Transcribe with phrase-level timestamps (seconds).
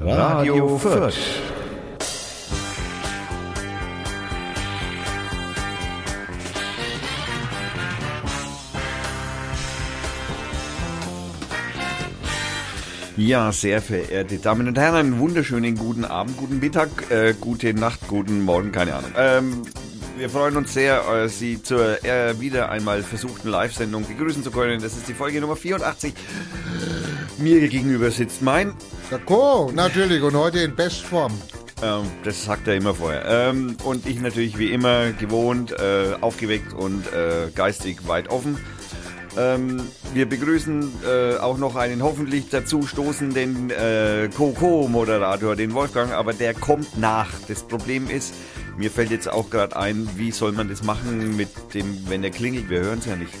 [0.00, 1.14] Radio Fürth.
[13.16, 18.08] Ja, sehr verehrte Damen und Herren, einen wunderschönen guten Abend, guten Mittag, äh, gute Nacht,
[18.08, 19.10] guten Morgen, keine Ahnung.
[19.16, 19.62] Ähm,
[20.16, 24.80] wir freuen uns sehr, äh, Sie zur äh, wieder einmal versuchten Live-Sendung begrüßen zu können.
[24.80, 26.14] Das ist die Folge Nummer 84.
[27.38, 28.74] Mir gegenüber sitzt mein.
[29.12, 31.32] Sako, natürlich, und heute in Bestform.
[31.82, 33.26] Ähm, das sagt er immer vorher.
[33.26, 38.56] Ähm, und ich natürlich wie immer gewohnt, äh, aufgeweckt und äh, geistig weit offen.
[39.36, 39.82] Ähm,
[40.14, 46.54] wir begrüßen äh, auch noch einen hoffentlich dazu stoßenden äh, Coco-Moderator, den Wolfgang, aber der
[46.54, 47.28] kommt nach.
[47.48, 48.32] Das Problem ist,
[48.78, 52.30] mir fällt jetzt auch gerade ein, wie soll man das machen mit dem, wenn er
[52.30, 53.34] klingelt, wir hören es ja nicht.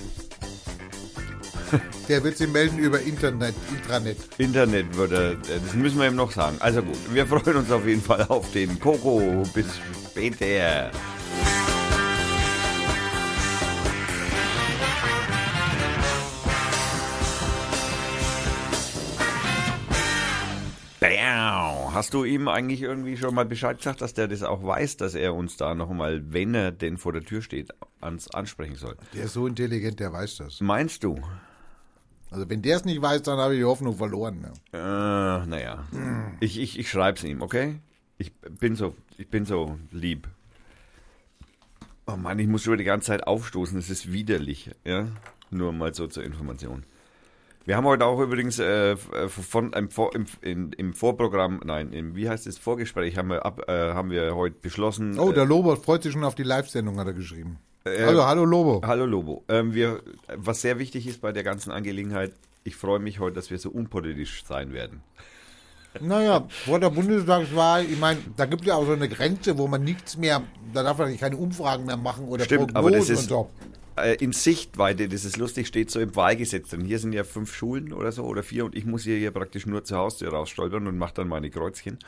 [2.08, 4.18] Der wird sich melden über Internet, Intranet.
[4.38, 6.56] Internet würde, das müssen wir ihm noch sagen.
[6.60, 9.42] Also gut, wir freuen uns auf jeden Fall auf den Coco.
[9.54, 9.66] Bis
[10.10, 10.90] später.
[21.92, 25.14] Hast du ihm eigentlich irgendwie schon mal Bescheid gesagt, dass der das auch weiß, dass
[25.14, 28.96] er uns da nochmal, wenn er denn vor der Tür steht, ans ansprechen soll?
[29.12, 30.60] Der ist so intelligent, der weiß das.
[30.60, 31.20] Meinst du?
[32.32, 34.40] Also wenn der es nicht weiß, dann habe ich die Hoffnung verloren.
[34.40, 34.52] Ne?
[34.72, 35.84] Äh, naja.
[35.92, 36.38] Mm.
[36.40, 37.78] Ich, ich, ich schreibe es ihm, okay?
[38.16, 40.28] Ich bin so, ich bin so lieb.
[42.06, 45.08] Oh Mann, ich muss schon die ganze Zeit aufstoßen, es ist widerlich, ja?
[45.50, 46.84] Nur mal so zur Information.
[47.66, 52.16] Wir haben heute auch übrigens äh, von einem Vor, im, in, im Vorprogramm, nein, im,
[52.16, 55.18] wie heißt es, Vorgespräch haben wir, ab, äh, haben wir heute beschlossen.
[55.18, 57.58] Oh, der äh, Lobo freut sich schon auf die Live-Sendung, hat er geschrieben.
[57.84, 58.82] Äh, hallo, hallo Lobo.
[58.86, 59.44] Hallo Lobo.
[59.48, 60.02] Ähm, wir,
[60.36, 62.32] was sehr wichtig ist bei der ganzen Angelegenheit,
[62.64, 65.02] ich freue mich heute, dass wir so unpolitisch sein werden.
[66.00, 69.68] Naja, vor der Bundestagswahl, ich meine, da gibt es ja auch so eine Grenze, wo
[69.68, 73.10] man nichts mehr, da darf man keine Umfragen mehr machen oder Stimmt, Prognosen aber das
[73.10, 73.50] ist, so
[73.96, 76.84] äh, in Sichtweite, das ist lustig, steht so im Wahlgesetz drin.
[76.84, 79.66] Hier sind ja fünf Schulen oder so oder vier und ich muss hier, hier praktisch
[79.66, 81.98] nur zur Haustür rausstolpern und mache dann meine Kreuzchen.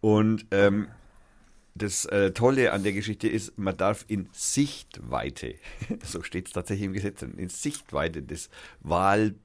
[0.00, 0.88] Und ähm,
[1.74, 5.54] das äh, Tolle an der Geschichte ist, man darf in Sichtweite,
[6.04, 8.48] so steht es tatsächlich im Gesetz, in Sichtweite des
[8.80, 9.38] Wahlhauses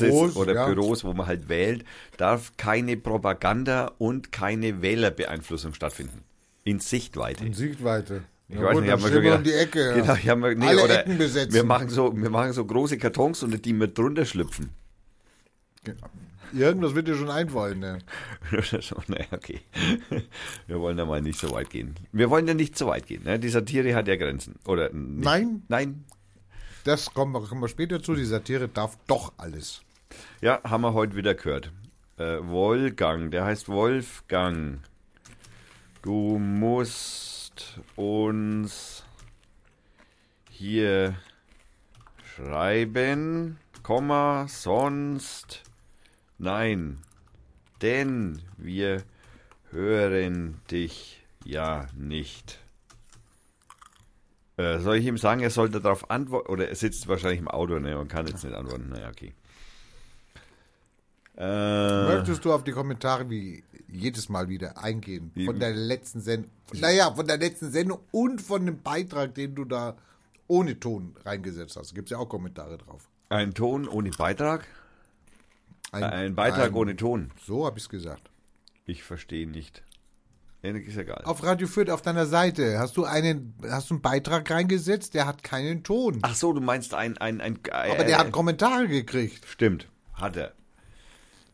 [0.00, 0.66] Büros, oder ja.
[0.66, 1.84] Büros, wo man halt wählt,
[2.16, 6.22] darf keine Propaganda und keine Wählerbeeinflussung stattfinden.
[6.64, 7.44] In Sichtweite.
[7.44, 8.24] In Sichtweite.
[8.48, 9.94] Ich ja, weiß gut, nicht, haben wir schon gedacht, um die Ecke.
[9.96, 11.52] Genau, ich hab, nee, Alle oder Ecken besetzen.
[11.52, 14.70] Wir machen, so, wir machen so große Kartons und die mit drunter schlüpfen.
[15.84, 16.08] Genau.
[16.52, 17.98] Irgendwas wird dir schon einfallen, ne?
[19.08, 19.60] naja, okay.
[20.66, 21.94] Wir wollen da mal nicht so weit gehen.
[22.12, 23.38] Wir wollen ja nicht so weit gehen, ne?
[23.38, 24.56] Die Satire hat ja Grenzen.
[24.66, 25.24] Oder nicht?
[25.24, 25.62] Nein.
[25.68, 26.04] Nein.
[26.84, 28.14] Das kommen wir, kommen wir später zu.
[28.14, 29.82] Die Satire darf doch alles.
[30.40, 31.72] Ja, haben wir heute wieder gehört.
[32.18, 34.80] Äh, Wolfgang, der heißt Wolfgang.
[36.02, 39.04] Du musst uns
[40.50, 41.16] hier
[42.24, 45.65] schreiben, Komma, sonst
[46.38, 46.98] nein,
[47.82, 49.02] denn wir
[49.70, 52.58] hören dich ja nicht.
[54.56, 56.50] Äh, soll ich ihm sagen, er sollte darauf antworten?
[56.50, 58.88] Oder er sitzt wahrscheinlich im Auto ne, und kann jetzt nicht antworten.
[58.88, 59.34] Naja, okay.
[61.36, 65.30] Äh, Möchtest du auf die Kommentare wie jedes Mal wieder eingehen?
[65.44, 66.50] Von der letzten Sendung.
[66.72, 69.96] Naja, von der letzten Sendung und von dem Beitrag, den du da
[70.46, 71.94] ohne Ton reingesetzt hast.
[71.94, 73.10] Gibt es ja auch Kommentare drauf.
[73.28, 74.66] Ein Ton ohne Beitrag?
[75.92, 77.30] Ein, ein Beitrag ein, ohne Ton.
[77.44, 78.30] So habe ich es gesagt.
[78.84, 79.82] Ich verstehe nicht.
[80.62, 81.22] Ist egal.
[81.24, 85.26] Auf Radio Fürth auf deiner Seite hast du einen, hast du einen Beitrag reingesetzt, der
[85.26, 86.18] hat keinen Ton.
[86.22, 89.46] Ach so, du meinst ein, ein, ein, ein Aber der hat Kommentare gekriegt.
[89.46, 90.52] Stimmt, hat er.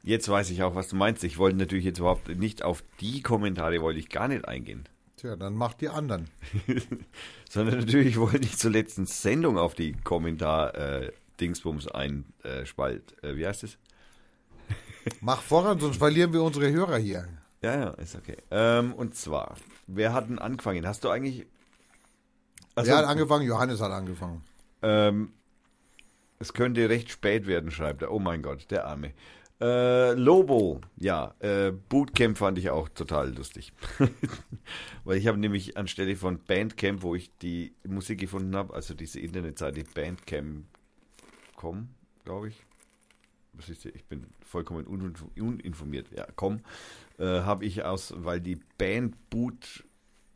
[0.03, 1.23] Jetzt weiß ich auch, was du meinst.
[1.25, 4.85] Ich wollte natürlich jetzt überhaupt nicht auf die Kommentare wollte ich gar nicht eingehen.
[5.17, 6.29] Tja, dann mach die anderen.
[7.51, 13.23] Sondern natürlich wollte ich zur letzten Sendung auf die Kommentar-Dingsbums äh, einspalt.
[13.23, 13.79] Äh, wie heißt es?
[15.21, 17.29] Mach voran, sonst verlieren wir unsere Hörer hier.
[17.63, 18.37] Ja, ja, ist okay.
[18.51, 19.57] Ähm, und zwar,
[19.87, 20.87] wer hat denn angefangen?
[20.87, 21.47] Hast du eigentlich.
[22.75, 23.47] Also, wer hat angefangen?
[23.47, 24.43] Johannes hat angefangen.
[24.83, 25.33] Ähm,
[26.39, 28.11] es könnte recht spät werden, schreibt er.
[28.11, 29.13] Oh mein Gott, der Arme.
[29.61, 33.73] Äh, Lobo, ja, äh, Bootcamp fand ich auch total lustig.
[35.05, 39.21] Weil ich habe nämlich anstelle von Bandcamp, wo ich die Musik gefunden habe, also diese
[39.21, 41.89] Internetseite Bandcamp.com,
[42.25, 42.57] glaube ich.
[43.59, 46.09] Ich bin vollkommen uninformiert.
[46.17, 46.61] Ja, komm,
[47.19, 49.85] äh, habe ich aus, weil die Band Boot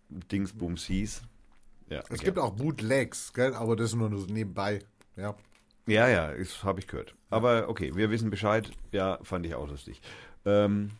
[0.08, 1.22] Dingsbums hieß.
[1.88, 2.24] Ja, es okay.
[2.24, 3.54] gibt auch Bootlegs, gell?
[3.54, 4.80] aber das nur so nebenbei.
[5.16, 5.34] Ja.
[5.86, 7.14] Ja, ja, das habe ich gehört.
[7.30, 8.70] Aber okay, wir wissen Bescheid.
[8.90, 10.00] Ja, fand ich auch lustig.
[10.44, 10.90] Ähm,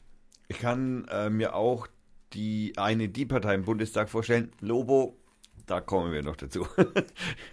[0.48, 1.88] Ich kann äh, mir auch
[2.32, 4.52] die eine die Partei im Bundestag vorstellen.
[4.60, 5.16] Lobo,
[5.66, 6.68] da kommen wir noch dazu.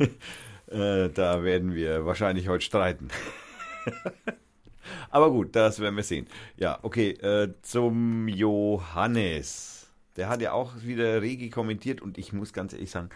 [0.67, 3.09] äh, da werden wir wahrscheinlich heute streiten.
[5.09, 6.27] Aber gut, das werden wir sehen.
[6.57, 9.87] Ja, okay, äh, zum Johannes.
[10.15, 13.09] Der hat ja auch wieder regi kommentiert und ich muss ganz ehrlich sagen,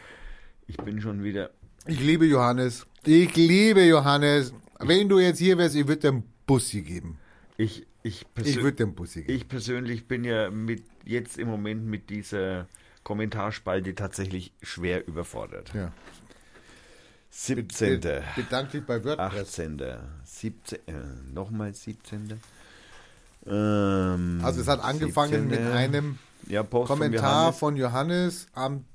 [0.65, 1.51] ich bin schon wieder.
[1.85, 2.85] Ich liebe Johannes.
[3.05, 4.53] Ich liebe Johannes.
[4.79, 7.17] Wenn du jetzt hier wärst, ich würde dir einen Bussi geben.
[7.57, 9.33] Ich, ich, Ich würde dir einen Bussi geben.
[9.37, 12.67] ich persönlich bin ja mit jetzt im Moment mit dieser
[13.03, 15.71] Kommentarspalte tatsächlich schwer überfordert.
[15.73, 15.93] Ja.
[17.39, 17.99] 17.
[18.01, 19.49] Be- Bedank dich bei WordPress.
[19.59, 19.81] 18.
[20.23, 20.79] 17.
[20.87, 20.91] Äh,
[21.33, 22.39] Nochmal 17.
[23.45, 25.47] Ähm, Also es hat angefangen 17..
[25.47, 26.17] mit einem
[26.47, 27.59] ja, Kommentar Johannes.
[27.59, 28.85] von Johannes am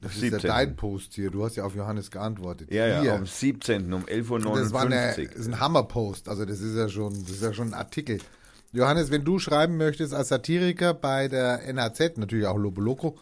[0.00, 0.48] das ist ja 17..
[0.48, 1.30] dein Post hier.
[1.30, 2.72] Du hast ja auf Johannes geantwortet.
[2.72, 3.14] Ja, ja, Hier.
[3.14, 3.92] am 17.
[3.92, 4.58] um 11.59 Uhr.
[4.60, 6.28] Das war eine, das ist ein Hammerpost.
[6.28, 8.18] Also das ist ja schon, das ist ja schon ein Artikel.
[8.72, 13.18] Johannes, wenn du schreiben möchtest als Satiriker bei der NHZ, natürlich auch Lobo Loco,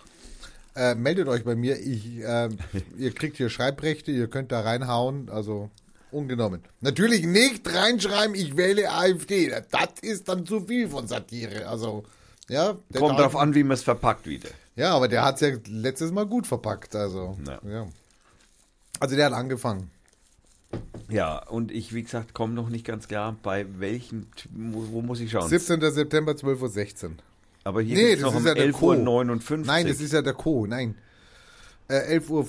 [0.79, 1.79] äh, meldet euch bei mir.
[1.79, 2.49] Ich, äh,
[2.97, 5.29] ihr kriegt hier Schreibrechte, ihr könnt da reinhauen.
[5.29, 5.71] Also
[6.11, 6.63] ungenommen.
[6.81, 9.49] Natürlich nicht reinschreiben, ich wähle AfD.
[9.71, 11.69] Das ist dann zu viel von Satire.
[11.69, 12.05] Also
[12.49, 14.49] ja, der Kommt darauf an, wie man es verpackt wieder.
[14.75, 16.95] Ja, aber der hat es ja letztes Mal gut verpackt.
[16.95, 17.61] Also Ja.
[17.69, 17.87] ja.
[19.01, 19.91] Also der hat angefangen.
[21.09, 25.21] Ja, und ich, wie gesagt, komme noch nicht ganz klar, bei welchem, wo, wo muss
[25.21, 25.49] ich schauen?
[25.49, 25.81] 17.
[25.93, 27.11] September 12.16 Uhr.
[27.69, 28.93] Aber hier Nee, das noch ist um ja der Co.
[28.93, 29.59] 11.59 Uhr.
[29.67, 30.67] Nein, das ist ja der Co.
[30.67, 30.95] Nein.
[31.89, 32.49] Äh, 11.45 Uhr.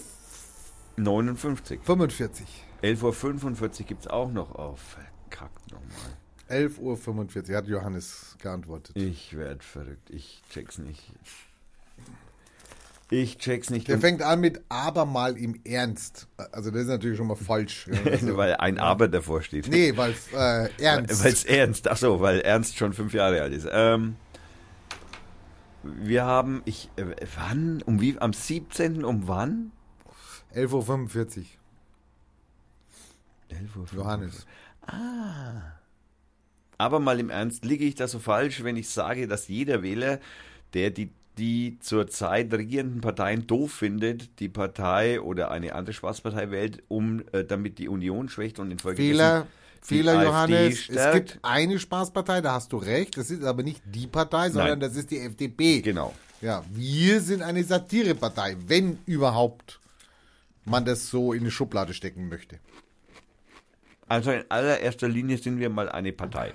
[0.95, 1.79] 59.
[1.83, 2.45] 45.
[2.81, 4.79] 11.45 Uhr gibt es auch noch auf.
[4.79, 5.89] Verkackt nochmal.
[6.49, 8.95] 11.45 Uhr hat Johannes geantwortet.
[8.95, 10.09] Ich werde verrückt.
[10.09, 11.11] Ich check's nicht.
[13.11, 13.87] Ich check's nicht.
[13.89, 16.27] Der Und- fängt an mit aber mal im Ernst.
[16.53, 17.87] Also das ist natürlich schon mal falsch.
[18.05, 19.67] Ja, also, weil ein Aber davor steht.
[19.67, 21.23] nee, weil äh, Ernst.
[21.23, 23.67] Weil es ernst, ach so, weil Ernst schon fünf Jahre alt ist.
[23.69, 24.15] Ähm,
[25.83, 27.05] wir haben, ich, äh,
[27.35, 29.03] wann, um wie, am 17.
[29.05, 29.71] um wann?
[30.55, 31.45] 11.45 Uhr.
[33.49, 33.85] 11 Uhr.
[33.95, 34.45] Johannes.
[36.77, 40.19] Aber mal im Ernst, liege ich da so falsch, wenn ich sage, dass jeder Wähler,
[40.73, 46.83] der die, die zurzeit regierenden Parteien doof findet, die Partei oder eine andere Spaßpartei wählt,
[46.87, 49.47] um äh, damit die Union schwächt und infolgedessen Fehler, die
[49.81, 50.89] Fehler, AfD Johannes.
[50.89, 53.17] Es gibt eine Spaßpartei, da hast du recht.
[53.17, 54.89] Das ist aber nicht die Partei, sondern Nein.
[54.89, 55.81] das ist die FDP.
[55.81, 56.13] Genau.
[56.41, 59.79] Ja, wir sind eine Satirepartei, wenn überhaupt
[60.65, 62.59] man das so in eine Schublade stecken möchte.
[64.07, 66.53] Also in allererster Linie sind wir mal eine Partei.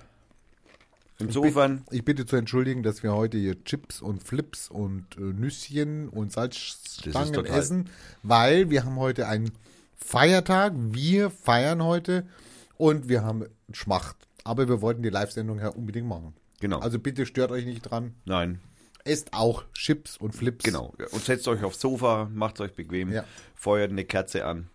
[1.20, 6.08] Insofern, Ich bitte zu entschuldigen, dass wir heute hier Chips und Flips und äh, Nüsschen
[6.08, 7.88] und Salzstangen essen,
[8.24, 9.52] weil wir haben heute einen
[9.96, 10.72] Feiertag.
[10.76, 12.26] Wir feiern heute
[12.76, 14.16] und wir haben Schmacht.
[14.44, 16.34] Aber wir wollten die Live-Sendung ja unbedingt machen.
[16.60, 16.78] genau.
[16.80, 18.14] Also bitte stört euch nicht dran.
[18.24, 18.60] Nein,
[19.06, 20.64] Esst auch Chips und Flips.
[20.64, 20.94] genau.
[21.12, 23.24] Und setzt euch aufs Sofa, macht euch bequem, Ja.
[23.54, 24.68] feuert eine Kerze an.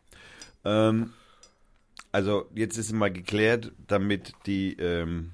[0.65, 1.13] Ähm,
[2.11, 5.31] also jetzt ist mal geklärt, damit die, ähm,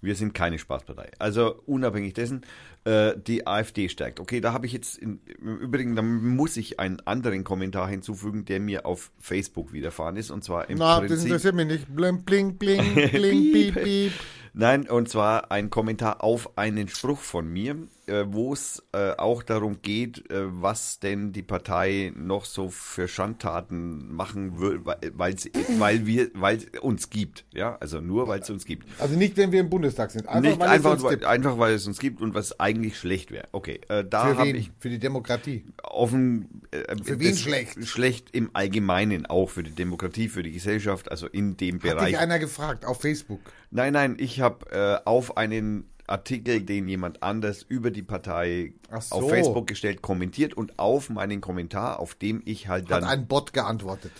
[0.00, 1.10] wir sind keine Spaßpartei.
[1.18, 2.42] Also unabhängig dessen,
[2.86, 4.20] äh, die AfD stärkt.
[4.20, 8.44] Okay, da habe ich jetzt in, im Übrigen, da muss ich einen anderen Kommentar hinzufügen,
[8.44, 10.30] der mir auf Facebook widerfahren ist.
[10.30, 11.26] Und zwar im Na, das Prinzip.
[11.26, 11.94] interessiert mich nicht.
[11.96, 14.12] Bling, bling, bling, bling, piep, piep.
[14.54, 19.42] Nein, und zwar ein Kommentar auf einen Spruch von mir, äh, wo es äh, auch
[19.42, 25.34] darum geht, äh, was denn die Partei noch so für Schandtaten machen will, weil,
[25.78, 27.44] weil, wir, weil es uns gibt.
[27.52, 28.86] Ja, also nur weil es uns gibt.
[29.00, 30.28] Also nicht, wenn wir im Bundestag sind.
[30.28, 31.24] Einfach, Nicht weil einfach, es uns weil, gibt.
[31.24, 33.48] einfach, weil es uns gibt und was eigentlich schlecht wäre.
[33.52, 34.56] Okay, äh, da Für habe wen?
[34.56, 35.64] ich Für die Demokratie.
[35.82, 36.62] offen.
[36.70, 37.86] Äh, Für wen schlecht?
[37.86, 42.06] Schlecht im Allgemeinen, auch für die Demokratie, für die Gesellschaft, also in dem Hat Bereich.
[42.08, 43.40] dich einer gefragt auf Facebook.
[43.70, 49.16] Nein, nein, ich habe äh, auf einen Artikel, den jemand anders über die Partei so.
[49.16, 53.04] auf Facebook gestellt, kommentiert und auf meinen Kommentar, auf dem ich halt Hat dann.
[53.04, 54.12] ein Bot geantwortet.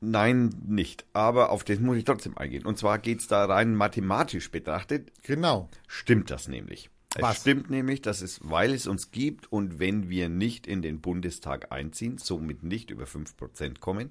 [0.00, 1.04] nein, nicht.
[1.12, 2.64] Aber auf den muss ich trotzdem eingehen.
[2.66, 5.68] Und zwar geht's da rein mathematisch betrachtet, Genau.
[5.86, 6.90] stimmt das nämlich.
[7.16, 7.40] Es Was?
[7.42, 11.70] stimmt nämlich, dass es, weil es uns gibt und wenn wir nicht in den Bundestag
[11.70, 14.10] einziehen, somit nicht über 5% kommen,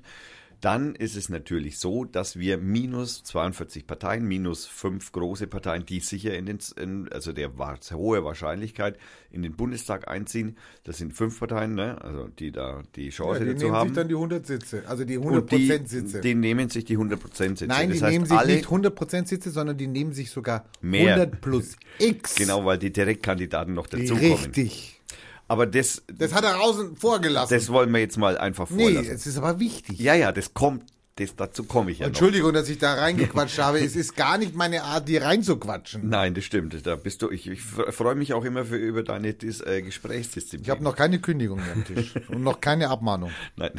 [0.64, 6.00] dann ist es natürlich so, dass wir minus 42 Parteien, minus fünf große Parteien, die
[6.00, 8.98] sicher in den, in, also der war hohe Wahrscheinlichkeit
[9.30, 10.58] in den Bundestag einziehen.
[10.86, 12.02] Das sind fünf Parteien, ne?
[12.02, 13.90] also die da die Ja, Chance die dazu nehmen haben.
[13.90, 16.22] sich dann die 100 Sitze, also die und die, 100% Sitze.
[16.22, 17.68] die nehmen sich die 100% Sitze.
[17.68, 21.16] Nein, das die heißt, nehmen sich nicht 100% Sitze, sondern die nehmen sich sogar Mehr.
[21.16, 22.36] 100 plus X.
[22.36, 24.32] Genau, weil die Direktkandidaten noch dazukommen.
[24.32, 25.02] Richtig.
[25.48, 27.56] Aber das, Das hat er außen vorgelassen.
[27.58, 29.12] das wollen wir jetzt mal einfach nee, vorlassen.
[29.12, 30.00] es ist aber wichtig.
[30.00, 30.84] Ja, ja, das kommt
[31.16, 32.08] das, dazu komme ich ja noch.
[32.08, 33.80] Entschuldigung, dass ich da reingequatscht habe.
[33.80, 36.10] Es ist gar nicht meine Art, die reinzuquatschen.
[36.10, 36.88] Nein, das stimmt.
[36.88, 37.30] Da bist du.
[37.30, 40.64] Ich, ich freue mich auch immer für, über deine Dis, äh, Gesprächsdisziplin.
[40.64, 43.30] Ich habe noch keine Kündigung am Tisch und noch keine Abmahnung.
[43.58, 43.70] Nein.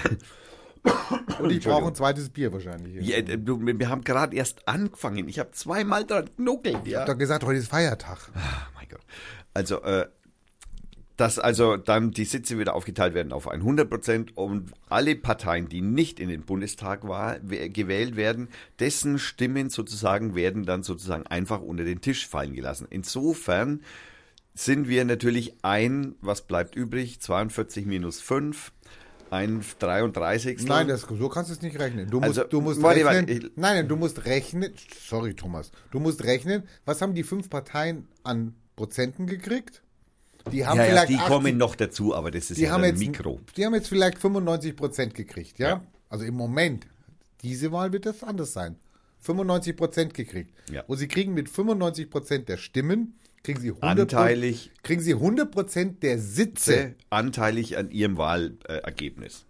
[1.40, 3.04] Und ich brauche ein zweites Bier wahrscheinlich.
[3.04, 5.26] Ja, du, wir haben gerade erst angefangen.
[5.28, 6.78] Ich habe zweimal dran knuckelt.
[6.84, 7.00] Ich Ja.
[7.00, 8.18] habe doch gesagt, heute ist Feiertag.
[8.34, 9.00] Ah, mein Gott.
[9.54, 10.06] Also, äh,
[11.16, 15.80] dass also dann die Sitze wieder aufgeteilt werden auf 100 Prozent und alle Parteien, die
[15.80, 18.48] nicht in den Bundestag war, gewählt werden,
[18.80, 22.86] dessen Stimmen sozusagen werden dann sozusagen einfach unter den Tisch fallen gelassen.
[22.90, 23.82] Insofern
[24.54, 27.20] sind wir natürlich ein, was bleibt übrig?
[27.20, 28.72] 42 minus 5,
[29.30, 30.62] ein 33.
[30.64, 32.08] Nein, das, so kannst du es nicht rechnen.
[32.10, 33.28] Du musst, Also, du musst warte, rechnen.
[33.28, 34.72] warte, ich- nein, nein, du musst rechnen.
[35.08, 35.70] Sorry, Thomas.
[35.90, 36.64] Du musst rechnen.
[36.84, 39.82] Was haben die fünf Parteien an Prozenten gekriegt?
[40.52, 42.98] Die haben ja, ja, vielleicht die 80 kommen noch dazu, aber das ist ja jetzt,
[42.98, 43.40] Mikro.
[43.56, 45.68] Die haben jetzt vielleicht 95 Prozent gekriegt, ja?
[45.68, 45.84] Ja.
[46.08, 46.86] Also im Moment.
[47.42, 48.76] Diese Wahl wird das anders sein.
[49.20, 50.54] 95 Prozent gekriegt.
[50.70, 50.82] Ja.
[50.86, 54.70] Und sie kriegen mit 95 Prozent der Stimmen, kriegen sie 100 Anteilig.
[54.82, 56.94] kriegen sie 100 Prozent der Sitze.
[57.10, 59.46] anteilig an ihrem Wahlergebnis.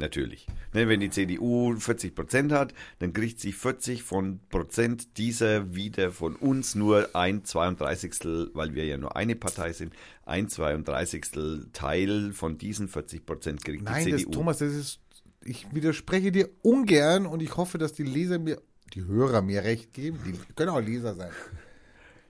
[0.00, 0.46] Natürlich.
[0.72, 6.10] Ne, wenn die CDU 40 Prozent hat, dann kriegt sie 40 von Prozent dieser wieder
[6.10, 8.54] von uns nur ein 32.
[8.54, 9.92] weil wir ja nur eine Partei sind,
[10.24, 11.70] ein 32.
[11.72, 14.30] Teil von diesen 40 Prozent kriegt Nein, die CDU.
[14.30, 15.00] Thomas, das ist,
[15.44, 18.60] ich widerspreche dir ungern und ich hoffe, dass die Leser mir,
[18.94, 20.18] die Hörer mir recht geben.
[20.24, 21.30] Die können auch Leser sein.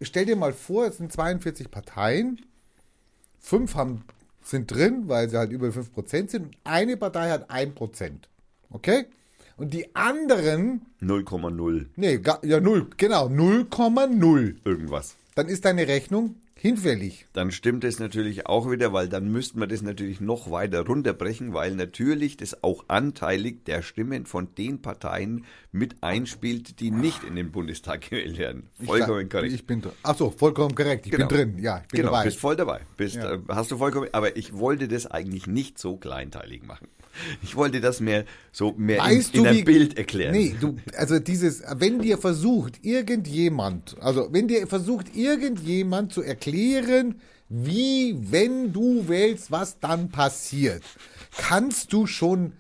[0.03, 2.41] Stell dir mal vor, es sind 42 Parteien,
[3.39, 4.05] fünf haben,
[4.43, 8.11] sind drin, weil sie halt über 5% sind und eine Partei hat 1%.
[8.71, 9.07] Okay?
[9.57, 14.55] Und die anderen, 0,0 nee, ja, null, genau, 0,0.
[14.65, 15.17] irgendwas.
[15.35, 17.27] Dann ist deine Rechnung hinfällig.
[17.33, 21.55] dann stimmt es natürlich auch wieder, weil dann müssten wir das natürlich noch weiter runterbrechen,
[21.55, 27.35] weil natürlich das auch anteilig der Stimmen von den Parteien mit einspielt, die nicht in
[27.37, 28.69] den Bundestag gewählt werden.
[28.85, 29.53] Vollkommen ich, korrekt.
[29.55, 29.93] Ich bin drin.
[30.03, 31.07] Ach so, vollkommen korrekt.
[31.07, 31.29] Ich Genau.
[31.29, 31.59] bin drin.
[31.59, 32.25] Ja, ich bin genau, dabei.
[32.25, 32.81] bist voll dabei.
[32.97, 33.35] Bist, Ja.
[33.35, 36.89] äh, hast du vollkommen, aber ich wollte das eigentlich nicht so kleinteilig machen.
[37.43, 40.33] Ich wollte das mehr so mehr Weißt in, in du, einem wie, Bild erklären.
[40.33, 47.21] Nee, du, also dieses, wenn dir versucht, irgendjemand, also wenn dir versucht, irgendjemand zu erklären,
[47.49, 50.83] wie, wenn du wählst, was dann passiert,
[51.37, 52.53] kannst du schon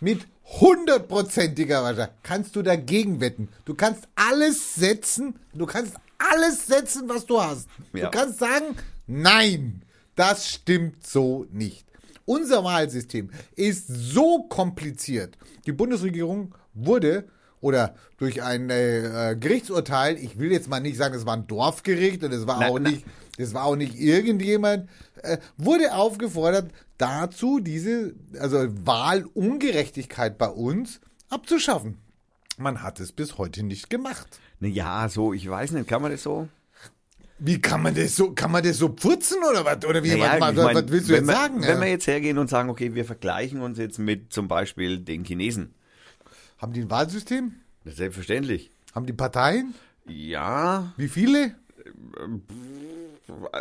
[0.00, 3.48] mit hundertprozentiger Wahrscheinlichkeit, kannst du dagegen wetten.
[3.64, 7.68] Du kannst alles setzen, du kannst alles setzen, was du hast.
[7.92, 8.06] Ja.
[8.06, 8.76] Du kannst sagen,
[9.06, 9.82] nein,
[10.14, 11.87] das stimmt so nicht.
[12.28, 15.38] Unser Wahlsystem ist so kompliziert.
[15.64, 17.26] Die Bundesregierung wurde
[17.62, 21.46] oder durch ein äh, äh, Gerichtsurteil, ich will jetzt mal nicht sagen, es war ein
[21.46, 22.92] Dorfgericht und es war Nein, auch nein.
[22.92, 23.06] nicht,
[23.38, 24.90] das war auch nicht irgendjemand,
[25.22, 31.96] äh, wurde aufgefordert, dazu diese, also Wahlungerechtigkeit bei uns abzuschaffen.
[32.58, 34.38] Man hat es bis heute nicht gemacht.
[34.60, 36.46] Ja, so, ich weiß nicht, kann man das so?
[37.40, 39.84] Wie kann man das so, kann man das so putzen oder was?
[39.84, 41.62] Oder wie, Naja, was, was, mein, was willst du jetzt wir, sagen?
[41.62, 41.80] Wenn ja?
[41.80, 45.74] wir jetzt hergehen und sagen, okay, wir vergleichen uns jetzt mit zum Beispiel den Chinesen.
[46.58, 47.54] Haben die ein Wahlsystem?
[47.84, 48.70] Selbstverständlich.
[48.94, 49.74] Haben die Parteien?
[50.06, 51.54] Ja, Wie viele?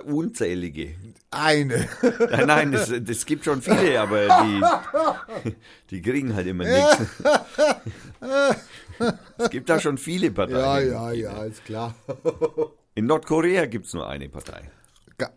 [0.06, 0.96] unzählige.
[1.30, 1.88] Eine.
[2.32, 5.52] Nein, nein, es, es gibt schon viele, aber die,
[5.92, 6.98] die kriegen halt immer nichts.
[9.38, 10.92] Es gibt da schon viele Ja, Parteien.
[10.92, 11.94] ja, ja, ist klar.
[12.98, 14.72] In Nordkorea gibt es nur eine Partei.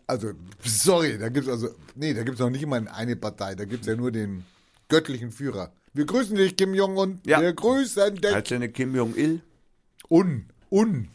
[0.07, 0.31] Also,
[0.63, 3.95] sorry, da gibt's also, nee, da gibt's noch nicht mal eine Partei, da gibt's ja
[3.95, 4.45] nur den
[4.89, 5.71] göttlichen Führer.
[5.93, 7.19] Wir grüßen dich, Kim Jong-un.
[7.23, 7.39] Ja.
[7.39, 8.33] Wir grüßen dich.
[8.33, 9.41] Heißt der nicht Kim Jong-il?
[10.09, 11.09] Un, un,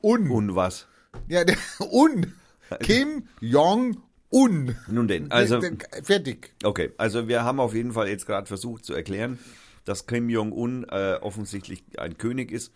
[0.00, 0.30] un.
[0.30, 0.86] Und was?
[1.28, 1.58] Ja, der,
[1.92, 2.32] un.
[2.80, 4.74] Kim Jong-un.
[4.88, 5.60] Nun denn, also,
[6.02, 6.54] Fertig.
[6.64, 9.38] okay, also wir haben auf jeden Fall jetzt gerade versucht zu erklären,
[9.84, 12.72] dass Kim Jong-un äh, offensichtlich ein König ist.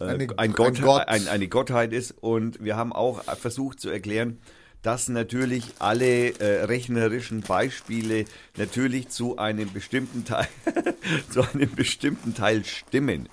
[0.00, 1.08] Äh, Eine- ein ein Gott, Gott.
[1.08, 2.12] Ein, eine Gottheit ist.
[2.20, 4.38] Und wir haben auch versucht zu erklären,
[4.82, 10.48] dass natürlich alle äh, rechnerischen Beispiele natürlich zu einem bestimmten Teil,
[11.30, 13.28] zu einem bestimmten Teil stimmen.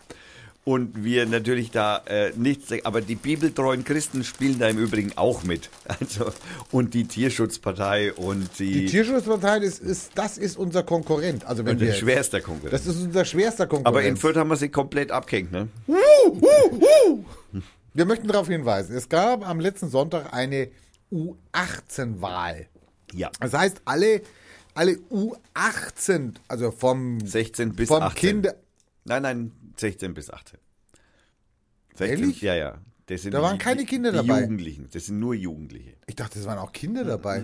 [0.63, 5.44] Und wir natürlich da äh, nichts, aber die bibeltreuen Christen spielen da im Übrigen auch
[5.44, 5.70] mit.
[6.00, 6.32] Also,
[6.72, 11.46] und die Tierschutzpartei und die, Die Tierschutzpartei, das ist, das ist unser Konkurrent.
[11.46, 12.74] Also wenn und der schwerste Konkurrent.
[12.74, 13.88] das ist unser schwerster Konkurrent.
[13.88, 15.68] Aber in Fürth haben wir sie komplett abgehängt, ne?
[17.94, 20.70] Wir möchten darauf hinweisen, es gab am letzten Sonntag eine
[21.12, 22.68] U18-Wahl.
[23.13, 23.32] Ja.
[23.39, 24.22] Das heißt, alle,
[24.74, 28.15] alle U18, also vom, 16 bis vom 18.
[28.15, 28.56] Kinder,
[29.03, 29.51] Nein, nein,
[29.82, 30.58] 16 bis 18.
[31.96, 32.42] 16, Ehrlich?
[32.42, 32.78] Ja, ja.
[33.08, 34.42] Das sind Da waren die- keine Kinder dabei.
[34.42, 34.88] Jugendlichen.
[34.94, 35.94] Das sind nur Jugendliche.
[36.08, 37.44] ich dachte, es waren auch Kinder dabei.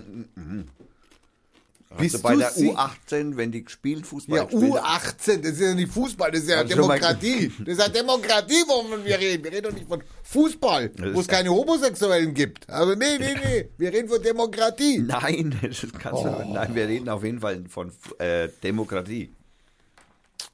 [1.98, 5.52] Bist also bei du der sie- U18, wenn die spielen Fußball Ja, spielen, U18, das
[5.54, 7.52] ist ja nicht Fußball, das ist ja Demokratie.
[7.60, 9.44] Das ist ja Demokratie, wovon wir reden.
[9.44, 12.70] Wir reden doch nicht von Fußball, wo es keine Homosexuellen gibt.
[12.70, 15.00] Also nee, nee, nee, wir reden von Demokratie.
[15.00, 16.54] Nein, das kannst du, Oh.
[16.54, 19.32] nein, wir reden auf jeden Fall von äh, Demokratie.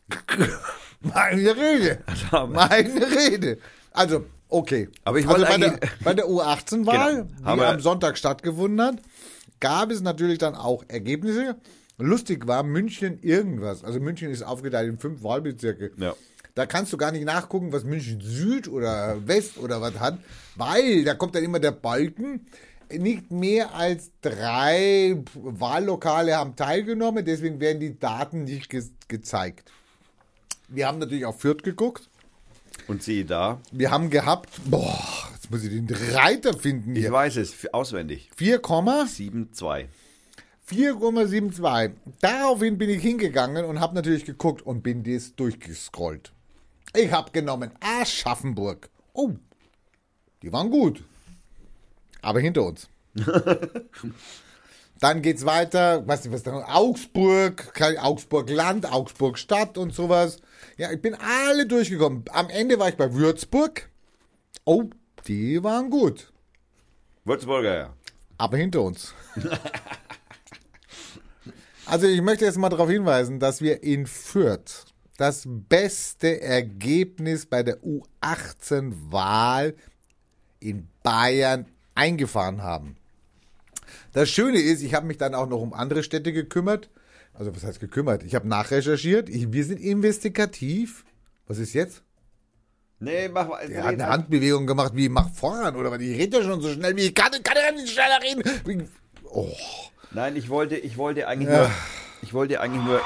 [1.03, 1.99] Meine Rede.
[2.31, 3.57] aber- Meine Rede.
[3.91, 4.89] Also, okay.
[5.03, 7.55] Aber ich also wollte bei der, bei der U18-Wahl, Genau.
[7.55, 8.95] die am Sonntag stattgefunden hat,
[9.59, 11.55] gab es natürlich dann auch Ergebnisse.
[11.97, 13.83] Lustig war München irgendwas.
[13.83, 15.91] Also München ist aufgeteilt in fünf Wahlbezirke.
[15.97, 16.15] Ja.
[16.55, 20.17] Da kannst du gar nicht nachgucken, was München Süd oder West oder was hat,
[20.55, 22.45] weil da kommt dann immer der Balken.
[22.91, 29.71] Nicht mehr als drei Wahllokale haben teilgenommen, deswegen werden die Daten nicht ge gezeigt.
[30.67, 32.09] Wir haben natürlich auf Fürth geguckt.
[32.87, 37.11] Und siehe da, Wir haben gehabt, boah, jetzt muss ich den Reiter finden ich hier.
[37.11, 38.29] weiß es, auswendig.
[38.35, 39.85] 4, 7-2.
[40.69, 41.91] 4,72.
[42.21, 46.31] Daraufhin bin ich hingegangen und habe natürlich geguckt und bin das durchgescrollt.
[46.95, 48.89] Ich habe genommen Aschaffenburg.
[49.13, 49.31] Oh,
[50.41, 51.03] die waren gut.
[52.21, 52.87] Aber hinter uns.
[54.99, 60.37] Dann geht's weiter, weißt du, was da Augsburg, Augsburg Land, Augsburg Stadt und sowas.
[60.77, 62.25] Ja, ich bin alle durchgekommen.
[62.31, 63.89] Am Ende war ich bei Würzburg.
[64.65, 64.85] Oh,
[65.27, 66.31] die waren gut.
[67.25, 67.93] Würzburger, ja.
[68.37, 69.13] aber hinter uns.
[71.85, 74.85] Also ich möchte jetzt mal darauf hinweisen, dass wir in Fürth
[75.17, 79.75] das beste Ergebnis bei der U18-Wahl
[80.59, 82.95] in Bayern eingefahren haben.
[84.13, 86.89] Das Schöne ist, ich habe mich dann auch noch um andere Städte gekümmert.
[87.33, 88.23] Also was heißt gekümmert?
[88.23, 89.29] Ich habe nachrecherchiert.
[89.29, 91.03] Ich, wir sind investigativ.
[91.47, 92.03] Was ist jetzt?
[92.99, 93.59] Nee, mach mal.
[93.69, 95.99] Er hat eine Handbewegung gemacht wie mach voran oder was?
[95.99, 97.31] Ich rede ja schon so schnell wie ich kann.
[97.43, 98.89] Kann ja nicht schneller reden.
[99.25, 99.51] Oh.
[100.11, 101.71] Nein, ich wollte, ich wollte eigentlich nur,
[102.21, 103.01] ich wollte eigentlich nur,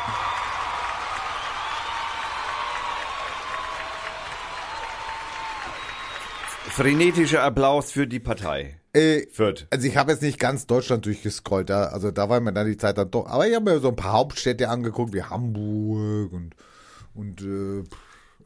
[6.77, 8.79] frenetischer Applaus für die Partei.
[8.97, 9.67] Äh, Fürth.
[9.69, 12.77] also ich habe jetzt nicht ganz Deutschland durchgescrollt, da, also da war mir dann die
[12.77, 13.27] Zeit dann doch.
[13.27, 16.55] Aber ich habe mir so ein paar Hauptstädte angeguckt, wie Hamburg und,
[17.13, 17.83] und äh,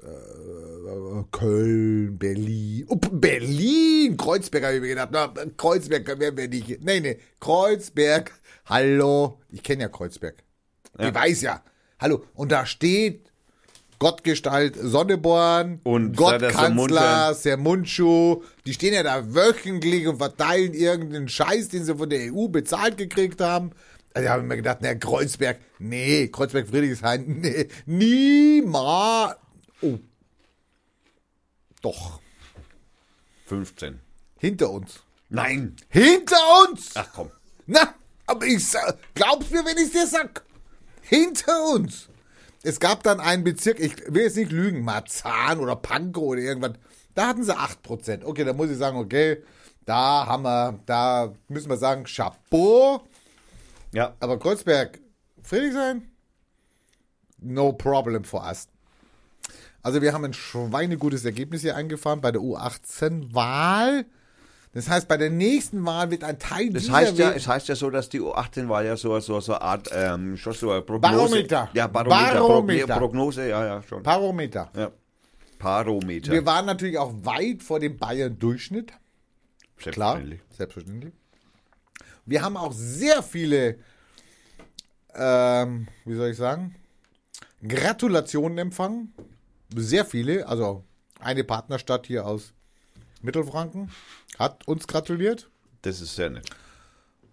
[0.03, 2.85] äh, Köln, Berlin.
[2.89, 4.17] Oh, Berlin!
[4.17, 5.09] Kreuzberg habe ich mir gedacht.
[5.11, 6.83] Na, Kreuzberg werden wir nicht.
[6.83, 7.19] Nee, nee.
[7.39, 8.31] Kreuzberg.
[8.65, 9.39] Hallo.
[9.49, 10.43] Ich kenne ja Kreuzberg.
[10.97, 11.63] Ich weiß ja.
[11.99, 12.25] Hallo.
[12.33, 13.30] Und da steht
[14.01, 18.41] Gottgestalt Sonneborn Und Gottkanzler Sermundschuh.
[18.65, 22.97] Die stehen ja da wöchentlich und verteilen irgendeinen Scheiß, den sie von der EU bezahlt
[22.97, 23.73] gekriegt haben.
[24.15, 29.35] Also ich habe mir gedacht, na, Kreuzberg, nee, Kreuzberg Friedrichshain, nee, niemals.
[29.83, 29.99] Oh.
[31.83, 32.19] Doch.
[33.45, 33.99] 15.
[34.39, 35.03] Hinter uns.
[35.29, 35.75] Nein.
[35.89, 36.89] Hinter uns!
[36.95, 37.29] Ach komm.
[37.67, 37.93] Na,
[38.25, 40.43] aber ich sag, glaub's mir, wenn ich dir sag.
[41.03, 42.07] Hinter uns.
[42.63, 46.73] Es gab dann einen Bezirk, ich will jetzt nicht lügen, Marzahn oder Pankow oder irgendwas.
[47.15, 48.23] Da hatten sie 8%.
[48.23, 49.43] Okay, da muss ich sagen, okay,
[49.85, 53.01] da haben wir, da müssen wir sagen, Chapeau.
[53.93, 54.15] Ja.
[54.19, 54.99] Aber Kreuzberg,
[55.41, 56.09] Friedrichshain,
[57.39, 58.67] no problem for us.
[59.83, 64.05] Also wir haben ein schweinegutes Ergebnis hier eingefahren bei der U18-Wahl.
[64.73, 67.67] Das heißt, bei der nächsten Wahl wird ein Teil Das dieser heißt ja, es heißt
[67.67, 70.71] ja so, dass die U18 war ja so, so, so eine Art, ähm, schon so
[70.71, 71.15] eine Prognose.
[71.17, 71.69] Barometer.
[71.73, 72.33] Ja, Barometer.
[72.39, 72.85] Barometer.
[72.95, 74.01] Progn- Prognose, ja, ja, schon.
[74.03, 74.71] Parometer.
[74.75, 74.91] ja.
[75.59, 76.31] Parometer.
[76.31, 78.93] Wir waren natürlich auch weit vor dem Bayern-Durchschnitt.
[79.77, 80.41] Klar, Selbstverständlich.
[80.57, 81.13] selbstverständlich.
[82.25, 83.77] Wir haben auch sehr viele,
[85.15, 86.75] ähm, wie soll ich sagen,
[87.67, 89.13] Gratulationen empfangen.
[89.75, 90.47] Sehr viele.
[90.47, 90.83] Also
[91.19, 92.53] eine Partnerstadt hier aus
[93.21, 93.91] Mittelfranken
[94.41, 95.49] hat uns gratuliert.
[95.83, 96.49] Das ist sehr nett.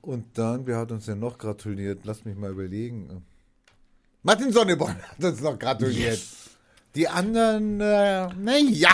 [0.01, 2.01] Und dann, wer hat uns denn noch gratuliert?
[2.05, 3.25] Lass mich mal überlegen.
[4.23, 6.21] Martin Sonneborn hat uns noch gratuliert.
[6.94, 8.90] Die anderen, äh, naja.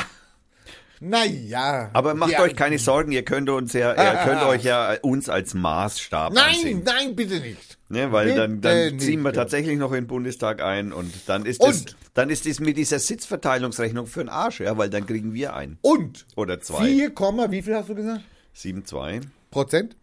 [1.01, 1.91] Naja.
[1.93, 2.41] Aber macht ja.
[2.41, 6.55] euch keine Sorgen, ihr könnt uns ja, ihr könnt euch ja uns als Maßstab Nein,
[6.55, 6.83] ansehen.
[6.85, 7.74] nein, bitte nicht.
[7.91, 11.45] Ne, weil dann, Bitte dann ziehen wir tatsächlich noch in den Bundestag ein und dann
[11.45, 15.35] ist es dann ist es mit dieser Sitzverteilungsrechnung für den Arsch, ja, weil dann kriegen
[15.35, 15.79] wir ein.
[15.83, 16.87] Und Oder zwei.
[16.87, 18.23] 4, Komma, wie viel hast du gesagt?
[18.57, 19.23] 7-2.
[19.51, 19.97] Prozent.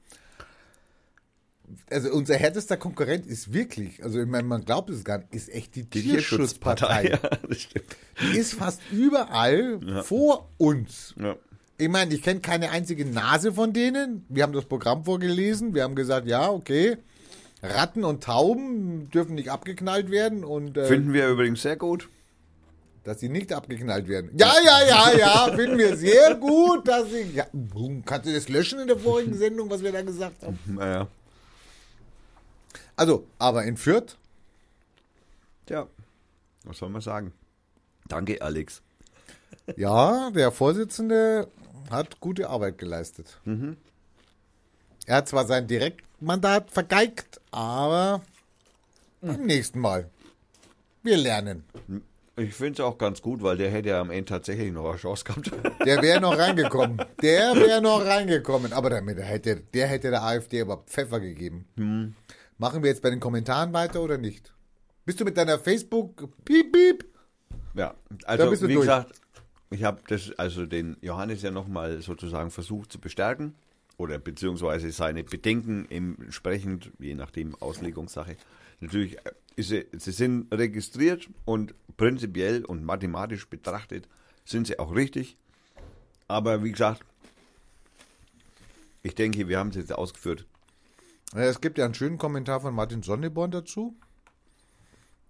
[1.89, 5.75] Also unser härtester Konkurrent ist wirklich, also meine, man glaubt es gar nicht, ist echt
[5.75, 7.17] die, Die Tierschutzpartei.
[7.23, 7.85] Ja, das stimmt.
[8.21, 11.15] Die ist fast überall vor uns.
[11.17, 11.35] Ja.
[11.77, 14.25] Ich meine, ich kenne keine einzige Nase von denen.
[14.29, 15.73] Wir haben das Programm vorgelesen.
[15.73, 16.97] Wir haben gesagt, ja, okay.
[17.63, 22.09] Ratten und Tauben dürfen nicht abgeknallt werden und äh, Finden wir übrigens sehr gut.
[23.03, 24.31] dass sie nicht abgeknallt werden.
[24.37, 27.31] Ja, ja, ja, ja, finden wir sehr gut, dass sie.
[27.35, 27.45] Ja,
[28.05, 30.57] kannst du das löschen in der vorigen Sendung, was wir da gesagt haben?
[30.67, 31.07] Naja.
[32.95, 34.17] Also, aber in Fürth,
[35.65, 35.87] Tja,
[36.65, 37.33] was soll man sagen?
[38.07, 38.81] Danke, Alex.
[39.77, 41.47] ja, der Vorsitzende
[41.89, 43.39] hat gute Arbeit geleistet.
[45.11, 48.21] Er hat zwar sein Direktmandat vergeigt, aber
[49.19, 50.09] beim nächsten Mal.
[51.03, 51.65] Wir lernen.
[52.37, 54.97] Ich finde es auch ganz gut, weil der hätte ja am Ende tatsächlich noch eine
[54.97, 55.51] Chance gehabt.
[55.85, 57.03] Der wäre noch reingekommen.
[57.21, 58.71] Der wäre noch reingekommen.
[58.71, 62.15] Aber damit hätte, der hätte der AfD aber Pfeffer gegeben.
[62.57, 64.53] Machen wir jetzt bei den Kommentaren weiter oder nicht?
[65.03, 67.05] Bist du mit deiner Facebook piep piep?
[67.73, 68.85] Ja, also wie durch.
[68.85, 69.19] gesagt,
[69.71, 73.55] ich habe das also den Johannes ja nochmal sozusagen versucht zu bestärken
[73.97, 78.35] oder beziehungsweise seine Bedenken entsprechend, je nachdem Auslegungssache.
[78.79, 84.07] Natürlich, äh, sie, sie sind registriert und prinzipiell und mathematisch betrachtet
[84.45, 85.37] sind sie auch richtig.
[86.27, 87.03] Aber wie gesagt,
[89.03, 90.45] ich denke, wir haben es jetzt ausgeführt.
[91.33, 93.95] Es gibt ja einen schönen Kommentar von Martin Sonneborn dazu.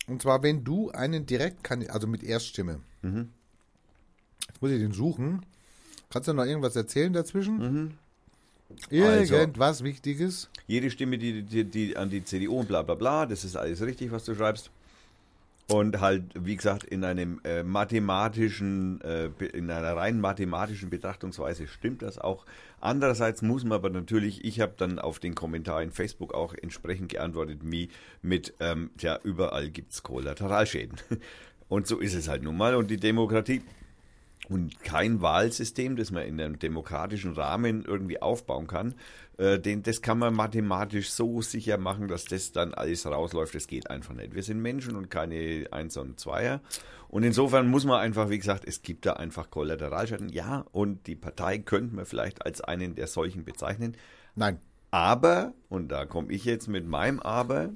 [0.07, 2.81] Und zwar, wenn du einen Direktkandidat, also mit Erststimme.
[3.03, 5.45] Jetzt muss ich den suchen.
[6.09, 7.61] Kannst du noch irgendwas erzählen dazwischen?
[7.61, 7.95] Also-
[8.89, 10.49] Irgendwas Wichtiges?
[10.67, 13.81] Jede Stimme, die, die, die an die CDU und bla bla bla, das ist alles
[13.81, 14.71] richtig, was du schreibst.
[15.67, 22.01] Und halt, wie gesagt, in einem äh, mathematischen, äh, in einer rein mathematischen Betrachtungsweise stimmt
[22.01, 22.45] das auch.
[22.81, 27.09] Andererseits muss man aber natürlich, ich habe dann auf den Kommentar in Facebook auch entsprechend
[27.09, 27.87] geantwortet, wie
[28.21, 30.97] mit, ähm, ja, überall gibt's Kollateralschäden.
[31.69, 32.75] Und so ist es halt nun mal.
[32.75, 33.61] Und die Demokratie
[34.51, 38.95] und kein Wahlsystem, das man in einem demokratischen Rahmen irgendwie aufbauen kann,
[39.37, 43.55] äh, den, das kann man mathematisch so sicher machen, dass das dann alles rausläuft.
[43.55, 44.35] Das geht einfach nicht.
[44.35, 46.59] Wir sind Menschen und keine Eins und Zweier.
[47.07, 50.27] Und insofern muss man einfach, wie gesagt, es gibt da einfach Kollateralschäden.
[50.27, 53.95] Ja, und die Partei könnte man vielleicht als einen der solchen bezeichnen.
[54.35, 54.59] Nein.
[54.93, 57.69] Aber, und da komme ich jetzt mit meinem Aber,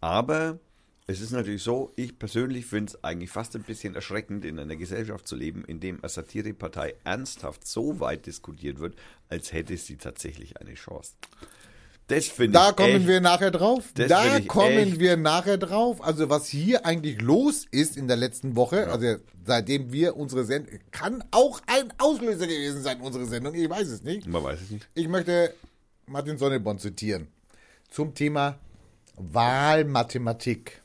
[0.00, 0.58] aber
[1.06, 4.76] es ist natürlich so, ich persönlich finde es eigentlich fast ein bisschen erschreckend, in einer
[4.76, 8.94] Gesellschaft zu leben, in dem eine Satirepartei ernsthaft so weit diskutiert wird,
[9.28, 11.12] als hätte sie tatsächlich eine Chance.
[12.06, 13.84] Das finde Da ich kommen echt, wir nachher drauf.
[13.94, 16.02] Da kommen echt- wir nachher drauf.
[16.04, 20.78] Also was hier eigentlich los ist in der letzten Woche, also seitdem wir unsere Sendung,
[20.90, 24.26] kann auch ein Auslöser gewesen sein, unsere Sendung, ich weiß es nicht.
[24.26, 24.86] Man weiß es nicht.
[24.94, 25.54] Ich möchte
[26.06, 27.28] Martin Sonneborn zitieren
[27.90, 28.58] zum Thema
[29.16, 30.82] Wahlmathematik.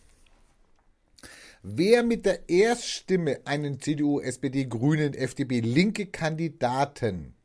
[1.61, 7.35] Wer mit der Erststimme einen CDU, SPD, Grünen, FDP, linke Kandidaten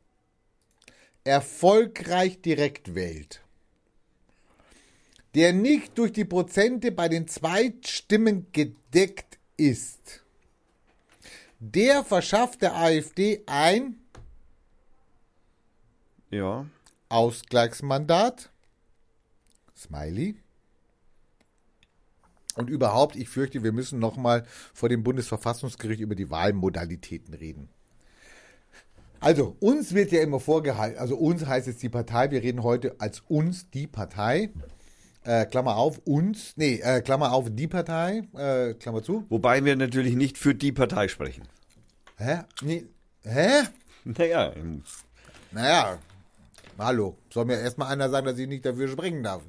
[1.25, 3.41] erfolgreich direkt wählt,
[5.33, 10.23] der nicht durch die Prozente bei den Zweitstimmen gedeckt ist,
[11.59, 13.99] der verschafft der AfD ein
[16.29, 16.65] Ja,
[17.09, 18.49] Ausgleichsmandat.
[19.75, 20.35] Smiley.
[22.55, 27.69] Und überhaupt, ich fürchte, wir müssen nochmal vor dem Bundesverfassungsgericht über die Wahlmodalitäten reden.
[29.19, 32.95] Also, uns wird ja immer vorgehalten, also uns heißt jetzt die Partei, wir reden heute
[32.99, 34.51] als uns die Partei.
[35.23, 39.25] Äh, Klammer auf, uns, nee, äh, Klammer auf, die Partei, äh, Klammer zu.
[39.29, 41.47] wobei wir natürlich nicht für die Partei sprechen.
[42.17, 42.41] Hä?
[42.61, 42.85] Nee,
[43.23, 43.63] hä?
[44.03, 44.53] Naja,
[45.51, 45.97] Naja,
[46.77, 49.41] hallo, soll mir erstmal einer sagen, dass ich nicht dafür sprechen darf.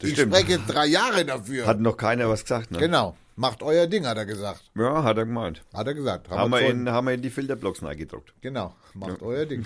[0.00, 0.34] Das ich stimmt.
[0.34, 1.66] spreche jetzt drei Jahre dafür.
[1.66, 2.78] Hat noch keiner was gesagt, ne?
[2.78, 3.16] Genau.
[3.36, 4.62] Macht euer Ding, hat er gesagt.
[4.74, 5.62] Ja, hat er gemeint.
[5.72, 6.28] Hat er gesagt.
[6.28, 6.80] Haben wir, Zeugen.
[6.80, 8.34] in, haben wir in die Filterblocks gedruckt.
[8.42, 8.74] Genau.
[8.94, 9.64] Macht euer Ding.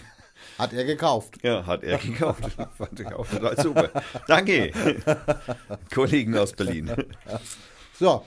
[0.58, 1.38] Hat er gekauft.
[1.42, 2.44] Ja, hat er gekauft.
[2.78, 3.90] Fand ich auch total super.
[4.28, 4.70] Danke,
[5.92, 6.92] Kollegen aus Berlin.
[7.98, 8.24] So.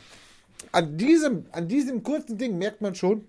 [0.72, 3.26] An diesem, an diesem kurzen Ding merkt man schon,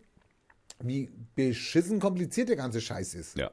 [0.81, 3.37] wie beschissen kompliziert der ganze Scheiß ist.
[3.37, 3.51] Ja.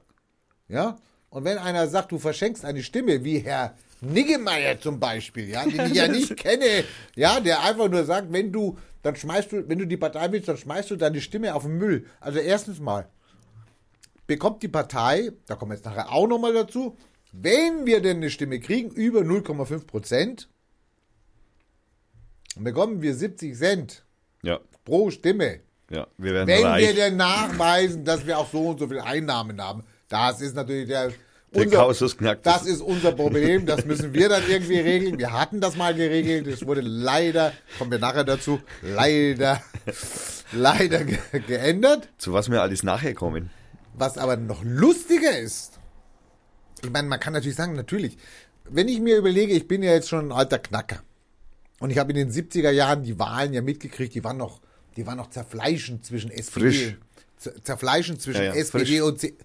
[0.67, 0.97] Ja?
[1.29, 5.87] Und wenn einer sagt, du verschenkst eine Stimme, wie Herr Niggemeier zum Beispiel, ja, den
[5.87, 6.83] ich ja nicht kenne,
[7.15, 10.47] ja, der einfach nur sagt, wenn du, dann schmeißt du, wenn du die Partei willst,
[10.47, 12.05] dann schmeißt du deine Stimme auf den Müll.
[12.19, 13.07] Also erstens mal,
[14.27, 16.97] bekommt die Partei, da kommen wir jetzt nachher auch nochmal dazu,
[17.31, 20.49] wenn wir denn eine Stimme kriegen, über 0,5 Prozent,
[22.55, 24.03] dann bekommen wir 70 Cent
[24.43, 25.59] Ja, pro Stimme.
[25.89, 26.07] ja.
[26.17, 26.85] Wir werden Wenn reich.
[26.87, 30.87] wir denn nachweisen, dass wir auch so und so viel Einnahmen haben, das ist natürlich
[30.87, 31.11] der,
[31.55, 32.53] Der Kausus Knacktus.
[32.53, 35.17] Das ist unser Problem, das müssen wir dann irgendwie regeln.
[35.17, 39.61] Wir hatten das mal geregelt, es wurde leider, kommen wir nachher dazu, leider,
[40.51, 42.09] leider ge geändert.
[42.17, 43.49] Zu was wir alles nachher kommen.
[43.93, 45.79] Was aber noch lustiger ist,
[46.83, 48.17] ich meine, man kann natürlich sagen, natürlich,
[48.69, 51.01] wenn ich mir überlege, ich bin ja jetzt schon ein alter Knacker
[51.79, 54.59] und ich habe in den 70er Jahren die Wahlen ja mitgekriegt, die waren noch,
[54.97, 56.97] die waren noch zerfleischend zwischen SPD, Frisch.
[57.63, 59.01] Zerfleischend zwischen Ja, ja, SPD frisch.
[59.01, 59.35] und C,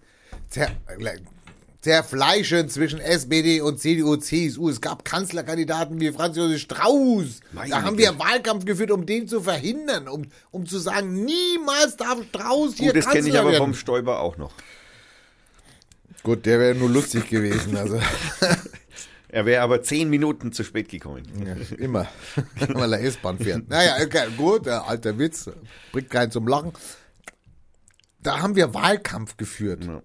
[0.48, 0.70] zer,
[1.80, 4.68] Zerfleischen zwischen SPD und CDU, CSU.
[4.68, 7.40] Es gab Kanzlerkandidaten wie Franz Josef Strauß.
[7.52, 11.96] Meine da haben wir Wahlkampf geführt, um den zu verhindern, um, um zu sagen, niemals
[11.96, 13.62] darf Strauß hier Gut, das kenne ich aber werden.
[13.62, 14.52] vom Stoiber auch noch.
[16.22, 17.98] Gut, der wäre nur lustig gewesen, also
[19.32, 21.22] Er wäre aber zehn Minuten zu spät gekommen.
[21.46, 22.08] ja, immer,
[22.68, 23.68] weil er S-Bahn fährt.
[23.68, 25.48] Naja, okay, gut, der alter Witz,
[25.92, 26.72] bringt keinen zum Lachen.
[28.18, 29.84] Da haben wir Wahlkampf geführt.
[29.84, 30.02] Ja.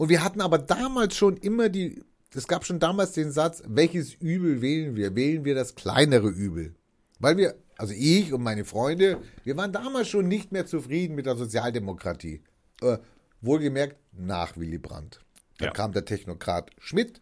[0.00, 2.02] Und wir hatten aber damals schon immer die,
[2.34, 5.14] es gab schon damals den Satz, welches Übel wählen wir?
[5.14, 6.74] Wählen wir das kleinere Übel?
[7.18, 11.26] Weil wir, also ich und meine Freunde, wir waren damals schon nicht mehr zufrieden mit
[11.26, 12.40] der Sozialdemokratie.
[12.80, 12.96] Äh,
[13.42, 15.20] wohlgemerkt nach Willy Brandt.
[15.58, 15.72] Dann Ja.
[15.74, 17.20] kam der Technokrat Schmidt.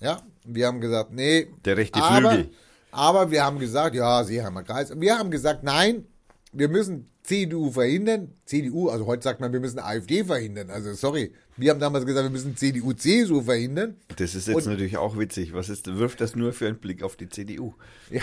[0.00, 1.48] Ja, wir haben gesagt, nee.
[1.66, 2.50] Der rechte aber, Flügel.
[2.90, 4.98] Aber wir haben gesagt, ja, Seeheimer Kreis.
[4.98, 6.06] Wir haben gesagt, nein,
[6.54, 8.32] wir müssen CDU verhindern.
[8.46, 10.70] CDU, also heute sagt man, wir müssen AfD verhindern.
[10.70, 13.96] Also sorry, wir haben damals gesagt, wir müssen CDU, CSU verhindern.
[14.16, 15.52] Das ist jetzt Und- natürlich auch witzig.
[15.52, 17.74] Was ist, wirft das nur für einen Blick auf die CDU?
[18.10, 18.20] Ja,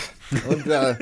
[0.48, 0.96] und äh,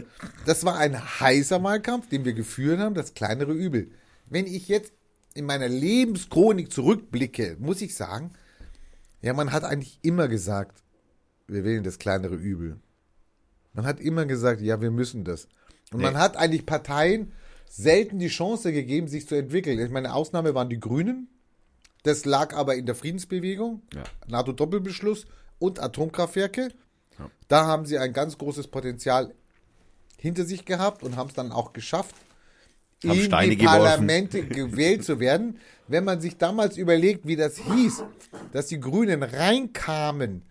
[0.46, 3.90] das war ein heißer Wahlkampf, den wir geführt haben, das kleinere Übel.
[4.28, 4.92] Wenn ich jetzt
[5.34, 8.32] in meiner Lebenschronik zurückblicke, muss ich sagen,
[9.22, 10.82] ja, man hat eigentlich immer gesagt,
[11.46, 12.78] wir wählen das kleinere Übel.
[13.72, 15.46] Man hat immer gesagt, ja, wir müssen das.
[15.92, 16.18] Und man Nee.
[16.20, 17.32] hat eigentlich Parteien
[17.68, 19.78] selten die Chance gegeben, sich zu entwickeln.
[19.78, 21.28] Ich meine, Ausnahme waren die Grünen.
[22.02, 24.02] Das lag aber in der Friedensbewegung, Ja.
[24.26, 25.26] NATO-Doppelbeschluss
[25.58, 26.68] und Atomkraftwerke.
[27.48, 29.34] Da haben sie ein ganz großes Potenzial
[30.18, 32.14] hinter sich gehabt und haben es dann auch geschafft,
[33.04, 33.78] Haben in Steine die geworfen.
[33.82, 35.58] Parlamente gewählt zu werden.
[35.88, 38.04] Wenn man sich damals überlegt, wie das hieß,
[38.52, 40.42] dass die Grünen reinkamen,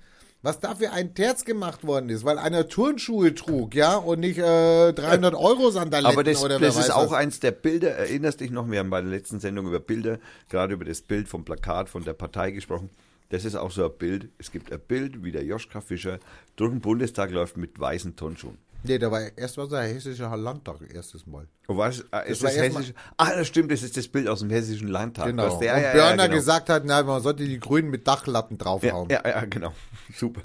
[0.41, 4.93] was dafür ein Terz gemacht worden ist, weil einer Turnschuhe trug, ja, und nicht äh,
[4.93, 7.17] 300 Euro Sandaletten Aber das, oder das ist auch was.
[7.17, 7.91] eins der Bilder.
[7.91, 11.27] Erinnerst dich noch, wir haben bei der letzten Sendung über Bilder, gerade über das Bild
[11.27, 12.89] vom Plakat von der Partei gesprochen.
[13.29, 14.29] Das ist auch so ein Bild.
[14.37, 16.19] Es gibt ein Bild, wie der Joschka Fischer
[16.55, 18.57] durch den Bundestag läuft mit weißen Turnschuhen.
[18.83, 21.47] Nee, da war erst war der hessische Landtag erstes Mal.
[21.67, 22.03] Und was?
[22.11, 22.93] Ah, ist das erst hessisch?
[23.17, 25.27] Ah, das stimmt, das ist das Bild aus dem hessischen Landtag.
[25.27, 25.47] Genau.
[25.47, 26.35] Was der, und ja, ja, Börner genau.
[26.37, 29.09] gesagt hat, na, man sollte die Grünen mit Dachlatten Ja, draufhauen.
[29.09, 29.73] ja, ja, genau.
[30.15, 30.41] Super.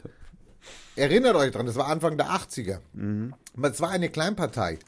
[0.96, 2.78] Erinnert euch dran, das war Anfang der 80er.
[3.62, 4.78] Es war eine Kleinpartei.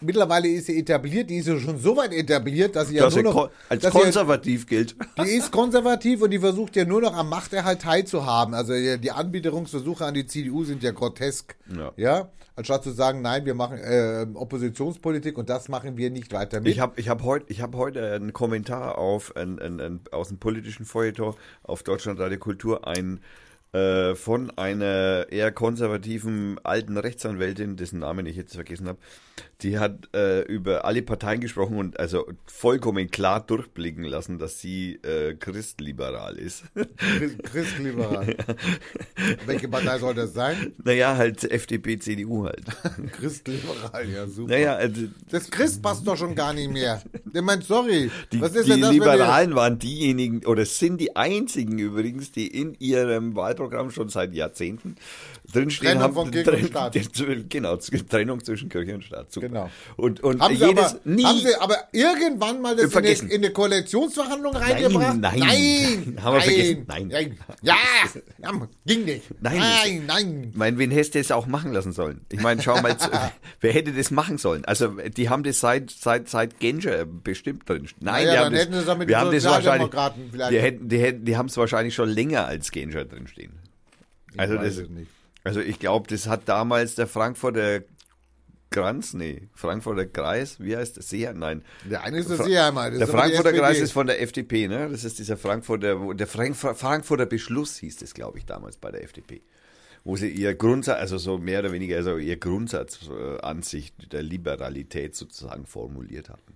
[0.00, 3.14] Mittlerweile ist sie etabliert, die ist ja schon so weit etabliert, dass sie ja Dass
[3.14, 4.96] nur er noch, als sie ja, konservativ gilt.
[5.18, 8.54] die ist konservativ und die versucht ja nur noch am Machterhalt teilzuhaben.
[8.54, 11.56] Also ja, die Anbiederungsversuche an die CDU sind ja grotesk.
[11.76, 11.92] Ja.
[11.96, 16.60] Ja, anstatt zu sagen, nein, wir machen äh, Oppositionspolitik und das machen wir nicht weiter
[16.60, 16.72] mit.
[16.72, 20.38] Ich habe ich hab heute hab heut einen Kommentar auf ein, ein, ein, aus dem
[20.38, 23.20] politischen Feuilleton auf Deutschlandradio Kultur ein
[23.72, 28.98] äh, von einer eher konservativen alten Rechtsanwältin, dessen Namen ich jetzt vergessen habe.
[29.62, 34.94] Die hat äh, über alle Parteien gesprochen und also vollkommen klar durchblicken lassen, dass sie
[35.04, 36.64] äh, christliberal ist.
[36.96, 38.36] Christ- Christliberal.
[39.46, 40.72] Welche Partei soll das sein?
[40.82, 42.64] naja, halt FDP, CDU halt.
[43.12, 44.50] Christliberal, ja super.
[44.52, 47.00] naja, also Das Christ passt doch schon gar nicht mehr.
[47.24, 51.00] Der meint, sorry, Die, was ist die denn das, wir- Liberalen waren diejenigen, oder sind
[51.00, 54.96] die einzigen übrigens, die in ihrem Wahlprogramm schon seit Jahrzehnten
[55.52, 56.14] drinstehen Trennung haben.
[56.14, 57.48] von Kirche und Staat.
[57.48, 59.32] Genau, Trennung zwischen Kirche und Staat.
[59.32, 59.48] Super.
[59.48, 59.70] Genau.
[59.96, 62.90] Und, und Haben sie, jedes, aber, nie, haben sie aber irgendwann mal das in eine,
[62.90, 63.28] Vergessen.
[63.28, 65.16] in eine Koalitionsverhandlung reingebracht?
[65.18, 65.38] nein.
[65.38, 66.84] nein, Haben wir vergessen.
[66.88, 67.36] Nein.
[67.62, 67.76] Ja,
[68.38, 69.22] ja, ging nicht.
[69.40, 69.58] Nein.
[69.58, 70.46] nein, nein.
[70.50, 72.22] Ich meine, wen hätte es auch machen lassen sollen?
[72.30, 72.96] Ich meine, schau mal,
[73.60, 74.64] wer hätte das machen sollen?
[74.64, 77.88] Also, die haben das seit, seit, seit Genscher bestimmt drin.
[78.00, 79.64] Nein, Naja, die dann haben das, hätten sie es doch mit wir haben das wahrscheinlich,
[79.64, 83.26] Sozialdemokraten vielleicht- die hätten, die hätten, die haben es wahrscheinlich schon länger als Genscher drin
[83.26, 83.52] stehen.
[84.36, 85.10] Also, das, nicht.
[85.44, 87.80] Also ich glaube, das hat damals der Frankfurter
[88.70, 91.10] Kranz, nee, Frankfurter Kreis, wie heißt das?
[91.10, 91.34] Seher?
[91.34, 91.62] Nein.
[91.90, 92.38] Der eine ist der.
[92.38, 92.46] Das
[93.00, 93.52] Der ist Frankfurter.
[93.52, 94.88] Kreis ist von der FDP, ne?
[94.90, 98.90] Das ist dieser Frankfurter, wo- der Frank, Frankfurter Beschluss hieß das, glaube ich, damals bei
[98.90, 99.42] der FDP.
[100.04, 105.66] Wo sie ihr Grundsatz, also so mehr oder weniger, also ihr Grundsatzansicht der Liberalität sozusagen
[105.66, 106.54] formuliert hatten.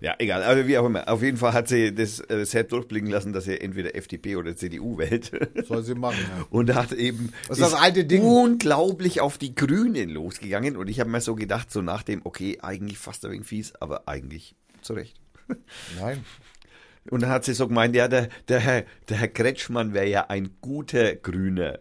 [0.00, 1.08] Ja, egal, aber wie auch immer.
[1.08, 4.54] Auf jeden Fall hat sie das äh, sehr durchblicken lassen, dass sie entweder FDP oder
[4.56, 5.32] CDU wählt.
[5.66, 6.46] Soll sie machen, ja.
[6.50, 8.22] Und hat eben Das ist das alte Ding.
[8.22, 10.76] unglaublich auf die Grünen losgegangen.
[10.76, 13.74] Und ich habe mir so gedacht, so nach dem, okay, eigentlich fast ein wenig fies,
[13.80, 15.20] aber eigentlich zurecht.
[16.00, 16.24] Nein.
[17.10, 20.26] Und dann hat sie so gemeint, ja, der, der, Herr, der Herr Kretschmann wäre ja
[20.28, 21.80] ein guter Grüner.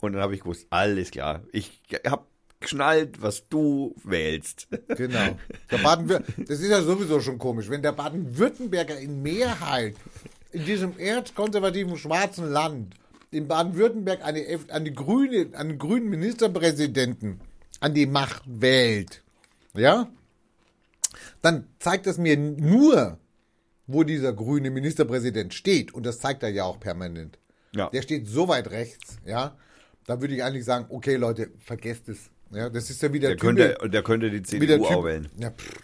[0.00, 2.26] Und dann habe ich gewusst, alles klar, ich habe
[2.60, 4.68] geschnallt, was du wählst.
[4.96, 5.36] Genau.
[5.70, 9.94] Der Baden das ist ja sowieso schon komisch, wenn der Baden-Württemberger in Mehrheit
[10.52, 12.94] in diesem erzkonservativen schwarzen Land
[13.30, 17.40] in Baden-Württemberg eine, F- eine grüne, einen grünen Ministerpräsidenten
[17.80, 19.22] an die Macht wählt,
[19.74, 20.08] ja,
[21.42, 23.18] dann zeigt das mir nur,
[23.86, 25.92] wo dieser grüne Ministerpräsident steht.
[25.92, 27.38] Und das zeigt er ja auch permanent.
[27.74, 27.90] Ja.
[27.90, 29.54] der steht so weit rechts, ja,
[30.06, 32.30] da würde ich eigentlich sagen, okay, Leute, vergesst es.
[32.56, 35.28] Ja, das ist ja wieder Der könnte, der könnte die CDU Typ, auch wählen.
[35.38, 35.74] ja, pff,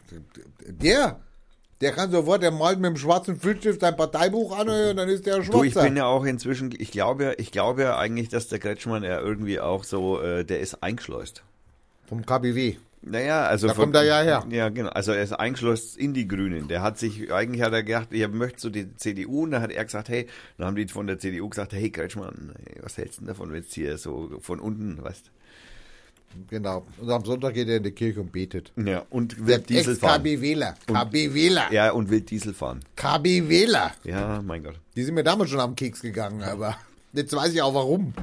[0.66, 1.20] der,
[1.82, 5.26] der kann sofort, der malt mit dem schwarzen Filzstift sein Parteibuch an und dann ist
[5.26, 8.58] der Du, ich bin ja auch inzwischen, ich glaube, ich glaube ja eigentlich, dass der
[8.58, 11.42] Kretschmann ja irgendwie auch so, äh, der ist eingeschleust.
[12.06, 12.76] Vom KBW.
[13.04, 14.44] Naja, also Da kommt er ja her.
[14.48, 14.90] Ja, genau.
[14.90, 16.68] Also er ist eingeschlossen in die Grünen.
[16.68, 19.72] Der hat sich, eigentlich hat er gedacht, ich möchte so die CDU und dann hat
[19.72, 23.22] er gesagt, hey, dann haben die von der CDU gesagt, hey Kretschmann, was hältst du
[23.22, 25.32] denn davon, wenn jetzt hier so von unten, weißt
[26.48, 26.86] Genau.
[26.98, 28.72] Und am Sonntag geht er in die Kirche und betet.
[28.76, 30.24] Ja, und will Diesel fahren.
[30.24, 30.74] Ex-KB-Wähler.
[30.86, 31.72] KB-Wähler.
[31.72, 32.80] Ja, und will Diesel fahren.
[32.96, 33.92] KB-Wähler.
[34.04, 34.74] Ja, mein Gott.
[34.96, 36.76] Die sind mir damals schon am Keks gegangen, aber
[37.12, 38.14] jetzt weiß ich auch warum.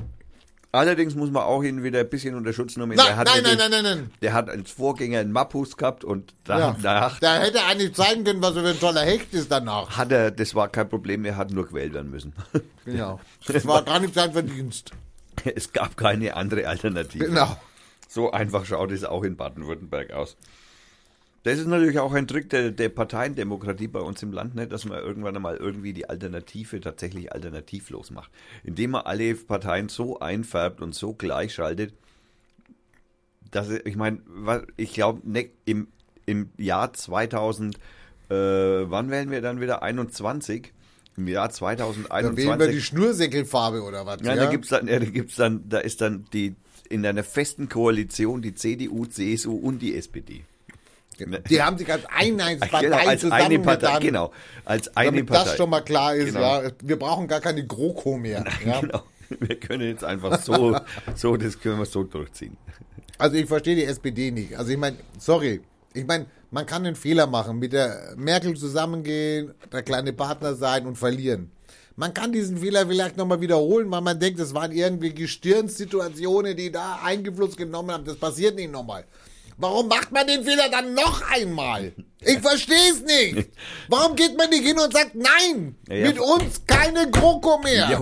[0.72, 2.96] Allerdings muss man auch ihn wieder ein bisschen unter Schutz nehmen.
[2.96, 4.12] Nein, nein, nein, nein, nein, nein.
[4.22, 8.42] Der hat als Vorgänger einen Mappus gehabt und danach Da hätte er eigentlich zeigen können,
[8.44, 9.98] was er für ein toller Hecht ist danach.
[9.98, 12.34] hat er, das war kein Problem, er hat nur gewählt werden müssen.
[12.86, 13.20] Genau.
[13.48, 14.92] Das war gar nicht sein Verdienst.
[15.56, 17.26] Es gab keine andere Alternative.
[17.26, 17.56] Genau.
[18.10, 20.36] So einfach schaut es auch in Baden-Württemberg aus.
[21.44, 24.84] Das ist natürlich auch ein Trick der, der Parteiendemokratie bei uns im Land, ne, dass
[24.84, 28.32] man irgendwann einmal irgendwie die Alternative tatsächlich alternativlos macht.
[28.64, 31.94] Indem man alle Parteien so einfärbt und so gleichschaltet,
[33.52, 34.22] dass ich meine,
[34.76, 35.88] ich glaube, ne, im,
[36.26, 37.80] im Jahr 2000, äh,
[38.32, 39.84] wann wählen wir dann wieder?
[39.84, 40.74] 21?
[41.16, 42.38] Im Jahr Da 2021.
[42.38, 44.22] wählen wir die Schnursäckelfarbe oder was?
[44.24, 46.56] Ja, da gibt's dann, ja, da gibt's dann, da ist dann die
[46.90, 50.44] in einer festen Koalition die CDU, CSU und die SPD.
[51.50, 54.32] Die haben sich als Einheitspartei Genau, als eine Partei, genau,
[54.64, 55.44] als eine damit Partei.
[55.46, 56.34] das schon mal klar ist.
[56.34, 56.62] Genau.
[56.64, 58.46] Ja, wir brauchen gar keine GroKo mehr.
[58.66, 58.80] Ja.
[58.82, 59.04] Genau.
[59.40, 60.76] Wir können jetzt einfach so,
[61.16, 62.58] so, das können wir so durchziehen.
[63.18, 64.58] Also ich verstehe die SPD nicht.
[64.58, 65.62] Also ich meine, sorry.
[65.94, 70.86] Ich meine, man kann einen Fehler machen, mit der Merkel zusammengehen, der kleine Partner sein
[70.88, 71.52] und verlieren.
[72.00, 76.72] Man kann diesen Fehler vielleicht nochmal wiederholen, weil man denkt, es waren irgendwie Gestirnssituationen, die
[76.72, 78.06] da Einfluss genommen haben.
[78.06, 79.04] Das passiert nicht nochmal.
[79.58, 81.92] Warum macht man den Fehler dann noch einmal?
[82.22, 83.50] Ich verstehe es nicht.
[83.90, 87.90] Warum geht man nicht hin und sagt, nein, Ja, mit uns keine GroKo mehr?
[87.90, 88.02] Ja,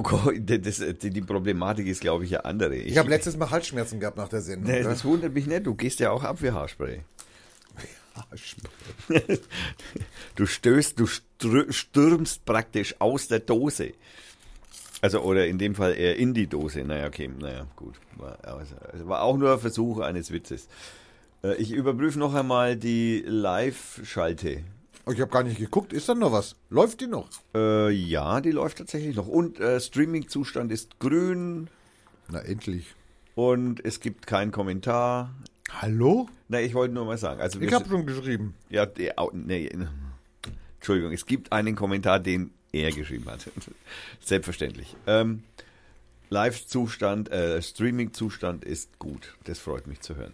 [0.59, 2.75] das, die, Problematik ist, glaube ich, ja andere.
[2.75, 4.71] Ich habe letztes Mal Halsschmerzen gehabt nach der Sendung.
[4.71, 4.89] Nee, ne?
[4.89, 7.01] das wundert mich nicht, du gehst ja auch ab für Haarspray.
[10.35, 11.07] Du stößt, du
[11.71, 13.93] stürmst praktisch aus der Dose.
[15.01, 16.83] Also, oder in dem Fall eher in die Dose.
[16.83, 17.95] Naja, okay, naja, gut.
[18.15, 20.67] War, also, also war auch nur ein Versuch eines Witzes.
[21.43, 24.63] Äh, Ich überprüfe noch einmal die Live-Schalte.
[25.05, 25.93] Oh, ich habe gar nicht geguckt.
[25.93, 26.55] Ist da noch was?
[26.69, 27.29] Läuft die noch?
[27.55, 29.27] Äh, ja, die läuft tatsächlich noch.
[29.27, 31.69] Und äh, Streaming-Zustand ist grün
[32.29, 32.87] Na, endlich.
[33.35, 35.33] und es gibt keinen Kommentar.
[35.69, 36.29] Hallo?
[36.47, 37.41] Na, ich wollte nur mal sagen.
[37.41, 38.53] Also Ich habe schon geschrieben.
[38.69, 39.69] Ja, der, nee,
[40.77, 43.49] Entschuldigung, es gibt einen Kommentar, den er geschrieben hat.
[44.21, 44.95] Selbstverständlich.
[45.05, 45.43] Ähm,
[46.29, 49.35] Live-Zustand, äh, Streaming-Zustand ist gut.
[49.45, 50.33] Das freut mich zu hören.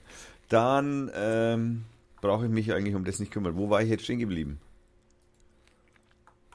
[0.49, 1.83] Dann ähm,
[2.21, 3.55] brauche ich mich eigentlich um das nicht kümmern.
[3.57, 4.59] Wo war ich jetzt stehen geblieben?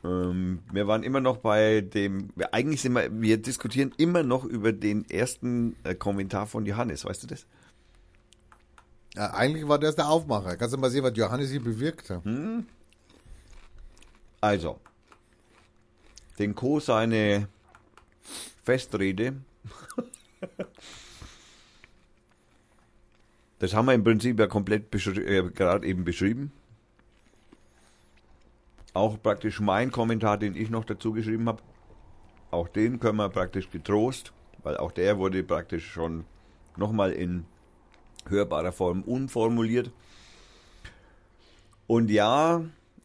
[0.04, 4.44] Ähm, wir waren immer noch bei dem, wir- eigentlich sind wir, wir diskutieren immer noch
[4.44, 7.46] über den ersten äh, Kommentar von Johannes, weißt du das?
[9.18, 10.56] Ja, eigentlich war das der Aufmacher.
[10.56, 12.22] Kannst du mal sehen, was Johannes hier bewirkt hat?
[14.40, 14.78] Also,
[16.38, 16.78] den Co.
[16.78, 17.48] seine
[18.62, 19.36] Festrede.
[23.60, 26.52] Das haben wir im Prinzip ja komplett äh, gerade eben beschrieben.
[28.94, 31.60] Auch praktisch mein Kommentar, den ich noch dazu geschrieben habe.
[32.52, 36.24] Auch den können wir praktisch getrost, weil auch der wurde praktisch schon
[36.76, 37.46] nochmal in
[38.28, 39.90] hörbarer Form umformuliert.
[41.86, 42.64] Und ja,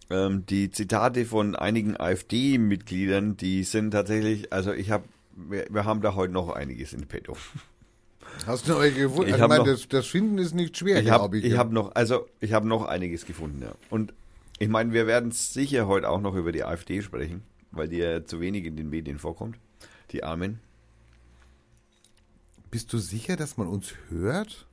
[0.10, 5.06] ähm, die Zitate von einigen AfD-Mitgliedern, die sind tatsächlich, also ich habe,
[5.36, 7.38] wir, wir haben da heute noch einiges in petto.
[8.48, 9.30] Hast du euch gefunden?
[9.30, 11.46] Ich Ich, hab meine, noch- das, das Finden ist nicht schwer, Ich habe glaube ich.
[11.46, 13.72] ich hab noch, also ich habe noch einiges gefunden, ja.
[13.90, 14.14] Und
[14.60, 18.26] ich meine, wir werden sicher heute auch noch über die AfD sprechen, weil die ja
[18.26, 19.58] zu wenig in den Medien vorkommt.
[20.12, 20.60] Die Armen.
[22.72, 24.66] Bist du sicher, dass man uns hört?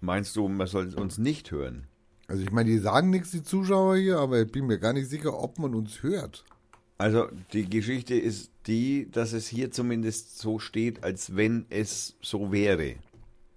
[0.00, 1.86] Meinst du, man soll uns nicht hören?
[2.28, 5.08] Also ich meine, die sagen nichts, die Zuschauer hier, aber ich bin mir gar nicht
[5.08, 6.44] sicher, ob man uns hört.
[6.98, 12.50] Also die Geschichte ist die, dass es hier zumindest so steht, als wenn es so
[12.52, 12.96] wäre.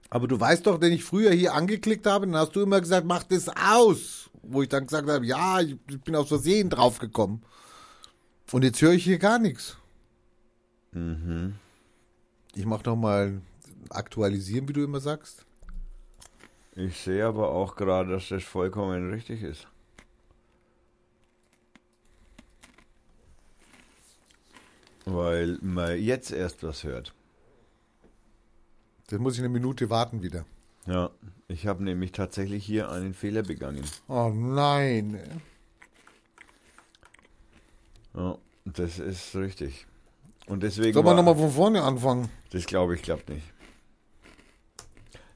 [0.10, 3.06] Aber du weißt doch, wenn ich früher hier angeklickt habe, dann hast du immer gesagt,
[3.06, 4.30] mach das aus.
[4.42, 7.44] Wo ich dann gesagt habe, ja, ich bin aus Versehen draufgekommen.
[8.52, 9.78] Und jetzt höre ich hier gar nichts.
[10.92, 11.56] Mhm.
[12.56, 13.42] Ich mach noch mal
[13.90, 15.46] aktualisieren, wie du immer sagst.
[16.80, 19.68] Ich sehe aber auch gerade, dass das vollkommen richtig ist.
[25.06, 27.14] weil man jetzt erst was hört.
[29.08, 30.46] Dann muss ich eine Minute warten wieder.
[30.86, 31.10] Ja,
[31.48, 33.84] ich habe nämlich tatsächlich hier einen Fehler begangen.
[34.08, 35.20] Oh nein.
[38.14, 39.88] Ja, das ist richtig.
[40.48, 40.94] Und deswegen.
[40.94, 42.30] Sollen wir nochmal von vorne anfangen?
[42.52, 43.44] Das glaube ich, klappt nicht.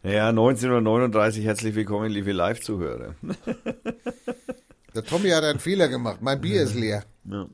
[0.06, 3.16] Naja, 1939, herzlich willkommen, liebe Live-Zuhörer.
[4.94, 6.18] Der Tommy hat einen Fehler gemacht.
[6.22, 7.06] Mein Bier ist leer.
[7.24, 7.48] Ja.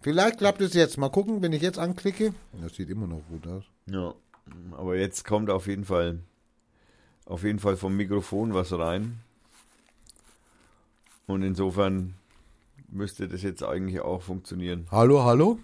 [0.00, 0.96] Vielleicht klappt es jetzt.
[0.96, 2.32] Mal gucken, wenn ich jetzt anklicke.
[2.62, 3.64] Das sieht immer noch gut aus.
[3.84, 4.14] ja,
[4.72, 6.20] aber jetzt kommt auf jeden Fall,
[7.26, 9.20] auf jeden Fall vom Mikrofon was rein.
[11.26, 12.14] Und insofern
[12.88, 14.86] müsste das jetzt eigentlich auch funktionieren.
[14.90, 15.58] Hallo, hallo?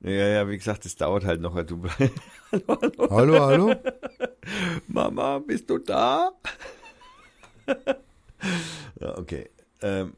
[0.00, 1.60] Ja, ja, wie gesagt, das dauert halt noch.
[1.64, 1.82] Du,
[3.10, 3.74] Hallo, hallo?
[4.86, 6.30] Mama, bist du da?
[9.00, 9.50] ja, okay.
[9.82, 10.14] Ähm,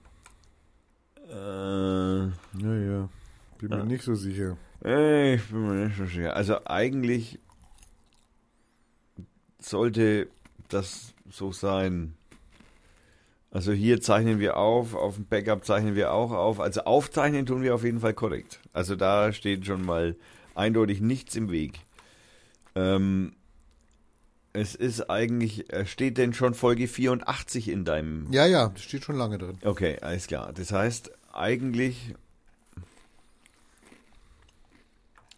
[1.28, 2.30] äh, Ja,
[2.74, 3.08] ja.
[3.58, 4.56] Bin mir nicht so sicher.
[4.84, 6.36] Äh, Ich bin mir nicht so sicher.
[6.36, 7.38] Also eigentlich
[9.58, 10.28] sollte
[10.68, 12.16] das so sein.
[13.52, 16.60] Also hier zeichnen wir auf, auf dem Backup zeichnen wir auch auf.
[16.60, 18.60] Also aufzeichnen tun wir auf jeden Fall korrekt.
[18.72, 20.16] Also da steht schon mal
[20.54, 21.80] eindeutig nichts im Weg.
[22.76, 23.32] Ähm,
[24.52, 29.04] es ist eigentlich, äh, steht denn schon Folge 84 in deinem Ja, ja, das steht
[29.04, 29.58] schon lange drin.
[29.64, 30.52] Okay, alles klar.
[30.52, 32.14] Das heißt eigentlich,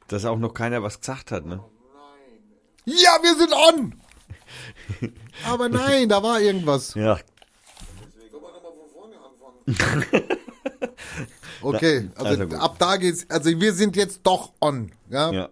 [0.08, 1.62] dass auch noch keiner was gesagt hat, ne?
[2.84, 3.94] Ja, wir sind on!
[5.46, 6.94] Aber nein, da war irgendwas.
[6.94, 7.18] Ja.
[11.62, 13.26] Okay, also, also ab da geht's.
[13.30, 14.90] Also wir sind jetzt doch on.
[15.08, 15.30] Ja?
[15.32, 15.48] ja.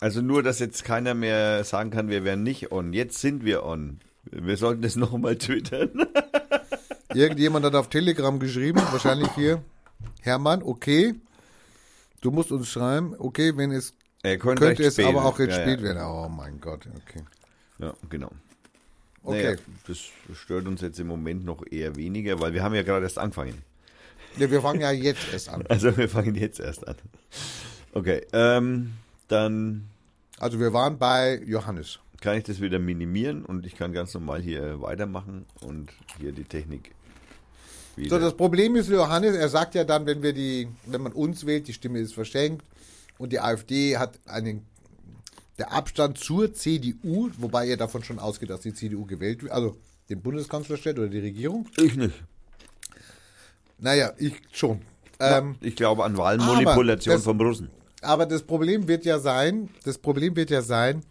[0.00, 2.92] Also nur, dass jetzt keiner mehr sagen kann, wir wären nicht on.
[2.92, 4.00] Jetzt sind wir on.
[4.30, 5.90] Wir sollten das nochmal twittern.
[7.14, 9.62] Irgendjemand hat auf Telegram geschrieben, wahrscheinlich hier.
[10.20, 11.14] Hermann, okay.
[12.20, 15.62] Du musst uns schreiben, okay, wenn es Er könnte, könnte es aber auch jetzt ja,
[15.62, 15.86] spät ja.
[15.86, 16.02] werden.
[16.02, 17.24] Oh mein Gott, okay.
[17.78, 18.30] Ja, genau.
[19.22, 19.42] Okay.
[19.42, 19.56] Naja,
[19.86, 19.98] das
[20.36, 23.62] stört uns jetzt im Moment noch eher weniger, weil wir haben ja gerade erst angefangen.
[24.38, 25.64] Ja, wir fangen ja jetzt erst an.
[25.68, 26.96] Also wir fangen jetzt erst an.
[27.92, 28.92] Okay, ähm,
[29.28, 29.88] dann
[30.38, 31.98] Also wir waren bei Johannes.
[32.20, 35.90] kann ich das wieder minimieren und ich kann ganz normal hier weitermachen und
[36.20, 36.92] hier die Technik
[37.96, 38.10] wieder.
[38.10, 41.44] So, das Problem ist, Johannes, er sagt ja dann, wenn wir die, wenn man uns
[41.46, 42.64] wählt, die Stimme ist verschenkt
[43.18, 44.64] und die AfD hat einen,
[45.58, 49.76] der Abstand zur CDU, wobei er davon schon ausgeht, dass die CDU gewählt wird, also
[50.08, 51.66] den Bundeskanzler stellt oder die Regierung.
[51.76, 52.14] ich nicht.
[53.78, 54.80] Naja, ich schon.
[55.20, 57.70] Ähm, ich glaube an Wahlmanipulation vom Russen.
[58.02, 61.02] aber das Problem wird ja sein, das Problem wird ja sein,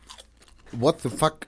[0.71, 1.47] what the fuck,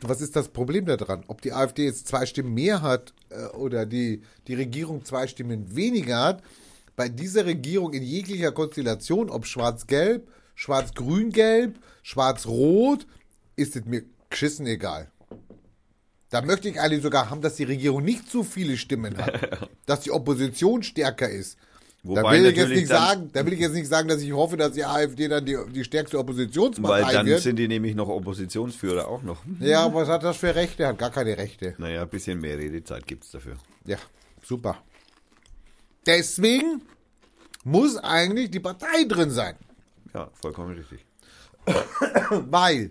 [0.00, 1.24] was ist das Problem daran?
[1.26, 5.74] Ob die AfD jetzt zwei Stimmen mehr hat äh, oder die, die Regierung zwei Stimmen
[5.74, 6.42] weniger hat,
[6.94, 10.28] bei dieser Regierung in jeglicher Konstellation, ob schwarz-gelb,
[10.60, 13.06] schwarz-grün-gelb, schwarz-rot,
[13.56, 15.10] ist es mir geschissen egal.
[16.28, 20.00] Da möchte ich eigentlich sogar haben, dass die Regierung nicht so viele Stimmen hat, dass
[20.00, 21.56] die Opposition stärker ist.
[22.02, 24.32] Da Wobei will, ich jetzt nicht sagen, da will ich jetzt nicht sagen, dass ich
[24.32, 27.40] hoffe, dass die AfD dann die, die stärkste Weil Oppositionspartei dann wird.
[27.40, 29.42] sind die nämlich noch Oppositionsführer auch noch.
[29.60, 30.86] Ja, aber was hat das für Rechte?
[30.86, 31.74] Hat gar keine Rechte.
[31.78, 33.56] Naja, ein bisschen mehr Redezeit gibt es dafür.
[33.86, 33.98] Ja,
[34.42, 34.78] super.
[36.06, 36.82] Deswegen
[37.64, 39.56] muss eigentlich die Partei drin sein.
[40.14, 41.04] Ja, vollkommen richtig.
[42.30, 42.90] Weil,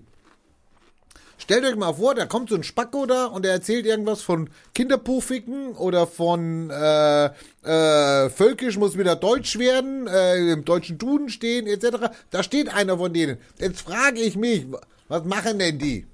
[1.37, 4.49] stellt euch mal vor, da kommt so ein Spacko da und der erzählt irgendwas von
[4.73, 7.25] Kinderpufiken oder von äh,
[7.63, 12.11] äh, Völkisch muss wieder Deutsch werden, äh, im deutschen Duden stehen, etc.
[12.29, 13.37] Da steht einer von denen.
[13.57, 14.65] Jetzt frage ich mich,
[15.07, 16.05] was machen denn die?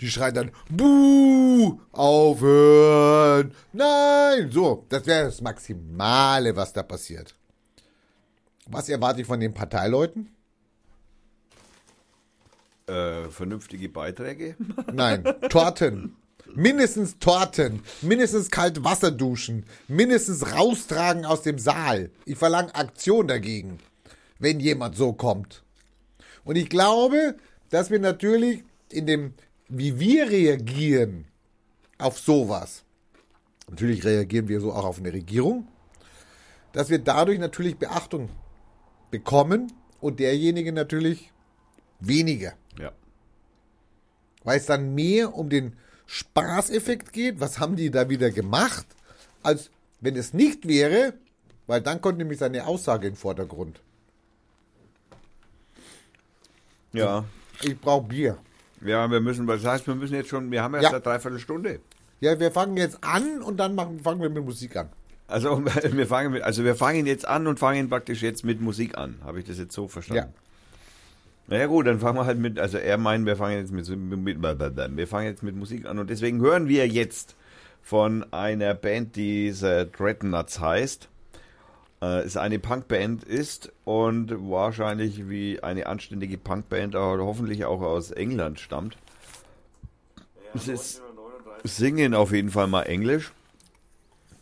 [0.00, 4.50] Die schreien dann, Buh, aufhören, nein.
[4.50, 7.34] So, das wäre das Maximale, was da passiert.
[8.66, 10.34] Was erwarte ich von den Parteileuten?
[12.86, 14.56] Äh, vernünftige Beiträge?
[14.92, 16.16] Nein, Torten.
[16.54, 17.82] Mindestens Torten.
[18.02, 19.64] Mindestens kalt Wasser duschen.
[19.88, 22.10] Mindestens raustragen aus dem Saal.
[22.26, 23.78] Ich verlange Aktion dagegen,
[24.38, 25.64] wenn jemand so kommt.
[26.44, 27.36] Und ich glaube,
[27.70, 29.32] dass wir natürlich in dem,
[29.68, 31.24] wie wir reagieren
[31.98, 32.84] auf sowas,
[33.70, 35.68] natürlich reagieren wir so auch auf eine Regierung,
[36.72, 38.28] dass wir dadurch natürlich Beachtung
[39.10, 41.32] bekommen und derjenige natürlich
[42.00, 42.52] weniger.
[44.44, 45.74] Weil es dann mehr um den
[46.06, 48.86] Spaßeffekt geht, was haben die da wieder gemacht,
[49.42, 49.70] als
[50.00, 51.14] wenn es nicht wäre,
[51.66, 53.80] weil dann kommt nämlich seine Aussage in den Vordergrund.
[56.92, 57.24] Ja.
[57.62, 58.38] Ich brauche Bier.
[58.84, 60.90] Ja, wir müssen, das heißt, wir müssen jetzt schon, wir haben erst Ja.
[60.90, 61.80] eine Dreiviertelstunde.
[62.20, 64.90] Ja, wir fangen jetzt an und dann machen, fangen wir mit Musik an.
[65.26, 68.96] Also wir fangen mit, also wir fangen jetzt an und fangen praktisch jetzt mit Musik
[68.98, 69.16] an.
[69.24, 70.32] Habe ich das jetzt so verstanden?
[70.34, 70.43] Ja.
[71.46, 74.42] Naja gut, dann fangen wir halt mit, also er meint, wir fangen jetzt mit, mit,
[74.42, 77.36] wir fangen jetzt mit Musik an und deswegen hören wir jetzt
[77.82, 81.08] von einer Band, die The Dreadnoughts heißt.
[82.02, 88.10] Äh, ist eine Punkband ist und wahrscheinlich wie eine anständige Punkband, aber hoffentlich auch aus
[88.10, 88.96] England stammt.
[90.16, 90.22] Ja,
[90.54, 91.02] es ist,
[91.62, 93.32] singen auf jeden Fall mal Englisch.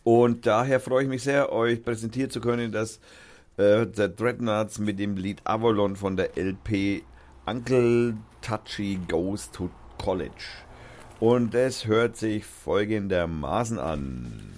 [0.03, 2.99] Und daher freue ich mich sehr, euch präsentieren zu können, dass
[3.57, 7.03] äh, The Dreadnoughts mit dem Lied Avalon von der LP
[7.45, 10.63] Uncle Touchy Goes to College.
[11.19, 14.53] Und es hört sich folgendermaßen an.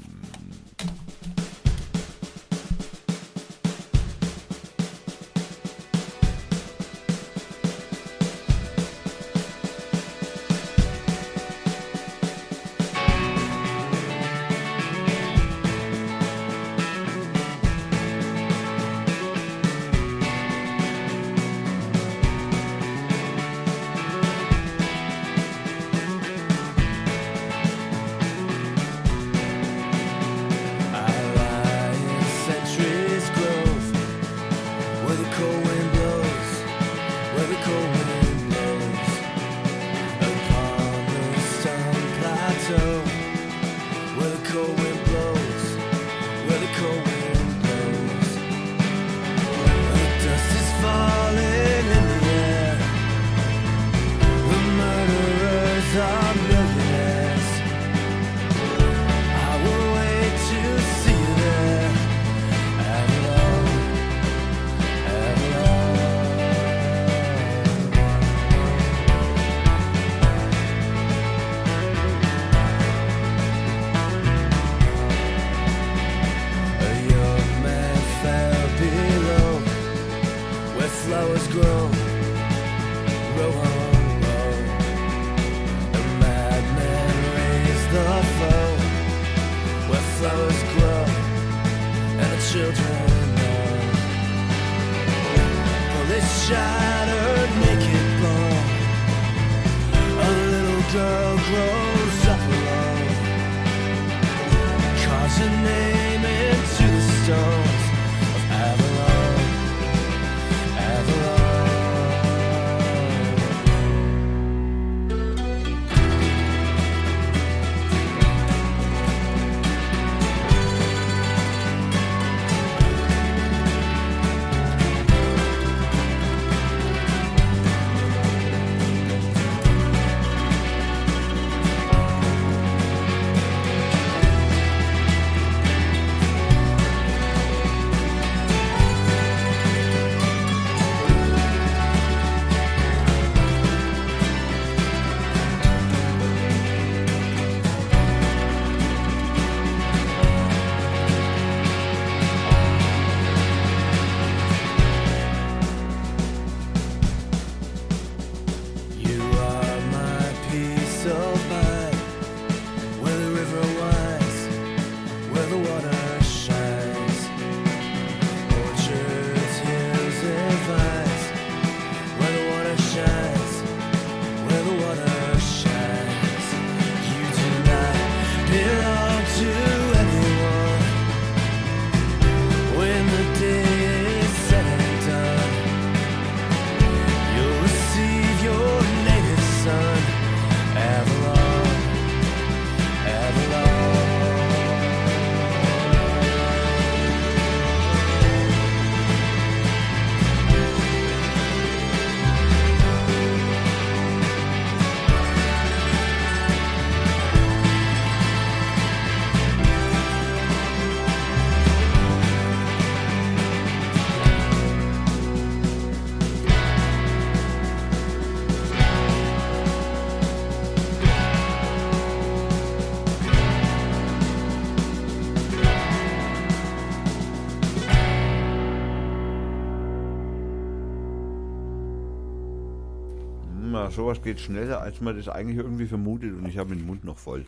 [234.05, 237.17] Sowas geht schneller, als man das eigentlich irgendwie vermutet und ich habe den Mund noch
[237.17, 237.43] voll.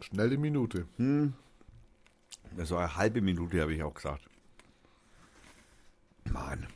[0.00, 0.86] Schnelle Minute.
[0.98, 1.32] Hm.
[2.54, 4.28] Das war eine halbe Minute, habe ich auch gesagt.
[6.30, 6.66] Mann.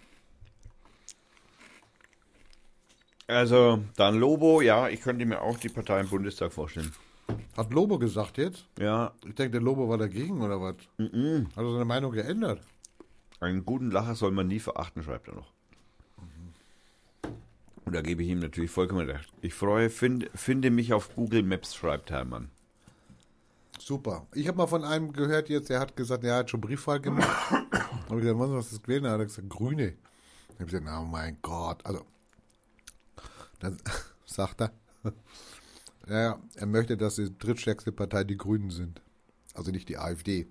[3.26, 6.93] Also, dann Lobo, ja, ich könnte mir auch die Partei im Bundestag vorstellen.
[7.59, 8.64] Hat Lobo gesagt jetzt?
[8.79, 10.76] Ja, Ich denke, der Lobo war dagegen oder was?
[10.97, 12.62] Hat er seine Meinung geändert?
[13.41, 15.57] einen guten Lacher soll man nie verachten, schreibt er noch.
[17.89, 19.32] Und da gebe ich ihm natürlich vollkommen recht.
[19.41, 22.51] Ich freue, find, finde mich auf Google Maps, schreibt Hermann.
[23.78, 24.26] Super.
[24.34, 27.51] Ich habe mal von einem gehört jetzt, der hat gesagt, er hat schon Briefwahl gemacht.
[27.51, 27.66] habe
[28.11, 29.05] ich gesagt, was ist das gewesen?
[29.05, 29.95] Da hat er gesagt, Grüne.
[30.51, 31.80] Ich habe gesagt, oh mein Gott.
[31.86, 32.05] Also,
[33.59, 33.78] dann
[34.26, 34.72] sagt er,
[36.11, 39.01] ja, er möchte, dass die drittstärkste Partei die Grünen sind.
[39.55, 40.47] Also nicht die AfD.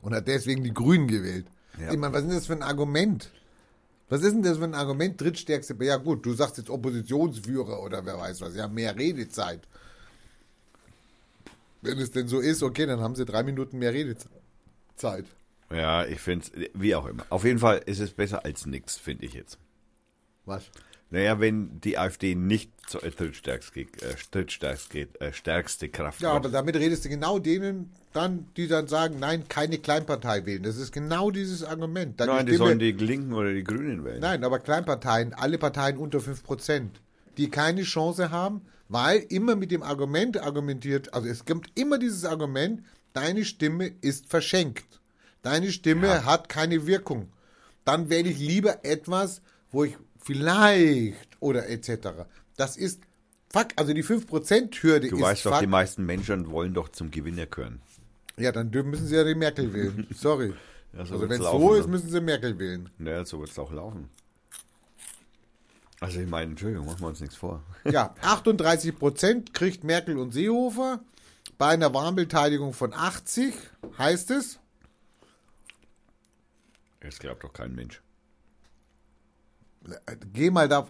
[0.00, 1.44] Und hat deswegen die Grünen gewählt.
[1.78, 1.92] Ja.
[1.92, 3.30] Ich meine, was ist das für ein Argument?
[4.10, 5.18] Was ist denn das für ein Argument?
[5.20, 5.76] Drittstärkste.
[5.80, 8.56] Ja gut, du sagst jetzt Oppositionsführer oder wer weiß was.
[8.56, 9.66] Ja, mehr Redezeit.
[11.80, 15.24] Wenn es denn so ist, okay, dann haben sie drei Minuten mehr Redezeit.
[15.70, 17.24] Ja, ich finde es, wie auch immer.
[17.30, 19.58] Auf jeden Fall ist es besser als nichts, finde ich jetzt.
[20.44, 20.64] Was?
[21.10, 23.86] Naja, wenn die AfD nicht zur drittstärkste, äh,
[24.30, 26.44] drittstärkste äh, stärkste Kraft Ja, wird.
[26.44, 30.62] aber damit redest du genau denen dann, die dann sagen, nein, keine Kleinpartei wählen.
[30.62, 32.18] Das ist genau dieses Argument.
[32.18, 34.20] Dann Nein, die sollen die Linken oder die Grünen wählen.
[34.20, 36.88] Nein, aber Kleinparteien, alle Parteien unter 5%,
[37.36, 42.24] die keine Chance haben, weil immer mit dem Argument argumentiert, also es gibt immer dieses
[42.24, 42.82] Argument,
[43.12, 45.00] deine Stimme ist verschenkt.
[45.42, 47.28] Deine Stimme hat keine Wirkung.
[47.84, 49.40] Dann wähle ich lieber etwas,
[49.72, 52.08] wo ich vielleicht oder etc.
[52.56, 53.00] Das ist,
[53.52, 55.60] fuck, also die 5%-Hürde Du ist weißt doch, fuck.
[55.60, 57.80] die meisten Menschen wollen doch zum Gewinner gehören.
[58.36, 60.06] Ja, dann müssen sie ja die Merkel wählen.
[60.14, 60.54] Sorry.
[60.92, 62.88] Ja, so also wenn es so ist, müssen sie Merkel wählen.
[62.98, 64.08] Naja, so wird es auch laufen.
[66.00, 67.62] Also ich meine, Entschuldigung, machen wir uns nichts vor.
[67.90, 71.00] Ja, 38 Prozent kriegt Merkel und Seehofer.
[71.58, 73.54] Bei einer Wahlbeteiligung von 80
[73.98, 74.58] heißt es,
[77.00, 78.00] Das glaubt doch kein Mensch.
[80.32, 80.86] Geh mal da,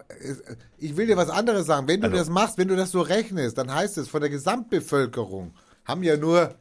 [0.79, 1.87] ich will dir was anderes sagen.
[1.89, 4.31] Wenn du Also- das machst, wenn du das so rechnest, dann heißt es, von der
[4.31, 6.55] Gesamtbevölkerung haben ja nur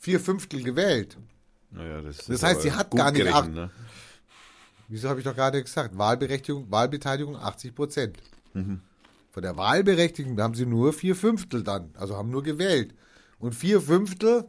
[0.00, 1.16] vier Fünftel gewählt.
[1.70, 3.70] Naja, das, Das ist heißt, sie hat gar nicht gerechnet, ne?
[4.88, 5.96] Wieso habe ich doch gerade gesagt?
[5.98, 8.16] Wahlberechtigung, Wahlbeteiligung 80 Prozent.
[8.54, 8.80] Mhm.
[9.30, 12.94] Von der Wahlberechtigung haben sie nur vier Fünftel dann, also haben nur gewählt.
[13.38, 14.46] Und vier Fünftel,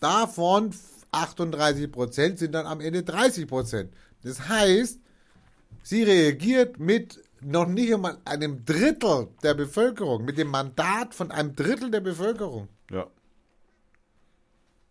[0.00, 0.74] davon
[1.12, 3.92] 38 Prozent sind dann am Ende 30 Prozent.
[4.22, 5.00] Das heißt,
[5.84, 11.54] sie reagiert mit noch nicht einmal einem Drittel der Bevölkerung, mit dem Mandat von einem
[11.54, 12.68] Drittel der Bevölkerung.
[12.90, 13.06] Ja.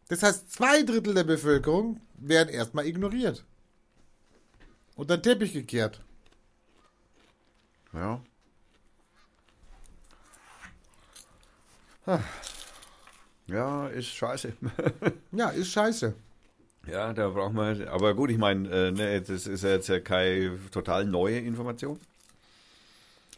[0.08, 3.44] Das heißt, zwei Drittel der Bevölkerung werden erstmal ignoriert.
[4.96, 6.00] Unter den Teppich gekehrt.
[7.94, 8.22] Ja.
[13.48, 14.54] Ja, ist scheiße.
[15.32, 16.14] Ja, ist scheiße.
[16.88, 17.88] Ja, da braucht man.
[17.88, 22.00] Aber gut, ich meine, äh, ne, das ist ja jetzt ja keine total neue Information.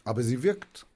[0.04, 0.86] Aber sie wirkt.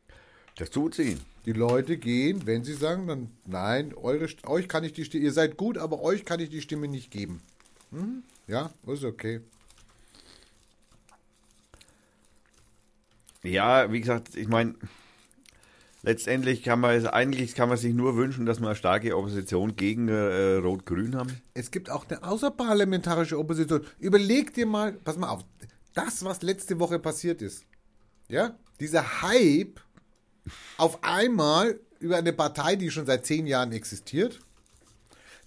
[0.56, 1.18] Das tut sie.
[1.46, 5.32] Die Leute gehen, wenn sie sagen, dann nein, eure, euch kann ich die Stimme, ihr
[5.32, 7.40] seid gut, aber euch kann ich die Stimme nicht geben.
[7.92, 8.22] Hm?
[8.46, 9.40] Ja, ist okay.
[13.42, 14.74] Ja, wie gesagt, ich meine,
[16.02, 19.76] letztendlich kann man es, eigentlich kann man sich nur wünschen, dass wir eine starke Opposition
[19.76, 21.40] gegen äh, Rot-Grün haben.
[21.54, 23.84] Es gibt auch eine außerparlamentarische Opposition.
[23.98, 25.44] Überleg dir mal, pass mal auf,
[25.94, 27.64] das, was letzte Woche passiert ist,
[28.28, 29.80] ja, dieser Hype
[30.76, 34.40] auf einmal über eine Partei, die schon seit zehn Jahren existiert,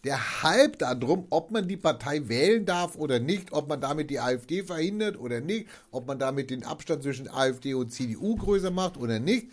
[0.03, 4.19] der Hype darum, ob man die Partei wählen darf oder nicht, ob man damit die
[4.19, 8.97] AfD verhindert oder nicht, ob man damit den Abstand zwischen AfD und CDU größer macht
[8.97, 9.47] oder nicht,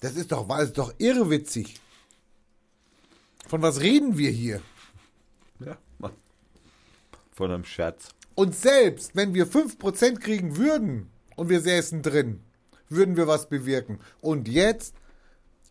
[0.00, 1.80] das ist doch, war es doch irrwitzig.
[3.46, 4.60] Von was reden wir hier?
[5.60, 5.78] Ja.
[7.32, 8.08] Von einem Scherz.
[8.34, 12.40] Und selbst wenn wir 5% kriegen würden und wir säßen drin,
[12.88, 14.00] würden wir was bewirken.
[14.20, 14.94] Und jetzt,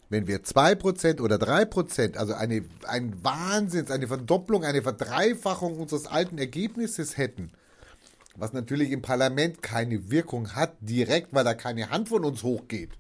[0.09, 6.37] wenn wir 2% oder 3%, also eine, ein Wahnsinns, eine Verdopplung, eine Verdreifachung unseres alten
[6.37, 7.51] Ergebnisses hätten,
[8.35, 12.91] was natürlich im Parlament keine Wirkung hat, direkt, weil da keine Hand von uns hochgeht.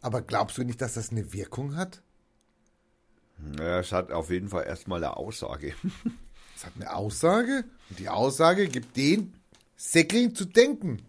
[0.00, 2.02] Aber glaubst du nicht, dass das eine Wirkung hat?
[3.58, 5.74] Ja, es hat auf jeden Fall erstmal eine Aussage.
[6.56, 9.32] Es hat eine Aussage und die Aussage gibt den
[9.78, 11.00] Säckling zu denken.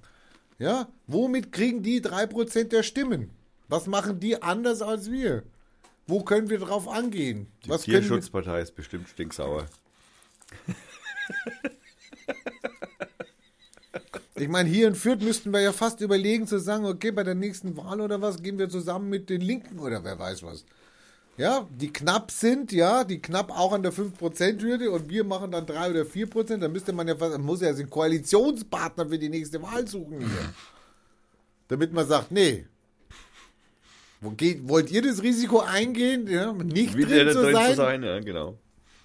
[0.59, 3.31] Ja, womit kriegen die 3% der Stimmen?
[3.67, 5.43] Was machen die anders als wir?
[6.07, 7.47] Wo können wir drauf angehen?
[7.65, 9.65] Die Was Tierschutzpartei ist bestimmt stinksauer.
[14.41, 17.35] ich meine, hier in Fürth müssten wir ja fast überlegen zu sagen, okay, bei der
[17.35, 20.65] nächsten Wahl oder was gehen wir zusammen mit den Linken oder wer weiß was.
[21.37, 25.65] Ja, die knapp sind, ja, die knapp auch an der 5%-Hürde und wir machen dann
[25.65, 29.61] 3 oder 4%, dann müsste man ja fast, muss ja einen Koalitionspartner für die nächste
[29.61, 30.53] Wahl suchen hier.
[31.67, 32.65] Damit man sagt, nee,
[34.21, 37.69] Wo geht, wollt ihr das Risiko eingehen, ja, nicht Wieder drin zu sein?
[37.69, 38.57] zu sein, ja, genau.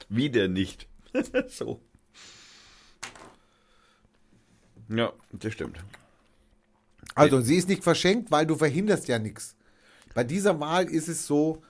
[0.08, 0.88] Wieder nicht.
[1.48, 1.80] so.
[4.88, 5.78] Ja, das stimmt.
[7.14, 9.56] Also, sie ist nicht verschenkt, weil du verhinderst ja nichts.
[10.14, 11.62] Bei dieser Wahl ist es so,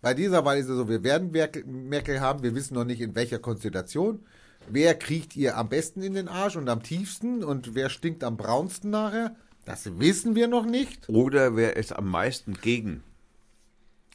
[0.00, 3.14] bei dieser Wahl ist es so, wir werden Merkel, haben, wir wissen noch nicht in
[3.14, 4.24] welcher Konstellation.
[4.68, 8.36] Wer kriegt ihr am besten in den Arsch und am tiefsten und wer stinkt am
[8.36, 9.36] braunsten nachher?
[9.64, 11.08] Das wissen wir noch nicht.
[11.08, 13.02] Oder wer ist am meisten gegen?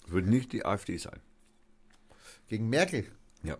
[0.07, 1.19] Wird nicht die AfD sein.
[2.47, 3.05] Gegen Merkel.
[3.43, 3.57] Ja.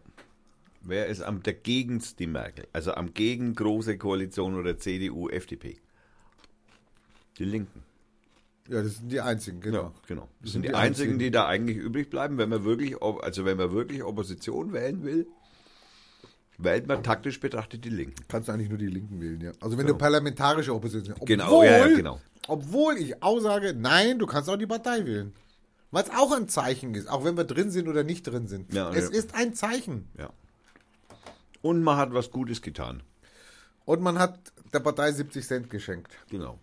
[0.82, 2.68] Wer ist am dagegenst die Merkel?
[2.74, 5.78] Also am gegen große Koalition oder CDU, FDP?
[7.38, 7.84] Die Linken.
[8.70, 9.84] Ja, das sind die einzigen, genau.
[9.84, 10.30] Ja, genau.
[10.42, 13.72] Das sind die, einzigen, die da eigentlich übrig bleiben, wenn man wirklich, also wenn man
[13.72, 15.28] wirklich Opposition wählen will,
[16.60, 18.24] wählt man taktisch betrachtet die Linken.
[18.28, 19.52] Kannst du eigentlich nur die Linken wählen, ja.
[19.60, 21.16] Also wenn du parlamentarische Opposition.
[21.26, 22.22] Genau, ja, ja, genau.
[22.48, 25.34] Obwohl ich auch sage, nein, du kannst auch die Partei wählen.
[25.92, 28.72] Es auch ein Zeichen ist, auch wenn wir drin sind oder nicht drin sind.
[28.74, 29.18] Ja, es ja.
[29.18, 30.08] ist ein Zeichen.
[30.18, 30.30] Ja.
[31.62, 33.03] Und man hat was Gutes getan.
[33.86, 34.39] Und man hat
[34.74, 36.12] der Partei 70 Cent geschenkt.
[36.30, 36.60] Genau.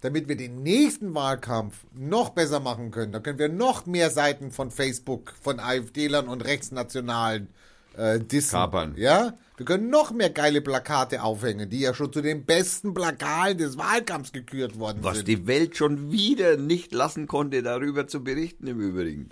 [0.00, 3.12] Damit wir den nächsten Wahlkampf noch besser machen können.
[3.12, 7.48] Da können wir noch mehr Seiten von Facebook, von AfD-Lern und Rechtsnationalen
[7.96, 8.50] äh, dissen.
[8.50, 8.94] Kapern.
[8.96, 9.34] Ja?
[9.56, 13.76] Wir können noch mehr geile Plakate aufhängen, die ja schon zu den besten Plakaten des
[13.76, 15.28] Wahlkampfs gekürt worden Was sind.
[15.28, 19.28] die Welt schon wieder nicht lassen konnte, darüber zu berichten im Übrigen.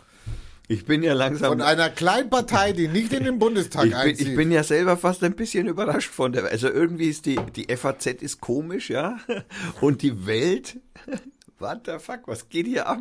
[0.70, 1.48] Ich bin ja langsam.
[1.48, 4.28] Von einer kleinen Partei, die nicht in den Bundestag ich, bin, einzieht.
[4.28, 6.44] ich bin ja selber fast ein bisschen überrascht von der.
[6.44, 9.18] Also irgendwie ist die, die FAZ ist komisch, ja.
[9.80, 10.78] Und die Welt.
[11.58, 13.00] What the fuck, was geht hier ab?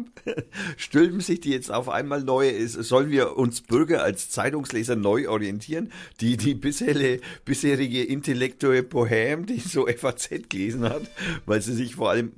[0.78, 2.50] Stülpen sich die jetzt auf einmal neu?
[2.50, 5.92] Ist, sollen wir uns Bürger als Zeitungsleser neu orientieren?
[6.22, 11.04] Die, die bisherige, bisherige intellektuelle Bohem, die so FAZ gelesen hat,
[11.46, 12.32] weil sie sich vor allem,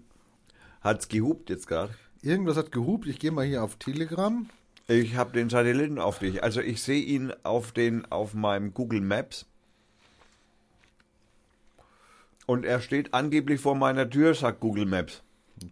[0.82, 1.95] hat's gehupt jetzt gerade.
[2.21, 3.07] Irgendwas hat gehupt.
[3.07, 4.45] Ich gehe mal hier auf Telegram.
[4.91, 6.43] Ich habe den Satelliten auf dich.
[6.43, 9.45] Also ich sehe ihn auf den auf meinem Google Maps.
[12.45, 15.23] Und er steht angeblich vor meiner Tür, sagt Google Maps.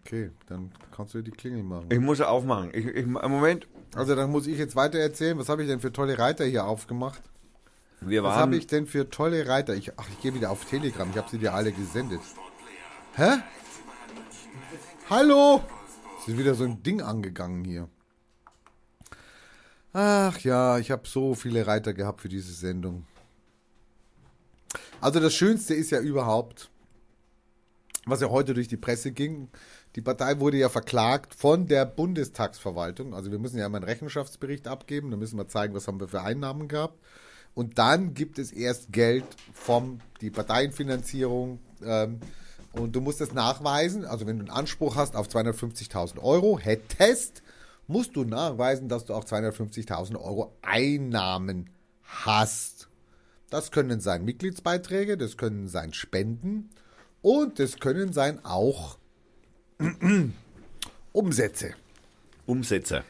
[0.06, 1.88] Okay, dann kannst du die Klingel machen.
[1.92, 2.70] Ich muss aufmachen.
[2.74, 5.38] Ich, ich, Im Moment, Also dann muss ich jetzt weiter erzählen.
[5.38, 7.22] Was habe ich denn für tolle Reiter hier aufgemacht?
[8.00, 8.60] wir Was habe waren.
[8.60, 9.74] ich denn für tolle Reiter?
[9.76, 11.10] Ich, ach, ich gehe wieder auf Telegram.
[11.12, 12.22] Ich habe sie dir alle gesendet.
[13.16, 13.40] Hä?
[15.10, 15.62] Hallo?
[16.22, 17.90] Es ist wieder so ein Ding angegangen hier.
[19.94, 23.06] Ach ja, ich habe so viele Reiter gehabt für diese Sendung.
[25.02, 26.70] Also das Schönste ist ja überhaupt,
[28.06, 29.50] was ja heute durch die Presse ging.
[29.96, 33.16] Die Partei wurde ja verklagt von der Bundestagsverwaltung.
[33.16, 35.10] Also wir müssen ja immer einen Rechenschaftsbericht abgeben.
[35.10, 37.00] Da müssen wir zeigen, was haben wir für Einnahmen gehabt.
[37.56, 41.60] Und dann gibt es erst Geld vom die Parteienfinanzierung.
[41.84, 42.20] Ähm,
[42.74, 44.06] und du musst das nachweisen.
[44.06, 47.42] Also wenn du einen Anspruch hast auf 250.000 Euro, hättest,
[47.90, 51.70] musst du nachweisen, dass du auch 250.000 Euro Einnahmen
[52.04, 52.88] hast.
[53.50, 56.70] Das können sein Mitgliedsbeiträge, das können sein Spenden
[57.22, 58.98] und das können sein auch
[61.12, 61.74] Umsätze.
[62.46, 63.04] Umsetzer.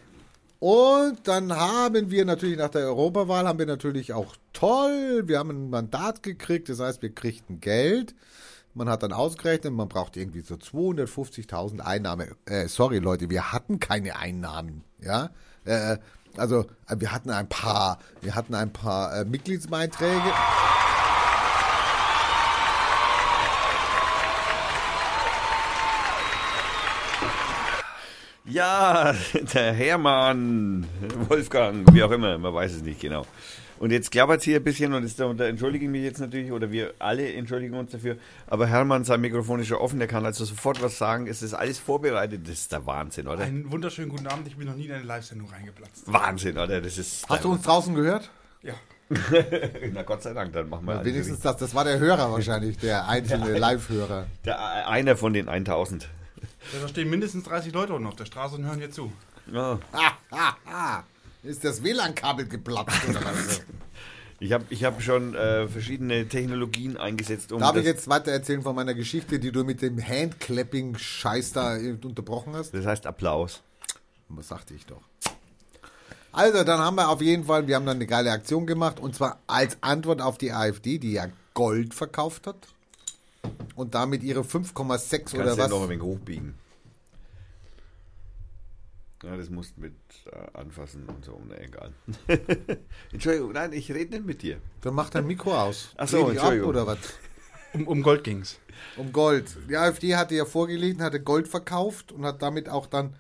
[0.59, 5.51] Und dann haben wir natürlich nach der Europawahl haben wir natürlich auch toll, wir haben
[5.51, 8.15] ein Mandat gekriegt, das heißt, wir kriegten Geld.
[8.73, 12.35] Man hat dann ausgerechnet, man braucht irgendwie so 250.000 Einnahmen.
[12.45, 15.31] Äh, sorry Leute, wir hatten keine Einnahmen, ja?
[15.65, 15.97] Äh,
[16.37, 20.31] also äh, wir hatten ein paar, wir hatten ein paar äh, Mitgliedsbeiträge.
[28.45, 29.13] Ja,
[29.53, 30.87] der Hermann,
[31.27, 33.25] Wolfgang, wie auch immer, man weiß es nicht genau.
[33.79, 36.03] Und jetzt klappert es hier ein bisschen und ist da, und da entschuldige ich mich
[36.03, 38.17] jetzt natürlich, oder wir alle entschuldigen uns dafür.
[38.47, 41.27] Aber Hermann, sein Mikrofon ist schon offen, der kann also sofort was sagen.
[41.27, 42.41] Es ist alles vorbereitet.
[42.43, 43.43] Das ist der Wahnsinn, oder?
[43.45, 44.47] Einen wunderschönen guten Abend.
[44.47, 46.03] Ich bin noch nie in eine Live-Sendung reingeplatzt.
[46.11, 46.81] Wahnsinn, oder?
[46.81, 47.27] Das ist.
[47.29, 48.29] Hast du uns draußen gehört?
[48.63, 48.73] Ja.
[49.93, 52.77] Na Gott sei Dank, dann machen wir alles Wenigstens das, das war der Hörer wahrscheinlich,
[52.77, 54.27] der einzelne Live-Hörer.
[54.87, 56.09] einer von den 1000.
[56.81, 59.11] Da stehen mindestens 30 Leute unten auf der Straße und hören hier zu.
[59.51, 59.79] Ja.
[59.93, 61.03] Ah, ah, ah.
[61.43, 63.61] Ist das WLAN-Kabel geplatzt oder was?
[64.41, 68.61] Ich habe ich hab schon äh, verschiedene Technologien eingesetzt, um Darf ich jetzt weiter erzählen
[68.61, 72.73] von meiner Geschichte, die du mit dem Handclapping-Scheiß da äh, unterbrochen hast?
[72.73, 73.61] das heißt Applaus.
[74.29, 75.01] Was sagte ich doch?
[76.31, 79.13] Also, dann haben wir auf jeden Fall, wir haben dann eine geile Aktion gemacht und
[79.13, 82.69] zwar als Antwort auf die AfD, die ja Gold verkauft hat
[83.75, 85.69] und damit ihre 5,6 oder Kannst du was.
[85.69, 86.55] noch ein wenig hochbiegen.
[89.23, 89.93] Ja, das musst du mit
[90.31, 91.91] äh, anfassen und so, ne, egal.
[93.11, 94.59] Entschuldigung, nein, ich rede nicht mit dir.
[94.81, 95.89] Dann macht dein Mikro aus.
[95.97, 96.69] Ach so, Dreh dich ab Entschuldigung.
[96.69, 96.99] oder was?
[97.73, 98.59] Um, um Gold ging's.
[98.95, 99.57] Um Gold.
[99.69, 103.15] Die AfD hatte ja vorgelegt, hatte Gold verkauft und hat damit auch dann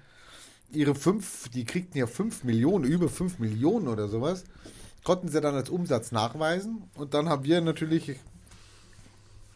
[0.71, 4.45] ihre fünf, die kriegten ja fünf Millionen, über fünf Millionen oder sowas,
[5.03, 6.83] konnten sie dann als Umsatz nachweisen.
[6.95, 8.15] Und dann haben wir natürlich,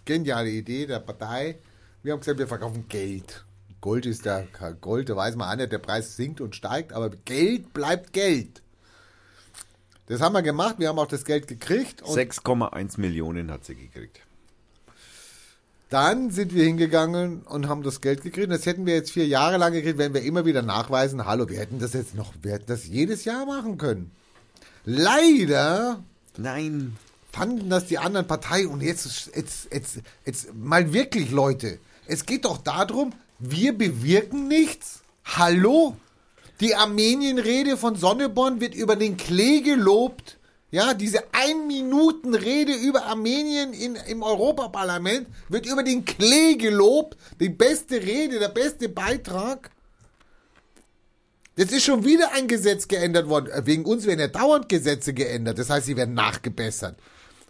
[0.06, 1.58] geniale Idee der Partei,
[2.04, 3.46] wir haben gesagt, wir verkaufen Geld.
[3.84, 4.46] Gold ist da,
[4.80, 8.62] Gold, da weiß man auch nicht, der Preis sinkt und steigt, aber Geld bleibt Geld.
[10.06, 12.02] Das haben wir gemacht, wir haben auch das Geld gekriegt.
[12.02, 14.22] Und 6,1 Millionen hat sie gekriegt.
[15.90, 18.50] Dann sind wir hingegangen und haben das Geld gekriegt.
[18.50, 21.60] Das hätten wir jetzt vier Jahre lang gekriegt, wenn wir immer wieder nachweisen, hallo, wir
[21.60, 24.12] hätten das jetzt noch, wir hätten das jedes Jahr machen können.
[24.86, 26.02] Leider
[26.38, 26.96] Nein.
[27.34, 31.80] fanden das die anderen Parteien und jetzt, jetzt, jetzt, jetzt mal wirklich, Leute.
[32.08, 35.04] Es geht doch darum, wir bewirken nichts.
[35.26, 35.96] Hallo?
[36.60, 40.38] Die Armenien-Rede von Sonneborn wird über den Klee gelobt.
[40.72, 47.18] Ja, diese Ein-Minuten-Rede über Armenien in, im Europaparlament wird über den Klee gelobt.
[47.40, 49.70] Die beste Rede, der beste Beitrag.
[51.56, 53.52] Jetzt ist schon wieder ein Gesetz geändert worden.
[53.52, 55.60] Äh, Wegen uns werden ja dauernd Gesetze geändert.
[55.60, 56.98] Das heißt, sie werden nachgebessert.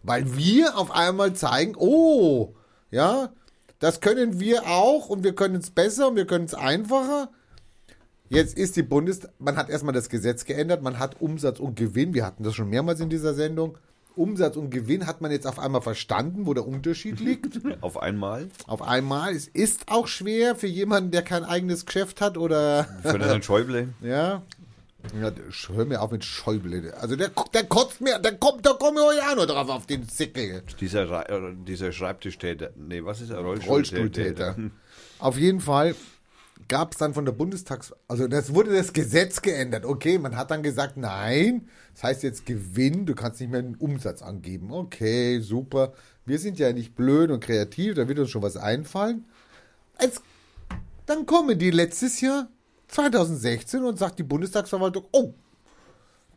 [0.01, 2.53] Weil wir auf einmal zeigen, oh,
[2.91, 3.31] ja,
[3.84, 7.29] das können wir auch und wir können es besser und wir können es einfacher.
[8.29, 9.27] Jetzt ist die Bundes...
[9.39, 12.69] Man hat erstmal das Gesetz geändert, man hat Umsatz und Gewinn, wir hatten das schon
[12.69, 13.77] mehrmals in dieser Sendung.
[14.15, 17.59] Umsatz und Gewinn hat man jetzt auf einmal verstanden, wo der Unterschied liegt.
[17.81, 18.47] Auf einmal.
[18.67, 19.36] auf einmal.
[19.36, 22.86] Es ist auch schwer für jemanden, der kein eigenes Geschäft hat oder...
[23.01, 23.89] Für den Herrn Schäuble.
[24.01, 24.43] Ja.
[25.20, 25.32] Ja,
[25.76, 26.93] hör mir auf mit Schäuble.
[26.99, 30.08] Also der, der kotzt mir, der kommt, da komme ich auch noch drauf auf den
[30.08, 30.64] Sickel.
[30.80, 32.72] Dieser, äh, dieser Schreibtischtäter.
[32.76, 33.39] Nee, was ist er?
[33.39, 34.56] Rollstuhltäter.
[35.20, 35.95] Auf jeden Fall
[36.70, 37.93] gab es dann von der Bundestags...
[38.08, 39.84] Also das wurde das Gesetz geändert.
[39.86, 43.76] Okay, man hat dann gesagt, nein, das heißt jetzt Gewinn, du kannst nicht mehr den
[43.76, 44.72] Umsatz angeben.
[44.72, 45.93] Okay, super.
[46.26, 49.26] Wir sind ja nicht blöd und kreativ, da wird uns schon was einfallen.
[50.01, 50.22] Jetzt,
[51.06, 52.47] dann kommen die letztes Jahr,
[52.94, 55.34] 2016, und sagt die Bundestagsverwaltung, oh,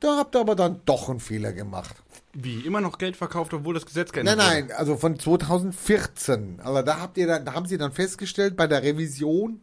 [0.01, 1.97] da habt ihr aber dann doch einen Fehler gemacht.
[2.35, 2.61] Wie?
[2.61, 6.61] Immer noch Geld verkauft, obwohl das Gesetz Nein, geändert nein, also von 2014.
[6.63, 9.63] Aber da habt ihr dann, da haben sie dann festgestellt bei der Revision,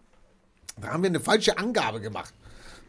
[0.81, 2.33] da haben wir eine falsche Angabe gemacht.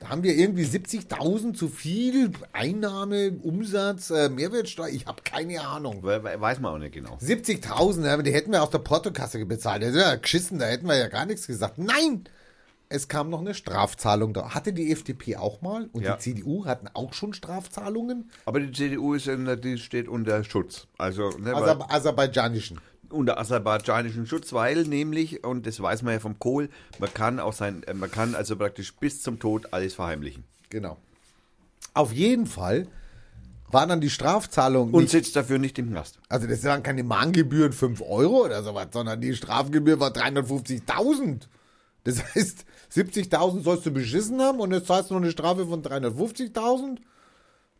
[0.01, 4.89] Da haben wir irgendwie 70.000 zu viel Einnahme, Umsatz, äh, Mehrwertsteuer.
[4.89, 6.03] Ich habe keine Ahnung.
[6.03, 7.17] We- we- Weiß man auch nicht genau.
[7.21, 9.83] 70.000, ja, die hätten wir aus der Portokasse bezahlt.
[9.83, 11.79] Das wäre ja geschissen, da hätten wir ja gar nichts gesagt.
[11.79, 12.25] Nein!
[12.89, 14.55] Es kam noch eine Strafzahlung da.
[14.55, 16.17] Hatte die FDP auch mal und Ja.
[16.17, 18.31] die CDU hatten auch schon Strafzahlungen?
[18.45, 20.87] Aber die CDU ist in, die steht unter Schutz.
[20.99, 22.81] Also, ne, weil- Aser aserbaidschanischen.
[23.11, 26.69] unter aserbaidschanischen Schutz, weil nämlich, und das weiß man ja vom Kohl,
[26.99, 30.45] man kann auch sein, äh, man kann also praktisch bis zum Tod alles verheimlichen.
[30.71, 30.97] Genau.
[31.95, 32.89] Auf jeden Fall
[33.71, 36.19] war dann die Strafzahlung Und nicht, sitzt dafür nicht im Knast.
[36.29, 41.49] also das waren keine Mahngebühren 5 Euro oder sowas, sondern die Strafgebühr war 350.000.
[42.05, 45.83] Das heißt, 70.000 sollst du beschissen haben und jetzt zahlst du noch eine Strafe von
[45.83, 46.99] 350.000.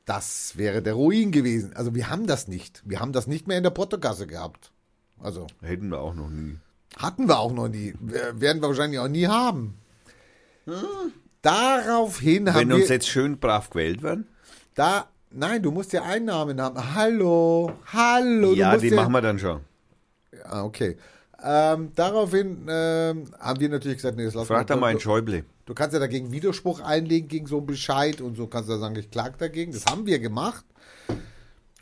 [0.07, 1.73] Das wäre der Ruin gewesen.
[1.75, 2.83] Also wir haben das nicht.
[2.85, 4.73] Wir haben das nicht mehr in der Portokasse gehabt.
[5.21, 6.59] Also Hätten wir auch noch nie.
[6.97, 7.95] hatten wir auch noch nie.
[8.01, 9.79] Werden wir wahrscheinlich auch nie haben.
[11.43, 12.77] Daraufhin haben Wenn wir...
[12.77, 14.27] uns jetzt schön brav gewählt werden,
[14.75, 16.95] Da, nein, du musst ja Einnahmen haben.
[16.95, 18.53] Hallo, hallo.
[18.55, 19.61] ja, die machen wir dann schon.
[20.45, 20.97] Ah, okay.
[21.47, 24.81] Ähm, daraufhin ähm, haben wir natürlich gesagt, nee, das lassen Frag da wir.
[24.81, 25.45] mal einen Schäuble.
[25.67, 28.79] du kannst ja dagegen Widerspruch einlegen gegen so einen Bescheid und so kannst du ja
[28.79, 29.73] sagen, ich klag dagegen.
[29.73, 30.65] Das haben wir gemacht.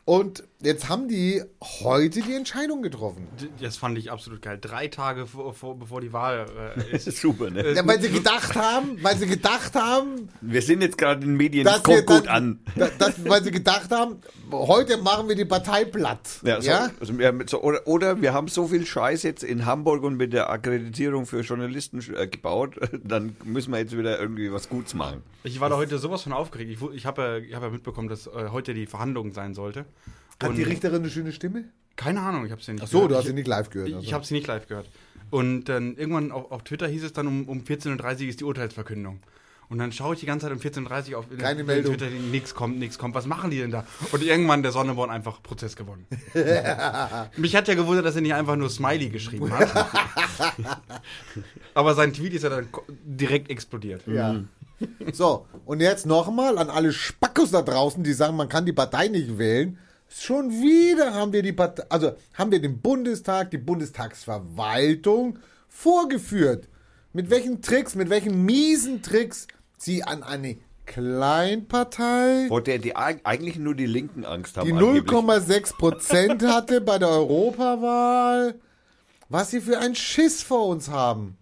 [0.05, 1.43] Und jetzt haben die
[1.83, 3.27] heute die Entscheidung getroffen.
[3.61, 4.59] Das fand ich absolut geil.
[4.61, 6.47] Drei Tage vor, vor, bevor die Wahl
[6.77, 7.05] äh, ist.
[7.21, 7.73] Super, ne?
[7.73, 11.37] Ja, weil sie gedacht haben, weil sie gedacht haben, Wir sind jetzt gerade in den
[11.37, 12.61] Medien, das kommt gut dann, an.
[12.77, 14.17] da- Das, weil sie gedacht haben,
[14.51, 16.41] heute machen wir die Partei platt.
[16.45, 19.67] Ja, so, Also wir haben so, oder, oder wir haben so viel Scheiß jetzt in
[19.67, 24.53] Hamburg und mit der Akkreditierung für Journalisten äh, gebaut, dann müssen wir jetzt wieder irgendwie
[24.53, 25.23] was Gutes machen.
[25.45, 26.71] Ich war da heute sowas von aufgeregt.
[26.71, 29.85] Ich, ich habe ja, hab ja mitbekommen, dass äh, heute die Verhandlung sein sollte.
[30.43, 31.65] Hat die Richterin eine schöne Stimme?
[31.97, 33.89] Keine Ahnung, ich habe sie nicht Ach so, du hast sie nicht live gehört.
[33.89, 34.07] Ich, also.
[34.07, 34.89] ich habe sie nicht live gehört.
[35.31, 38.45] Und dann irgendwann auf, auf Twitter hieß es dann um, um 14.30 Uhr ist die
[38.45, 39.21] Urteilsverkündung.
[39.73, 41.97] Und dann schaue ich die ganze Zeit um 14.30 Uhr auf Keine Meldung.
[41.97, 43.15] Twitter, nichts kommt, nichts kommt.
[43.15, 43.87] Was machen die denn da?
[44.13, 46.05] Und irgendwann der Sonneborn einfach Prozess gewonnen.
[47.39, 49.71] Mich hat ja gewundert, dass er nicht einfach nur Smiley geschrieben hat.
[51.75, 52.69] Aber sein Tweet ist ja dann
[53.03, 54.07] direkt explodiert.
[54.07, 54.43] Ja.
[55.13, 59.09] So, und jetzt nochmal an alle Spackos da draußen, die sagen, man kann die Partei
[59.09, 59.79] nicht wählen.
[60.15, 65.39] Schon wieder haben wir die Partei, also haben wir den Bundestag, die Bundestagsverwaltung
[65.69, 66.69] vorgeführt.
[67.15, 69.47] Mit welchen Tricks, mit welchen miesen Tricks
[69.79, 74.67] sie an eine Kleinpartei, Vor der die eig- eigentlich nur die Linken Angst haben.
[74.67, 75.05] die angeblich.
[75.13, 78.57] 0,6 Prozent hatte bei der Europawahl,
[79.29, 81.37] was sie für einen Schiss vor uns haben.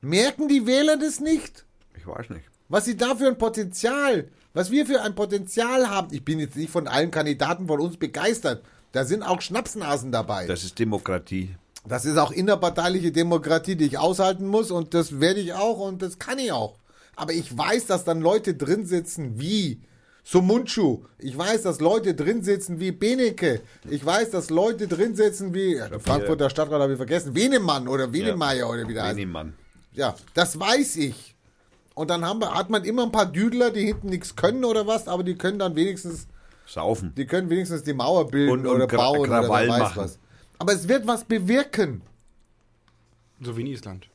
[0.00, 1.64] Merken die Wähler das nicht?
[1.96, 2.44] Ich weiß nicht.
[2.68, 6.08] Was sie da für ein Potenzial, was wir für ein Potenzial haben.
[6.12, 8.64] Ich bin jetzt nicht von allen Kandidaten von uns begeistert.
[8.92, 10.46] Da sind auch Schnapsnasen dabei.
[10.46, 11.56] Das ist Demokratie.
[11.86, 16.00] Das ist auch innerparteiliche Demokratie, die ich aushalten muss und das werde ich auch und
[16.00, 16.76] das kann ich auch.
[17.16, 19.80] Aber ich weiß, dass dann Leute drin sitzen wie
[20.24, 21.04] Sumunchu.
[21.18, 23.60] Ich weiß, dass Leute drin sitzen wie Benecke.
[23.90, 28.12] Ich weiß, dass Leute drin sitzen wie ja, Frankfurter Stadtrat habe ich vergessen, Wenemann oder
[28.12, 28.66] Wenemeyer ja.
[28.66, 29.16] oder wie der heißt.
[29.16, 29.54] Wenemann.
[29.92, 31.33] Ja, das weiß ich.
[31.94, 34.86] Und dann haben wir, hat man immer ein paar Düdler, die hinten nichts können oder
[34.86, 36.26] was, aber die können dann wenigstens
[36.66, 37.14] saufen.
[37.16, 39.96] Die können wenigstens die Mauer bilden und, und oder bauen oder wer weiß machen.
[40.02, 40.18] was.
[40.58, 42.02] Aber es wird was bewirken.
[43.40, 44.08] So wie in Island.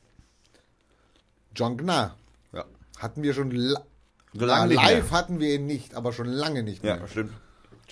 [1.54, 2.16] John Gnar.
[2.52, 2.64] Ja.
[2.98, 5.10] Hatten wir schon la nicht live mehr.
[5.10, 6.98] hatten wir ihn nicht, aber schon lange nicht mehr.
[6.98, 7.32] Ja, stimmt.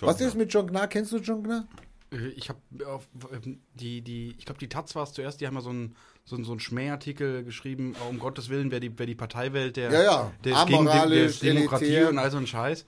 [0.00, 0.86] Was ist mit John Gnar?
[0.88, 1.66] Kennst du John Gnar?
[2.12, 5.46] Äh, Ich habe auf ähm, die, die, ich glaube, die Taz war es zuerst, die
[5.46, 5.96] haben ja so einen
[6.28, 9.76] so so einen Schmähartikel geschrieben, oh, um Gottes Willen, wer die, wer die Partei wählt,
[9.76, 10.32] der, Ja, ja.
[10.44, 12.08] der ist gegen der ist Demokratie elitär.
[12.10, 12.84] und all so ein Scheiß.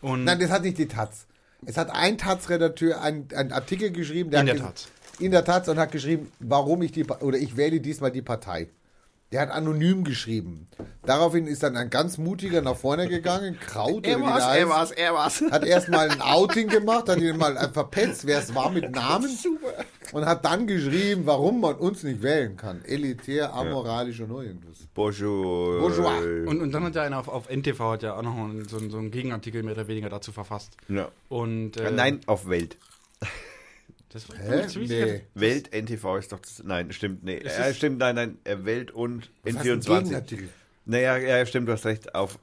[0.00, 1.26] Und Nein, das hat nicht die Taz.
[1.66, 4.88] Es hat ein Taz-Redakteur einen, einen Artikel geschrieben, der In der Taz.
[5.18, 8.68] In der Taz und hat geschrieben, warum ich die oder ich wähle diesmal die Partei.
[9.34, 10.68] Der hat anonym geschrieben.
[11.02, 14.68] Daraufhin ist dann ein ganz mutiger nach vorne gegangen, Kraut wie der heißt.
[14.68, 15.42] war's, er war's.
[15.50, 19.28] hat erstmal ein Outing gemacht, hat ihn mal verpetzt, wer es war mit Namen.
[20.12, 22.84] Und hat dann geschrieben, warum man uns nicht wählen kann.
[22.84, 24.76] Elitär, amoralisch und nur irgendwas.
[24.94, 25.80] Bonjour.
[25.80, 26.46] Bourgeois.
[26.46, 28.36] Und, und dann hat ja einer auf, auf NTV hat ja auch noch
[28.68, 30.76] so, einen- so einen Gegenartikel mehr oder weniger dazu verfasst.
[30.88, 31.08] Ja.
[31.28, 32.76] Und äh, Nein, auf Welt.
[34.14, 34.66] Das war Hä?
[34.68, 35.20] ziemlich Nee.
[35.34, 36.62] Welt, NTV ist doch das.
[36.64, 37.36] Nein, stimmt, nee.
[37.36, 38.38] Ist- stimmt, nein, nein.
[38.44, 39.98] äh, Welt und Was heißt ein N24.
[40.04, 40.48] Gegenartikel?
[40.86, 42.14] Naja, ja, stimmt, du hast recht.
[42.14, 42.38] Auf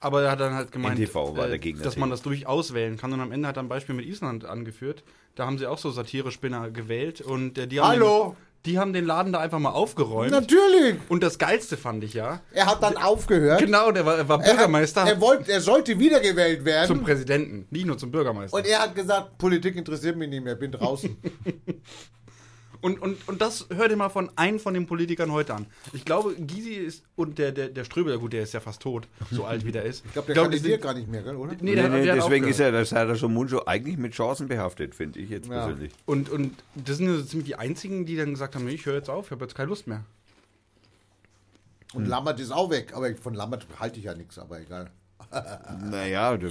[0.00, 1.82] Aber er hat dann halt gemeint, NTV war äh, der Gegner.
[1.82, 3.12] dass man das durchaus wählen kann.
[3.12, 5.02] Und am Ende hat er ein Beispiel mit Island angeführt.
[5.34, 7.20] Da haben sie auch so Satire-Spinner gewählt.
[7.20, 8.36] Und äh, die haben Hallo?
[8.66, 10.30] Die haben den Laden da einfach mal aufgeräumt.
[10.30, 10.96] Natürlich.
[11.08, 12.40] Und das Geilste fand ich ja.
[12.52, 13.60] Er hat dann aufgehört.
[13.60, 17.02] Genau, der war, er war Er, Bürgermeister er, wollte, er sollte wiedergewählt zum werden.
[17.02, 18.56] Präsidenten, nicht nur zum Bürgermeister.
[18.56, 21.16] Und er hat gesagt, Politik interessiert mich nicht mehr, bin draußen.
[22.80, 25.66] Und, und, und das hört ihr mal von einem von den Politikern heute an.
[25.92, 29.08] Ich glaube, Gysi ist und der, der, der Ströbel, gut, der ist ja fast tot,
[29.32, 30.04] so alt wie der ist.
[30.06, 31.52] Ich glaube, der die kandidiert sind- gar nicht mehr, gell, oder?
[31.54, 34.46] Nee, Nee, der, nee, der hat deswegen ist ja der Serdar Muncho eigentlich mit Chancen
[34.46, 35.64] behaftet, finde ich jetzt Ja.
[35.66, 35.92] persönlich.
[36.06, 38.86] Und, und das sind ja so ziemlich die einzigen, die dann gesagt haben, nee, ich
[38.86, 40.04] höre jetzt auf, ich habe jetzt keine Lust mehr.
[41.94, 42.10] Und Hm.
[42.10, 42.92] Lammert ist auch weg.
[42.94, 44.90] Aber von Lammert halte ich ja nichts, aber egal.
[45.90, 46.50] Naja, der,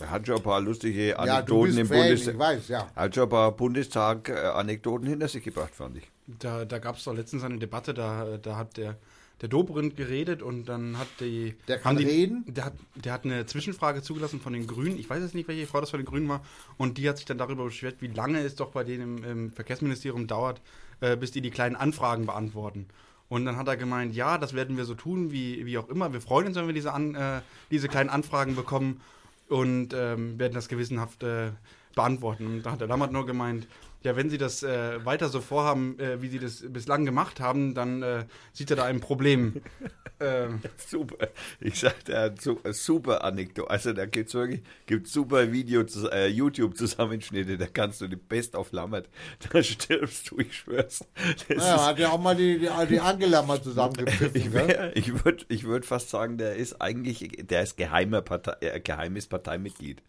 [0.00, 2.38] der hat schon ein paar lustige Ja, Anekdoten bist im Bundestag.
[2.38, 2.90] weiß, ja.
[2.96, 6.10] Hat schon ein paar Bundestag-Anekdoten hinter sich gebracht, fand ich.
[6.26, 8.96] Da, da gab es doch letztens eine Debatte, da, da hat der,
[9.40, 11.54] der Dobrindt geredet und dann hat die.
[11.68, 12.44] Der kann haben die, reden?
[12.48, 14.98] Der hat, der hat eine Zwischenfrage zugelassen von den Grünen.
[14.98, 16.42] Ich weiß jetzt nicht, welche Frau das von den Grünen war.
[16.76, 19.52] Und die hat sich dann darüber beschwert, wie lange es doch bei denen im, im
[19.52, 20.60] Verkehrsministerium dauert,
[21.00, 22.86] äh, bis die die kleinen Anfragen beantworten.
[23.28, 26.12] Und dann hat er gemeint, ja, das werden wir so tun, wie, wie auch immer.
[26.12, 27.40] Wir freuen uns, wenn wir diese, an, äh,
[27.70, 29.00] diese kleinen Anfragen bekommen
[29.48, 31.50] und ähm, werden das gewissenhaft äh,
[31.94, 32.46] beantworten.
[32.46, 33.66] Und da hat der Lammert nur gemeint,
[34.04, 37.74] ja, wenn Sie das äh, weiter so vorhaben, äh, wie Sie das bislang gemacht haben,
[37.74, 39.62] dann äh, sieht er da ein Problem.
[40.20, 41.28] ähm, Super.
[41.60, 43.70] Ich sag, der hat so, eine super Anekdote.
[43.70, 45.82] Also da gibt's wirklich, gibt super Video,
[46.12, 49.08] äh, YouTube-Zusammenschnitte, da kannst du die Best auf Lammert.
[49.52, 51.04] Da stirbst du, ich schwör's.
[51.48, 55.24] Das Naja, hat ja auch mal die, die, die Angela mal zusammengepfiffen, Ich, wär- ich
[55.24, 60.02] würde ich würd fast sagen, der ist eigentlich, der ist geheimer Partei, äh, geheimes Parteimitglied.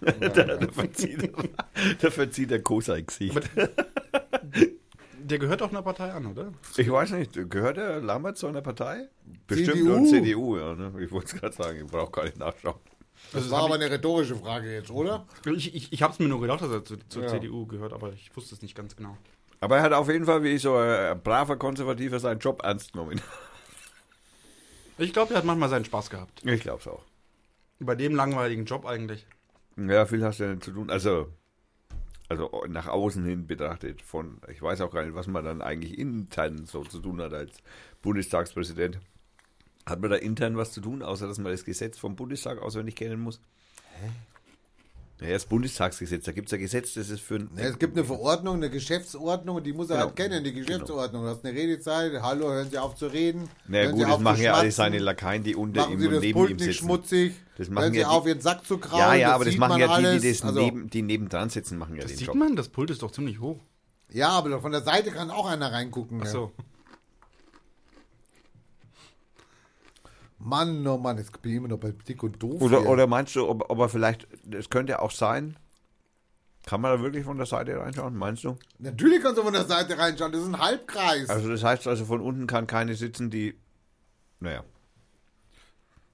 [0.00, 3.40] Da, da, verzieht er, da verzieht er Kosei Gesicht.
[5.18, 6.52] der gehört auch einer Partei an, oder?
[6.76, 9.08] Ich weiß nicht, gehört der Lambert zu einer Partei?
[9.46, 9.94] Bestimmt CDU.
[9.94, 10.74] und CDU, ja.
[10.74, 10.92] Ne?
[11.00, 12.76] Ich wollte es gerade sagen, ich brauche gar nicht nachschauen.
[13.32, 15.26] Das war aber eine rhetorische Frage jetzt, oder?
[15.46, 17.28] Ich, ich, ich habe es mir nur gedacht, dass er zu, zur Ja.
[17.28, 19.16] CDU gehört, aber ich wusste es nicht ganz genau.
[19.60, 23.20] Aber er hat auf jeden Fall, wie so ein braver Konservativer, seinen Job ernst genommen.
[24.98, 26.42] Ich glaube, er hat manchmal seinen Spaß gehabt.
[26.44, 27.04] Ich glaube es auch.
[27.78, 29.26] Bei dem langweiligen Job eigentlich.
[29.76, 30.90] Ja, viel hast du ja nicht zu tun.
[30.90, 31.32] Also,
[32.28, 35.98] also nach außen hin betrachtet, von, ich weiß auch gar nicht, was man dann eigentlich
[35.98, 37.58] intern so zu tun hat als
[38.02, 39.00] Bundestagspräsident.
[39.86, 42.96] Hat man da intern was zu tun, außer dass man das Gesetz vom Bundestag auswendig
[42.96, 43.40] kennen muss?
[44.00, 44.10] Hä?
[45.22, 47.50] Ja, das Bundestagsgesetz, da gibt es ein Gesetz, das ist für ein.
[47.56, 50.06] Ja, es gibt eine Verordnung, eine Geschäftsordnung und die muss er Genau.
[50.08, 51.22] halt kennen, die Geschäftsordnung.
[51.22, 53.48] Du hast eine Redezeit, hallo, hören Sie auf zu reden.
[53.68, 56.06] Na hören gut, Sie das machen ja alle seine Lakaien, die unter Machen ihm Sie
[56.08, 56.78] und das neben Pult ihm nicht sitzen.
[56.84, 57.34] schmutzig.
[57.58, 58.98] Das machen hören Sie ja die- auf, Ihren Sack zu kraulen.
[59.06, 60.22] Ja, ja, aber das sieht machen ja die, alles.
[60.22, 62.36] die, das also, neben, die nebendran sitzen, machen ja Das den sieht Job.
[62.36, 63.60] man, das Pult ist doch ziemlich hoch.
[64.10, 66.20] Ja, aber von der Seite kann auch einer reingucken.
[66.22, 66.50] Ach ja.
[70.44, 72.60] Mann, oh Mann, jetzt bin ich immer noch bei dick und doof.
[72.60, 72.88] Oder, hier.
[72.88, 75.56] oder meinst du, ob, ob er vielleicht, es könnte auch sein,
[76.66, 78.56] kann man da wirklich von der Seite reinschauen, meinst du?
[78.78, 81.28] Natürlich kannst du von der Seite reinschauen, das ist ein Halbkreis.
[81.28, 83.58] Also das heißt also, von unten kann keine sitzen, die,
[84.40, 84.64] naja,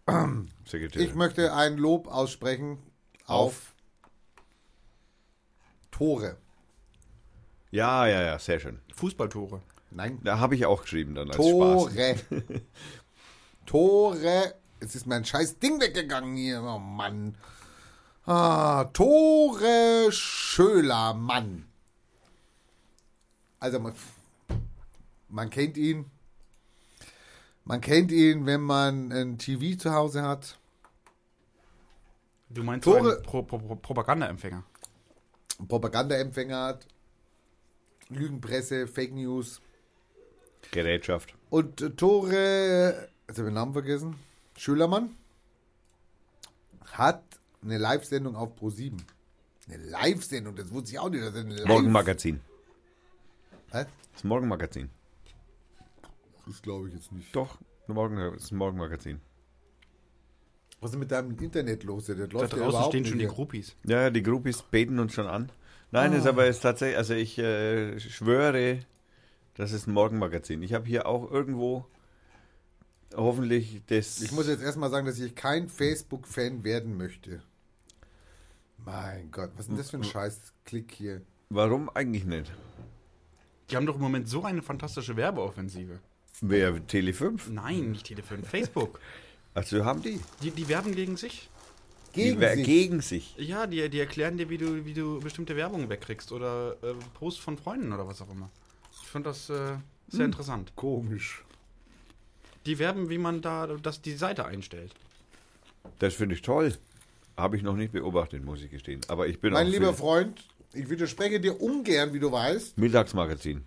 [0.66, 1.02] Sekretär.
[1.02, 2.78] Ich möchte ein Lob aussprechen
[3.26, 3.74] auf
[5.90, 6.36] Tore.
[7.70, 8.80] ja, ja, ja, sehr schön.
[8.94, 9.62] Fußballtore.
[9.90, 11.96] Nein, Da habe ich auch geschrieben dann als Spaß.
[13.68, 14.54] Tore.
[14.80, 16.62] Es ist mein scheiß Ding weggegangen hier.
[16.62, 17.36] Oh Mann.
[18.24, 21.66] Ah, Tore Schöler Mann.
[23.60, 23.94] Also man,
[25.28, 26.06] man kennt ihn.
[27.64, 30.58] Man kennt ihn, wenn man ein TV zu Hause hat.
[32.48, 34.64] Du meinst Tore- Pro Pro Pro Propagandaempfänger.
[35.68, 36.86] Propagandaempfänger hat.
[38.08, 39.60] Lügenpresse, Fake News.
[40.70, 41.34] Gerätschaft.
[41.50, 44.16] Und äh, Tore, jetzt habe ich den Namen vergessen,
[44.56, 45.14] Schülermann
[46.92, 47.22] hat
[47.62, 48.98] eine Live-Sendung auf Pro7.
[49.68, 51.22] Eine Live-Sendung, das wusste ich auch nicht.
[51.22, 52.40] Das ist eine Live Morgenmagazin.
[53.70, 53.84] Hä?
[54.14, 54.88] Das Morgenmagazin.
[56.46, 57.34] Das glaube ich jetzt nicht.
[57.36, 59.20] Doch, Morgen, das ist ein Morgenmagazin.
[60.80, 62.06] Was ist mit deinem Internet los?
[62.06, 63.26] Das Da draußen überhaupt stehen schon die.
[63.26, 63.74] Groupies.
[63.84, 65.50] Ja, ja, die Groupies beten uns schon an.
[65.90, 68.80] Nein, ist aber jetzt tatsächlich, also ich äh, schwöre,
[69.54, 70.62] das ist ein Morgenmagazin.
[70.62, 71.86] Ich habe hier auch irgendwo
[73.16, 74.20] hoffentlich das.
[74.20, 77.42] Ich muss jetzt erstmal sagen, dass ich kein Facebook-Fan werden möchte.
[78.84, 81.22] Mein Gott, was ist denn das für ein Scheiß-Klick hier?
[81.50, 82.50] Warum eigentlich nicht?
[83.70, 85.98] Die haben doch im Moment so eine fantastische Werbeoffensive.
[86.40, 87.50] Wer Tele5?
[87.50, 89.00] Nein, nicht Telefon, Facebook.
[89.54, 90.20] Also haben die.
[90.42, 91.50] Die, die werben gegen sich.
[92.12, 92.64] Gegen die wer- sich.
[92.64, 93.34] gegen sich.
[93.36, 97.40] Ja, die, die erklären dir, wie du, wie du bestimmte Werbung wegkriegst oder äh, Post
[97.40, 98.50] von Freunden oder was auch immer.
[99.02, 99.76] Ich finde das äh,
[100.09, 100.72] sehr interessant.
[100.76, 101.44] Komisch.
[102.68, 104.92] Die werben, wie man da das, die Seite einstellt.
[106.00, 106.76] Das finde ich toll.
[107.34, 109.00] Habe ich noch nicht beobachtet, muss ich gestehen.
[109.08, 110.44] Aber ich bin Mein auch lieber Freund,
[110.74, 112.76] ich widerspreche dir ungern, wie du weißt.
[112.76, 113.64] Mittagsmagazin.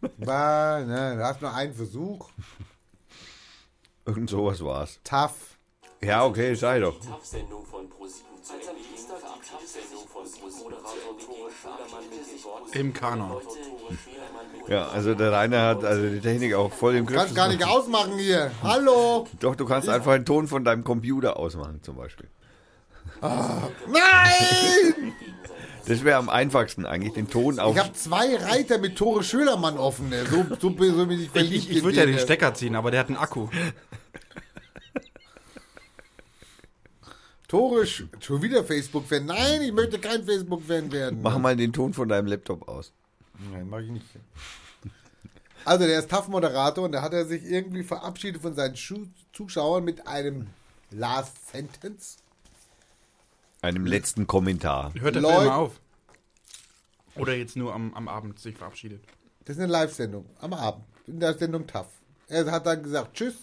[0.18, 2.28] War, ne, du hast nur einen Versuch.
[4.04, 5.00] Irgend sowas war's.
[5.04, 5.56] Tough.
[6.02, 7.00] Ja, okay, sei doch.
[7.00, 8.28] Die TAF-Sendung von ProSieben
[12.72, 13.40] Im Kanon.
[14.68, 17.16] Ja, also der Rainer hat also die Technik auch voll im Griff.
[17.16, 18.50] Kannst gar nicht ausmachen hier.
[18.62, 19.26] Hallo.
[19.40, 22.28] Doch, du kannst einfach den Ton von deinem Computer ausmachen, zum Beispiel.
[23.22, 25.12] Nein!
[25.86, 27.74] Das wäre am einfachsten eigentlich, den Ton auf.
[27.74, 30.10] Ich habe zwei Reiter mit Tore Schölermann offen.
[30.10, 30.26] ne.
[30.26, 31.54] So, so, so bin ich verliebt.
[31.54, 32.18] Ich, ich würde ja den.
[32.18, 33.48] Stecker ziehen, aber der hat einen Akku.
[37.48, 39.24] Tore, Sch- schon wieder Facebook-Fan.
[39.26, 41.20] Nein, ich möchte kein Facebook-Fan werden.
[41.22, 42.92] Mach mal den Ton von deinem Laptop aus.
[43.52, 44.04] Nein, mach ich nicht.
[45.64, 48.74] Also, der ist Tough-Moderator und da hat er sich irgendwie verabschiedet von seinen
[49.32, 50.46] Zuschauern mit einem
[50.90, 52.18] Last Sentence.
[53.62, 54.92] Einem letzten Kommentar.
[54.94, 55.80] Hört der Leut- Film mal auf.
[57.16, 59.02] Oder jetzt nur am, am Abend sich verabschiedet.
[59.44, 60.84] Das ist eine Live-Sendung am Abend.
[61.06, 61.88] In der Sendung Tough.
[62.28, 63.34] Er hat dann gesagt, tschüss,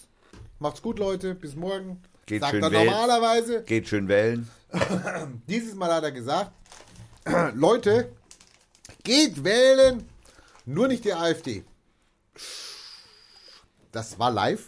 [0.60, 2.02] macht's gut, Leute, bis morgen.
[2.26, 2.86] Geht Sagt schön er wählen.
[2.86, 3.64] normalerweise.
[3.64, 4.50] Geht schön wählen.
[5.48, 6.52] Dieses Mal hat er gesagt,
[7.54, 8.12] Leute,
[9.04, 10.08] geht wählen,
[10.66, 11.64] nur nicht die AfD.
[13.92, 14.64] Das war live.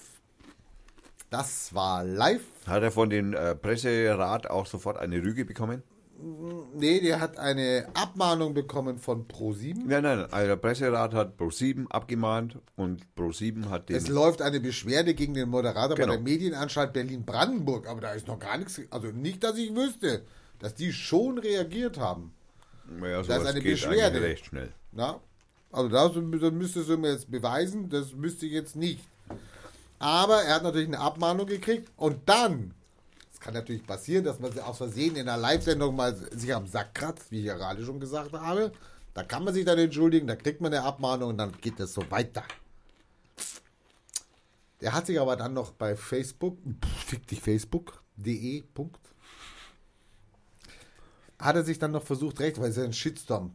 [1.29, 2.43] Das war live.
[2.67, 5.83] Hat er von dem äh, Presserat auch sofort eine Rüge bekommen?
[6.19, 9.75] Nee, der hat eine Abmahnung bekommen von Pro7.
[9.85, 13.95] Nein, nein, also der Presserat hat Pro7 abgemahnt und Pro7 hat den.
[13.97, 16.07] Es läuft eine Beschwerde gegen den Moderator Genau.
[16.07, 20.23] bei der Medienanstalt Berlin-Brandenburg, aber da ist noch gar nichts, also nicht, dass ich wüsste,
[20.59, 22.33] dass die schon reagiert haben.
[22.99, 24.21] ja, ist sowas eine geht Beschwerde.
[24.21, 24.71] recht schnell.
[24.91, 25.19] Na?
[25.71, 29.01] Also das, das müsstest du mir jetzt beweisen, das müsste ich jetzt nicht.
[29.99, 32.73] Aber er hat natürlich eine Abmahnung gekriegt und dann,
[33.37, 36.95] es kann natürlich passieren, dass man aus Versehen in einer Live-Sendung mal sich am Sack
[36.95, 38.71] kratzt, wie ich ja gerade schon gesagt habe.
[39.13, 41.93] Da kann man sich dann entschuldigen, da kriegt man eine Abmahnung und dann geht es
[41.93, 42.43] so weiter.
[44.81, 46.57] Der hat sich aber dann noch bei Facebook,
[47.05, 49.01] fick dich Facebook.de, Punkt,
[51.37, 53.53] hat er sich dann noch versucht, recht, weil es ja ein Shitstorm.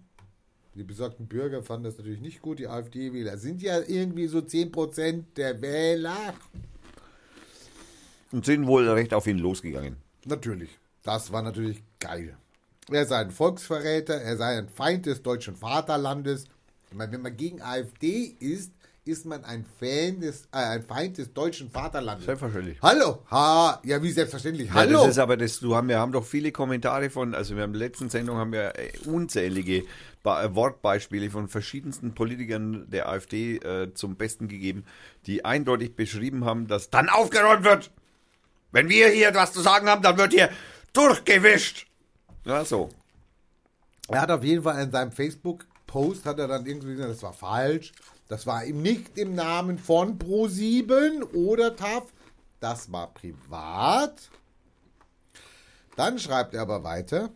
[0.77, 2.61] Die besorgten Bürger fanden das natürlich nicht gut.
[2.61, 6.35] Die AfD-Wähler sind ja irgendwie so 10% der Wähler.
[8.33, 9.97] Und sind wohl recht auf ihn losgegangen.
[10.25, 10.71] Natürlich.
[11.03, 12.37] Das war natürlich geil.
[12.91, 16.45] Er sei ein Volksverräter, er sei ein Feind des deutschen Vaterlandes.
[16.91, 18.73] Ich meine, wenn man gegen AfD ist,
[19.05, 22.25] ist man ein Fan des, äh, ein Feind des deutschen Vaterlandes.
[22.25, 22.79] Selbstverständlich.
[22.81, 23.25] Hallo!
[23.31, 24.69] Ha, ja, wie selbstverständlich.
[24.69, 25.01] Ja, Hallo!
[25.01, 27.75] das ist aber das, du haben, wir haben doch viele Kommentare von, also wir haben
[27.75, 29.85] in der letzten Sendung haben wir äh, unzählige äh,
[30.23, 34.85] Wortbeispiele von verschiedensten Politikern der AfD äh, zum Besten gegeben,
[35.27, 37.91] die eindeutig beschrieben haben, dass dann aufgeräumt wird.
[38.73, 40.51] Wenn wir hier etwas zu sagen haben, dann wird hier
[40.93, 41.87] durchgewischt.
[42.45, 42.89] Ja, so.
[44.09, 47.33] Er hat auf jeden Fall in seinem Facebook-Post hat er dann irgendwie gesagt, das war
[47.33, 47.93] falsch.
[48.29, 52.05] Das war ihm nicht im Namen von Pro7 oder TAF.
[52.61, 54.31] das war privat.
[55.97, 57.31] Dann schreibt er aber weiter.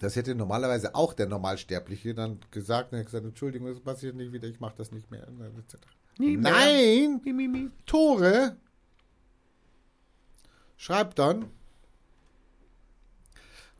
[0.00, 2.92] Das hätte normalerweise auch der Normalsterbliche dann gesagt.
[2.92, 5.26] Er hat gesagt, Entschuldigung, das passiert nicht wieder, ich mache das nicht mehr.
[6.18, 7.20] Nein,
[7.86, 8.56] Tore
[10.84, 11.50] schreibt dann,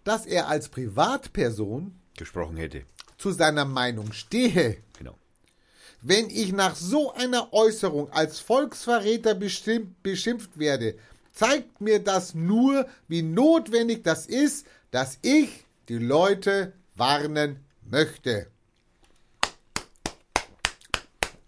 [0.04, 2.84] dass er als Privatperson Gesprochen hätte.
[3.18, 4.78] zu seiner Meinung stehe.
[4.98, 5.18] Genau.
[6.00, 10.94] Wenn ich nach so einer Äußerung als Volksverräter bestimmt, beschimpft werde,
[11.34, 18.46] zeigt mir das nur, wie notwendig das ist, dass ich die Leute warnen möchte.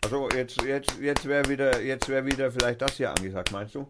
[0.05, 3.87] Also jetzt, jetzt, jetzt wäre wieder, jetzt wäre wieder vielleicht das hier angesagt, meinst du?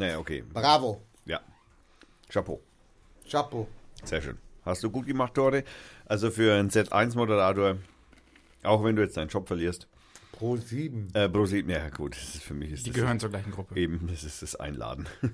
[0.00, 0.42] Naja, okay.
[0.52, 1.02] Bravo.
[1.26, 1.40] Ja.
[2.28, 2.60] Chapeau.
[3.30, 3.68] Chapeau.
[4.04, 4.38] Sehr schön.
[4.64, 5.62] Hast du gut gemacht, Tore.
[6.06, 7.76] Also für einen Z1-Moderator,
[8.62, 9.86] auch wenn du jetzt deinen Job verlierst.
[10.32, 11.08] Pro 7.
[11.14, 13.50] Äh, Pro 7, ja gut, das ist für mich ist Die das gehören zur gleichen
[13.52, 13.78] Gruppe.
[13.78, 15.06] eben, das ist das Einladen.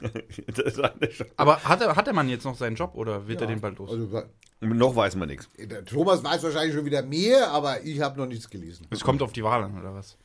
[0.00, 3.26] das ist eine Sch- Aber hat, er, hat der Mann jetzt noch seinen Job oder
[3.26, 3.90] wird er den bald los?
[3.90, 4.22] Also,
[4.60, 5.48] Noch weiß man nichts.
[5.86, 8.86] Thomas weiß wahrscheinlich schon wieder mehr, aber ich habe noch nichts gelesen.
[8.90, 10.16] Es kommt auf die Wahl an, oder was?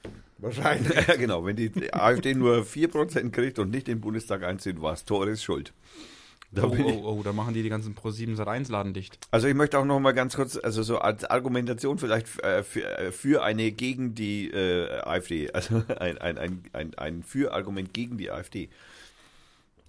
[0.45, 0.95] Wahrscheinlich.
[1.07, 1.45] Ja, genau.
[1.45, 5.73] Wenn die AfD nur 4% kriegt und nicht den Bundestag einzieht, war es Tores Schuld.
[6.51, 9.19] Da Oh, oh, oh, da machen die die ganzen Pro7 Sat 1 Laden dicht.
[9.31, 12.97] also ich möchte auch noch mal ganz kurz, also so als Argumentation vielleicht äh, für,
[12.97, 18.17] äh, für eine gegen die äh, AfD, also ein, ein, ein, ein, ein Für-Argument gegen
[18.17, 18.69] die AfD.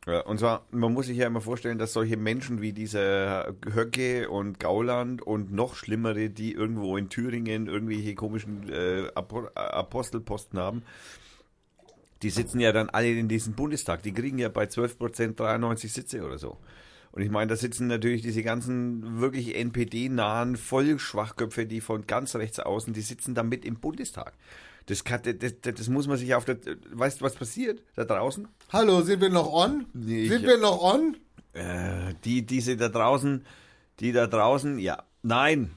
[0.06, 4.30] Ja, und zwar, man muss sich ja immer vorstellen, dass solche Menschen wie dieser Höcke
[4.30, 10.82] und Gauland und noch schlimmere, die irgendwo in Thüringen irgendwelche komischen äh, Apo Apostelposten haben,
[12.22, 14.04] die sitzen ja dann alle in diesem Bundestag.
[14.04, 16.56] Die kriegen ja bei 12 Prozent 93 Sitze oder so.
[17.10, 22.60] Und ich meine, da sitzen natürlich diese ganzen wirklich NPD-nahen Vollschwachköpfe, die von ganz rechts
[22.60, 24.34] außen, die sitzen da mit im Bundestag.
[24.86, 26.58] Das, kann, das, das, das muss man sich auf der.
[26.92, 28.46] Weißt du, was passiert da draußen?
[28.72, 29.86] Hallo, sind wir noch on?
[29.92, 31.16] Nee, sind ich- wir noch on?
[31.54, 33.44] Äh, die, diese da draußen,
[34.00, 35.72] die da draußen, ja, nein.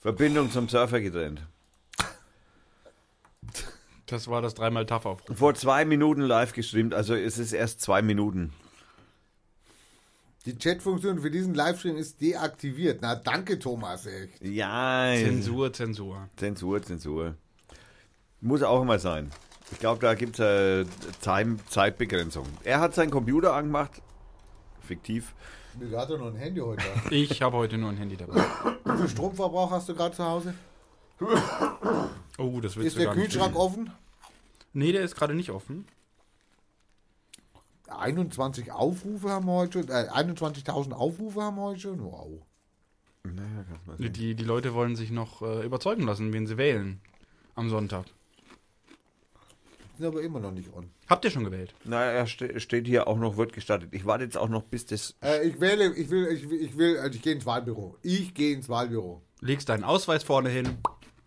[0.00, 1.42] Verbindung zum Surfer getrennt.
[4.06, 5.20] Das war das dreimal tough auf.
[5.32, 8.52] Vor zwei Minuten live gestreamt, also es ist erst zwei Minuten.
[10.44, 13.00] Die Chatfunktion für diesen Livestream ist deaktiviert.
[13.00, 14.42] Na, danke, Thomas, echt.
[14.42, 16.28] Ja, Zensur, Zensur.
[16.36, 17.34] Zensur, Zensur.
[18.40, 19.30] Muss auch mal sein.
[19.70, 20.84] Ich glaube, da gibt es äh,
[21.22, 22.46] Time, Zeitbegrenzung.
[22.64, 24.02] Er hat seinen Computer angemacht.
[24.80, 25.32] Fiktiv.
[25.78, 26.82] Du hast doch noch ein Handy heute.
[27.10, 28.44] Ich habe heute nur ein Handy dabei.
[28.84, 30.54] Wie viel Stromverbrauch hast du gerade zu Hause?
[32.36, 33.90] Oh, das willst Ist du der Kühlschrank offen?
[34.72, 35.86] Nee, der ist gerade nicht offen.
[37.98, 39.88] 21 Aufrufe haben wir heute schon.
[39.88, 42.02] Äh, 21.000 Aufrufe haben wir heute schon.
[42.02, 42.42] Wow.
[43.24, 44.12] Naja, kannst mal sehen.
[44.12, 47.00] Die, die Leute wollen sich noch äh, überzeugen lassen, wen sie wählen.
[47.54, 48.06] Am Sonntag.
[49.98, 50.90] Sind aber immer noch nicht on.
[51.08, 51.74] Habt ihr schon gewählt?
[51.84, 53.90] Na, er ste steht hier auch noch, wird gestattet.
[53.92, 55.14] Ich warte jetzt auch noch, bis das.
[55.22, 57.96] Äh, ich wähle, ich will, ich will, ich will, also ich gehe ins Wahlbüro.
[58.02, 59.22] Ich gehe ins Wahlbüro.
[59.40, 60.78] Legst deinen Ausweis vorne hin.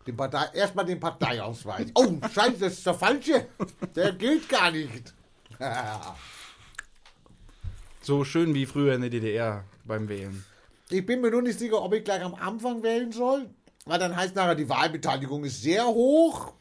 [0.07, 1.87] Den Partei, erstmal den Parteiausweis.
[1.95, 3.47] Oh, scheiße, das ist der falsche.
[3.95, 5.13] Der gilt gar nicht.
[8.05, 10.45] So schön wie früher in der DDR beim Wählen.
[10.91, 13.49] Ich bin mir nur nicht sicher, ob ich gleich am Anfang wählen soll,
[13.85, 16.53] weil dann heißt nachher, die Wahlbeteiligung ist sehr hoch.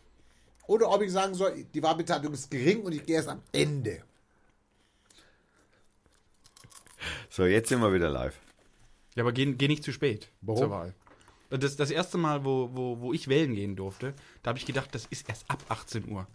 [0.66, 4.03] Oder ob ich sagen soll, die Wahlbeteiligung ist gering und ich gehe erst am Ende.
[7.29, 8.39] So, jetzt sind wir wieder live.
[9.15, 10.61] Ja, aber geh, geh nicht zu spät Warum?
[10.62, 10.95] zur Wahl.
[11.51, 14.95] Das, das erste Mal, wo, wo, wo ich wählen gehen durfte, da habe ich gedacht,
[14.95, 16.27] das ist erst ab 18 Uhr.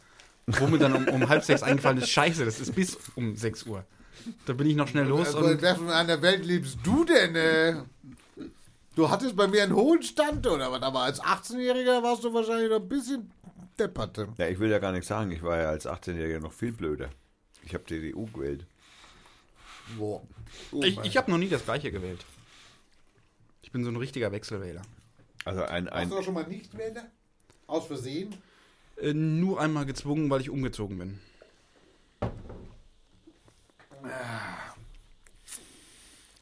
[0.46, 3.64] Wo mir dann um, um halb sechs eingefallen ist, scheiße, das ist bis um 6
[3.64, 3.84] Uhr.
[4.46, 7.06] Da bin ich noch schnell los Also, in und wer von einer Welt lebst du
[7.06, 7.36] denn?
[7.36, 7.76] Äh?
[8.96, 10.82] Du hattest bei mir einen hohen Stand, oder was?
[10.82, 13.32] Aber als 18-Jähriger warst du wahrscheinlich noch ein bisschen
[13.80, 14.28] depperte.
[14.38, 15.32] Ja, ich will ja gar nichts sagen.
[15.32, 17.10] Ich war ja als 18-Jähriger noch viel blöder.
[17.64, 18.66] Ich habe CDU gewählt.
[19.98, 20.22] Boah.
[20.72, 22.26] Oh ich, ich habe noch nie das gleiche gewählt.
[23.62, 24.82] Ich bin so ein richtiger Wechselwähler.
[25.46, 27.06] Also ein, Hast ein du auch schon mal nicht wählen?
[27.68, 28.36] Aus Versehen?
[28.98, 31.20] Äh, nur einmal gezwungen, weil ich umgezogen bin.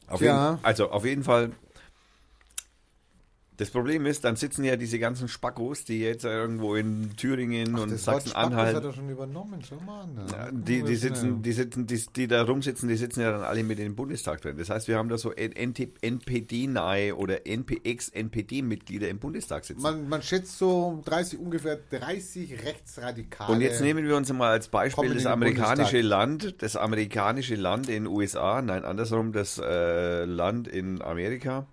[0.08, 0.50] Auf Tja.
[0.52, 1.52] jeden, also auf jeden Fall.
[3.58, 7.90] Das Problem ist, dann sitzen ja diese ganzen Spackos, die jetzt irgendwo in Thüringen und
[7.90, 9.60] Das Wort Spackos hat Sachsen-Anhalt, er schon übernommen.
[9.68, 10.16] Schau mal an.
[10.30, 13.64] ja, die, die sitzen, die sitzen, die, die da rumsitzen, die sitzen ja dann alle
[13.64, 14.56] mit in den Bundestag drin.
[14.58, 19.82] Das heißt, wir haben da so NPD-nahe oder NPX-NPD-Mitglieder im Bundestag sitzen.
[19.82, 23.52] Man, man schätzt so 30, ungefähr 30 Rechtsradikale.
[23.52, 26.08] Und jetzt nehmen wir uns mal als Beispiel das amerikanische Bundestag.
[26.08, 31.66] Land, das amerikanische Land in den USA, nein, andersrum, das äh, Land in Amerika.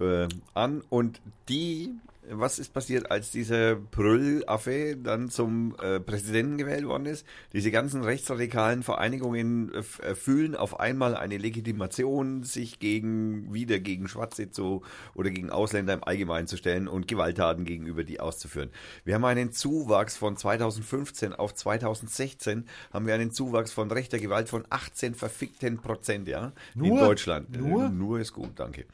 [0.00, 1.94] Äh, an und die,
[2.28, 7.26] was ist passiert, als dieser Brüll-Affe dann zum äh, Präsidenten gewählt worden ist?
[7.52, 14.08] Diese ganzen rechtsradikalen Vereinigungen äh, äh, fühlen auf einmal eine Legitimation, sich gegen, wieder gegen
[14.08, 14.82] Schwarze zu
[15.14, 18.70] oder gegen Ausländer im Allgemeinen zu stellen und Gewalttaten gegenüber die auszuführen.
[19.04, 24.48] Wir haben einen Zuwachs von 2015 auf 2016 haben wir einen Zuwachs von rechter Gewalt
[24.48, 27.00] von 18 verfickten Prozent, ja, in Nur?
[27.00, 27.56] Deutschland.
[27.56, 27.84] Nur?
[27.86, 28.86] Äh, nur ist gut, danke.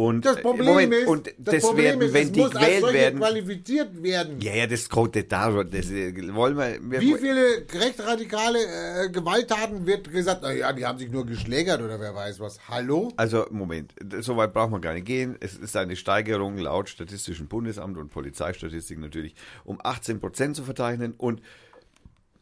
[0.00, 3.18] Und Das äh, Problem Moment, ist, und das Problem werden, ist, wenn die gewählt werden.
[3.20, 4.40] qualifiziert werden.
[4.40, 5.62] Ja, ja, das kommt da.
[5.62, 6.78] Das äh, wollen wir.
[6.80, 12.00] wir Wie viele rechtsradikale äh, Gewalttaten wird gesagt, naja, die haben sich nur geschlägert oder
[12.00, 12.66] wer weiß was.
[12.66, 13.12] Hallo?
[13.16, 15.36] Also, Moment, so weit braucht man gar nicht gehen.
[15.38, 21.12] Es ist eine Steigerung laut Statistischen Bundesamt und Polizeistatistik natürlich um 18 Prozent zu verzeichnen.
[21.18, 21.42] Und,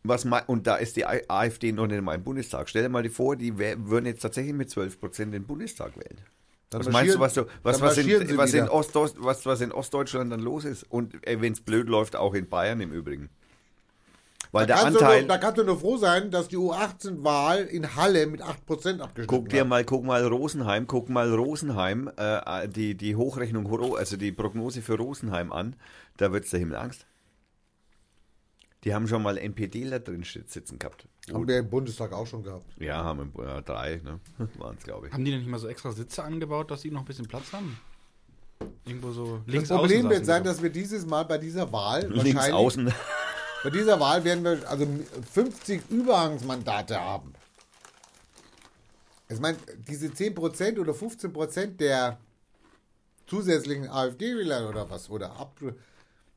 [0.04, 2.68] was mei- und da ist die AfD noch nicht mal im Bundestag.
[2.68, 5.96] Stell dir mal die vor, die wär, würden jetzt tatsächlich mit 12 Prozent den Bundestag
[5.96, 6.20] wählen.
[6.70, 8.68] Dann was meinst du, was, du, was, was, in, was, in.
[8.68, 10.84] Ost, was, was in Ostdeutschland dann los ist?
[10.90, 13.30] Und wenn es blöd läuft, auch in Bayern im Übrigen.
[14.52, 15.20] Weil Da der kannst, du Anteil.
[15.20, 19.26] nur, da kannst du nur froh sein, dass die U18-Wahl in Halle mit 8% abgeschnitten
[19.26, 24.32] Guck dir mal, guck mal Rosenheim, guck mal Rosenheim, äh, die, die Hochrechnung, also die
[24.32, 25.76] Prognose für Rosenheim an,
[26.16, 27.06] da wird's der Himmel Angst.
[28.84, 31.06] Die haben schon mal NPDler drin sitzen gehabt.
[31.34, 32.64] Haben wir im Bundestag auch schon gehabt.
[32.78, 34.20] Ja, haben wir ja, drei, ne?
[34.58, 35.12] Waren es, glaube ich.
[35.12, 37.52] Haben die denn nicht mal so extra Sitze angebaut, dass die noch ein bisschen Platz
[37.52, 37.78] haben?
[38.84, 42.02] Irgendwo so Das links Problem außen wird sein, dass wir dieses Mal bei dieser Wahl
[42.02, 42.92] Links wahrscheinlich, außen.
[43.64, 44.86] bei dieser Wahl werden wir also
[45.32, 47.34] 50 Überhangsmandate haben.
[49.28, 52.18] Ich meine, diese 10% oder 15% der
[53.26, 55.60] zusätzlichen AfD-Wähler oder was, oder ab,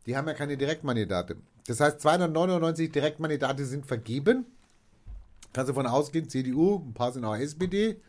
[0.06, 1.38] die haben ja keine Direktmandate.
[1.68, 4.46] Das heißt, 299 Direktmandate sind vergeben.
[5.54, 8.02] Kannst du davon ausgehen, CDU, ein paar sind auch SPD,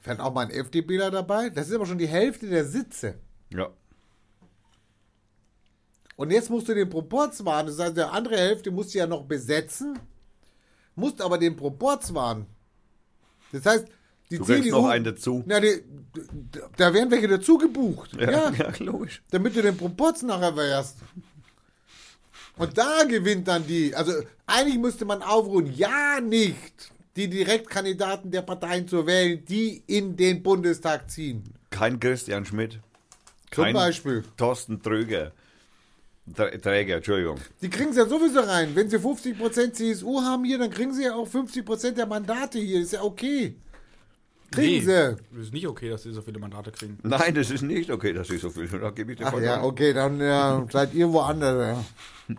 [0.00, 1.50] fährt auch mal ein FDPler dabei.
[1.50, 3.16] Das ist aber schon die Hälfte der Sitze.
[3.50, 3.68] Ja.
[6.16, 7.66] Und jetzt musst du den Proporz wahren.
[7.66, 9.98] Das heißt, der andere Hälfte musst du ja noch besetzen,
[10.94, 12.46] musst aber den Proporz wahren.
[13.52, 13.86] Das heißt,
[14.30, 14.70] die Du CDU.
[14.82, 15.42] noch einen dazu.
[15.46, 15.82] Na, die,
[16.76, 18.12] da werden welche dazu gebucht.
[18.18, 19.22] Ja, Ja, ja, logisch.
[19.30, 20.98] damit du den Proporz nachher wärst.
[22.56, 23.94] Und da gewinnt dann die.
[23.94, 24.12] Also
[24.46, 30.42] eigentlich müsste man aufrufen, ja nicht, die Direktkandidaten der Parteien zu wählen, die in den
[30.42, 31.44] Bundestag ziehen.
[31.70, 32.78] Kein Christian Schmidt.
[33.50, 34.24] Zum Kein Beispiel.
[34.36, 35.32] Thorsten Tröger.
[36.34, 37.38] Trä- Träger, Entschuldigung.
[37.60, 38.74] Die kriegen es ja sowieso rein.
[38.74, 42.80] Wenn sie 50% CSU haben hier, dann kriegen sie ja auch 50% der Mandate hier.
[42.80, 43.56] Ist ja okay.
[44.50, 45.40] Kriegen nee, sie.
[45.40, 46.98] ist nicht okay, dass sie so viele Mandate kriegen.
[47.02, 48.68] Nein, das ist nicht okay, dass ich so viel.
[48.68, 51.84] Da gebe ich dir Ach ja, okay, dann ja, seid ihr woanders.
[52.28, 52.36] Ja.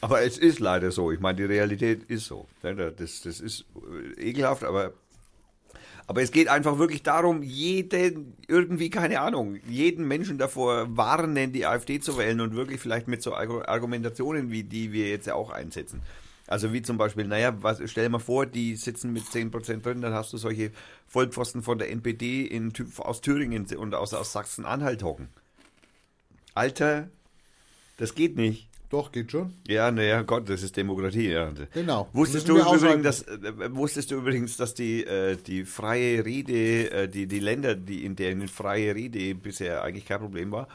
[0.00, 1.10] Aber es ist leider so.
[1.10, 2.46] Ich meine, die Realität ist so.
[2.60, 3.64] Das, das ist
[4.18, 4.92] äh, ekelhaft, aber,
[6.06, 11.64] aber es geht einfach wirklich darum, jeden, irgendwie, keine Ahnung, jeden Menschen davor warnen, die
[11.64, 15.34] AfD zu wählen und wirklich vielleicht mit so Argu- Argumentationen, wie die wir jetzt ja
[15.34, 16.02] auch einsetzen.
[16.46, 20.02] Also wie zum Beispiel, naja, was, stell dir mal vor, die sitzen mit 10% drin,
[20.02, 20.72] dann hast du solche
[21.06, 25.28] Vollpfosten von der NPD in, aus Thüringen und aus, aus Sachsen-Anhalt hocken.
[26.54, 27.08] Alter,
[27.96, 28.68] das geht nicht.
[28.90, 29.52] Doch, geht schon.
[29.66, 31.50] Ja, naja, Gott, das ist Demokratie, ja.
[31.72, 32.08] Genau.
[32.12, 37.08] Wusstest du, übrigens, dass, äh, wusstest du übrigens, dass die, äh, die freie Rede, äh,
[37.08, 40.68] die, die Länder, die, in denen freie Rede bisher eigentlich kein Problem war,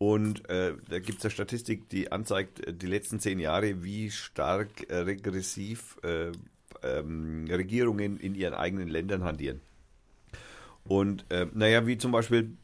[0.00, 4.10] und äh, da gibt es eine Statistik, die anzeigt, äh, die letzten zehn Jahre, wie
[4.10, 6.32] stark äh, regressiv äh,
[6.82, 9.60] ähm, Regierungen in ihren eigenen Ländern hantieren.
[10.84, 12.56] Und äh, naja, wie zum Beispiel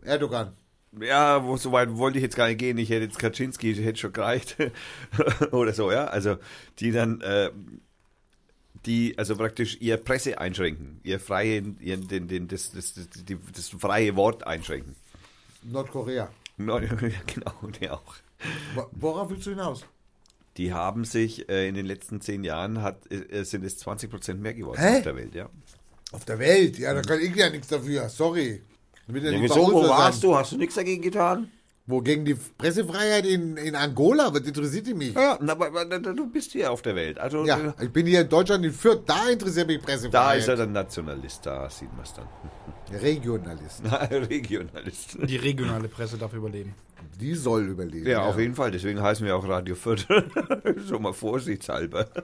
[0.00, 0.54] Erdogan.
[0.98, 2.78] ja, wo, so weit wollte ich jetzt gar nicht gehen.
[2.78, 4.56] Ich hätte jetzt Kaczynski, hätte schon gereicht.
[5.52, 6.06] Oder so, ja.
[6.06, 6.38] Also,
[6.78, 7.50] die dann, äh,
[8.86, 13.36] die, also praktisch ihr Presse einschränken, ihr freie, ihr, den, den, das, das, das, die,
[13.54, 14.96] das freie Wort einschränken.
[15.64, 16.30] Nordkorea.
[16.58, 16.78] Ja,
[17.26, 18.14] genau, die auch.
[18.74, 19.84] Wo- Worauf willst du hinaus?
[20.56, 24.40] Die haben sich äh, in den letzten zehn Jahren, hat, äh, sind es 20 Prozent
[24.40, 24.96] mehr geworden Hä?
[24.98, 25.48] auf der Welt, ja.
[26.12, 26.78] Auf der Welt.
[26.78, 28.08] Ja, da kann ich ja nichts dafür.
[28.08, 28.62] Sorry.
[29.06, 29.20] Ja bei
[29.72, 30.30] wo warst sein.
[30.30, 30.36] du?
[30.36, 31.50] Hast du nichts dagegen getan?
[31.90, 34.28] Wo gegen die Pressefreiheit in, in Angola?
[34.34, 35.14] Was interessiert die mich?
[35.14, 37.18] Ja, na, aber, aber du bist hier auf der Welt.
[37.18, 39.04] Also, Ja, ich bin hier in Deutschland in Fürth.
[39.06, 40.38] Da interessiert mich da Pressefreiheit.
[40.40, 42.28] ist er der Nationalist, da sieht man es dann.
[43.00, 43.82] Regionalist.
[44.10, 45.16] Regionalist.
[45.24, 46.74] Die regionale Presse darf überleben.
[47.18, 48.06] Die soll überleben.
[48.06, 48.70] Ja, auf jeden Fall.
[48.70, 50.06] Deswegen heißen wir auch Radio Fürth.
[50.88, 52.06] Schon mal vorsichtshalber.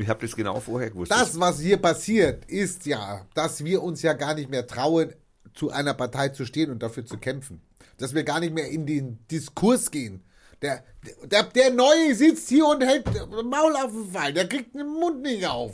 [0.00, 1.10] Ich habe das genau vorher gewusst.
[1.10, 5.12] Das, was hier passiert, ist ja, dass wir uns ja gar nicht mehr trauen,
[5.58, 7.60] zu einer Partei zu stehen und dafür zu kämpfen.
[7.98, 10.22] Dass wir gar nicht mehr in den Diskurs gehen.
[10.62, 10.84] Der,
[11.24, 13.06] der, der Neue sitzt hier und hält
[13.44, 14.32] Maul auf den Fall.
[14.32, 15.72] Der kriegt den Mund nicht auf.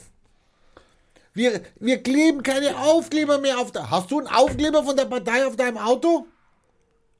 [1.34, 3.90] Wir, wir kleben keine Aufkleber mehr auf der.
[3.90, 6.26] Hast du einen Aufkleber von der Partei auf deinem Auto?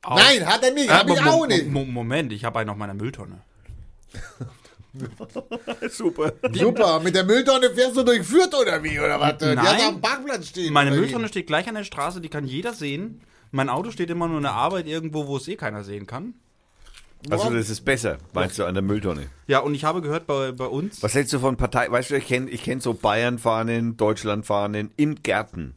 [0.03, 0.89] Au- Nein, hat er nicht.
[0.91, 1.67] Ah, Hab ich auch nicht.
[1.67, 3.41] Mo- Moment, ich habe einen auf meiner Mülltonne.
[5.91, 6.33] Super.
[6.53, 8.99] Super, mit der Mülltonne fährst du durch Fürth oder wie?
[8.99, 9.39] Oder was?
[9.39, 9.59] Die Nein.
[9.59, 10.73] hast du am Parkplatz stehen.
[10.73, 10.93] Meine?
[10.93, 13.21] Mülltonne steht gleich an der Straße, die kann jeder sehen.
[13.51, 16.35] Mein Auto steht immer nur in der Arbeit irgendwo, wo es eh keiner sehen kann.
[17.31, 19.29] Also das ist besser, meinst du, an der Mülltonne.
[19.47, 21.03] Ja, und ich habe gehört, bei, bei uns.
[21.03, 21.91] Was hältst du von Partei?
[21.91, 25.75] Weißt du, ich kenne ich kenn so Bayern-Fahnen, Deutschland-Fahnen in Gärten.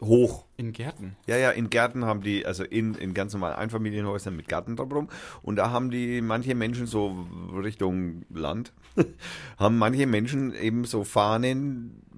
[0.00, 0.44] Hoch.
[0.56, 1.16] In Gärten.
[1.26, 5.08] Ja, ja, in Gärten haben die, also in, in ganz normalen Einfamilienhäusern mit Garten drumherum.
[5.42, 8.72] Und da haben die manche Menschen so Richtung Land,
[9.58, 11.04] haben manche Menschen eben so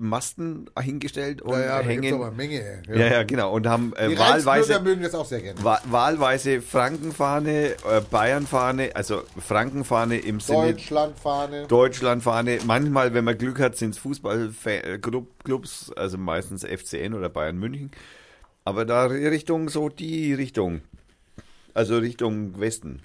[0.00, 2.14] Fahnenmasten hingestellt und Ja, ja, hängen.
[2.14, 2.82] aber eine Menge.
[2.88, 3.52] ja, ja, genau.
[3.52, 5.62] Und haben äh, wahlweise, mögen das auch sehr gerne.
[5.62, 11.66] wa wahlweise Frankenfahne, äh, Bayernfahne, also Frankenfahne im Sinne Deutschlandfahne.
[11.66, 12.58] Deutschlandfahne.
[12.66, 17.90] Manchmal, wenn man Glück hat, sind es Fußballclubs, also meistens FCN oder Bayern München.
[18.64, 20.80] Aber da Richtung, so die Richtung.
[21.74, 23.02] Also Richtung Westen.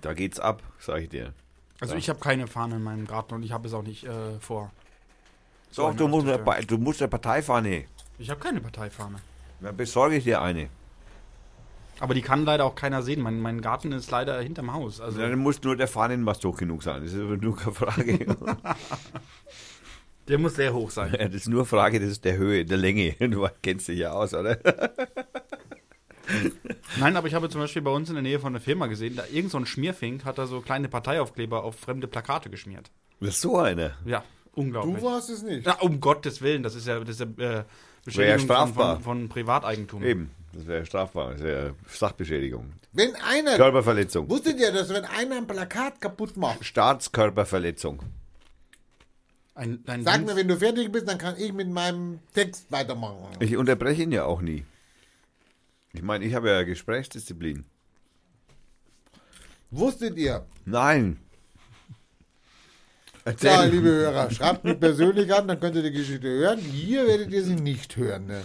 [0.00, 1.32] Da geht's ab, sag ich dir.
[1.80, 1.98] Also Ja.
[1.98, 4.70] ich habe keine Fahne in meinem Garten und ich habe es auch nicht äh, vor.
[5.70, 7.84] So Doch, du musst, eine, du musst eine Parteifahne.
[8.18, 9.18] Ich habe keine Parteifahne.
[9.60, 10.68] Dann besorge ich dir eine.
[12.00, 13.20] Aber die kann leider auch keiner sehen.
[13.20, 15.00] Mein, mein Garten ist leider hinterm Haus.
[15.00, 17.02] Also Dann muss nur der Fahnenmast hoch genug sein.
[17.02, 18.36] Das ist aber nur keine Frage.
[20.28, 21.12] der muss sehr hoch sein.
[21.12, 23.14] Ja, das ist nur Frage das ist der Höhe, der Länge.
[23.20, 24.58] Du kennst dich ja aus, oder?
[26.98, 29.16] Nein, aber ich habe zum Beispiel bei uns in der Nähe von der Firma gesehen,
[29.16, 32.90] da irgend so ein Schmierfink hat da so kleine Parteiaufkleber auf fremde Plakate geschmiert.
[33.20, 33.92] Das ist so einer.
[34.06, 34.96] Ja, unglaublich.
[34.96, 35.66] Du warst es nicht.
[35.66, 37.64] Na, um Gottes Willen, das ist ja, das ist ja äh, Wäre ja
[38.04, 38.94] Beschädigung von, strafbar.
[38.96, 40.02] von, von Privateigentum.
[40.02, 40.30] Eben.
[40.52, 41.32] Das wäre strafbar.
[41.32, 42.72] Das wäre Sachbeschädigung.
[42.92, 43.56] Wenn einer.
[43.56, 44.28] Körperverletzung.
[44.28, 48.02] Wusstet ihr, dass wenn einer ein Plakat kaputt macht, Staatskörperverletzung.
[49.54, 52.70] Ein, ein sag Dienst- mir, wenn du fertig bist, dann kann ich mit meinem Text
[52.72, 53.28] weitermachen.
[53.40, 54.64] Ich unterbreche ihn ja auch nie.
[55.92, 57.64] Ich meine, ich habe ja Gesprächsdisziplin.
[59.70, 60.46] Wusstet ihr?
[60.64, 61.18] Nein.
[63.40, 66.58] Ja, liebe Hörer, schreibt mich persönlich an, dann könnt ihr die Geschichte hören.
[66.58, 68.26] Hier werdet ihr sie nicht hören.
[68.26, 68.42] Ne?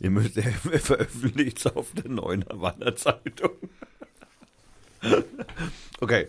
[0.00, 3.52] Ihr müsst veröffentlicht auf der neuen Havanna Zeitung.
[6.00, 6.28] okay.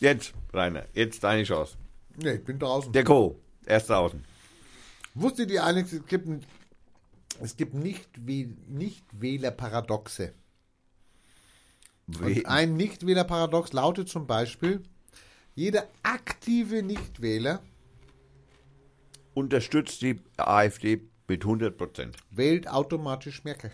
[0.00, 1.76] Jetzt, Rainer, jetzt deine Chance.
[2.16, 2.92] Ne, ich bin draußen.
[2.92, 3.40] Der Co.
[3.66, 4.24] Erst draußen.
[5.14, 6.28] Wusstet ihr eigentlich, es gibt,
[7.40, 10.32] es gibt nicht, Nichtwählerparadoxe.
[12.06, 14.82] Und ein Nichtwählerparadox lautet zum Beispiel,
[15.58, 17.60] jeder aktive Nichtwähler
[19.34, 22.16] Unterstützt die AfD mit 100 Prozent.
[22.30, 23.72] wählt automatisch Merkel.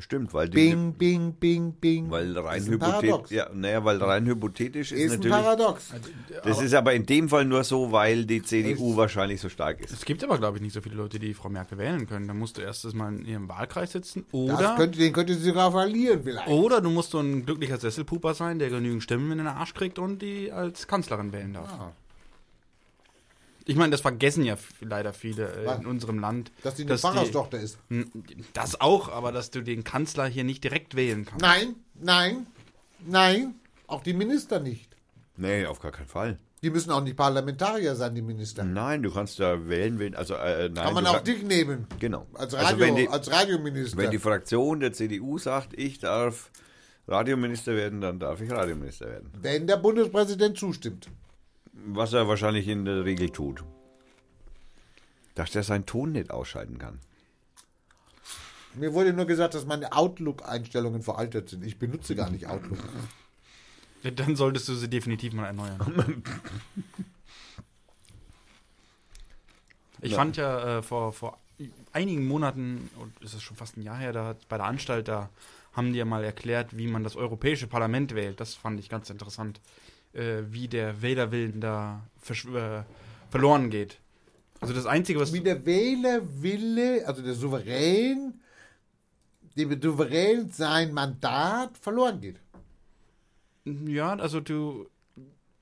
[0.00, 2.10] Stimmt, weil die, Bing, bing, bing, bing.
[2.10, 3.30] weil rein ein hypothetisch, Paradox.
[3.30, 5.92] ja, naja, weil rein hypothetisch ist, ist ein natürlich, Paradox.
[6.44, 9.92] das ist aber in dem Fall nur so, weil die CDU wahrscheinlich so stark ist.
[9.92, 12.28] Es gibt aber, glaube ich, nicht so viele Leute, die Frau Merkel wählen können.
[12.28, 14.24] Da musst du erst mal in ihrem Wahlkreis sitzen.
[14.30, 16.48] Das Oder, könnte, den könnte sie sogar verlieren vielleicht.
[16.48, 19.98] oder du musst so ein glücklicher Sesselpuper sein, der genügend Stimmen in den Arsch kriegt
[19.98, 21.72] und die als Kanzlerin wählen darf.
[21.72, 21.92] Ah.
[23.68, 26.50] Ich meine, das vergessen ja leider viele äh, in unserem Land.
[26.62, 27.78] Dass sie eine Pfarrerstochter ist.
[27.90, 28.10] N-
[28.54, 31.42] Das auch, aber dass du den Kanzler hier nicht direkt wählen kannst.
[31.42, 32.46] Nein, nein,
[33.06, 33.54] nein.
[33.86, 34.96] Auch die Minister nicht.
[35.36, 36.38] Nee, auf gar keinen Fall.
[36.62, 38.64] Die müssen auch nicht Parlamentarier sein, die Minister.
[38.64, 40.84] Nein, du kannst da wählen, wenn, also, äh, nein.
[40.86, 41.86] Kann man auch kann- dich nehmen.
[42.00, 42.26] Genau.
[42.34, 43.98] Als, Also Radio, wenn die- als Radiominister.
[43.98, 46.50] Wenn die Fraktion der CDU sagt, ich darf
[47.06, 49.30] Radiominister werden, dann darf ich Radiominister werden.
[49.40, 51.08] wenn der Bundespräsident zustimmt.
[51.86, 53.64] Was er wahrscheinlich in der Regel tut.
[55.34, 56.98] Dass der seinen Ton nicht ausschalten kann.
[58.74, 61.64] Mir wurde nur gesagt, dass meine Outlook-Einstellungen veraltet sind.
[61.64, 62.78] Ich benutze gar nicht Outlook.
[64.14, 66.22] Dann solltest du sie definitiv mal erneuern.
[70.00, 70.16] Ich Ja.
[70.18, 71.38] fand ja äh, vor, vor
[71.92, 75.08] einigen Monaten, und ist es schon fast ein Jahr her, da hat, bei der Anstalt,
[75.08, 75.28] da
[75.72, 78.38] haben die ja mal erklärt, wie man das Europäische Parlament wählt.
[78.38, 79.60] Das fand ich ganz interessant,
[80.12, 82.82] äh, wie der Wählerwillen da äh,
[83.30, 84.00] verloren geht.
[84.60, 85.32] Also das Einzige, was...
[85.32, 88.34] Wie der Wählerwille, also der Souverän,
[89.56, 92.36] dem Souverän sein Mandat verloren geht.
[93.64, 94.88] Ja, also du.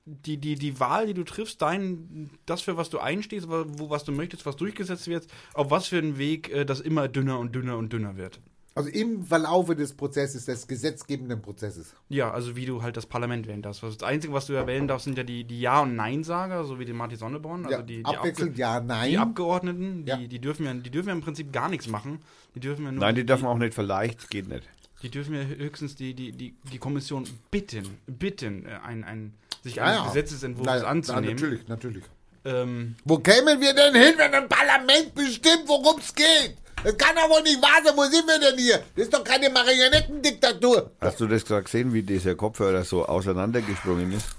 [0.09, 3.89] Die, die, die Wahl, die du triffst, dein, das für was du einstehst, wo, wo
[3.89, 7.39] was du möchtest, was durchgesetzt wird, auf was für einen Weg äh, das immer dünner
[7.39, 8.39] und dünner und dünner wird.
[8.77, 11.93] Also im Verlaufe des Prozesses, des gesetzgebenden Prozesses.
[12.09, 13.81] Ja, also wie du halt das Parlament wählen darfst.
[13.83, 16.79] Das Einzige, was du ja wählen darfst, sind ja die, die Ja- und Nein-Sager, so
[16.79, 17.65] wie den Martin Sonneborn.
[17.65, 19.09] Also ja, die, die, abwechselnd Abge ja, nein.
[19.09, 20.17] die Abgeordneten, die, Ja.
[20.17, 22.19] die, dürfen ja, die dürfen ja im Prinzip gar nichts machen.
[22.55, 24.63] Die dürfen ja nur Nein, die dürfen auch nicht verleicht, geht nicht.
[25.03, 29.33] Die dürfen ja höchstens die, die, die, die Kommission bitten, bitten, äh, ein, ein,
[29.63, 30.05] sich eines ja.
[30.05, 31.35] Gesetzesentwurfs Na ja, anzunehmen.
[31.35, 32.03] natürlich, natürlich.
[32.45, 36.55] Ähm, Wo kämen wir denn hin, wenn ein Parlament bestimmt, worum es geht?
[36.83, 37.93] Das kann doch wohl nicht wahr sein.
[37.95, 38.83] Wo sind wir denn hier?
[38.95, 40.91] Das ist doch keine Marionettendiktatur.
[41.01, 44.35] Hast du das gerade gesehen, wie dieser Kopfhörer so auseinandergesprungen ist?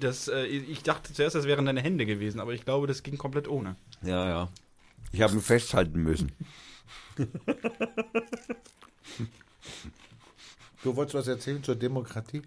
[0.00, 3.16] das, äh, ich dachte zuerst, das wären deine Hände gewesen, aber ich glaube, das ging
[3.18, 3.76] komplett ohne.
[4.02, 4.48] Ja, ja.
[5.12, 6.32] Ich habe ihn festhalten müssen.
[10.82, 12.42] Du wolltest was erzählen zur Demokratie?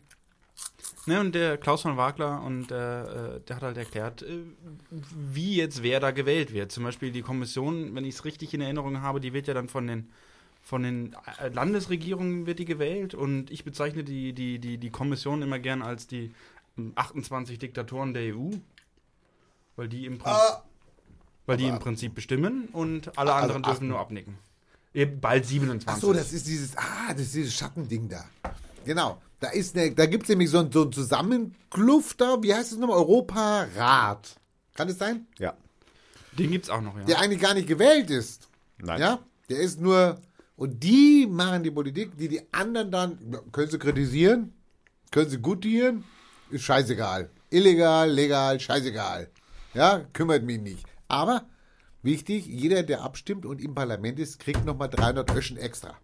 [1.10, 2.76] Ne, und der Klaus von Wagler und äh,
[3.36, 4.44] äh, der hat halt erklärt, äh,
[4.92, 6.72] wie jetzt wer da gewählt wird.
[6.72, 9.70] Zum Beispiel die Kommission, wenn ich es richtig in Erinnerung habe, die wird ja dann
[9.70, 10.12] von den
[10.62, 11.16] von den
[11.52, 16.06] Landesregierungen wird die gewählt und ich bezeichne die, die, die, die Kommission immer gern als
[16.06, 16.32] die
[16.78, 18.52] ähm, 28 Diktatoren der EU,
[19.78, 20.64] weil die im Prinzip, Ah,
[21.48, 23.88] weil die im Prinzip bestimmen und alle Also anderen dürfen achten.
[23.88, 24.38] nur abnicken.
[24.94, 25.90] Eben bald 27.
[25.90, 28.26] ach so, das ist dieses, ah, das ist dieses Schattending da.
[28.86, 29.20] Genau.
[29.40, 32.98] Da ist da gibt es nämlich so, so einen Zusammenklufter, wie heißt es nochmal?
[32.98, 34.36] Europarat.
[34.76, 35.28] Kann es sein?
[35.38, 35.56] Ja.
[36.34, 37.06] Den gibt's auch noch, ja.
[37.06, 38.48] Der eigentlich gar nicht gewählt ist.
[38.78, 39.00] Nein.
[39.00, 39.20] Ja?
[39.50, 40.20] Der ist nur,
[40.56, 43.18] und die machen die Politik, die die anderen dann,
[43.52, 44.54] können sie kritisieren,
[45.12, 46.04] können sie gutieren,
[46.50, 47.30] ist scheißegal.
[47.50, 49.30] Illegal, legal, scheißegal.
[49.74, 50.86] Ja, kümmert mich nicht.
[51.08, 51.46] Aber,
[52.04, 55.98] wichtig, jeder, der abstimmt und im Parlament ist, kriegt nochmal 300 Öschen extra.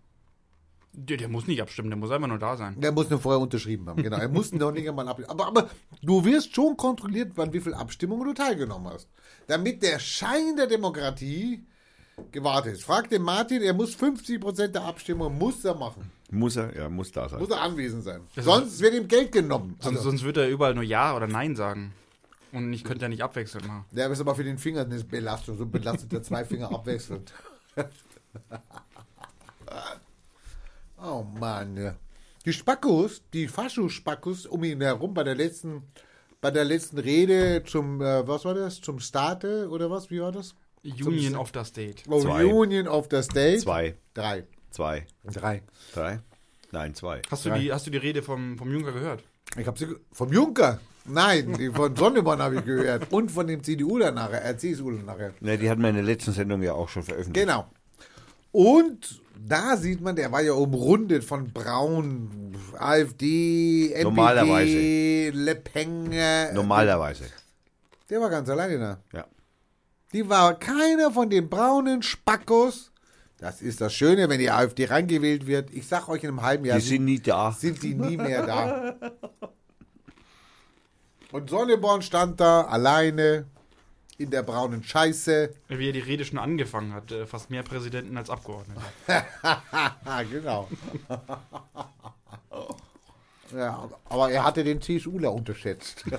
[0.98, 2.80] Der, der muss nicht abstimmen, der muss einfach nur da sein.
[2.80, 4.18] Der muss nur vorher unterschrieben haben, genau.
[4.18, 5.30] Er muss noch nicht einmal abstimmen.
[5.30, 5.70] Aber, aber
[6.02, 9.08] du wirst schon kontrolliert, wann wie viel Abstimmungen du teilgenommen hast.
[9.48, 11.66] Damit der Schein der Demokratie
[12.32, 12.84] gewahrt ist.
[12.84, 16.12] Frag den Martin, er muss 50% der Abstimmung muss er machen.
[16.32, 17.40] Muss er, ja, muss da sein.
[17.40, 18.22] Muss er anwesend sein.
[18.36, 19.76] Das Sonst wird ihm Geld genommen.
[19.80, 21.94] Sonst, Also, sonst wird er überall nur Ja oder Nein sagen.
[22.52, 23.84] Und ich könnte ja nicht abwechselnd machen.
[23.92, 25.58] der ist aber für den Finger eine Belastung.
[25.58, 27.34] So belastet er zwei Finger abwechselnd.
[31.02, 31.78] oh Mann.
[31.78, 31.96] ja.
[32.46, 35.82] Die Spackos, die Fascho-Spackos um ihn herum bei der letzten,
[36.42, 38.82] bei der letzten Rede zum, äh, was war das?
[38.82, 40.12] Zum Starte oder was?
[40.12, 40.54] Wie war das?
[40.84, 42.04] Union of the State.
[42.08, 42.46] Oh, Zwei.
[42.46, 43.60] Union of the State.
[43.60, 43.96] Zwei.
[44.14, 44.44] Drei.
[44.70, 45.08] Zwei.
[45.24, 45.64] Drei.
[45.94, 46.20] Drei?
[46.72, 47.22] Nein, zwei.
[47.32, 49.24] Hast du, die, hast du die Rede vom, vom Juncker gehört?
[49.58, 50.80] Ich habe sie vom Juncker.
[51.06, 53.12] Nein, die von Sonneborn habe ich gehört.
[53.12, 55.34] Und von dem CDU nachher, äh, CSU nachher.
[55.40, 57.48] Ne, die hatten wir in der letzten Sendung ja auch schon veröffentlicht.
[57.48, 57.68] Genau.
[58.52, 65.30] Und da sieht man, der war ja umrundet von Braun, AfD, NPD, Normalerweise.
[65.32, 66.12] Le Pen.
[66.12, 67.26] äh, Normalerweise.
[68.10, 69.00] Der war ganz alleine da.
[69.14, 69.26] Ja.
[70.14, 72.92] Die war keiner von den braunen Spackos.
[73.38, 75.70] Das ist das Schöne, wenn die AfD reingewählt wird.
[75.74, 77.52] Ich sag euch in einem halben Jahr Die sind nie da.
[77.52, 78.96] sind die nie mehr da.
[81.32, 83.46] Und Sonneborn stand da alleine
[84.18, 85.54] in der braunen Scheiße.
[85.68, 87.12] Wie er die Rede schon angefangen hat.
[87.12, 88.82] äh, Fast mehr Präsidenten als Abgeordnete.
[90.32, 90.68] Genau.
[93.56, 96.04] ja, aber er hatte den CSUler unterschätzt.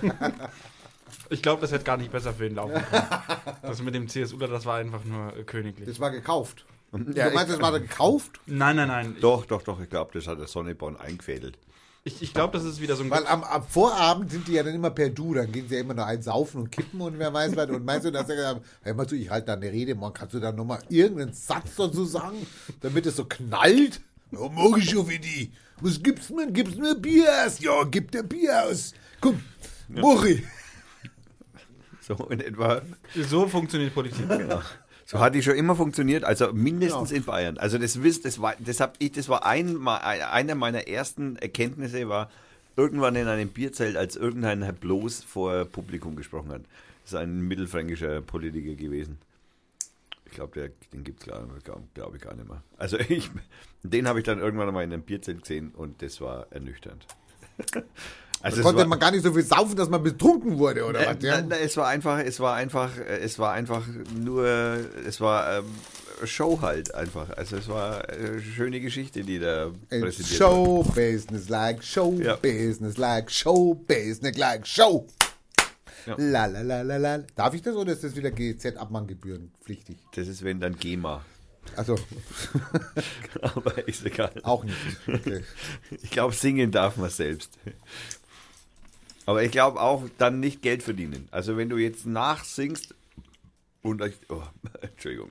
[1.30, 3.06] Ich glaube, das hätte gar nicht besser für ihn laufen können.
[3.62, 5.88] Das mit dem CSU, das war einfach nur äh, königlich.
[5.88, 6.64] Das war gekauft.
[6.92, 8.38] Ja, du meinst, ich- das war gekauft?
[8.46, 9.16] Nein, nein, nein.
[9.20, 9.80] Doch, doch, doch.
[9.80, 11.58] Ich glaube, das hat der Sonneborn eingefädelt.
[12.06, 13.10] Ich, ich glaube, das ist wieder so ein.
[13.10, 15.80] Weil am, am Vorabend sind die ja dann immer per Du, dann gehen sie ja
[15.80, 17.68] immer noch ein saufen und kippen und wer weiß was.
[17.68, 19.96] Und meinst du, dass er gesagt hat, hör mal zu, ich halte da eine Rede,
[19.96, 22.46] morgen kannst du da nochmal irgendeinen Satz dazu sagen,
[22.80, 24.00] damit es so knallt?
[24.30, 25.50] Ja, morgen schon für die.
[25.80, 26.48] Was gibt's mir?
[26.52, 27.58] Gibt's mir Bier aus?
[27.58, 28.92] Ja, gib dir Bier aus.
[29.20, 29.42] Komm,
[29.88, 30.44] Mori.
[32.02, 32.82] So in etwa.
[33.28, 34.26] so funktioniert Politik.
[35.06, 37.20] So hat die schon immer funktioniert, also mindestens Genau.
[37.20, 37.58] in Bayern.
[37.58, 42.08] Also das wisst, das war, das hab ich, das war ein, einer meiner ersten Erkenntnisse
[42.08, 42.28] war
[42.76, 46.62] irgendwann in einem Bierzelt, als irgendein Herr Bloß vor Publikum gesprochen hat.
[47.04, 49.18] Das ist ein mittelfränkischer Politiker gewesen.
[50.24, 52.62] Ich glaube, den gibt es glaube glaub ich gar nicht mehr.
[52.76, 53.30] Also ich,
[53.84, 57.06] den habe ich dann irgendwann mal in einem Bierzelt gesehen und das war ernüchternd.
[58.46, 61.00] Also Da konnte war- man gar nicht so viel saufen, dass man betrunken wurde, oder
[61.00, 61.22] äh, was?
[61.22, 61.40] Ja?
[61.40, 63.84] na, na, es war einfach, es war einfach, äh, es war einfach
[64.18, 64.46] nur,
[65.06, 65.64] es war ähm,
[66.24, 67.28] Show halt einfach.
[67.36, 72.36] Also es war eine schöne Geschichte, die da It's präsentiert show business like show Ja.
[72.36, 75.06] business like show business like show.
[76.06, 76.14] Ja.
[76.18, 77.18] La la la la la.
[77.34, 79.98] Darf ich das oder ist das wieder GZ-Abmanngebühren pflichtig?
[80.14, 81.22] Das ist wenn dann GEMA.
[81.74, 81.96] Also
[83.42, 84.30] Aber ist egal.
[84.42, 84.76] auch nicht.
[85.06, 85.42] Okay.
[86.02, 87.50] Ich glaube, singen darf man selbst.
[89.26, 91.28] Aber ich glaube auch dann nicht Geld verdienen.
[91.30, 92.94] Also wenn du jetzt nachsingst
[93.82, 94.42] und euch- oh,
[94.80, 95.30] Entschuldigung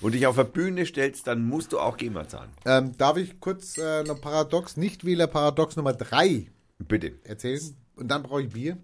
[0.00, 2.50] und dich auf der Bühne stellst, dann musst du auch GEMA zahlen.
[2.64, 6.46] Ähm, darf ich kurz äh, noch Paradox, Nichtwähler-Paradox Nummer 3
[6.78, 7.12] Bitte.
[7.24, 7.60] erzählen?
[7.96, 8.78] Und dann brauche ich Bier.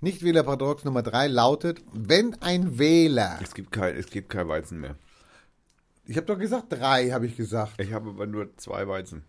[0.00, 4.94] Nichtwähler-Paradox Nummer 3 lautet, wenn ein Wähler Es gibt kein, es gibt kein Weizen mehr.
[6.04, 7.80] Ich habe doch gesagt, drei, habe ich gesagt.
[7.80, 9.24] Ich habe aber nur zwei Weizen.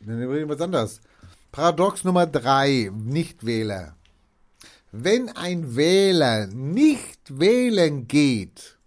[0.00, 1.00] Dann reden wir was anderes.
[1.52, 3.96] Paradox Nummer drei, Nichtwähler.
[4.92, 8.78] Wenn ein Wähler nicht wählen geht,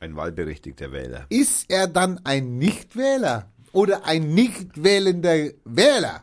[0.00, 1.26] Ein wahlberechtigter Wähler.
[1.28, 6.22] ist er dann ein Nichtwähler oder ein nicht wählender Wähler?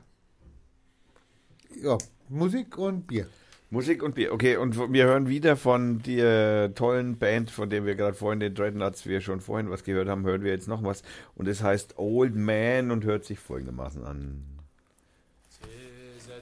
[1.81, 1.97] Ja,
[2.29, 3.27] Musik und Bier.
[3.69, 4.31] Musik und Bier.
[4.33, 8.55] Okay, und wir hören wieder von der tollen Band, von der wir gerade vorhin, den
[8.55, 11.03] Dreadnoughts, wir schon vorhin was gehört haben, hören wir jetzt noch was.
[11.35, 14.43] Und es heißt Old Man und hört sich folgendermaßen an.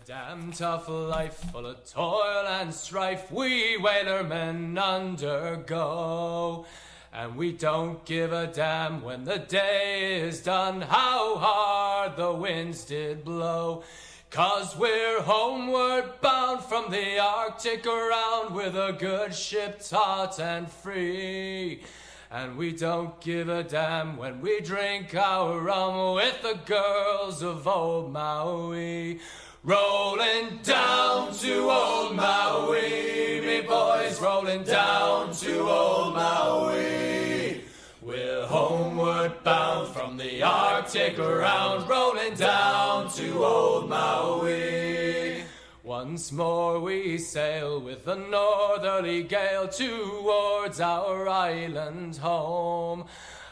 [0.06, 6.66] Damn tough life full of toil and strife we whalermen undergo.
[7.14, 12.84] And we don't give a damn when the day is done how hard the winds
[12.84, 13.84] did blow.
[14.30, 21.82] Cause we're homeward bound from the Arctic around with a good ship taut and free.
[22.30, 27.66] And we don't give a damn when we drink our rum with the girls of
[27.68, 29.22] old Maui.
[29.66, 37.64] Rolling down to old Maui, me boys, rolling down to old Maui.
[38.02, 45.46] We're homeward bound from the Arctic around, rolling down to old Maui.
[45.82, 53.06] Once more we sail with a northerly gale towards our island home.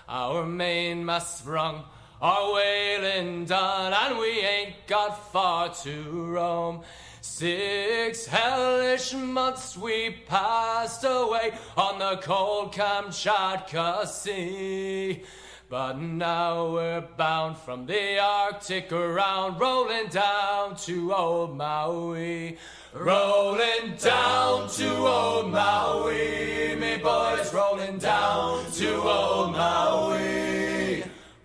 [0.09, 1.85] Our mainmast sprung,
[2.21, 6.81] our whaling done, and we ain't got far to roam.
[7.21, 15.23] Six hellish months we passed away on the cold Kamchatka Sea.
[15.69, 22.57] But now we're bound from the Arctic around, rolling down to old Maui.
[22.93, 30.60] Rolling down to old Maui, me boys, rolling down to old Maui.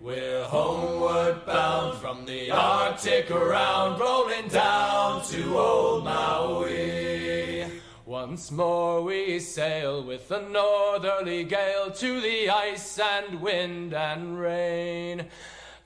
[0.06, 7.64] We're homeward bound from the Arctic around, rolling down to old Maui.
[8.04, 15.26] Once more we sail with a northerly gale to the ice and wind and rain.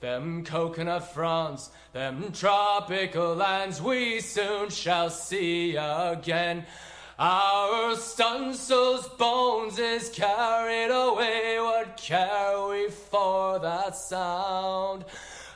[0.01, 6.67] Them coconut fronds, them tropical lands we soon shall see again.
[7.23, 11.59] Our stunsail's bones is carried away.
[11.59, 15.05] What care we for that sound?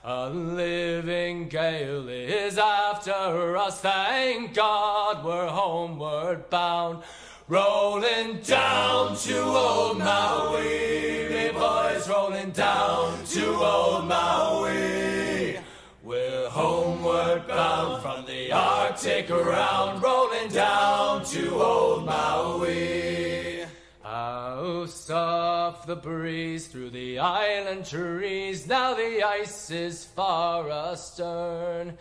[0.03, 3.81] A living gale is after us.
[3.81, 7.01] Thank God we're homeward bound.
[7.47, 15.14] Rolling down to old Maui, me boys, rolling down to old Maui.
[16.06, 23.65] We're homeward bound from the Arctic around, rolling down to old Maui.
[24.03, 31.98] How soft the breeze through the island trees, now the ice is far astern.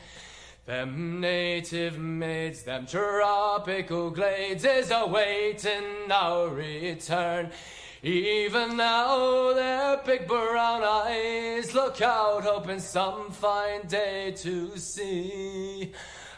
[0.66, 7.52] Them native maids, them tropical glades is awaiting our return.
[8.04, 15.90] Even now, their big brown eyes look out, hoping some fine day to see.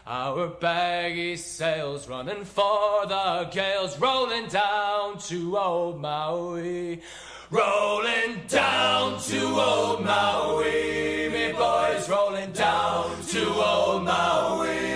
[0.07, 7.03] Our baggy sails running for the gales, rolling down to old Maui.
[7.51, 14.96] Rolling down to old Maui, me boys, rolling down to old Maui.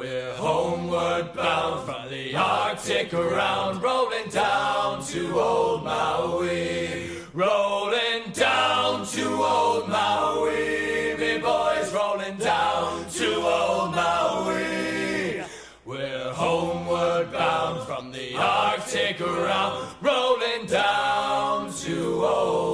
[0.00, 7.10] We're homeward bound from the Arctic around, rolling down to old Maui.
[7.34, 15.44] Rolling down to old Maui, me boys, rolling down to old Maui.
[15.84, 22.69] We're homeward bound from the Arctic around, rolling down to old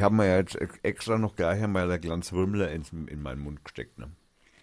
[0.00, 3.42] Ich habe mir ja jetzt extra noch gleich einmal der Glanz Würmler ins, in meinen
[3.42, 4.10] Mund gesteckt, ne?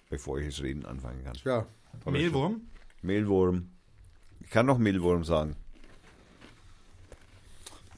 [0.10, 1.38] bevor ich das Reden anfangen kann.
[1.46, 1.68] Ja,
[2.12, 2.62] Mehlwurm?
[3.04, 3.70] Mehlwurm.
[4.40, 5.56] Ich kann noch Mehlwurm sagen.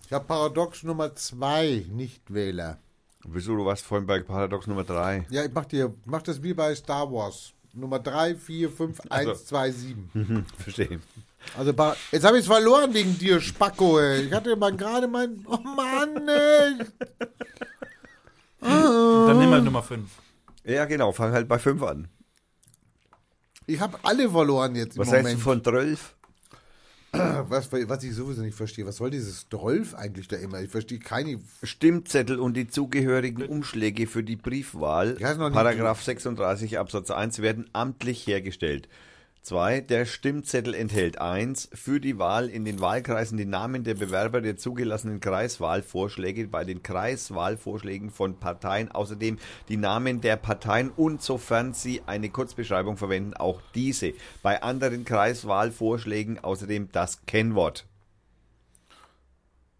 [0.06, 2.78] ich habe Paradox Nummer zwei, Nichtwähler.
[3.24, 5.28] Wieso, du warst vorhin bei Paradox Nummer 3.
[5.30, 7.54] Ja, ich mach dir, mach das wie bei Star Wars.
[7.72, 10.46] Nummer 3, 4, 5, 1, 2, 7.
[10.58, 11.00] Verstehe.
[11.58, 11.74] Also,
[12.12, 14.26] jetzt habe ich es verloren wegen dir, Spacko, ey.
[14.26, 15.46] Ich hatte mal gerade mein.
[15.48, 16.86] Oh Mann, ey.
[18.62, 20.10] Dann nimm mal Nummer 5.
[20.66, 22.08] Ja, genau, fang halt bei 5 an.
[23.66, 25.66] Ich habe alle verloren jetzt im Was hältst du Moment.
[25.66, 26.16] von 12?
[27.50, 30.62] Was, was ich sowieso nicht verstehe, was soll dieses Drolf eigentlich da immer?
[30.62, 31.40] Ich verstehe keine.
[31.64, 38.90] Stimmzettel und die zugehörigen Umschläge für die Briefwahl, Paragraph 36 Absatz 1, werden amtlich hergestellt.
[39.42, 39.82] 2.
[39.82, 41.70] Der Stimmzettel enthält 1.
[41.74, 46.84] Für die Wahl in den Wahlkreisen die Namen der Bewerber der zugelassenen Kreiswahlvorschläge bei den
[46.84, 49.38] Kreiswahlvorschlägen von Parteien, außerdem
[49.70, 54.14] die Namen der Parteien und sofern sie eine Kurzbeschreibung verwenden, auch diese.
[54.44, 57.86] Bei anderen Kreiswahlvorschlägen außerdem das Kennwort.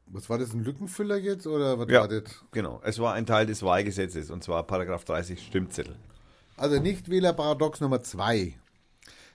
[0.08, 2.24] Was war das, ein Lückenfüller jetzt oder was Ja, war das?
[2.52, 2.82] genau.
[2.84, 5.96] Es war ein Teil des Wahlgesetzes und zwar Paragraph 30 Stimmzettel.
[6.58, 8.56] Also Nichtwählerparadox Nummer zwei.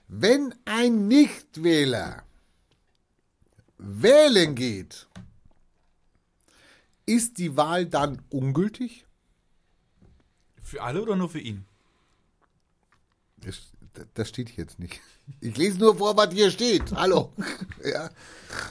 [0.07, 2.23] Wenn ein Nichtwähler
[3.77, 5.07] wählen geht,
[7.05, 9.05] ist die Wahl dann ungültig?
[10.61, 11.65] Für alle oder nur für ihn?
[13.37, 13.71] Das,
[14.15, 14.99] das steht hier jetzt nicht.
[15.41, 16.91] Ich lese nur vor, was hier steht.
[16.93, 17.31] Hallo.
[17.83, 18.09] Ja.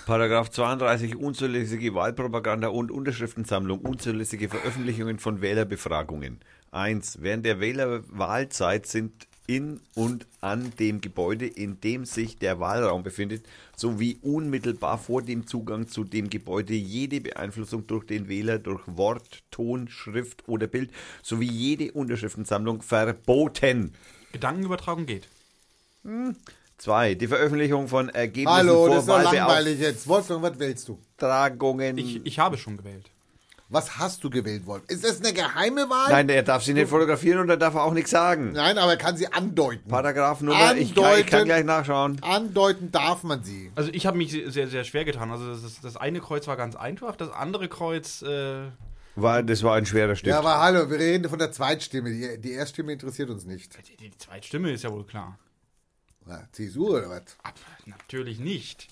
[0.06, 6.40] Paragraph 32 unzulässige Wahlpropaganda und Unterschriftensammlung, unzulässige Veröffentlichungen von Wählerbefragungen.
[6.72, 7.18] 1.
[7.20, 13.46] Während der Wählerwahlzeit sind in und an dem Gebäude, in dem sich der Wahlraum befindet,
[13.76, 19.42] sowie unmittelbar vor dem Zugang zu dem Gebäude jede Beeinflussung durch den Wähler durch Wort,
[19.50, 20.90] Ton, Schrift oder Bild
[21.22, 23.94] sowie jede Unterschriftensammlung verboten.
[24.32, 25.28] Gedankenübertragung geht.
[26.78, 27.14] 2.
[27.14, 30.06] Die Veröffentlichung von Ergebnissen Hallo, vor das ist doch langweilig jetzt.
[30.08, 30.98] Wolfgang, was wählst du?
[31.24, 31.98] Wahlbeauftragungen.
[31.98, 33.10] Ich, ich habe schon gewählt.
[33.70, 34.82] Was hast du gewählt, Wolf?
[34.88, 36.10] Ist das eine geheime Wahl?
[36.10, 38.52] Nein, er darf sie nicht fotografieren und er darf auch nichts sagen.
[38.52, 39.88] Nein, aber er kann sie andeuten.
[39.88, 41.44] Paragraph Nummer, ich kann, ich kann Andeuten.
[41.46, 42.22] gleich nachschauen.
[42.22, 43.72] Andeuten darf man sie.
[43.74, 45.30] Also ich habe mich sehr, sehr schwer getan.
[45.30, 48.66] Also das, ist, das eine Kreuz war ganz einfach, das andere Kreuz, äh,
[49.16, 50.30] War, das war ein schwerer Stift.
[50.30, 52.10] Ja, aber hallo, wir reden von der Zweitstimme.
[52.10, 53.72] Die, die Erststimme interessiert uns nicht.
[53.88, 55.38] die, die Zweitstimme ist ja wohl klar.
[56.26, 57.22] Na, CSU oder was?
[57.42, 57.54] Ab,
[57.86, 58.88] natürlich nicht.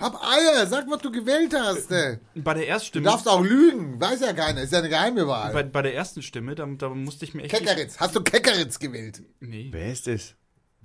[0.00, 1.90] Hab Eier, sag, was du gewählt hast.
[1.90, 2.20] Ne?
[2.36, 5.52] Bei der Du Erststimme, darfst auch lügen, weiß ja keiner, ist ja eine geheime Wahl.
[5.52, 7.54] bei, bei der ersten Stimme, da, da musste ich mir echt...
[7.54, 9.22] Keckeritz, hast du Keckeritz gewählt?
[9.40, 9.68] Nee.
[9.72, 10.34] Wer ist das?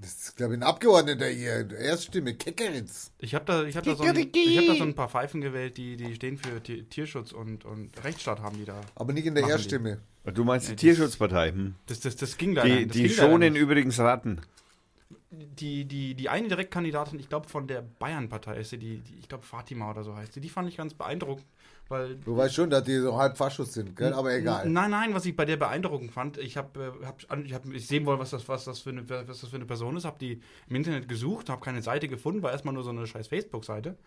[0.02, 1.70] Das ist, glaube ich, ein Abgeordneter hier.
[1.78, 3.12] Erststimme, Keckeritz.
[3.20, 5.40] Ich habe da, ich hab da, so ein, ich hab da so ein paar Pfeifen
[5.40, 8.82] gewählt, die, die stehen für Ti- Tierschutz und, und Rechtsstaat haben die da.
[8.96, 9.52] Aber nicht in der die.
[9.52, 10.00] Erststimme.
[10.34, 11.52] Du meinst die Ja, das- Tierschutzpartei?
[11.52, 11.76] Hm.
[11.86, 14.42] Das, das, das ging leider Die, die schonen übrigens Ratten.
[15.34, 19.28] Die, die, die eine Direktkandidatin, ich glaube von der Bayern-Partei ist sie, die, die ich
[19.28, 21.46] glaube Fatima oder so heißt sie, die fand ich ganz beeindruckend,
[21.90, 24.14] weil Du weißt schon, dass die so halb Faschus sind, gell?
[24.14, 24.70] aber egal.
[24.70, 27.88] Nein, nein, was ich bei der beeindruckend fand, ich habe äh, hab, ich, hab, ich
[27.88, 30.20] sehen wollen, was das, was, das für eine, was das für eine Person ist, habe
[30.20, 33.98] die im Internet gesucht, habe keine Seite gefunden, war erstmal nur so eine scheiß Facebook-Seite.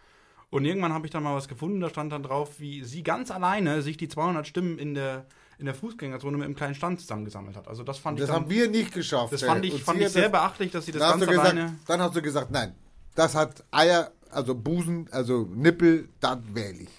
[0.50, 3.32] Und irgendwann habe ich dann mal was gefunden, da stand dann drauf, wie sie ganz
[3.32, 5.26] alleine sich die 200 Stimmen in der,
[5.58, 7.66] in der Fußgängerzone mit einem kleinen Stand zusammengesammelt hat.
[7.68, 9.32] Also das fand Das ich dann, haben wir nicht geschafft.
[9.32, 9.48] das ey.
[9.48, 11.50] fand ich, fand ich sehr das- beachtlich, dass sie das dann hast, ganz du gesagt,
[11.56, 11.78] alleine...
[11.86, 12.74] dann hast du gesagt, nein,
[13.14, 16.90] das hat Eier, also Busen, also Nippel, dann wähle ich.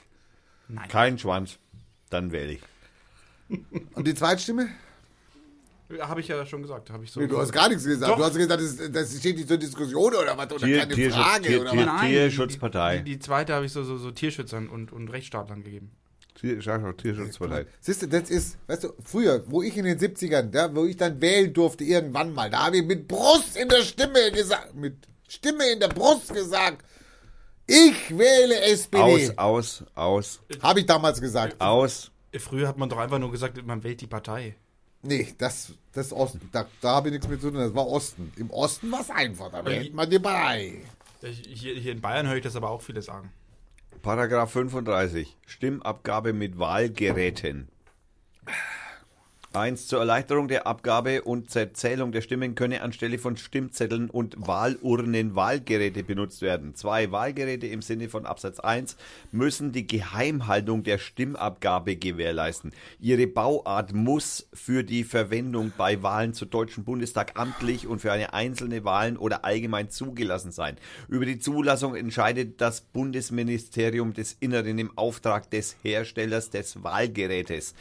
[0.69, 0.87] Nein.
[0.89, 1.59] Kein Schwanz.
[2.09, 2.61] Dann wähle ich.
[3.93, 4.67] Und die Zweitstimme?
[6.01, 6.89] Habe ich ja schon gesagt.
[6.89, 8.11] Habe ich so Nee, du hast gar nichts gesagt.
[8.11, 8.17] Doch.
[8.17, 11.13] Du hast gesagt, das, das steht nicht zur Diskussion oder was, oder Tier- keine Tierschutz-
[11.13, 11.85] Frage Tier- oder Tier- was.
[11.85, 12.97] Nein, Tierschutzpartei.
[12.97, 15.91] Die, die, die zweite habe ich so, so, so Tierschützern und, und Rechtsstaatlern gegeben.
[16.37, 17.65] Tierschutzpartei.
[17.81, 20.95] Siehst du, das ist, weißt du, früher, wo ich in den 70ern, da, wo ich
[20.97, 24.95] dann wählen durfte, irgendwann mal, da habe ich mit Brust in der Stimme gesagt, mit
[25.27, 26.85] Stimme in der Brust gesagt,
[27.65, 29.31] ich wähle SPD.
[29.37, 31.59] Aus, aus, aus, Habe ich damals gesagt.
[31.59, 32.11] aus.
[32.37, 34.55] Früher hat man doch einfach nur gesagt, man wählt die Partei.
[35.01, 36.49] Nee, das, das ist Osten.
[36.51, 38.31] Da, da habe ich nichts mit zu tun, das war Osten.
[38.37, 40.81] Im Osten war es einfach, da wählt man die Partei.
[41.21, 43.31] Hier, hier in Bayern höre ich das aber auch viele sagen.
[44.01, 45.37] Paragraph 35.
[45.45, 47.69] Stimmabgabe mit Wahlgeräten.
[49.53, 49.87] 1.
[49.87, 56.03] Zur Erleichterung der Abgabe und Zerzählung der Stimmen könne anstelle von Stimmzetteln und Wahlurnen Wahlgeräte
[56.03, 56.75] benutzt werden.
[56.75, 57.11] 2.
[57.11, 58.97] Wahlgeräte im Sinne von Absatz 1
[59.31, 62.73] müssen die Geheimhaltung der Stimmabgabe gewährleisten.
[62.99, 68.33] Ihre Bauart muss für die Verwendung bei Wahlen zu Deutschen Bundestag amtlich und für eine
[68.33, 70.75] einzelne Wahlen oder allgemein zugelassen sein.
[71.07, 77.73] Über die Zulassung entscheidet das Bundesministerium des Inneren im Auftrag des Herstellers des Wahlgerätes.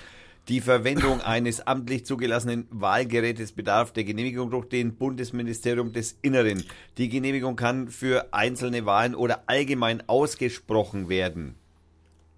[0.48, 6.62] Die Verwendung eines amtlich zugelassenen Wahlgerätes bedarf der Genehmigung durch den Bundesministerium des Inneren.
[6.98, 11.56] Die Genehmigung kann für einzelne Wahlen oder allgemein ausgesprochen werden.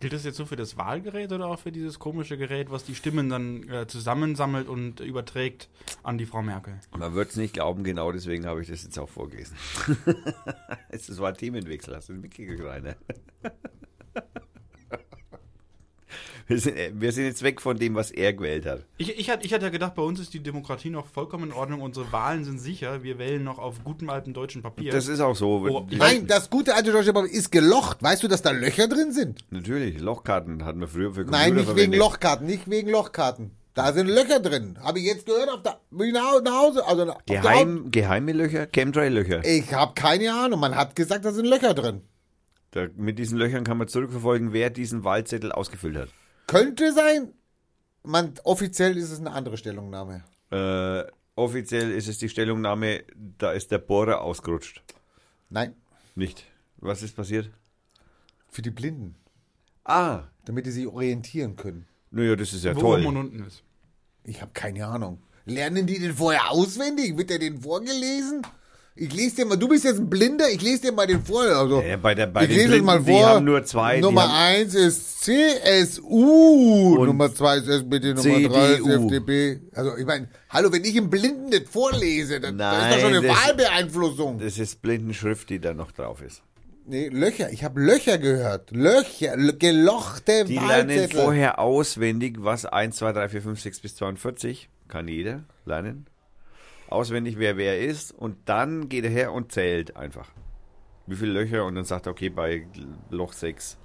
[0.01, 2.95] Gilt das jetzt nur für das Wahlgerät oder auch für dieses komische Gerät, was die
[2.95, 5.69] Stimmen dann äh, zusammensammelt und überträgt
[6.03, 6.81] an die Frau Merkel?
[6.97, 9.57] Man wird es nicht glauben, genau deswegen habe ich das jetzt auch vorgelesen.
[10.89, 12.97] Es war Themenwechsel, hast du mitgekriegt, Rainer?
[16.49, 18.85] Wir sind, äh, wir sind jetzt weg von dem, was er gewählt hat.
[18.97, 21.53] Ich, ich, hatte, ich hatte ja gedacht, bei uns ist die Demokratie noch vollkommen in
[21.53, 24.91] Ordnung, unsere Wahlen sind sicher, wir wählen noch auf gutem alten deutschen Papier.
[24.91, 25.67] Das ist auch so.
[25.69, 28.03] Oh, Nein, das gute alte deutsche Papier ist gelocht.
[28.03, 29.41] Weißt du, dass da Löcher drin sind?
[29.51, 32.01] Natürlich, Lochkarten hatten wir früher für Computer Nein, nicht wegen verwendet.
[32.01, 33.51] Lochkarten, nicht wegen Lochkarten.
[33.75, 34.79] Da sind Löcher drin.
[34.83, 36.85] Habe ich jetzt gehört auf der, nach, Hause.
[36.87, 39.45] Also Geheim, geheime Löcher, Chemtrail-Löcher.
[39.45, 40.61] Ich habe keine Ahnung.
[40.61, 42.01] Man hat gesagt, da sind Löcher drin.
[42.71, 46.09] Da, mit diesen Löchern kann man zurückverfolgen, wer diesen Wahlzettel ausgefüllt hat.
[46.49, 47.33] Könnte sein.
[48.03, 50.25] Man, offiziell ist es eine andere Stellungnahme.
[50.51, 51.05] Äh,
[51.37, 53.05] offiziell ist es die Stellungnahme,
[53.39, 54.83] da ist der Bohrer ausgerutscht.
[55.51, 55.75] Nein,
[56.17, 56.45] Nicht.
[56.79, 57.51] Was ist passiert?
[58.51, 59.15] für die Blinden.
[59.85, 61.87] Ah, Damit die sich orientieren können.
[62.11, 63.01] naja, das ist ja Wo toll.
[63.01, 63.63] oben und unten ist.
[64.25, 65.23] Ich habe keine Ahnung.
[65.45, 67.17] Lernen die den vorher auswendig?
[67.19, 68.43] Wird der den vorgelesen?
[69.01, 71.43] Ich lese dir mal, du bist jetzt ein Blinder, ich lese dir mal den vor.
[71.43, 73.27] Also, Ja, bei der- bei ich lese es Blinden, mal die vor.
[73.27, 78.87] haben nur zwei, die Nummer eins ist CSU, Nummer zwei ist SPD, Nummer drei ist.
[78.87, 79.61] FDP.
[79.75, 83.01] Also ich meine, hallo, wenn ich im Blinden das vorlese, dann da ist Nein, das
[83.01, 84.39] schon eine das- Wahlbeeinflussung.
[84.39, 86.43] Das ist Blindenschrift, die da noch drauf ist.
[86.87, 88.71] Nee, Löcher, ich habe Löcher gehört.
[88.73, 94.71] Löcher, gelochte Die lernen vorher auswendig, was 1, 2, 3, 4, 5, 6 bis 42,
[94.89, 96.07] kann jeder lernen.
[96.91, 98.13] Auswendig, wer wer ist.
[98.13, 100.29] Und dann geht er her und zählt einfach.
[101.07, 102.67] Wie viele Löcher und dann sagt er, okay, bei
[103.11, 103.77] Loch 6.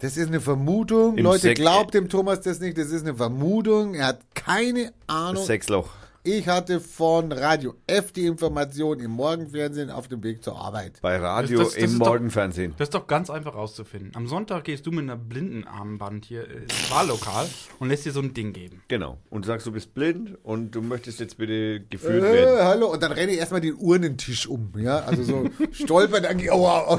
[0.00, 1.16] Das ist eine Vermutung.
[1.16, 2.76] Im Leute, Sek- glaubt dem Thomas das nicht.
[2.76, 3.94] Das ist eine Vermutung.
[3.94, 5.42] Er hat keine Ahnung.
[5.44, 5.90] Sechs Loch.
[6.28, 10.98] Ich hatte von Radio F die Information im Morgenfernsehen auf dem Weg zur Arbeit.
[11.00, 12.74] Bei Radio Das- das- das im ist doch- Morgenfernsehen.
[12.78, 14.10] Das ist doch ganz einfach rauszufinden.
[14.16, 17.46] Am Sonntag gehst du mit einer Blindenarmband hier äh, ins Wahllokal
[17.78, 18.82] und lässt dir so ein Ding geben.
[18.88, 19.18] Genau.
[19.30, 22.64] Und du sagst, du bist blind und du möchtest jetzt bitte gefühlt Äh, werden.
[22.66, 22.92] hallo.
[22.92, 24.72] Und dann renne ich erstmal den Urnentisch um.
[24.76, 26.98] Ja, also so stolpern, dann gehe oh, oh,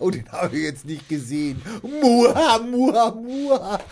[0.00, 1.62] oh, den habe ich jetzt nicht gesehen.
[1.82, 3.80] Muha, muha, muha.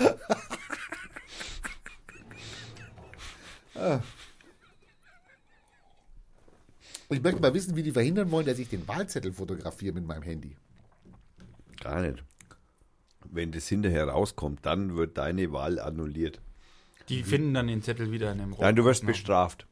[3.74, 4.00] Ah.
[7.12, 10.22] Ich möchte mal wissen, wie die verhindern wollen, dass ich den Wahlzettel fotografiere mit meinem
[10.22, 10.56] Handy.
[11.80, 12.24] Gar nicht.
[13.30, 16.40] Wenn das hinterher rauskommt, dann wird deine Wahl annulliert.
[17.08, 18.64] Die finden dann den Zettel wieder in dem Rohr.
[18.64, 19.66] Nein, du wirst bestraft.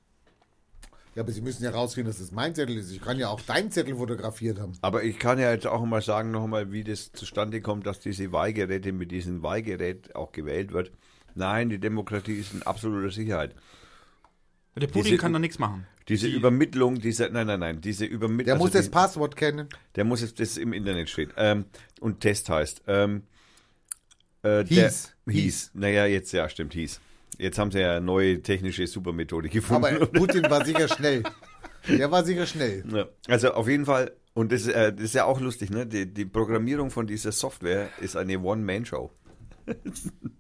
[1.15, 2.91] Ja, aber sie müssen ja rausfinden, dass das mein Zettel ist.
[2.93, 4.73] Ich kann ja auch deinen Zettel fotografiert haben.
[4.81, 8.01] Aber ich kann ja jetzt auch mal sagen, noch mal, wie das zustande kommt, dass
[8.01, 10.93] diese Wahlgeräte mit diesem Wahlgerät auch gewählt wird.
[11.35, 13.55] Nein, die Demokratie ist in absoluter Sicherheit.
[14.77, 15.87] Der Putin Diese- kann da nichts machen.
[16.11, 18.45] Diese Die- Übermittlung, diese, nein, nein, nein, diese Übermittlung.
[18.45, 19.69] Der muss das Passwort kennen.
[19.97, 21.31] Der muss jetzt, das im Internet steht.
[21.39, 21.65] Ähm,
[22.01, 22.83] und Test heißt.
[22.89, 23.23] Ähm,
[24.43, 25.15] äh, Hieß.
[25.27, 25.71] Der, hieß.
[25.75, 27.01] Naja, jetzt, ja, stimmt, hieß.
[27.39, 29.85] Jetzt haben sie ja eine neue technische Supermethode gefunden.
[29.85, 31.23] Aber Putin war sicher schnell.
[31.89, 32.85] Der war sicher schnell.
[32.93, 35.87] Ja, also auf jeden Fall, und das, äh, das ist ja auch lustig, ne?
[35.87, 39.11] Die, die Programmierung von dieser Software ist eine One-Man-Show.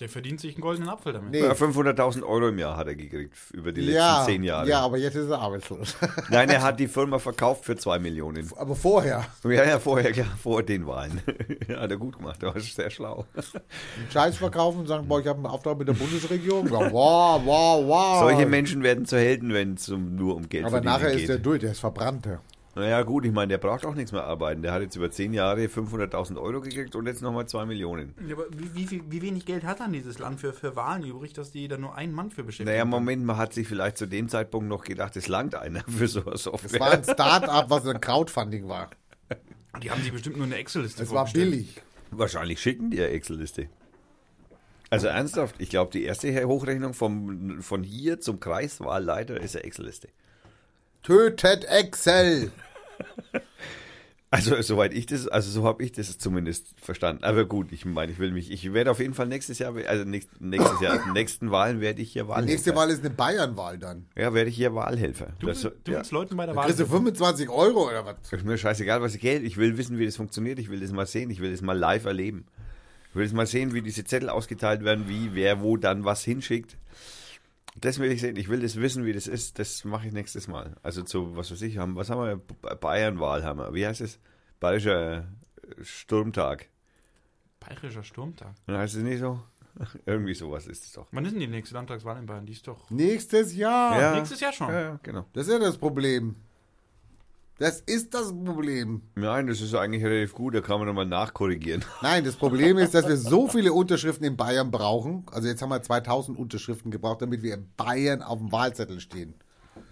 [0.00, 1.30] Der verdient sich einen goldenen Apfel damit.
[1.30, 1.40] Nee.
[1.40, 4.66] Ja, 500.000 Euro im Jahr hat er gekriegt über die letzten Ja, zehn Jahre.
[4.66, 5.94] ja, aber jetzt ist er arbeitslos.
[6.30, 8.50] Nein, er hat die Firma verkauft für zwei Millionen.
[8.56, 9.26] aber vorher.
[9.44, 11.20] Ja, ja, vorher, klar, vor den Wahlen.
[11.76, 13.26] hat er gut gemacht, er war sehr schlau.
[13.34, 16.66] einen Scheiß verkaufen und sagen, boah, ich habe einen Auftrag mit der Bundesregierung.
[16.68, 18.20] Ja, wow, wow, wow.
[18.20, 21.20] Solche Menschen werden zu Helden, wenn es um, nur um Geld Aber verdienen nachher geht.
[21.20, 22.26] ist der durch, der ist verbrannt.
[22.76, 24.62] Naja, gut, ich meine, der braucht auch nichts mehr arbeiten.
[24.62, 28.14] Der hat jetzt über zehn Jahre 500.000 Euro gekriegt und jetzt nochmal zwei Millionen.
[28.26, 31.32] Ja, aber wie, wie, wie wenig Geld hat dann dieses Land für, für Wahlen übrig,
[31.32, 32.70] dass die da nur einen Mann für beschäftigen?
[32.70, 32.84] Naja?
[32.84, 36.24] Moment, man hat sich vielleicht zu dem Zeitpunkt noch gedacht, es langt einer für so
[36.24, 36.78] eine Software.
[36.78, 38.90] Das war ein Start-up, was ein Crowdfunding war.
[39.82, 41.80] Die haben sich bestimmt nur eine Excel-Liste Es war billig.
[42.12, 43.68] Wahrscheinlich schicken die eine Excel-Liste.
[44.90, 50.08] Also ernsthaft, ich glaube, die erste Hochrechnung vom, von hier zum Kreiswahlleiter ist eine Excel-Liste.
[51.02, 52.50] Tötet Excel.
[54.32, 57.24] Also soweit ich das, also so habe ich das zumindest verstanden.
[57.24, 60.04] Aber gut, ich meine, ich will mich, ich werde auf jeden Fall nächstes Jahr, also
[60.04, 62.52] nächst, nächstes Jahr, die nächsten Wahlen werde ich hier Die Wahlhelfer.
[62.52, 64.06] nächste Wahl ist eine Bayernwahl dann.
[64.16, 65.32] Ja, werde ich hier Wahlhelfer.
[65.40, 65.98] Du, Das- du ja.
[65.98, 66.66] willst Leuten bei der Wahl.
[66.66, 68.16] Kriegst du 25 Euro oder was?
[68.30, 69.42] Ist mir scheißegal, was ich Geld.
[69.42, 70.60] Ich will wissen, wie das funktioniert.
[70.60, 71.30] Ich will das mal sehen.
[71.30, 72.44] Ich will das mal live erleben.
[73.08, 76.22] Ich will das mal sehen, wie diese Zettel ausgeteilt werden, wie, wer, wo dann was
[76.22, 76.76] hinschickt.
[77.76, 78.36] Das will ich sehen.
[78.36, 79.58] Ich will das wissen, wie das ist.
[79.58, 80.76] Das mache ich nächstes Mal.
[80.82, 82.76] Also zu, was weiß ich, haben, was haben wir?
[82.76, 83.72] Bayernwahl haben wir.
[83.74, 84.18] Wie heißt es?
[84.58, 85.24] Bayerischer äh,
[85.82, 86.68] Sturmtag.
[87.60, 88.54] Bayerischer Sturmtag.
[88.68, 89.40] Heißt es nicht so?
[90.06, 91.06] Irgendwie sowas ist es doch.
[91.12, 92.44] Wann ist denn die nächste Landtagswahl in Bayern?
[92.44, 94.00] Die ist doch Nächstes Jahr.
[94.00, 94.14] Ja.
[94.14, 94.68] nächstes Jahr schon.
[94.68, 95.26] Ja, ja, genau.
[95.32, 96.36] Das ist ja das Problem.
[97.60, 99.02] Das ist das Problem.
[99.16, 100.54] Nein, das ist eigentlich relativ gut.
[100.54, 101.84] Da kann man nochmal nachkorrigigieren.
[102.02, 105.26] Nein, das Problem ist, dass wir so viele Unterschriften in Bayern brauchen.
[105.30, 109.34] Also jetzt haben wir 2000 Unterschriften gebraucht, damit wir in Bayern auf dem Wahlzettel stehen.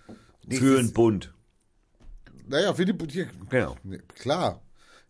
[0.07, 0.15] Für
[0.49, 1.35] Nächstes- einen Bund.
[2.47, 3.77] Naja, für die hier, Genau.
[3.83, 4.63] ne, Klar.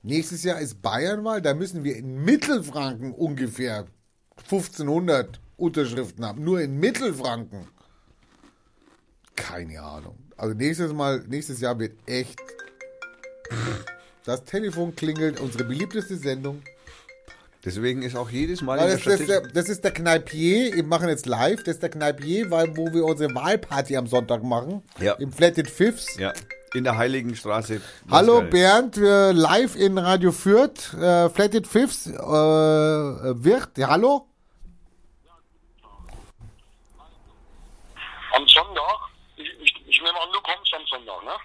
[0.03, 3.87] Nächstes Jahr ist Bayernwahl, da müssen wir in Mittelfranken ungefähr
[4.51, 6.43] 1500 Unterschriften haben.
[6.43, 7.69] Nur in Mittelfranken.
[9.37, 10.19] Keine Ahnung.
[10.39, 12.40] Also nächstes Mal, nächstes Jahr wird echt.
[14.24, 16.62] Das Telefon klingelt, unsere beliebteste Sendung.
[17.65, 20.85] Deswegen ist auch jedes Mal das, der das, ist der, das ist der Kneipier, wir
[20.85, 24.82] machen jetzt live, das ist der Kneipier, weil, wo wir unsere Wahlparty am Sonntag machen.
[25.01, 25.15] Ja.
[25.15, 26.16] Im Flatted Fifths.
[26.19, 26.32] Ja,
[26.73, 27.81] in der Heiligenstraße.
[28.10, 28.51] Hallo Geil.
[28.51, 34.27] Bernd, wir live in Radio Fürth, äh, Flatted Fifths, äh, wird, ja, hallo?
[38.36, 39.10] Am Sonntag?
[39.36, 41.37] Ich, ich, ich nehme an, du kommst am Sonntag, ne?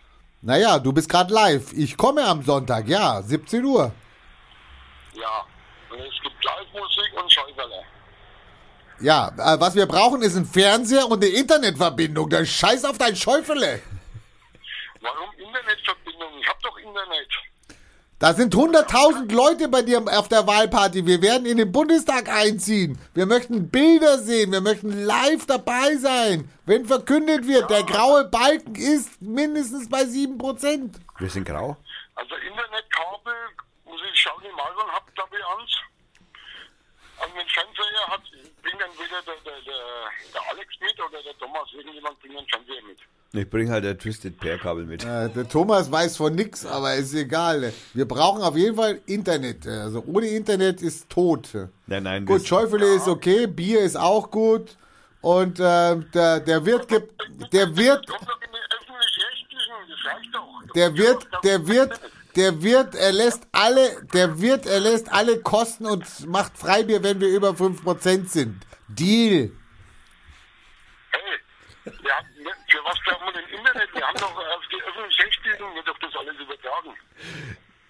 [0.41, 1.71] Naja, du bist gerade live.
[1.73, 3.91] Ich komme am Sonntag, ja, 17 Uhr.
[5.13, 5.45] Ja.
[5.89, 7.84] Und es gibt Live-Musik und Schäuferle.
[8.99, 12.30] Ja, äh, was wir brauchen ist ein Fernseher und eine Internetverbindung.
[12.30, 13.81] Der Scheiß auf dein Schäufele.
[15.01, 16.30] Warum Internetverbindung?
[16.39, 17.30] Ich hab doch Internet.
[18.23, 21.05] Da sind 100.000 Leute bei dir auf der Wahlparty.
[21.05, 22.97] Wir werden in den Bundestag einziehen.
[23.13, 24.53] Wir möchten Bilder sehen.
[24.53, 26.49] Wir möchten live dabei sein.
[26.65, 30.93] Wenn verkündet wird, der graue Balken ist mindestens bei 7%.
[31.19, 31.75] Wir sind grau.
[32.15, 33.33] Also Internetkabel,
[33.83, 35.71] muss ich schauen, die Malern habt glaube ich eins.
[37.19, 38.21] Also den Fernseher hat,
[38.61, 39.83] bringt entweder der, der, der,
[40.33, 41.67] der Alex mit oder der Thomas.
[41.73, 42.99] Irgendjemand bringt den Fernseher mit.
[43.35, 45.03] Ich bringe halt ein Twisted Pair Kabel mit.
[45.03, 47.73] Äh, der Thomas weiß von nix, aber ist egal.
[47.95, 49.65] Wir brauchen auf jeden Fall Internet.
[49.65, 51.49] Also ohne Internet ist tot.
[51.88, 52.26] Nein, nein.
[52.27, 54.77] Gut, Schäufele ist okay, Bier ist auch gut.
[55.22, 57.11] Und äh, der, der Wirt gibt,
[57.51, 58.05] der Wirt,
[60.76, 61.99] der Wirt, der Wirt,
[62.35, 67.49] der Wirt erlässt alle, der Wirt erlässt alle Kosten und macht Freibier, wenn wir über
[67.49, 68.61] 5% sind.
[68.89, 69.49] Deal.
[71.10, 71.39] Hey,
[71.84, 72.27] wir haben,
[72.73, 73.89] für was brauchen wir denn Internet?
[73.93, 76.97] Wir haben doch auf die öffentlich-rechtlichen, wird doch das alles übertragen.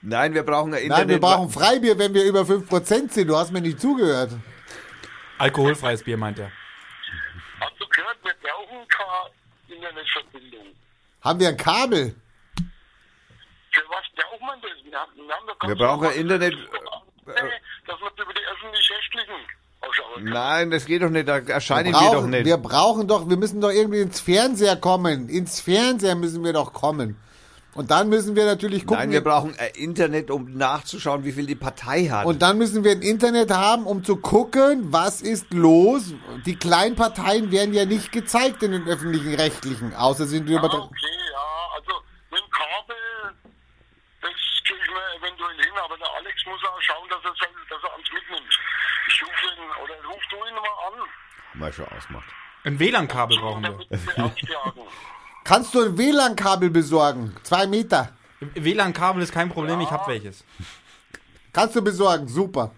[0.01, 1.07] Nein, wir brauchen ein Internet.
[1.07, 3.27] Nein, wir brauchen Freibier, wenn wir über 5% sind.
[3.29, 4.31] Du hast mir nicht zugehört.
[5.37, 6.51] Alkoholfreies Bier, meint er.
[7.61, 10.75] Hast du gehört, wir brauchen keine Internetverbindung.
[11.21, 12.15] Haben wir ein Kabel?
[13.71, 14.71] Für was braucht man das?
[14.83, 16.57] Wir haben, wir haben Wir brauchen Internet-
[17.87, 19.35] Dass man über die öffentlich-rechtlichen.
[20.21, 21.27] Nein, das geht doch nicht.
[21.27, 22.45] Da erscheinen wir, wir doch brauchen, nicht.
[22.45, 25.29] wir brauchen doch, wir müssen doch irgendwie ins Fernseher kommen.
[25.29, 27.17] Ins Fernseher müssen wir doch kommen.
[27.75, 28.99] Und dann müssen wir natürlich gucken.
[28.99, 32.27] Nein, wir brauchen ein Internet, um nachzuschauen, wie viel die Partei hat.
[32.27, 36.13] und dann müssen wir ein Internet haben, um zu gucken, was ist los.
[36.45, 40.65] Die kleinen Parteien werden ja nicht gezeigt in den öffentlichen Rechtlichen, außer sind wir Ah,
[40.65, 40.83] über.
[40.83, 41.93] okay, ja, also
[42.29, 42.95] mit dem Kabel,
[44.21, 44.31] das
[44.67, 47.97] kriege ich mir eventuell hin, aber der Alex muss auch schauen, dass er, dass er
[47.97, 48.53] uns mitnimmt.
[49.07, 51.59] Ich rufe ihn, oder ruf du ihn mal an.
[51.59, 52.29] Mal schon ausmacht.
[52.63, 54.31] Ein WLAN-Kabel brauchen wir.
[55.43, 57.35] Kannst du ein WLAN-Kabel besorgen?
[57.43, 58.09] Zwei Meter.
[58.39, 60.43] WLAN-Kabel ist kein Problem, ich habe welches.
[61.51, 62.71] Kannst du besorgen, super.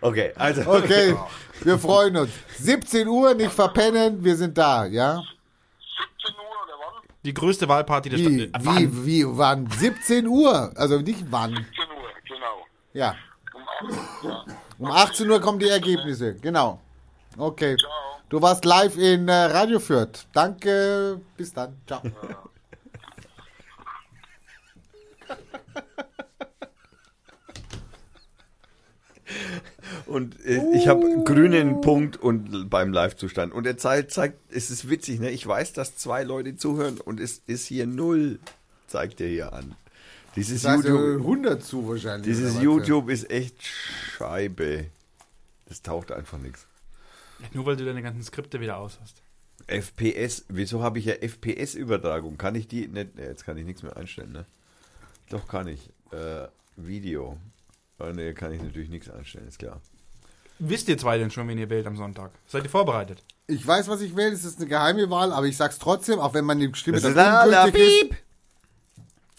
[0.00, 0.62] Okay, also.
[0.62, 1.16] Okay,
[1.62, 2.30] wir freuen uns.
[2.58, 5.16] 17 Uhr, nicht verpennen, wir sind da, ja?
[5.16, 7.02] 17 Uhr oder wann?
[7.24, 8.62] Die größte Wahlparty der Wie, Stadt.
[8.62, 8.76] Äh, wann?
[8.78, 9.68] wie, wie, wann?
[9.70, 11.56] 17 Uhr, also nicht wann.
[11.56, 11.87] 17 Uhr, genau.
[12.92, 13.14] Ja,
[13.52, 14.30] Um 8 Uhr.
[14.30, 14.44] Ja.
[14.78, 16.80] um 18 Uhr kommen die Ergebnisse, genau.
[17.36, 17.76] Okay,
[18.28, 20.26] du warst live in äh, Radio Fürth.
[20.32, 22.02] Danke, bis dann, ciao.
[30.06, 33.52] Und äh, ich habe grünen Punkt und beim Live-Zustand.
[33.52, 35.30] Und er zeigt, zeigt, es ist witzig, ne?
[35.30, 38.38] Ich weiß, dass zwei Leute zuhören und es ist hier null,
[38.86, 39.74] zeigt er hier an.
[40.38, 42.26] Dieses Da ist ja YouTube, 100 zu wahrscheinlich.
[42.26, 42.60] dieses?
[42.60, 44.86] YouTube ist echt Scheibe.
[45.66, 46.66] Das taucht einfach nichts.
[47.52, 49.22] Nur weil du deine ganzen Skripte wieder aus hast.
[49.66, 52.38] FPS, wieso habe ich ja FPS-Übertragung?
[52.38, 53.16] Kann ich die nicht?
[53.16, 54.46] Ne, jetzt kann ich nichts mehr einstellen, ne?
[55.30, 55.90] Doch kann ich.
[56.10, 57.36] Äh, Video.
[57.98, 59.80] Oh, ne, kann ich natürlich nichts einstellen, ist klar.
[60.60, 62.30] Wisst ihr zwei denn schon, wen ihr wählt am Sonntag?
[62.46, 63.22] Seid ihr vorbereitet?
[63.46, 66.34] Ich weiß, was ich wähle, es ist eine geheime Wahl, aber ich sag's trotzdem, auch
[66.34, 68.18] wenn man die Stimme Das dann ist ungültig ist.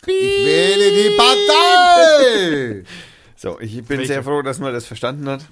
[0.05, 2.83] Ich wähle die Partei!
[3.35, 4.13] So, ich bin Welche?
[4.13, 5.41] sehr froh, dass man das verstanden hat.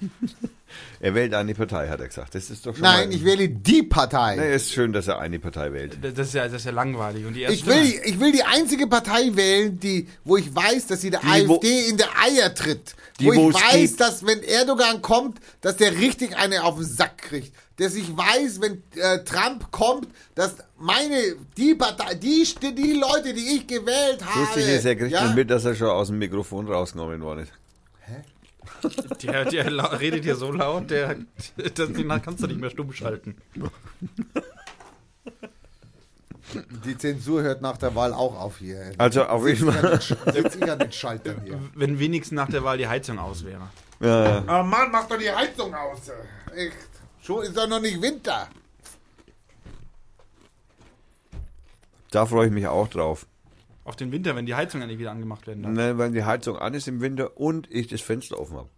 [1.00, 2.34] er wählt eine Partei, hat er gesagt.
[2.34, 4.36] Das ist doch schon Nein, mal, ich wähle die Partei.
[4.36, 5.98] Nee, ist schön, dass er eine Partei wählt.
[6.02, 7.24] Das ist ja, das ist ja langweilig.
[7.24, 10.86] Und die erste Ich will, ich will die einzige Partei wählen, die, wo ich weiß,
[10.88, 12.94] dass sie der Die, wo- AfD in der Eier tritt.
[13.20, 14.00] Die, wo wo ich weiß, gibt.
[14.00, 17.52] dass wenn Erdogan kommt, dass der richtig eine auf den Sack kriegt.
[17.76, 22.44] Dass ich weiß, wenn äh, Trump kommt, dass meine, die Partei, die,
[22.74, 24.40] die Leute, die ich gewählt habe.
[24.40, 27.52] Lustig ist, er kriegt ja, mit, dass er schon aus dem Mikrofon rausgenommen worden ist.
[29.22, 31.16] Der, der redet hier so laut, der,
[31.56, 33.36] das, den kannst du nicht mehr stumm schalten.
[36.84, 38.92] Die Zensur hört nach der Wahl auch auf hier.
[38.96, 40.00] Also auf jeden Fall.
[40.00, 41.60] Sitz ich an den Schaltern hier.
[41.74, 43.68] Wenn wenigstens nach der Wahl die Heizung aus wäre.
[44.00, 44.60] Ja, ja.
[44.60, 46.10] Oh Mann, mach doch die Heizung aus.
[46.54, 46.76] Echt.
[47.22, 48.48] Schon ist doch noch nicht Winter.
[52.10, 53.26] Da freue ich mich auch drauf.
[53.88, 55.72] Auf den Winter, wenn die Heizung endlich wieder angemacht werden darf.
[55.72, 58.68] Ne, weil die Heizung an ist im Winter und ich das Fenster offen habe.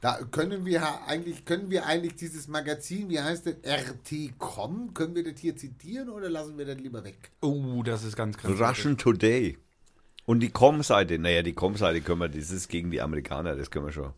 [0.00, 5.24] Da können wir eigentlich, können wir eigentlich dieses Magazin, wie heißt das, RT.com, können wir
[5.24, 7.30] das hier zitieren oder lassen wir das lieber weg?
[7.40, 8.52] Oh, das ist ganz krass.
[8.60, 9.58] Russian Today.
[10.26, 13.86] Und die Com-Seite, naja, die Com-Seite können wir, das ist gegen die Amerikaner, das können
[13.86, 14.12] wir schon.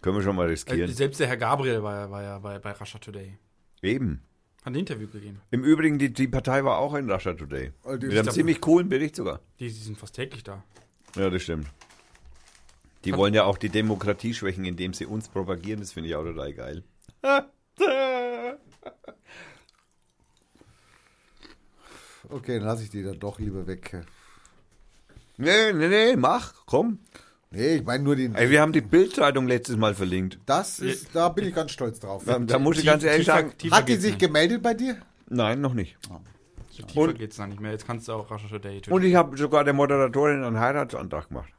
[0.00, 0.92] Können wir schon mal Äh, riskieren.
[0.92, 3.36] selbst der Herr Gabriel war ja, war ja bei, bei Russia Today.
[3.82, 4.22] Eben.
[4.64, 5.40] Hat ein Interview gegeben.
[5.50, 7.72] Im Übrigen, die, die Partei war auch in Russia Today.
[7.84, 9.40] Oh, die- Mit einem ziemlich coolen Bericht sogar.
[9.58, 10.62] Die, die sind fast täglich da.
[11.16, 11.66] Ja, das stimmt.
[13.04, 15.80] Die wollen ja auch die Demokratie schwächen, indem sie uns propagieren.
[15.80, 16.84] Das finde ich auch total geil.
[22.28, 24.04] Okay, dann lasse ich die dann doch lieber weg.
[25.36, 27.00] Nee, nee, nee, mach, komm.
[27.52, 28.34] Nee, ich meine nur den.
[28.34, 30.38] Ey, wir haben die Bildzeitung letztes Mal verlinkt.
[30.46, 32.22] Das ist, da bin ich ganz stolz drauf.
[32.24, 34.20] Da, da muss ich ganz ehrlich tiefer- sagen, tiefer Hat die sich nicht.
[34.20, 34.96] gemeldet bei dir?
[35.28, 35.96] nein, noch nicht.
[36.70, 37.72] So tiefer geht's da nicht mehr.
[37.72, 38.94] Jetzt kannst du auch Today tun.
[38.94, 41.52] Und ich habe sogar der Moderatorin einen Heiratsantrag gemacht.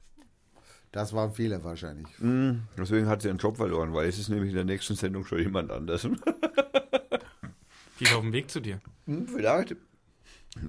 [0.92, 2.08] Das war ein Fehler wahrscheinlich.
[2.20, 5.26] Hm, Deswegen hat sie ihren Job verloren, weil es ist nämlich in der nächsten Sendung
[5.26, 6.08] schon jemand anders.
[8.00, 8.80] Die ist auf dem Weg zu dir.
[9.06, 9.76] Hm, Vielleicht.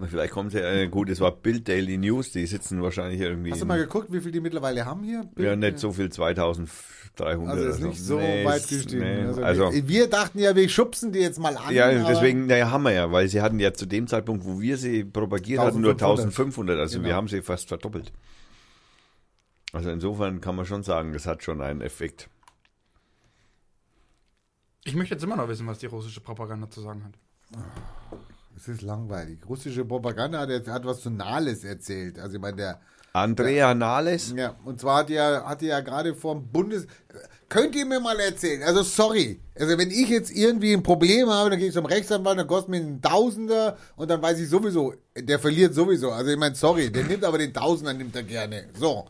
[0.08, 3.52] Vielleicht kommt sie, äh, gut, es war Bild Daily News, die sitzen wahrscheinlich irgendwie.
[3.52, 5.28] Hast du mal geguckt, wie viel die mittlerweile haben hier?
[5.36, 9.00] ja, nicht so viel, 2300 Also ist nicht so Nee, weit gestiegen.
[9.02, 11.72] nee, also, also, wir, wir dachten ja, wir schubsen die jetzt mal an.
[11.74, 14.78] ja, deswegen, naja, haben wir ja, weil sie hatten ja zu dem Zeitpunkt, wo wir
[14.78, 16.32] sie propagiert hatten, nur 1500.
[16.32, 17.08] 1500, also Genau.
[17.08, 18.10] wir haben sie fast verdoppelt.
[19.74, 22.30] Also insofern kann man schon sagen, das hat schon einen Effekt.
[24.84, 27.12] Ich möchte jetzt immer noch wissen, was die russische Propaganda zu sagen hat.
[28.56, 29.38] Es ist langweilig.
[29.48, 32.18] Russische Propaganda hat, jetzt- hat was zu Nahles erzählt.
[32.18, 32.80] Also ich meine, der.
[33.12, 36.86] Andrea Nahles, Ja, und zwar hat ja, hat ja gerade vom Bundes.
[37.48, 38.64] Könnt ihr mir mal erzählen?
[38.64, 39.38] Also sorry.
[39.56, 42.70] Also wenn ich jetzt irgendwie ein Problem habe, dann gehe ich zum Rechtsanwalt, dann kostet
[42.70, 46.10] mir ein Tausender und dann weiß ich sowieso, der verliert sowieso.
[46.10, 48.64] Also ich meine, sorry, der nimmt aber den Tausender, nimmt er gerne.
[48.76, 49.04] So.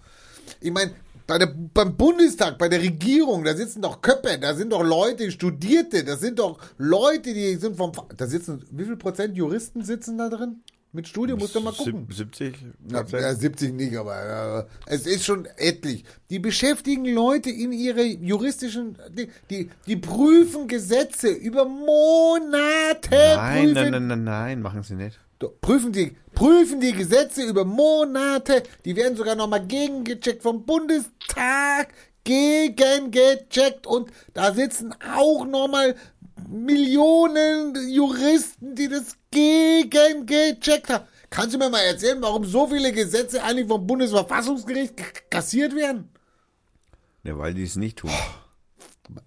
[0.61, 0.93] Ich meine,
[1.27, 5.31] bei der, beim Bundestag, bei der Regierung, da sitzen doch Köpfe, da sind doch Leute,
[5.31, 10.19] Studierte, das sind doch Leute, die sind vom, da sitzen, wie viel Prozent Juristen sitzen
[10.19, 10.57] da drin?
[10.93, 12.07] Mit Studium, musst du mal gucken.
[12.09, 12.55] sieb- 70
[12.93, 16.05] Ja, ja, 70 nicht, aber äh, es ist schon etlich.
[16.31, 23.11] Die beschäftigen Leute in ihre juristischen, die, die, die prüfen Gesetze über Monate.
[23.11, 25.19] Nein, prüfen, nein, nein, nein, nein, machen sie nicht.
[25.61, 28.63] Prüfen die, prüfen die Gesetze über Monate.
[28.85, 31.95] Die werden sogar nochmal gegengecheckt vom Bundestag.
[32.25, 33.87] Gegengecheckt.
[33.87, 35.95] Und da sitzen auch nochmal
[36.49, 41.05] Millionen Juristen, die das gegengecheckt haben.
[41.31, 46.09] Kannst du mir mal erzählen, warum so viele Gesetze eigentlich vom Bundesverfassungsgericht kassiert werden?
[47.25, 48.11] Ja, weil die es nicht tun.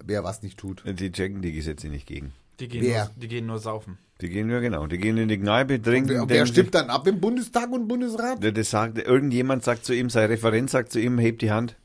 [0.04, 0.82] Wer was nicht tut.
[0.86, 2.32] Die checken die Gesetze nicht gegen.
[2.60, 3.04] Die gehen, Wer?
[3.04, 3.98] nur, die gehen nur saufen.
[4.20, 6.08] Die gehen ja genau, die gehen in die Kneipe, trinken.
[6.10, 8.42] Wer, wer stimmt dann ab im Bundestag und Bundesrat?
[8.42, 11.76] sich- Das sagt, irgendjemand sagt zu ihm, sein Referent sagt zu ihm, hebt die Hand.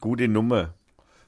[0.00, 0.74] Gute Nummer.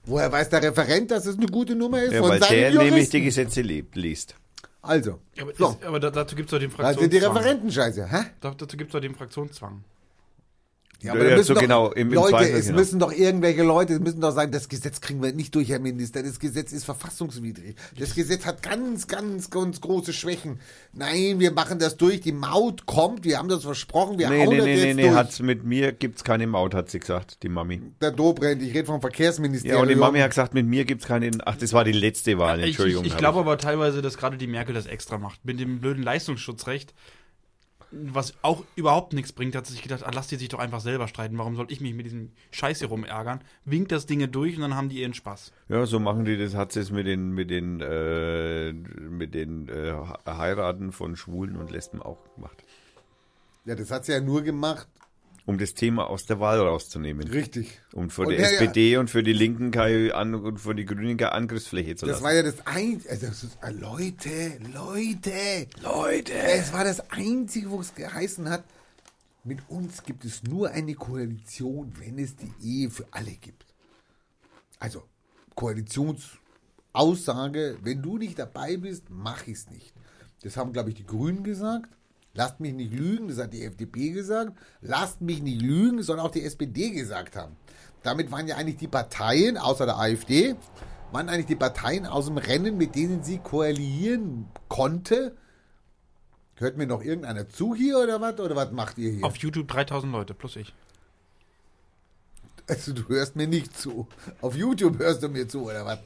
[0.04, 2.12] Woher weiß der Referent, dass es eine gute Nummer ist?
[2.12, 2.84] Ja, Von weil seinen der Juristen.
[2.90, 4.34] nämlich die Gesetze lebt, liest.
[4.82, 7.36] Also, Aber, so, ist, aber da, dazu gibt es doch den also die Fraktionszwang.
[7.36, 8.24] Referentenscheiße, hä?
[8.40, 9.84] Da, dazu gibt es doch den Fraktionszwang.
[11.02, 12.78] Ja, da ja, müssen so doch, genau, im- im Leute, Zweifel es genau.
[12.78, 15.78] müssen doch irgendwelche Leute, es müssen doch sagen, das Gesetz kriegen wir nicht durch, Herr
[15.78, 16.22] Minister.
[16.22, 17.74] Das Gesetz ist verfassungswidrig.
[17.98, 20.60] Das Gesetz hat ganz, ganz, ganz große Schwächen.
[20.92, 22.20] Nein, wir machen das durch.
[22.20, 23.24] Die Maut kommt.
[23.24, 24.18] Wir haben das versprochen.
[24.18, 25.14] Wir Nee, hauen nee, das nee, jetzt nee, nee, durch.
[25.14, 27.80] hat's mit mir gibt's keine Maut, hat sie gesagt, die Mami.
[28.00, 29.76] Der Dobrindt, ich rede vom Verkehrsministerium.
[29.78, 32.38] Ja, und die Mami hat gesagt, mit mir gibt's keine, ach, das war die letzte
[32.38, 33.04] Wahl, Ich, ich, Entschuldigung.
[33.04, 35.44] ich hab glaube aber teilweise, dass gerade die Merkel das extra macht.
[35.44, 36.92] Mit dem blöden Leistungsschutzrecht,
[37.92, 40.80] was auch überhaupt nichts bringt, hat sie sich gedacht, ah, lass die sich doch einfach
[40.80, 41.38] selber streiten.
[41.38, 43.40] Warum soll ich mich mit diesem Scheiß hier rumärgern?
[43.64, 45.52] Winkt das Dinge durch und dann haben die ihren Spaß.
[45.68, 49.68] Ja, so machen die das, hat sie es mit den, mit den, äh, mit den
[49.68, 49.94] äh,
[50.26, 52.62] Heiraten von Schwulen und Lesben auch gemacht.
[53.64, 54.88] Ja, das hat sie ja nur gemacht.
[55.46, 57.26] Um das Thema aus der Wahl rauszunehmen.
[57.28, 57.80] Richtig.
[57.92, 58.48] Um für Und die ja, ja.
[58.50, 62.14] SPD und für die Linken keine an, und für die Grünen keine Angriffsfläche zu Das
[62.16, 62.24] lassen.
[62.24, 63.10] war ja das Einzige.
[63.10, 65.66] Also das ist, äh, Leute, Leute.
[65.82, 66.32] Leute!
[66.34, 68.64] Es war das Einzige, wo es geheißen hat,
[69.42, 73.64] mit uns gibt es nur eine Koalition, wenn es die Ehe für alle gibt.
[74.78, 75.02] Also,
[76.92, 79.92] Koalitionsaussage, wenn du nicht dabei bist, mach ich es nicht.
[80.42, 81.88] Das haben, glaube ich, die Grünen gesagt.
[82.32, 84.52] Lasst mich nicht lügen, das hat die FDP gesagt.
[84.80, 87.56] Lasst mich nicht lügen, das soll auch die SPD gesagt haben.
[88.02, 90.54] Damit waren ja eigentlich die Parteien, außer der AfD,
[91.12, 95.36] waren eigentlich die Parteien aus dem Rennen, mit denen sie koalieren konnte.
[96.54, 98.38] Hört mir noch irgendeiner zu hier oder was?
[98.38, 99.24] Oder was macht ihr hier?
[99.24, 100.74] Auf YouTube 3000 Leute, plus ich.
[102.68, 104.06] Also du hörst mir nicht zu.
[104.40, 105.98] Auf YouTube hörst du mir zu oder was?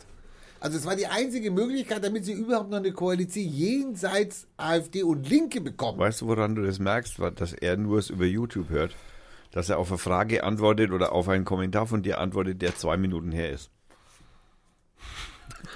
[0.65, 5.29] Also es war die einzige Möglichkeit, damit sie überhaupt noch eine Koalition jenseits AfD und
[5.29, 5.99] Linke bekommen.
[5.99, 8.97] Weißt du, woran du das merkst, dass er nur es über YouTube hört?
[9.51, 12.97] Dass er auf eine Frage antwortet oder auf einen Kommentar von dir antwortet, der zwei
[12.97, 13.69] Minuten her ist.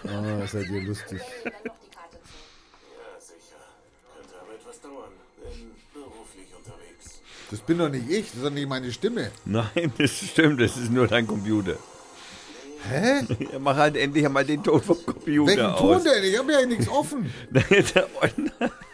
[0.04, 1.20] Oh, seid ihr lustig.
[1.44, 1.50] Ja,
[3.20, 3.60] sicher.
[4.16, 5.12] Könnte aber etwas dauern.
[5.36, 7.20] Bin beruflich unterwegs.
[7.50, 9.32] Das bin doch nicht ich, das ist doch nicht meine Stimme.
[9.44, 11.76] Nein, das stimmt, das ist nur dein Computer.
[12.90, 13.22] Hä?
[13.52, 15.80] Ja, mach halt endlich einmal den Ton vom Computer Welchen aus.
[15.80, 16.24] Ton denn?
[16.24, 17.32] Ich habe ja nichts offen.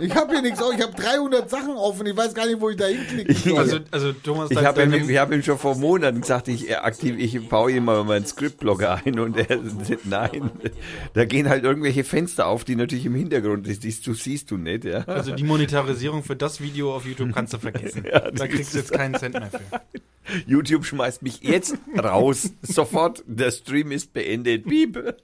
[0.00, 0.78] Ich habe hier nichts offen.
[0.78, 2.06] Ich habe 300 Sachen offen.
[2.06, 3.58] Ich weiß gar nicht, wo ich da hinklicken soll.
[3.58, 7.16] Also, also Thomas, Ich habe ihm, hab ihm schon vor Monaten gesagt, ich äh, aktiv,
[7.18, 9.58] ich baue ihm mal meinen Scriptblogger ein und er,
[10.04, 10.50] nein,
[11.14, 14.56] da gehen halt irgendwelche Fenster auf, die natürlich im Hintergrund ist, die du siehst du
[14.56, 15.00] nicht, ja.
[15.06, 18.04] also die Monetarisierung für das Video auf YouTube kannst du vergessen.
[18.34, 19.60] da kriegst du jetzt keinen Cent mehr für.
[20.46, 25.16] YouTube schmeißt mich jetzt raus, sofort, der Stream ist beendet, piep.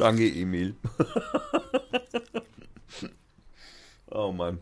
[0.00, 0.76] Danke, Emil.
[4.10, 4.60] oh Mann.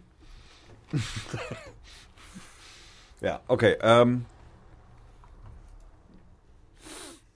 [3.21, 3.77] ja, okay.
[3.81, 4.25] Ähm,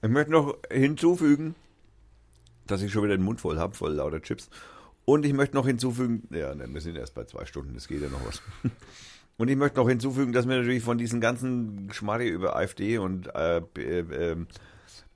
[0.01, 1.55] ich möchte noch hinzufügen,
[2.67, 4.49] dass ich schon wieder den Mund voll habe, voll lauter Chips.
[5.05, 8.01] Und ich möchte noch hinzufügen, ja, ne, wir sind erst bei zwei Stunden, das geht
[8.01, 8.41] ja noch was.
[9.37, 13.33] Und ich möchte noch hinzufügen, dass wir natürlich von diesen ganzen Geschmarre über AfD und
[13.33, 14.47] äh, äh, ähm,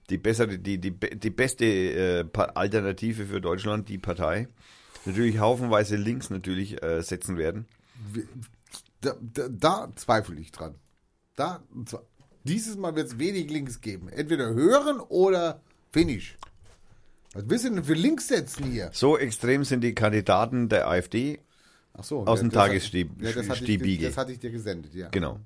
[0.09, 2.25] die bessere, die, die, die beste äh,
[2.55, 4.47] Alternative für Deutschland, die Partei,
[5.05, 7.65] natürlich haufenweise links natürlich äh, setzen werden.
[9.01, 10.75] Da, da, da zweifle ich dran.
[11.35, 11.61] Da,
[12.43, 14.09] dieses Mal wird es wenig Links geben.
[14.09, 15.61] Entweder hören oder
[15.91, 16.37] finish.
[17.33, 18.89] Was willst du denn für Links setzen hier?
[18.93, 21.39] So extrem sind die Kandidaten der AfD.
[21.93, 24.51] Ach so, Aus dem das hat- Tagesstieb- ja, das, hatte ich, das hatte ich dir
[24.51, 25.09] gesendet, ja.
[25.09, 25.39] Genau.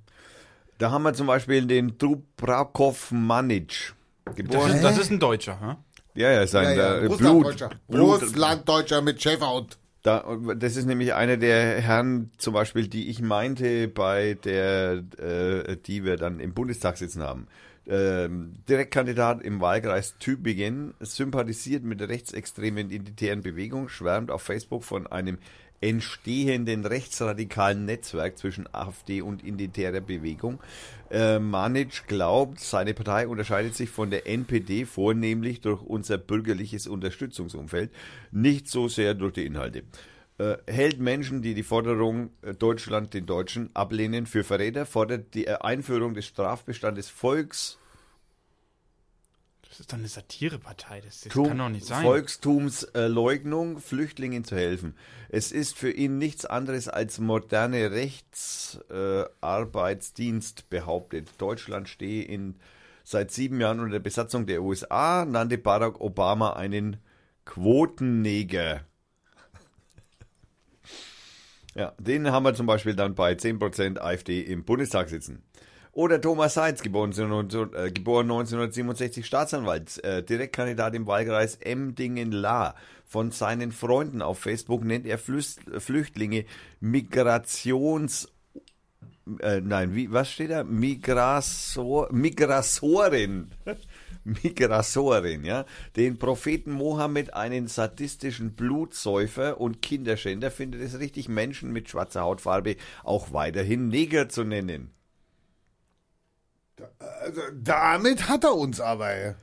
[0.77, 3.93] Da haben wir zum Beispiel den Dubrakov Manic.
[4.25, 4.71] Das Geboren.
[4.71, 5.75] ist, das ist ein Deutscher, hä?
[6.13, 7.09] Ja, ja, sein Ja, ja, äh.
[7.09, 9.77] Blut, Russlanddeutscher mit Schäferhund.
[10.03, 10.25] Da,
[10.57, 16.03] das ist nämlich einer der Herren, zum Beispiel, die ich meinte, bei der, äh, die
[16.03, 17.47] wir dann im Bundestag sitzen haben.
[17.87, 25.07] Ähm, Direktkandidat im Wahlkreis Tübingen, sympathisiert mit der rechtsextremen identitären Bewegung, schwärmt auf Facebook von
[25.07, 25.37] einem
[25.81, 30.59] entstehenden rechtsradikalen Netzwerk zwischen AfD und identitärer Bewegung.
[31.09, 37.91] Äh, Manic glaubt, seine Partei unterscheidet sich von der NPD vornehmlich durch unser bürgerliches Unterstützungsumfeld,
[38.31, 39.83] nicht so sehr durch die Inhalte.
[40.37, 45.47] Äh, hält Menschen, die die Forderung äh, Deutschland den Deutschen ablehnen, für Verräter, fordert die
[45.47, 47.77] äh, Einführung des Strafbestandes Volks,
[49.71, 50.99] Das ist doch eine Satirepartei.
[50.99, 52.03] Das, das Tum- kann doch nicht sein.
[52.03, 54.95] Volkstumsleugnung, Flüchtlingen zu helfen.
[55.29, 61.29] Es ist für ihn nichts anderes als moderne Rechtsarbeitsdienst äh, behauptet.
[61.37, 62.55] Deutschland stehe in,
[63.05, 66.97] seit sieben Jahren unter der Besatzung der USA, nannte Barack Obama einen
[67.45, 68.81] Quotenneger.
[71.75, 75.43] Ja, den haben wir zum Beispiel dann bei 10% AfD im Bundestag sitzen.
[75.93, 82.75] Oder Thomas Seitz, geboren, 1900 äh, geboren 1967, Staatsanwalt, äh, Direktkandidat im Wahlkreis Emdingen-Lahr.
[83.05, 86.45] Von seinen Freunden auf Facebook nennt er Flüs Flüchtlinge
[86.79, 88.29] Migrations...
[89.39, 90.63] Äh, nein, wie, was steht da?
[90.63, 93.51] Migrasor, Migrasorin.
[94.23, 95.65] Migrasorin, ja.
[95.97, 102.77] Den Propheten Mohammed, einen sadistischen Blutsäufer und Kinderschänder, findet es richtig, Menschen mit schwarzer Hautfarbe
[103.03, 104.91] auch weiterhin Neger zu nennen.
[107.21, 109.35] Also, damit hat er uns aber.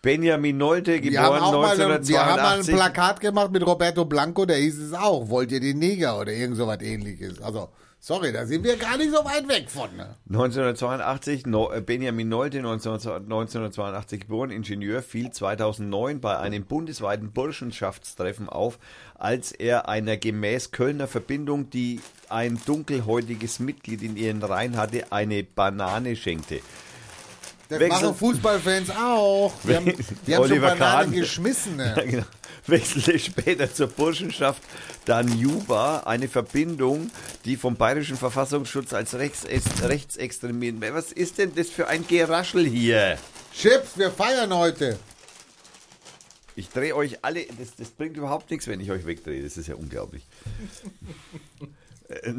[0.00, 2.74] Benjamin Nolte, Wir haben, geboren auch mal, ein- wir haben mal ein 1982.
[2.74, 6.56] Plakat gemacht mit Roberto Blanco, da hieß es auch, wollt ihr den Neger oder irgend
[6.56, 7.42] so was ähnliches.
[7.42, 9.88] Also, sorry, da sind wir gar nicht so weit weg von.
[9.96, 10.14] Ne?
[10.30, 18.48] 1982, no, äh, Benjamin Nolte, 19, 1982 geboren, Ingenieur, fiel 2009 bei einem bundesweiten Burschenschaftstreffen
[18.48, 18.78] auf,
[19.16, 22.00] als er einer gemäß Kölner Verbindung, die
[22.30, 26.60] ein dunkelhäutiges Mitglied in ihren Reihen hatte, eine Banane schenkte.
[27.68, 29.52] Das Wechsel- machen Fußballfans auch.
[29.64, 29.92] Die haben, die
[30.34, 31.12] haben schon Oliver Bananen Kahn.
[31.12, 31.76] geschmissen.
[31.76, 31.94] Ne?
[31.96, 32.24] Ja, genau.
[32.66, 34.62] Wechselte später zur Burschenschaft
[35.06, 37.10] Danuba, eine Verbindung,
[37.46, 40.80] die vom Bayerischen Verfassungsschutz als Rechtsex Rechtsextremien.
[40.80, 43.16] Was ist denn das für ein Geraschel hier?
[43.54, 44.98] Chips, wir feiern heute.
[46.56, 49.42] Ich drehe euch alle, das, das bringt überhaupt nichts, wenn ich euch wegdrehe.
[49.42, 50.24] Das ist ja unglaublich.
[52.08, 52.32] Äh,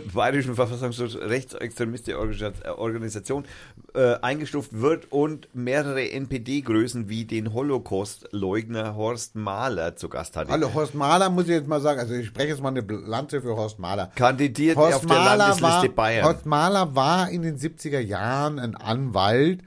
[0.12, 3.46] Bayerischen Verfassungsschutz rechtsextremistische äh, Organisation
[3.94, 10.50] äh, eingestuft wird und mehrere NPD-Größen wie den Holocaust-Leugner Horst Mahler zu Gast hatte.
[10.50, 13.40] Hallo, Horst Mahler muss ich jetzt mal sagen, also ich spreche jetzt mal eine Lanze
[13.40, 14.10] für Horst Mahler.
[14.14, 16.24] Kandidiert Horst auf der Mahler, Landesliste war, Bayern.
[16.26, 19.60] Horst Mahler war in den 70er Jahren ein Anwalt,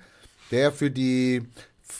[0.51, 1.41] der für die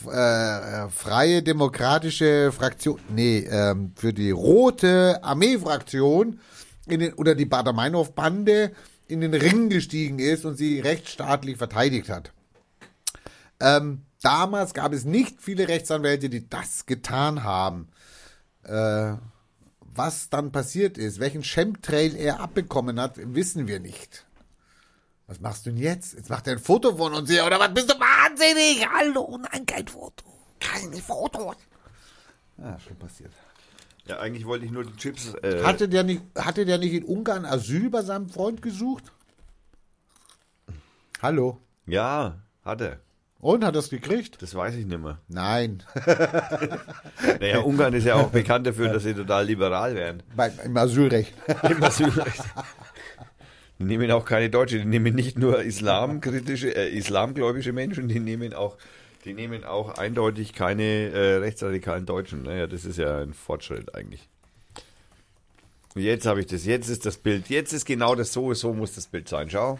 [0.05, 6.39] äh, freie demokratische Fraktion, nee, ähm, für die rote Armeefraktion
[6.91, 8.71] in den, oder die Bader-Meinhof-Bande
[9.07, 12.31] in den Ring gestiegen ist und sie rechtsstaatlich verteidigt hat.
[13.59, 17.89] Ähm, damals gab es nicht viele Rechtsanwälte, die das getan haben.
[18.63, 19.13] Äh,
[19.81, 24.25] was dann passiert ist, welchen Chemtrail er abbekommen hat, wissen wir nicht.
[25.27, 26.13] Was machst du denn jetzt?
[26.13, 27.73] Jetzt macht er ein Foto von uns hier, oder was?
[27.73, 28.87] Bist du wahnsinnig?
[28.87, 30.25] Hallo, nein, kein Foto.
[30.59, 31.55] Keine Fotos.
[32.57, 33.31] Ah, schon passiert.
[34.09, 35.35] Ja, eigentlich wollte ich nur die Chips.
[35.43, 39.03] Äh, Hatte der nicht, hatte der nicht in Ungarn Asyl bei seinem Freund gesucht?
[41.21, 41.59] Hallo.
[41.85, 42.99] ja, hat er.
[43.41, 44.41] Und hat er es gekriegt?
[44.41, 45.19] Das weiß ich nicht mehr.
[45.27, 45.83] Nein.
[47.39, 50.23] Naja, Ungarn ist ja auch bekannt dafür, dass sie total liberal wären.
[50.35, 51.33] Bei, Im Asylrecht.
[51.69, 52.43] Im Asylrecht.
[53.77, 58.53] Die nehmen auch keine Deutsche, die nehmen nicht nur islamkritische, äh, islamgläubische Menschen, die nehmen
[58.53, 58.77] auch,
[59.25, 62.43] die nehmen auch eindeutig keine äh, rechtsradikalen Deutschen.
[62.43, 64.27] Naja, das ist ja ein Fortschritt eigentlich.
[65.95, 68.73] Und jetzt habe ich das, jetzt ist das Bild, jetzt ist genau das so, so
[68.73, 69.49] muss das Bild sein.
[69.49, 69.79] Schau.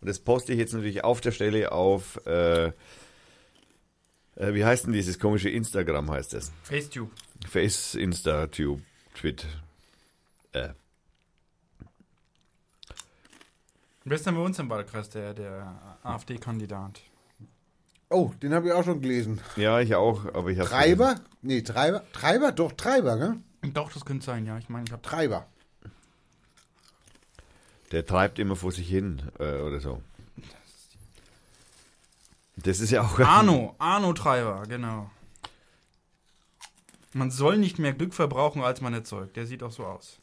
[0.00, 2.72] Und das poste ich jetzt natürlich auf der Stelle auf, äh, äh,
[4.36, 6.52] wie heißt denn dieses komische Instagram heißt das?
[6.62, 7.10] Facetube.
[7.48, 8.82] Face, Insta, Tube,
[9.14, 9.46] Twit.
[10.52, 10.70] Äh,
[14.04, 17.02] Wer ist denn bei uns im Wahlkreis der, der AfD-Kandidat?
[18.10, 19.40] Oh, den habe ich auch schon gelesen.
[19.56, 21.20] ja, ich auch, aber ich habe Treiber?
[21.42, 22.02] Nee, Treiber.
[22.12, 22.52] Treiber?
[22.52, 23.42] Doch, Treiber, ne?
[23.74, 24.56] Doch, das könnte sein, ja.
[24.58, 25.46] Ich meine, ich habe Treiber.
[27.92, 30.02] Der treibt immer vor sich hin äh, oder so.
[32.56, 33.18] Das ist ja auch.
[33.20, 35.10] Arno, Arno Treiber, genau.
[37.12, 39.36] Man soll nicht mehr Glück verbrauchen, als man erzeugt.
[39.36, 40.18] Der sieht auch so aus.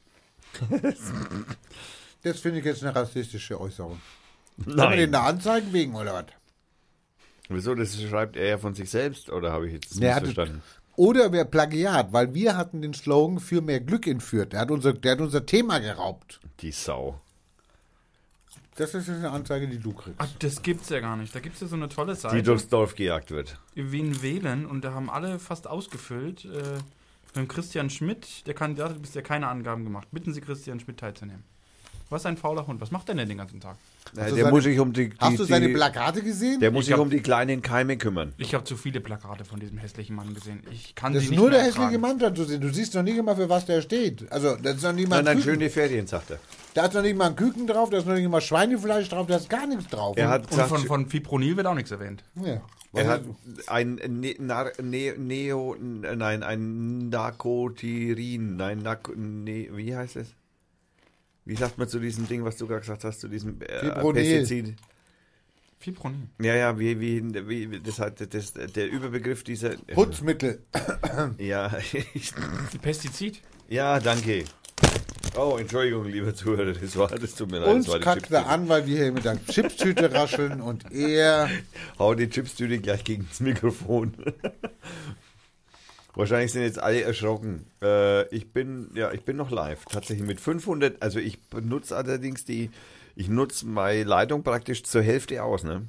[2.24, 4.02] Das finde ich jetzt eine rassistische Äußerung.
[4.64, 5.12] Kann man den Nein.
[5.12, 6.26] da anzeigen wegen oder was?
[7.50, 7.76] Wieso?
[7.76, 10.62] Das schreibt er ja von sich selbst oder habe ich jetzt Nee, er missverstanden?
[10.98, 14.54] Oder wer Plagiat, weil wir hatten den Slogan für mehr Glück entführt.
[14.54, 16.40] Der hat unser, der hat unser Thema geraubt.
[16.62, 17.20] Die Sau.
[18.78, 20.20] Das ist jetzt eine Anzeige, die du kriegst.
[20.20, 21.34] Ach, das gibt's ja gar nicht.
[21.34, 22.44] Da gibt's ja so eine tolle Die Seite.
[22.44, 23.58] durchs Dorf gejagt wird.
[23.74, 26.46] Wen wählen und da haben alle fast ausgefüllt.
[26.46, 30.08] Äh, mit Christian Schmidt, der Kandidat hat bisher keine Angaben gemacht.
[30.12, 31.44] Bitten Sie Christian Schmidt teilzunehmen.
[32.10, 32.80] Was ein fauler Hund.
[32.82, 33.76] Was macht der denn den ganzen Tag?
[33.76, 36.60] Äh, du der seine- muss sich um die, die Hast du seine Plakate gesehen?
[36.60, 38.34] Der muss Ich sich hab- um die kleinen Keime kümmern.
[38.38, 40.61] Ich habe zu viele Plakate von diesem hässlichen Mann gesehen.
[40.72, 41.98] Ich kann das sie ist nicht nur mehr der hässliche.
[41.98, 42.61] Mann dran zu sehen.
[42.61, 44.32] Du siehst noch nicht immer, für was der steht.
[44.32, 46.40] Also, da ist noch nicht mal Nein, ein nein, schöne Ferien, sagt er.
[46.76, 49.26] Da ist noch nicht mal ein Küken drauf, da ist noch nicht mal Schweinefleisch drauf,
[49.27, 50.15] da ist gar nichts drauf.
[50.18, 52.23] Er hat Und gesagt, von, von Fipronil wird auch nichts erwähnt.
[52.36, 52.61] ja.
[52.94, 53.22] er hat
[53.68, 60.27] ein ne, Nar, ne, Neo, nein, ein Narkotirin, nein, Narko, ne, wie heißt es?
[61.46, 64.14] Wie sagt man zu diesem Ding, was du gerade gesagt hast, zu diesem äh.
[64.14, 64.76] Pestizid?
[65.80, 66.30] Fipronil.
[66.42, 69.78] Ja, ja, wie, wie, wie das hat das, der Überbegriff dieser.
[69.94, 70.64] Putzmittel.
[71.38, 71.70] Ja,
[72.82, 73.42] Pestizid.
[73.70, 74.44] ja, danke.
[75.38, 77.70] Oh, Entschuldigung, lieber Zuhörer, das war, das tut mir leid.
[77.70, 80.92] Uns das war die kackt er an, weil wir hier mit der Chipstüte rascheln und
[80.92, 81.50] er.
[82.00, 84.14] Hau die Chipstüte gleich gegen das Mikrofon.
[86.16, 87.66] Wahrscheinlich sind jetzt alle erschrocken.
[87.82, 89.84] Äh, ich bin, ja, ich bin noch live.
[89.86, 92.72] Tatsächlich mit 500, also ich benutze allerdings die,
[93.16, 95.86] ich nutze meine Leitung praktisch zur Hälfte aus, ne?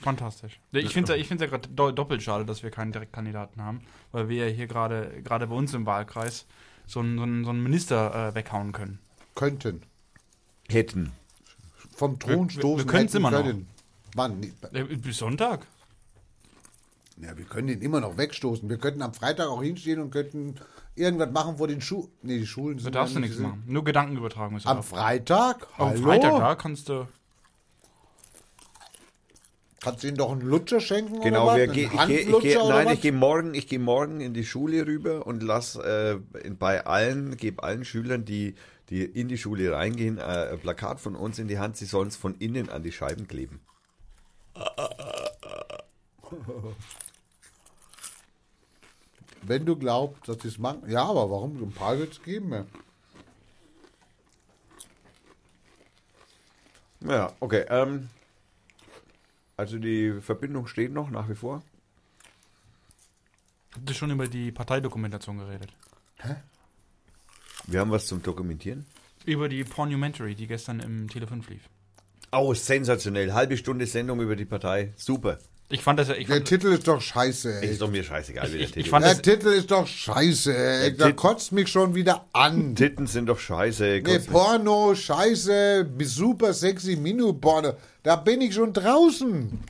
[0.00, 0.60] Fantastisch.
[0.70, 3.80] Ich finde es ja, ja gerade do doppelt schade, dass wir keinen Direktkandidaten haben,
[4.12, 6.46] weil wir ja hier gerade gerade bei uns im Wahlkreis
[6.86, 9.00] so einen, so einen, so einen Minister äh, weghauen können.
[9.34, 9.82] Könnten.
[10.68, 11.10] Hätten.
[11.96, 12.86] Vom Thron Wir- wir- stoßen.
[12.86, 13.42] wir können's hätten immer noch.
[13.44, 13.66] können.
[14.14, 14.52] Wann?
[15.10, 15.66] Sonntag?
[17.20, 18.68] Ja, wir können den immer noch wegstoßen.
[18.68, 20.54] Wir könnten am Freitag auch hinstehen und könnten
[20.94, 22.08] irgendwas machen vor den Schulen.
[22.22, 23.64] Nee, die Schulen Da sind darfst du ja nichts nicht- machen.
[23.66, 24.68] Nur Gedanken übertragen müssen.
[24.68, 25.66] Am Freitag?
[25.78, 25.96] Am?
[25.96, 27.08] Freitag, da kannst du.
[29.80, 31.74] Kannst du ihnen doch einen Lutscher schenken Genau, oder wir was?
[31.74, 32.94] geh, Einen ich gehe, ich oder nein, was?
[32.94, 36.84] ich gehe morgen, ich gehe morgen in die Schule rüber und lass äh, in- bei
[36.84, 38.54] allen, gebe allen Schülern, die,
[38.90, 40.22] die in die Schule reingehen, äh,
[40.52, 41.76] ein Plakat von uns in die Hand.
[41.76, 43.60] Sie sollen es von innen an die Scheiben kleben.
[49.42, 50.88] Wenn du glaubst, dass sie es machen.
[50.88, 51.62] Ja, aber warum?
[51.62, 52.52] Ein paar wird es geben.
[52.52, 52.66] Ja.
[57.00, 57.64] Ja, okay.
[57.68, 58.08] Ähm,
[59.56, 61.62] also die Verbindung steht noch nach wie vor.
[63.74, 65.70] Habt ihr schon über die Parteidokumentation geredet?
[67.66, 68.86] Wir haben was zum Dokumentieren.
[69.24, 71.68] Über die Pornumentary, die gestern im Tele 5 lief.
[72.32, 73.32] Oh, sensationell.
[73.32, 74.92] Halbe Stunde Sendung über die Partei.
[74.96, 75.38] Super.
[75.70, 76.14] Ich fand das ja.
[76.14, 77.68] Ich Der fand, Titel ist doch scheiße, ey.
[77.68, 79.86] Ist doch mir scheißegal, wie der ich- ich Titel fand- Der das- Titel ist doch
[79.86, 80.92] scheiße, ey.
[80.96, 82.74] Der Da kotzt mich schon wieder an.
[82.74, 84.00] Titten sind doch scheiße.
[84.02, 87.74] Nee, Porno, scheiße, super sexy Minu-Porno.
[88.02, 89.60] Da bin ich schon draußen.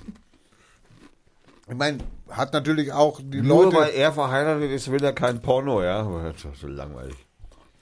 [1.68, 1.98] Ich meine,
[2.30, 3.76] hat natürlich auch die Nur Leute.
[3.76, 6.02] weil er verheiratet ist, will er kein Porno, ja.
[6.22, 7.16] Das ist doch so langweilig.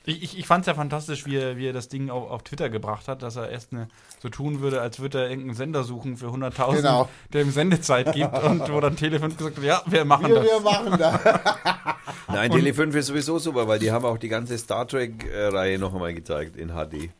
[0.09, 2.43] Ich, ich, ich fand es ja fantastisch, wie er, wie er das Ding auf, auf
[2.45, 3.89] Twitter gebracht hat, dass er erst eine,
[4.23, 7.09] so tun würde, als würde er irgendeinen Sender suchen für 100.000, Genau.
[7.33, 10.45] der ihm Sendezeit gibt und wo dann Tele5 gesagt hat, ja, wir machen wir, das.
[10.45, 11.20] wir machen das.
[12.28, 15.93] Nein, Tele 5 ist sowieso super, weil die haben auch die ganze Star Trek-Reihe noch
[15.93, 17.11] einmal gezeigt in HD.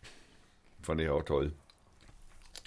[0.83, 1.53] Fand ich auch toll.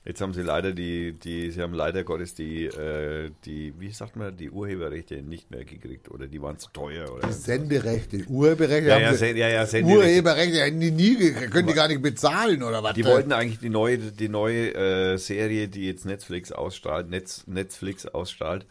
[0.05, 4.15] Jetzt haben sie leider die, die, sie haben leider Gottes die, äh, die, wie sagt
[4.15, 7.29] man, die Urheberrechte nicht mehr gekriegt oder die waren zu teuer oder.
[7.33, 8.87] Senderechte, Urheberrechte.
[8.89, 9.99] Ja, haben ja, sie- se- ja, ja, Senderechte.
[10.07, 12.93] Urheberrechte hätten die nie, können die gar nicht bezahlen oder was?
[12.93, 18.05] Die wollten eigentlich die neue, die neue äh, Serie, die jetzt Netflix ausstrahlt, Netz, Netflix
[18.05, 18.65] ausstrahlt,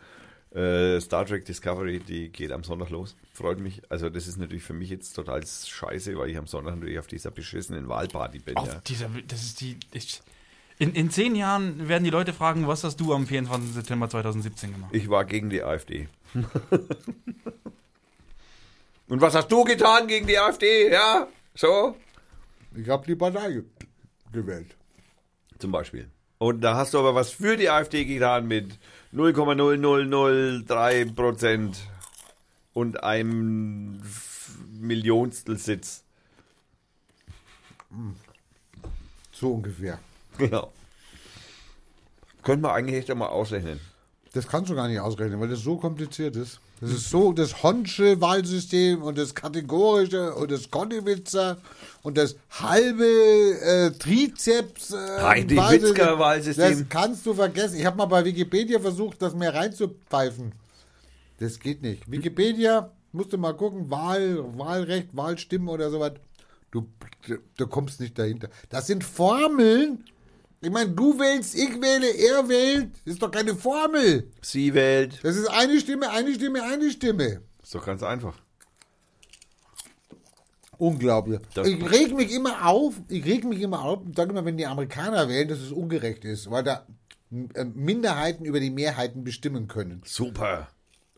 [0.54, 3.16] äh, Star Trek Discovery, die geht am Sonntag los.
[3.34, 3.82] Freut mich.
[3.90, 7.06] Also das ist natürlich für mich jetzt total scheiße, weil ich am Sonntag natürlich auf
[7.06, 8.56] dieser beschissenen Wahlparty bin.
[8.56, 8.80] Auch Ja.
[8.86, 9.76] dieser, das ist die.
[9.92, 10.20] Ich,
[10.78, 13.74] in, in zehn Jahren werden die Leute fragen, was hast du am 24.
[13.74, 14.94] September 2017 gemacht?
[14.94, 16.08] Ich war gegen die AfD.
[19.08, 20.92] Und was hast du getan gegen die AfD?
[20.92, 21.96] Ja, so
[22.76, 23.64] Ich habe die Partei ge
[24.32, 24.76] gewählt.
[25.58, 26.10] zum Beispiel.
[26.36, 28.78] Und da hast du aber was für die AfD getan mit
[29.14, 31.78] 0,0003 Prozent
[32.74, 34.02] und einem
[34.78, 36.04] Millionstel Sitz.
[39.32, 39.98] So ungefähr.
[40.38, 40.72] Genau.
[42.42, 43.80] Könnte man eigentlich echt einmal ausrechnen.
[44.32, 46.60] Das kannst du gar nicht ausrechnen, weil das so kompliziert ist.
[46.80, 51.58] Das ist so das Honsche Wahlsystem und das kategorische und das Konnewitzer
[52.02, 54.92] und das halbe äh, Trizeps.
[54.92, 56.78] Äh, Heidi-Witzka Wahlsystem.
[56.78, 57.78] Das kannst du vergessen.
[57.78, 60.52] Ich habe mal bei Wikipedia versucht, das mehr reinzupfeifen.
[61.40, 62.08] Das geht nicht.
[62.10, 66.12] Wikipedia, musst du mal gucken, Wahl, Wahlrecht, Wahlstimmen oder sowas.
[66.70, 66.86] Du,
[67.56, 68.50] du kommst nicht dahinter.
[68.68, 70.04] Das sind Formeln.
[70.60, 72.90] Ich meine, du wählst, ich wähle, er wählt.
[73.04, 74.30] Das ist doch keine Formel.
[74.42, 75.20] Sie wählt.
[75.22, 77.42] Das ist eine Stimme, eine Stimme, eine Stimme.
[77.62, 78.34] Ist doch ganz einfach.
[80.78, 81.40] Unglaublich.
[81.54, 84.56] Das- ich reg mich immer auf, ich reg mich immer auf und sage immer, wenn
[84.56, 86.86] die Amerikaner wählen, dass es ungerecht ist, weil da
[87.54, 90.02] äh, Minderheiten über die Mehrheiten bestimmen können.
[90.06, 90.68] Super.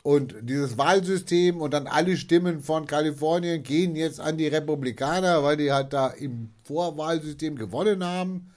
[0.03, 5.59] Und dieses Wahlsystem und dann alle Stimmen von Kalifornien gehen jetzt an die Republikaner, weil
[5.59, 8.51] die halt da im Vorwahlsystem gewonnen haben.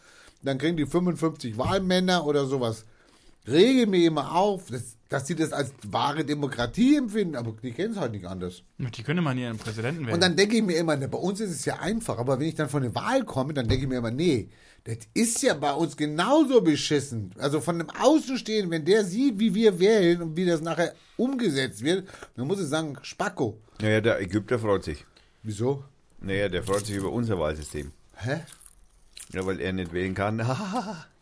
[0.43, 2.85] Dann kriegen die 55 Wahlmänner oder sowas.
[3.47, 7.93] Rege mir immer auf, dass, dass sie das als wahre Demokratie empfinden, aber die kennen
[7.93, 8.63] es halt nicht anders.
[8.77, 10.13] Die können mal hier einen Präsidenten wählen.
[10.13, 12.47] Und dann denke ich mir immer, ne, bei uns ist es ja einfach, aber wenn
[12.47, 14.47] ich dann von der Wahl komme, dann denke ich mir immer, nee,
[14.85, 17.31] das ist ja bei uns genauso beschissen.
[17.37, 21.83] Also von dem Außenstehenden, wenn der sieht, wie wir wählen und wie das nachher umgesetzt
[21.83, 23.57] wird, dann muss ich sagen, Spacko.
[23.81, 25.05] Naja, der Ägypter freut sich.
[25.41, 25.83] Wieso?
[26.19, 27.91] Naja, der freut sich über unser Wahlsystem.
[28.15, 28.41] Hä?
[29.33, 30.37] Ja, weil er nicht wählen kann.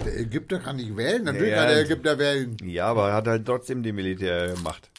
[0.04, 1.24] Der Ägypter kann nicht wählen?
[1.24, 1.80] Natürlich Ja, kann der.
[1.86, 2.58] Ägypter wählen.
[2.64, 4.90] ja, aber er hat halt trotzdem die Militärmacht.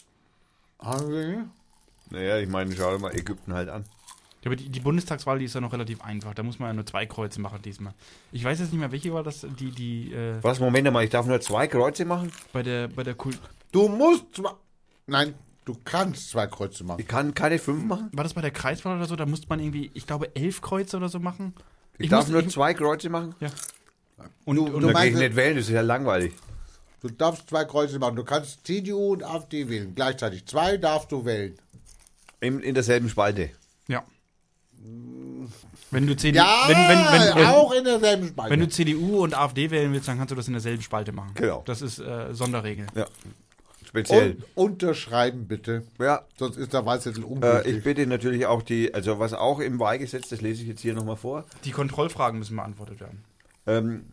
[0.78, 1.43] Also,
[2.10, 3.84] Naja, ich meine, schau dir mal Ägypten halt an.
[4.43, 6.34] Ja, aber die, die Bundestagswahl, die ist ja noch relativ einfach.
[6.34, 7.94] Da muss man ja nur zwei Kreuze machen diesmal.
[8.32, 11.10] Ich weiß jetzt nicht mehr, welche war das, die, die, äh, Was, Moment mal, ich
[11.10, 12.32] darf nur zwei Kreuze machen?
[12.52, 13.39] bei der, bei der Kult.
[13.70, 14.59] Du musst zwar.
[15.06, 15.34] Nein,
[15.64, 17.01] du kannst zwei Kreuze machen.
[17.01, 18.09] Ich kann keine fünf machen?
[18.12, 19.14] War das bei der Kreiswahl oder so?
[19.14, 21.55] Da musste man irgendwie, ich glaube, elf Kreuze oder so machen.
[21.98, 23.35] Ich, darf muss- nur ich- zwei Kreuze machen?
[23.40, 23.51] Ja.
[24.44, 26.32] Und, Du- und du meinst- ich nicht wählen, das ist ja langweilig.
[27.01, 28.14] Du darfst zwei Kreuze machen.
[28.16, 29.93] Du kannst CDU und AfD wählen.
[29.94, 30.47] Gleichzeitig.
[30.47, 31.56] Zwei darfst du wählen.
[32.40, 33.51] In, in derselben Spalte.
[33.89, 34.05] ja.
[35.90, 36.89] Wenn du CDU, Ja, wenn, wenn,
[37.28, 38.51] wenn, wenn, auch in derselben Spalte.
[38.51, 41.32] wenn du CDU und AfD wählen willst, dann kannst du das in derselben Spalte machen.
[41.35, 41.62] Genau.
[41.66, 42.86] Das ist äh, Sonderregel.
[42.94, 43.06] Ja.
[43.93, 44.39] Speziell.
[44.55, 45.82] Und unterschreiben bitte.
[45.98, 46.24] ja.
[46.39, 47.77] Sonst ist der Wahlzettel Äh, ungültig.
[47.77, 50.94] ich bitte natürlich auch die, also was auch im Wahlgesetz, das lese ich jetzt hier
[50.94, 51.44] nochmal vor.
[51.64, 53.23] Die Kontrollfragen müssen beantwortet werden.
[53.66, 54.05] Ähm,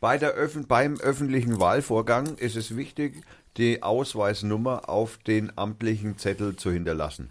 [0.00, 3.22] bei der Öffn beim öffentlichen Wahlvorgang ist es wichtig,
[3.58, 7.28] die Ausweisnummer auf den amtlichen Zettel zu hinterlassen.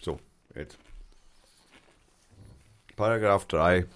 [0.00, 0.20] So,
[0.54, 0.76] jetzt.
[2.96, 3.86] Paragraph 3.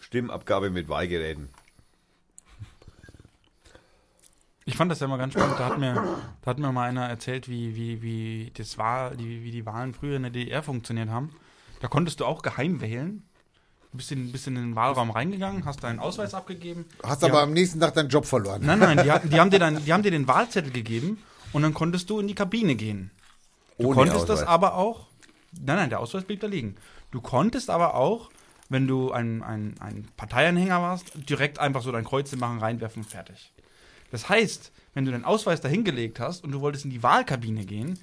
[0.00, 1.48] Stimmabgabe mit Wahlgeräten.
[4.64, 5.58] Ich fand das ja mal ganz spannend.
[5.58, 5.94] Da hat mir,
[6.42, 9.92] da hat mir mal einer erzählt, wie, wie, wie, das war, die, wie die Wahlen
[9.92, 11.30] früher in der DDR funktioniert haben.
[11.80, 13.24] Da konntest du auch geheim wählen.
[13.90, 16.86] Du bist in, bist in den Wahlraum reingegangen, hast deinen Ausweis abgegeben.
[17.02, 18.62] Hast Die aber haben- am nächsten Tag deinen Job verloren.
[18.64, 21.18] Nein, nein, die, hatten- die, haben dir dann, die haben dir den Wahlzettel gegeben
[21.52, 23.10] und dann konntest du in die Kabine gehen.
[23.78, 24.48] Du Ohne konntest das Ausweis.
[24.48, 25.08] aber auch.
[25.60, 26.76] Nein, nein, der Ausweis blieb da liegen.
[27.10, 28.30] Du konntest aber auch,
[28.70, 33.52] wenn du ein, ein, ein Parteianhänger warst, direkt einfach so dein Kreuz machen, reinwerfen, fertig.
[34.12, 37.98] Das heißt, wenn du den Ausweis dahingelegt hast und du wolltest in die Wahlkabine gehen,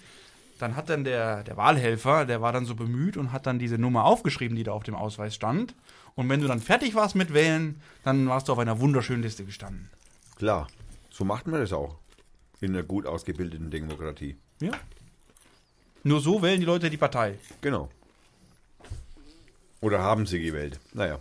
[0.57, 3.77] dann hat dann der, der Wahlhelfer, der war dann so bemüht und hat dann diese
[3.77, 5.73] Nummer aufgeschrieben, die da auf dem Ausweis stand.
[6.15, 9.45] Und wenn du dann fertig warst mit Wählen, dann warst du auf einer wunderschönen Liste
[9.45, 9.89] gestanden.
[10.35, 10.67] Klar,
[11.11, 11.95] so macht man das auch.
[12.59, 14.35] in einer gut ausgebildeten Demokratie.
[14.59, 14.71] Ja.
[16.03, 17.37] Nur so wählen die Leute die Partei.
[17.61, 17.89] Genau.
[19.79, 20.77] Oder haben sie gewählt.
[20.93, 21.19] Naja.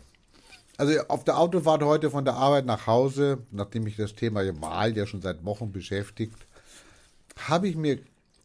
[0.78, 4.96] Also auf der Autofahrt heute von der Arbeit nach Hause, nachdem mich das Thema Wahl
[4.96, 6.46] ja schon seit Wochen beschäftigt,
[7.36, 7.98] habe ich mir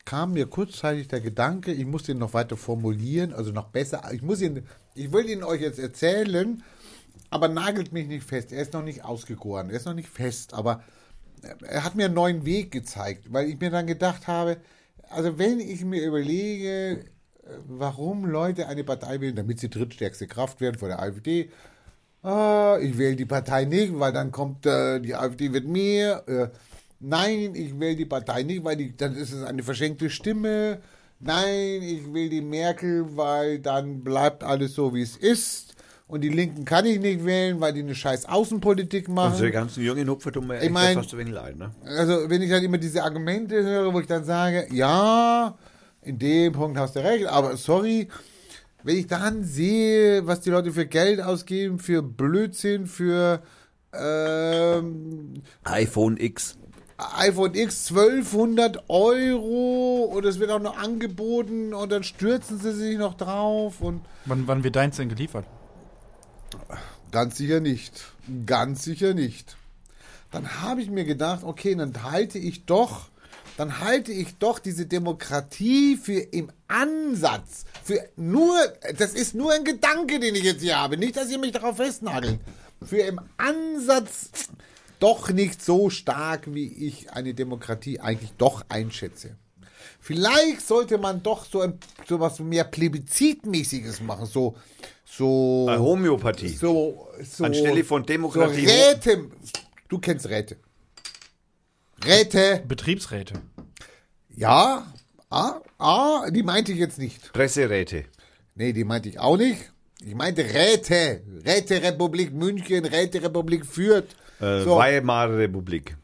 [0.06, 4.02] kam mir kurzzeitig der Gedanke, ich muss den noch weiter formulieren, also noch besser.
[4.12, 6.62] Ich muss ihn, ich will ihn euch jetzt erzählen,
[7.30, 8.52] aber nagelt mich nicht fest.
[8.52, 10.84] Er ist noch nicht ausgegoren, er ist noch nicht fest, aber
[11.62, 14.58] er hat mir einen neuen Weg gezeigt, weil ich mir dann gedacht habe,
[15.10, 17.06] also wenn ich mir überlege,
[17.68, 21.50] warum Leute eine Partei wählen, damit sie drittstärkste Kraft werden vor der AfD,
[22.24, 26.24] ah, ich wähle die Partei nicht, weil dann kommt äh, die AfD wird mehr.
[26.28, 26.48] Äh,
[27.00, 30.80] nein, ich wähle die Partei nicht, weil die, dann ist es eine verschenkte Stimme.
[31.20, 35.76] Nein, ich will die Merkel, weil dann bleibt alles so, wie es ist.
[36.06, 39.32] Und die Linken kann ich nicht wählen, weil die eine scheiß Außenpolitik machen.
[39.32, 41.72] Unsere ganzen jungen Hupfer tun mir Ich mein- fast ein wenig leid, ne?
[41.86, 45.58] Also, wenn ich dann immer diese Argumente höre, wo ich dann sage, ja,
[46.02, 48.10] in dem Punkt hast du recht, aber sorry,
[48.84, 53.42] wenn ich dann sehe, was die Leute für Geld ausgeben, für Blödsinn, für
[53.94, 56.58] ähm, iPhone X.
[56.98, 62.98] iPhone X 1200 Euro und es wird auch noch angeboten und dann stürzen sie sich
[62.98, 65.46] noch drauf und Wann, wann wird deins denn geliefert?
[67.12, 68.12] Ganz sicher nicht.
[68.46, 69.56] Ganz sicher nicht.
[70.32, 73.10] Dann habe ich mir gedacht, okay, dann halte ich doch,
[73.56, 78.56] dann halte ich doch diese Demokratie für im Ansatz, für nur,
[78.98, 81.78] das ist nur ein Gedanke, den ich jetzt hier habe, nicht, dass ihr mich darauf
[81.78, 82.40] festnagelt,
[82.86, 84.30] für im Ansatz
[85.00, 89.36] doch nicht so stark, wie ich eine Demokratie eigentlich doch einschätze.
[90.00, 94.56] Vielleicht sollte man doch so, ein, so was mehr Plebiszitmäßiges machen, so,
[95.06, 96.50] so, Äh, Homöopathie.
[96.50, 98.66] so, so, Anstelle von Demokratie.
[98.66, 99.30] So Räte.
[99.88, 100.58] Du kennst Räte.
[102.04, 102.64] Räte.
[102.68, 103.36] Betriebsräte.
[104.36, 104.92] Ja.
[105.30, 107.32] Ah, ah, die meinte ich jetzt nicht.
[107.34, 108.06] Presseräte.
[108.56, 109.72] Nee, die meinte ich auch nicht.
[110.06, 111.22] Ich meinte Räte.
[111.46, 114.08] Räterepublik München, Räterepublik Fürth.
[114.40, 114.78] Äh, So.
[114.78, 115.96] Weimarer Republik.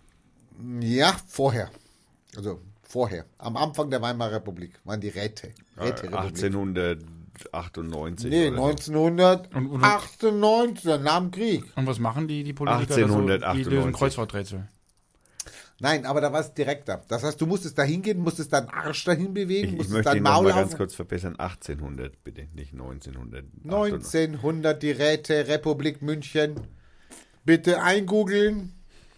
[0.82, 1.70] Ja, vorher.
[2.36, 3.26] Also vorher.
[3.38, 5.48] Am Anfang der Weimarer Republik waren die Räte.
[5.78, 6.34] Äh, Räterepublik.
[7.52, 8.30] 1898.
[8.30, 8.64] Nee, oder so.
[8.66, 11.64] 1998, nach dem Krieg.
[11.76, 12.86] Und was machen die, die Politiker?
[12.86, 13.64] da 1898.
[13.64, 13.70] So?
[13.70, 14.68] Die lösen Kreuzworträtsel.
[15.82, 17.02] Nein, aber da war es direkter.
[17.08, 20.12] Das heißt, du musstest da hingehen, musstest deinen Arsch dahin bewegen, Ich, ich musstest möchte
[20.12, 21.38] dein Maul mal ganz kurz verbessern.
[21.38, 23.46] 1800, bitte, nicht 1900.
[23.64, 26.56] 1900 die Räterepublik München.
[27.46, 28.74] Bitte eingoogeln.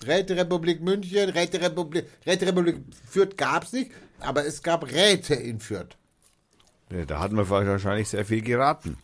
[0.05, 2.77] Räterepublik München, Räterepublik, Räterepublik
[3.07, 5.95] Fürth gab es nicht, aber es gab Räte in Fürth.
[6.91, 8.97] Ja, Da hatten wir wahrscheinlich sehr viel geraten.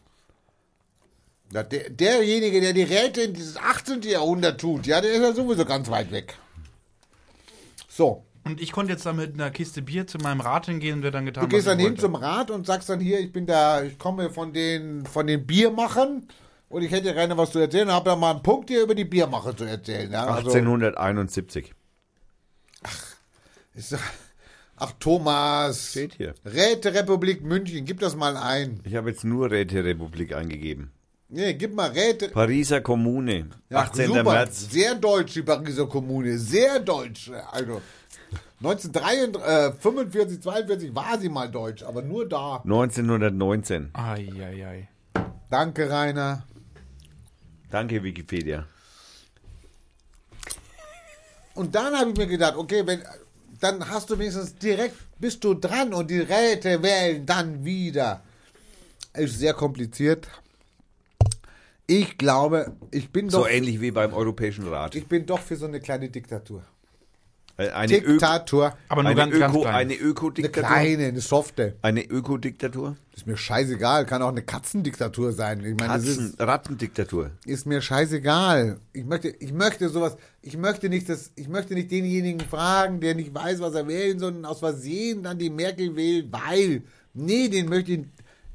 [1.51, 4.01] Na, der, derjenige, der die Räte in dieses 18.
[4.01, 6.35] Jahrhundert tut, ja, der ist ja sowieso ganz weit weg.
[7.97, 11.03] So, Und ich konnte jetzt da mit einer Kiste Bier zu meinem Rat hingehen und
[11.03, 13.19] wir dann getan, du gehst was dann ich hin zum Rat und sagst dann hier,
[13.19, 16.27] ich bin da, ich komme von den, von den Biermachern
[16.69, 19.03] und ich hätte gerne was zu erzählen, habe da mal einen Punkt hier über die
[19.03, 20.11] Biermacher zu erzählen.
[20.11, 21.73] Ja, also- 1871.
[23.73, 23.97] Ist,
[24.75, 25.89] ach, Thomas.
[25.89, 26.35] Steht hier.
[26.45, 28.79] Räterepublik München, gib das mal ein.
[28.83, 30.91] Ich habe jetzt nur Räterepublik eingegeben.
[31.29, 32.29] Nee, gib mal Räte.
[32.29, 33.49] Pariser Kommune.
[33.69, 34.07] Ja, 18.
[34.07, 34.23] super.
[34.23, 34.69] März.
[34.71, 36.37] Sehr deutsch, die Pariser Kommune.
[36.37, 37.29] Sehr deutsch.
[37.51, 37.81] Also,
[38.63, 42.61] 1945, 42 war sie mal deutsch, aber nur da.
[42.63, 43.89] 1919.
[43.93, 44.87] Eieiei.
[45.49, 46.43] Danke, Rainer.
[47.69, 48.65] Danke, Wikipedia.
[51.55, 53.01] Und dann habe ich mir gedacht, okay, wenn,
[53.59, 58.23] dann hast du wenigstens direkt, bist du dran und die Räte wählen dann wieder.
[59.13, 60.27] Ist sehr kompliziert.
[61.89, 64.93] Ich glaube, ich bin So doch, ähnlich wie beim Europäischen Rat.
[64.95, 66.63] ich bin doch für so eine kleine Diktatur.
[67.55, 68.77] Eine, Ö Diktatur.
[68.87, 69.73] Aber nur eine, ganz, ganz Öko klein.
[69.73, 70.69] eine Eine Ökodiktatur.
[70.69, 71.75] kleine, eine softe.
[71.81, 72.97] Eine Ökodiktatur.
[73.15, 74.05] Ist mir scheißegal.
[74.05, 75.61] Kann auch eine Katzendiktatur sein.
[75.61, 77.31] Ich meine, Katzen, ist, Rattendiktatur.
[77.45, 78.79] ist mir scheißegal.
[78.93, 83.15] Ich möchte, ich möchte sowas, ich möchte nicht das, ich möchte nicht denjenigen fragen, der
[83.15, 86.83] nicht weiß, was er wählen soll, und aus Versehen dann die Merkel wählt, weil,
[87.15, 88.01] nee, den möchte ich,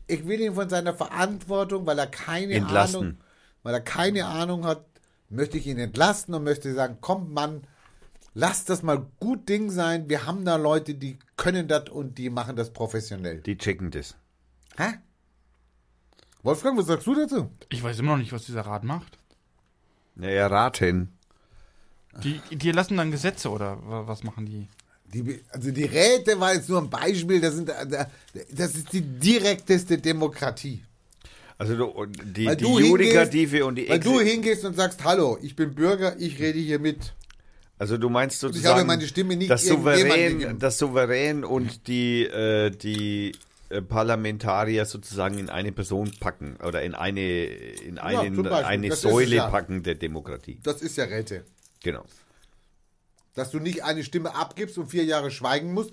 [0.07, 3.01] ich will ihn von seiner Verantwortung, weil er keine Entlasten.
[3.01, 3.17] Ahnung,
[3.63, 4.85] weil er keine Ahnung hat,
[5.29, 7.63] möchte ich ihn entlasten und möchte sagen, komm Mann,
[8.35, 10.09] lass das mal gut Ding sein.
[10.09, 13.41] Wir haben da Leute, die können das und die machen das professionell.
[13.41, 14.17] Die checken das.
[14.77, 14.95] Hä?
[16.43, 17.51] Wolfgang, was sagst du dazu?
[17.69, 19.17] Ich weiß immer noch nicht, was dieser Rat macht.
[20.17, 21.13] Naja, raten.
[22.23, 24.69] Die, die erlassen dann Gesetze oder wa- was machen die?
[25.07, 29.99] Die, also die Räte war jetzt nur ein Beispiel, das, sind, das ist die direkteste
[29.99, 30.85] Demokratie.
[31.63, 35.55] Also die, Weil die Judikative hingehst- und die Weil du hingehst und sagst, hallo, ich
[35.55, 37.15] bin Bürger, ich rede hier mit.
[37.79, 42.25] Also du meinst Ich habe sozusagen, meine Stimme nicht das Souverän, das Souverän und die,
[42.25, 43.33] äh, die
[43.71, 48.65] äh, Parlamentarier sozusagen in eine Person packen oder in eine, in einen, Beispiel.
[48.65, 49.49] eine Das Säule ja.
[49.49, 50.59] packen der Demokratie.
[50.63, 51.45] Das ist ja Rette.
[51.83, 52.05] Genau.
[53.35, 55.93] Dass du nicht eine Stimme abgibst und vier Jahre schweigen musst.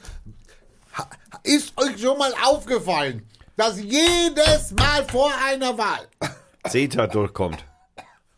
[1.44, 3.24] Ist euch schon mal aufgefallen,
[3.60, 6.07] dass jedes Mal vor einer Wahl,
[6.65, 7.65] CETA durchkommt.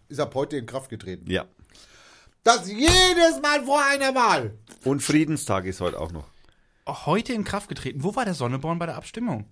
[0.09, 1.45] ist ab heute in Kraft getreten, Ja.
[2.43, 6.27] dass jedes Mal vor einer Wahl Und Friedenstag ist heute auch noch.
[6.87, 8.03] Heute in Kraft getreten.
[8.03, 9.45] Wo war der Sonneborn bei der Abstimmung?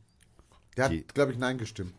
[0.76, 1.94] Der Die- hat, glaube ich, Nein gestimmt.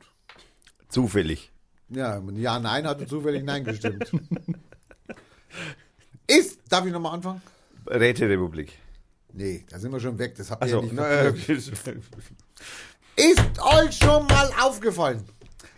[0.88, 1.52] Zufällig.
[1.90, 4.10] Ja, ja, Nein hatte zufällig Nein gestimmt.
[6.26, 7.40] Ist, darf ich nochmal anfangen?
[7.86, 8.72] Räterepublik.
[9.32, 10.34] Nee, da sind wir schon weg.
[10.36, 12.32] Das habt ihr Also, ja nicht naja, verknüpft.
[13.16, 15.24] Ist euch schon mal aufgefallen,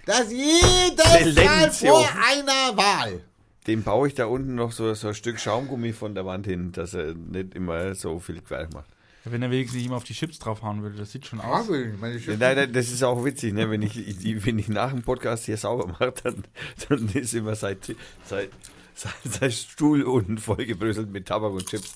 [0.07, 3.21] dass jedes Mal vor einer Wahl
[3.69, 6.73] dem baue ich da unten noch so, so ein Stück Schaumgummi von der Wand hin,
[6.73, 8.87] dass er nicht immer so viel Quer macht.
[9.25, 10.97] Wenn er wenigstens nicht immer auf die Chips draufhauen würde.
[10.99, 11.69] Das sieht schon aus.
[12.01, 13.71] Meine Schrift- Nein, nein, das ist auch witzig, ne?
[13.71, 16.43] wenn, ich, die, wenn ich nach dem Podcast hier sauber mache, dann,
[16.89, 17.77] dann ist immer sein,
[18.25, 18.49] sein,
[18.97, 21.95] sein, sein Stuhl unten vollgebröselt mit Tabak und Chips.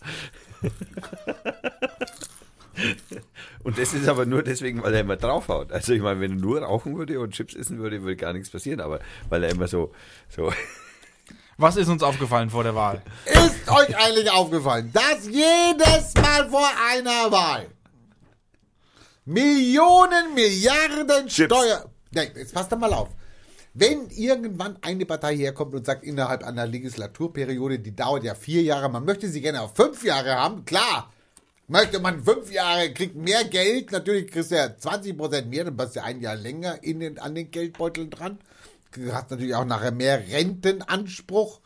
[3.62, 5.72] Und das ist aber nur deswegen, weil er immer draufhaut.
[5.72, 8.50] Also ich meine, wenn er nur rauchen würde und Chips essen würde, würde gar nichts
[8.50, 8.80] passieren.
[8.80, 9.92] Aber weil er immer so,
[10.28, 10.52] so
[11.58, 13.02] Was ist uns aufgefallen vor der Wahl?
[13.24, 17.66] Ist euch eigentlich aufgefallen, dass jedes Mal vor einer Wahl
[19.24, 21.56] Millionen, Milliarden Chips.
[21.56, 21.90] Steuer...
[22.12, 23.08] Nein, jetzt passt doch mal auf.
[23.74, 28.88] Wenn irgendwann eine Partei herkommt und sagt, innerhalb einer Legislaturperiode, die dauert ja vier Jahre,
[28.88, 31.12] man möchte sie gerne auf fünf Jahre haben, klar.
[31.68, 35.96] Möchte man fünf Jahre, kriegt mehr Geld, natürlich kriegst du ja 20% mehr, dann bist
[35.96, 38.38] du ein Jahr länger in den, an den Geldbeuteln dran.
[38.92, 41.60] Du hast natürlich auch nachher mehr Rentenanspruch.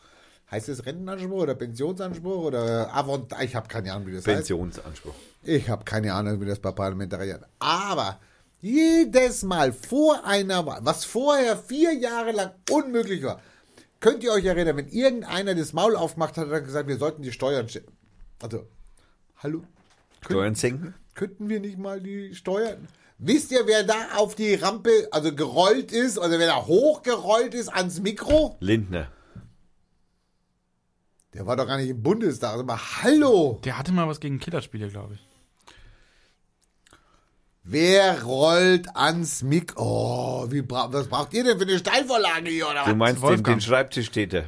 [0.49, 3.31] Heißt es Rentenanspruch oder Pensionsanspruch oder Avant?
[3.41, 4.37] Ich habe keine Ahnung, wie das heißt.
[4.37, 5.13] Pensionsanspruch.
[5.43, 7.45] Ich habe keine Ahnung, wie das bei Parlamentariern.
[7.59, 8.19] Aber
[8.59, 13.39] jedes Mal vor einer Wahl, was vorher vier Jahre lang unmöglich war,
[13.99, 17.31] könnt ihr euch erinnern, wenn irgendeiner das Maul aufgemacht hat, er gesagt, wir sollten die
[17.31, 17.67] Steuern.
[17.67, 17.83] sch-
[18.41, 18.67] Also,
[19.37, 19.61] hallo?
[20.23, 20.93] Steuern senken?
[21.13, 22.87] Könnten wir nicht mal die Steuern?
[23.17, 27.69] Wisst ihr, wer da auf die Rampe, also gerollt ist, oder wer da hochgerollt ist
[27.69, 28.57] ans Mikro?
[28.59, 29.11] Lindner.
[31.33, 32.51] Der war doch gar nicht im Bundestag.
[32.53, 33.59] Also mal, hallo!
[33.63, 35.27] Der hatte mal was gegen Killerspiele, glaube ich.
[37.63, 40.43] Wer rollt ans Mikro?
[40.45, 42.95] Oh, wie bra was braucht ihr denn für eine Steilvorlage hier, oder Du was?
[42.97, 43.57] meinst den, Wolfgang.
[43.59, 44.45] den Schreibtischtäter.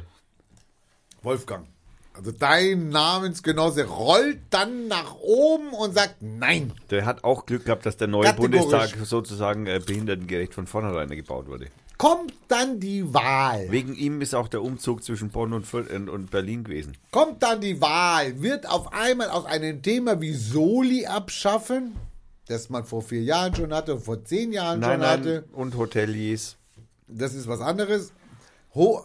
[1.22, 1.68] Wolfgang.
[2.16, 6.72] Also dein Namensgenosse rollt dann nach oben und sagt Nein.
[6.90, 8.32] Der hat auch Glück gehabt, dass der neue.
[8.34, 11.66] Bundestag sozusagen äh, behindertengerecht von vornherein gebaut wurde.
[11.98, 13.66] Kommt dann die Wahl.
[13.70, 16.96] Wegen ihm ist auch der Umzug zwischen Bonn und, und- und Berlin gewesen.
[17.10, 18.40] Kommt dann die Wahl.
[18.42, 21.94] Wird auf einmal aus einem Thema wie Soli abschaffen,
[22.46, 25.44] das man vor vier Jahren schon hatte, vor zehn Jahren Nein, schon nein, hatte.
[25.52, 26.56] und Hoteliers.
[27.08, 28.12] das ist was anderes.
[28.74, 29.04] Ho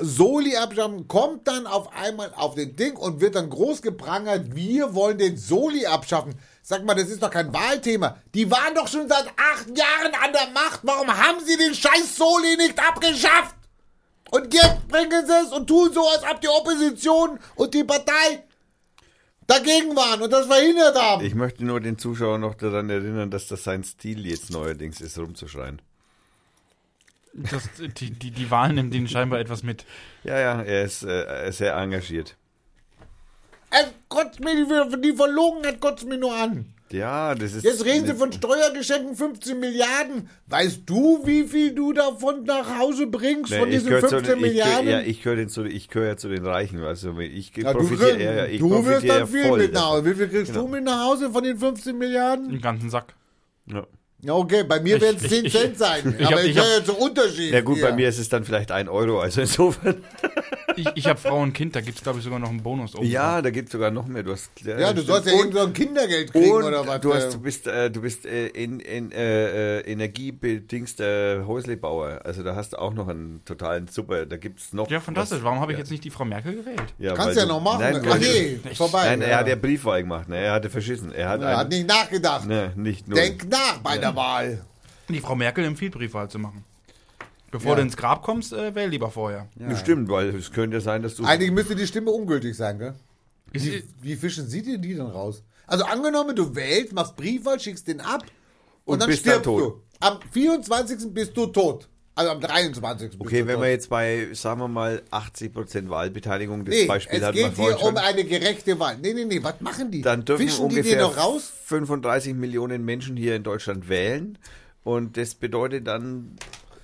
[0.00, 4.94] Soli abschaffen, kommt dann auf einmal auf den Ding und wird dann groß geprangert, wir
[4.94, 6.34] wollen den Soli abschaffen.
[6.62, 8.16] Sag mal, das ist doch kein Wahlthema.
[8.34, 10.80] Die waren doch schon seit acht Jahren an der Macht.
[10.82, 13.54] Warum haben sie den scheiß Soli nicht abgeschafft?
[14.30, 18.44] Und jetzt bringen sie es und tun so, als ob die Opposition und die Partei
[19.46, 21.24] dagegen waren und das verhindert haben.
[21.24, 25.18] Ich möchte nur den Zuschauer noch daran erinnern, dass das sein Stil jetzt neuerdings ist,
[25.18, 25.82] rumzuschreien.
[27.36, 29.84] Das, die, die, die Wahl nimmt ihnen scheinbar etwas mit.
[30.22, 32.36] Ja, ja, er ist äh, sehr engagiert.
[33.70, 36.66] Es kotzt mir die, die Verlogenheit kotzt mir nur an.
[36.92, 37.64] Ja, das ist.
[37.64, 40.28] Jetzt reden sie von Steuergeschenken 15 Milliarden.
[40.46, 44.36] Weißt du, wie viel du davon nach Hause bringst Nee, von diesen gehöre 15 zu,
[44.36, 44.88] den- ich gehör, Milliarden?
[44.90, 48.22] ja, ich gehöre zu, ich gehöre ja zu den Reichen, also ich Ja, du profitiere
[48.36, 49.58] ja, ich du wirst profitiere dann ja viel voll.
[49.58, 50.04] mit nach Hause.
[50.04, 50.66] Wie viel kriegst Genau.
[50.66, 52.50] du mit nach Hause von den 15 Milliarden?
[52.50, 53.14] Den ganzen Sack.
[53.66, 53.84] Ja.
[54.24, 56.14] Ja, okay, bei mir werden es ich- 10 ich- Cent sein.
[56.18, 57.52] ich aber ich ich hab- höre ja zum Unterschied.
[57.52, 57.86] ja gut, hier.
[57.88, 59.96] bei mir ist es dann vielleicht ein Euro, also insofern.
[60.76, 62.96] Ich, ich habe Frau und Kind, da gibt es, glaube ich, sogar noch einen Bonus
[62.96, 63.06] oben.
[63.06, 64.24] Ja, da gibt es sogar noch mehr.
[64.24, 65.06] Du hast, Ja, du stimmt.
[65.06, 67.00] sollst ja Und- irgend so ein Kindergeld kriegen Und oder was.
[67.00, 72.20] du, hast, äh, du bist, äh, du bist äh, in, in, äh, äh, energiebedingster Häuslebauer.
[72.24, 74.26] Also da hast du auch noch einen totalen Super.
[74.26, 74.90] Da gibt es noch.
[74.90, 75.38] Ja, fantastisch.
[75.38, 75.82] was- Warum habe ich ja.
[75.82, 76.82] jetzt nicht die Frau Merkel gewählt?
[76.98, 77.80] Ja, Kannst ja du- noch machen.
[77.80, 79.04] Nein, Ach nee, vorbei.
[79.06, 79.36] Nein, er ja.
[79.38, 80.28] hat ja Briefwahl gemacht.
[80.28, 80.38] Ne?
[80.38, 81.12] Er hatte verschissen.
[81.12, 82.46] Er hat, er ein, hat nicht nachgedacht.
[82.46, 83.16] ne, nicht nur.
[83.16, 84.64] Denk nach bei der Wahl.
[85.08, 86.64] Die Frau Merkel empfiehlt Briefwahl zu machen.
[87.50, 87.76] Bevor Ja.
[87.76, 89.48] du ins Grab kommst, äh, wähl lieber vorher.
[89.58, 89.76] Ja.
[89.76, 91.24] Stimmt, weil es könnte sein, dass du.
[91.24, 92.94] Eigentlich müsste die Stimme ungültig sein, gell?
[93.52, 95.42] Wie, wie fischen Sie denn die dann raus?
[95.66, 98.24] Also angenommen, du wählst, machst Briefwahl, schickst den ab
[98.84, 99.60] und, Und dann bist dann stirbst tot.
[99.60, 99.82] du.
[100.00, 101.14] Am 24.
[101.14, 101.88] bist du tot.
[102.16, 103.18] Also am 23.
[103.18, 107.36] Okay, wenn wir jetzt bei, sagen wir mal, 80% Wahlbeteiligung des Nee, Beispiel es hatten
[107.36, 108.98] wir geht hier schon, um eine gerechte Wahl.
[108.98, 110.02] Nee, nee, nee, was machen die?
[110.02, 111.52] dann dürfen Fischen die ungefähr den noch raus?
[111.64, 114.38] 35 Millionen Menschen hier in Deutschland wählen.
[114.84, 116.36] Und das bedeutet dann,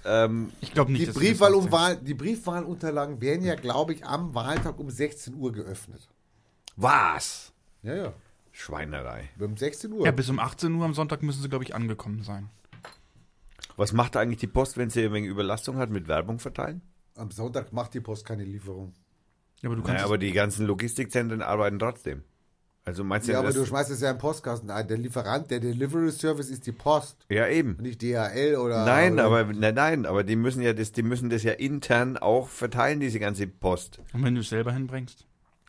[0.04, 4.04] ähm, Ich glaube nicht, Die, Briefwahl das um Wahl, die Briefwahlunterlagen werden ja, glaube ich,
[4.04, 6.08] am Wahltag um 16 Uhr geöffnet.
[6.76, 7.52] was?
[7.82, 8.12] Ja, ja.
[8.52, 9.28] Schweinerei.
[9.38, 10.04] Um 16 Uhr.
[10.04, 12.50] Ja, bis um 18 Uhr am Sonntag müssen sie, glaube ich, angekommen sein.
[13.80, 16.82] Was macht eigentlich die Post, wenn sie eine Menge Überlastung hat, mit Werbung verteilen?
[17.16, 18.92] Am Sonntag macht die Post keine Lieferung.
[19.62, 19.94] Ja, aber du kannst.
[19.94, 22.22] Naja, aber die ganzen Logistikzentren arbeiten trotzdem.
[22.84, 24.86] Also meinst du, Ja, aber das, du schmeißt es ja im Postkasten ein.
[24.86, 27.24] Der Lieferant, der Delivery Service ist die Post.
[27.30, 27.78] ja eben.
[27.80, 28.84] Nicht DHL oder.
[28.84, 32.18] Nein, oder aber nein, nein, aber die müssen ja das, die müssen das ja intern
[32.18, 34.02] auch verteilen, diese ganze Post.
[34.12, 35.26] Und wenn du es selber hinbringst?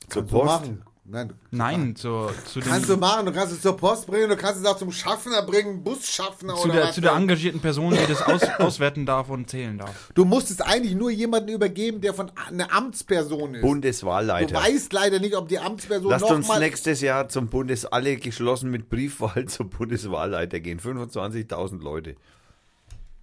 [0.09, 0.45] Zur Kannst du Post.
[0.47, 0.83] machen.
[1.03, 4.61] Nein, Nein, zur, zu, Kannst du machen, du kannst es zur Post bringen, du kannst
[4.61, 6.95] es auch zum Schaffner bringen, Busschaffner zu, oder der, was.
[6.95, 10.11] zu der engagierten Person, die das aus, auswerten darf und zählen darf.
[10.13, 13.63] Du musst es eigentlich nur jemandem übergeben, der von einer Amtsperson ist.
[13.63, 14.55] Du Bundeswahlleiter.
[14.55, 18.17] weißt leider nicht, ob die Amtsperson Lasst noch uns mal nächstes Jahr zum Bundes alle
[18.17, 20.79] geschlossen mit Briefwahl zum Bundeswahlleiter gehen.
[20.79, 22.15] 25.000 Leute.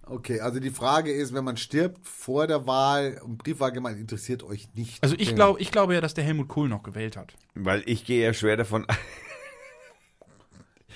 [0.09, 4.41] Okay, also die Frage ist, wenn man stirbt vor der Wahl und Briefwahl gemacht, interessiert
[4.43, 5.03] euch nicht.
[5.03, 5.35] Also ich, Okay.
[5.35, 7.33] glaub, ich glaube ja, dass der Helmut Kohl noch gewählt hat.
[7.53, 8.85] Weil ich gehe ja schwer davon,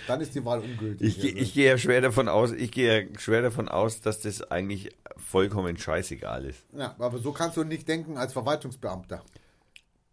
[0.08, 1.08] Dann ist die Wahl ungültig.
[1.08, 1.42] ich, gehe- Also.
[1.44, 4.90] ich gehe ja schwer davon aus, ich gehe ja schwer davon aus, dass das eigentlich
[5.18, 6.66] vollkommen scheißegal ist.
[6.76, 9.24] ja, aber so kannst du nicht denken als Verwaltungsbeamter.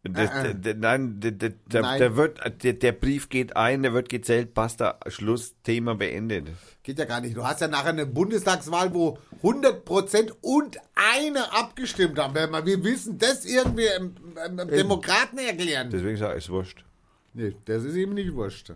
[0.02, 0.42] Das, Äh, äh.
[0.42, 1.98] der, der, nein, der, der, Nein.
[1.98, 6.48] der wird, der, der Brief geht ein, der wird gezählt, basta, Schluss, Thema beendet.
[6.82, 7.36] Geht ja gar nicht.
[7.36, 12.34] Du hast ja nachher eine Bundestagswahl, wo 100% und eine abgestimmt haben.
[12.34, 14.14] Wir- wissen das irgendwie im,
[14.46, 15.90] im, im Demokraten erklären.
[15.90, 16.82] Deswegen sage ich, ist wurscht.
[17.34, 18.72] Nee, das ist eben nicht wurscht.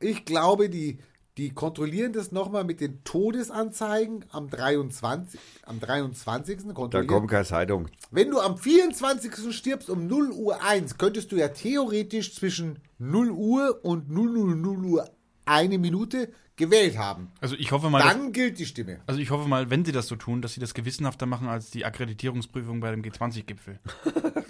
[0.00, 0.98] Ich glaube, die,
[1.36, 5.40] die kontrollieren das nochmal mit den Todesanzeigen am 23.
[5.64, 6.60] Am 23.
[6.90, 7.88] Da kommt keine Zeitung.
[8.10, 9.52] Wenn du am 24.
[9.52, 14.56] stirbst um 0 Uhr 1, könntest du ja theoretisch zwischen 0 Uhr und 0, 0,
[14.56, 15.10] 0 Uhr
[15.44, 17.32] eine Minute gewählt haben.
[17.40, 19.00] Also ich hoffe mal, dass, Dann gilt die Stimme.
[19.06, 21.70] also ich hoffe mal, wenn sie das so tun, dass sie das gewissenhafter machen als
[21.70, 23.80] die Akkreditierungsprüfung bei dem G20-Gipfel.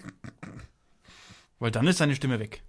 [1.58, 2.62] Weil dann ist seine Stimme weg.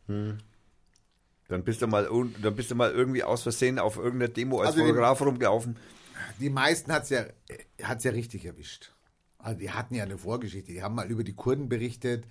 [1.47, 2.09] Dann bist du mal,
[2.41, 5.75] dann bist du mal irgendwie aus Versehen auf irgendeiner Demo als Also Fotograf rumgelaufen.
[6.39, 7.25] Die meisten hat es ja,
[7.83, 8.91] hat's ja richtig erwischt.
[9.37, 10.71] Also die hatten ja eine Vorgeschichte.
[10.71, 12.23] Die haben mal über die Kurden berichtet.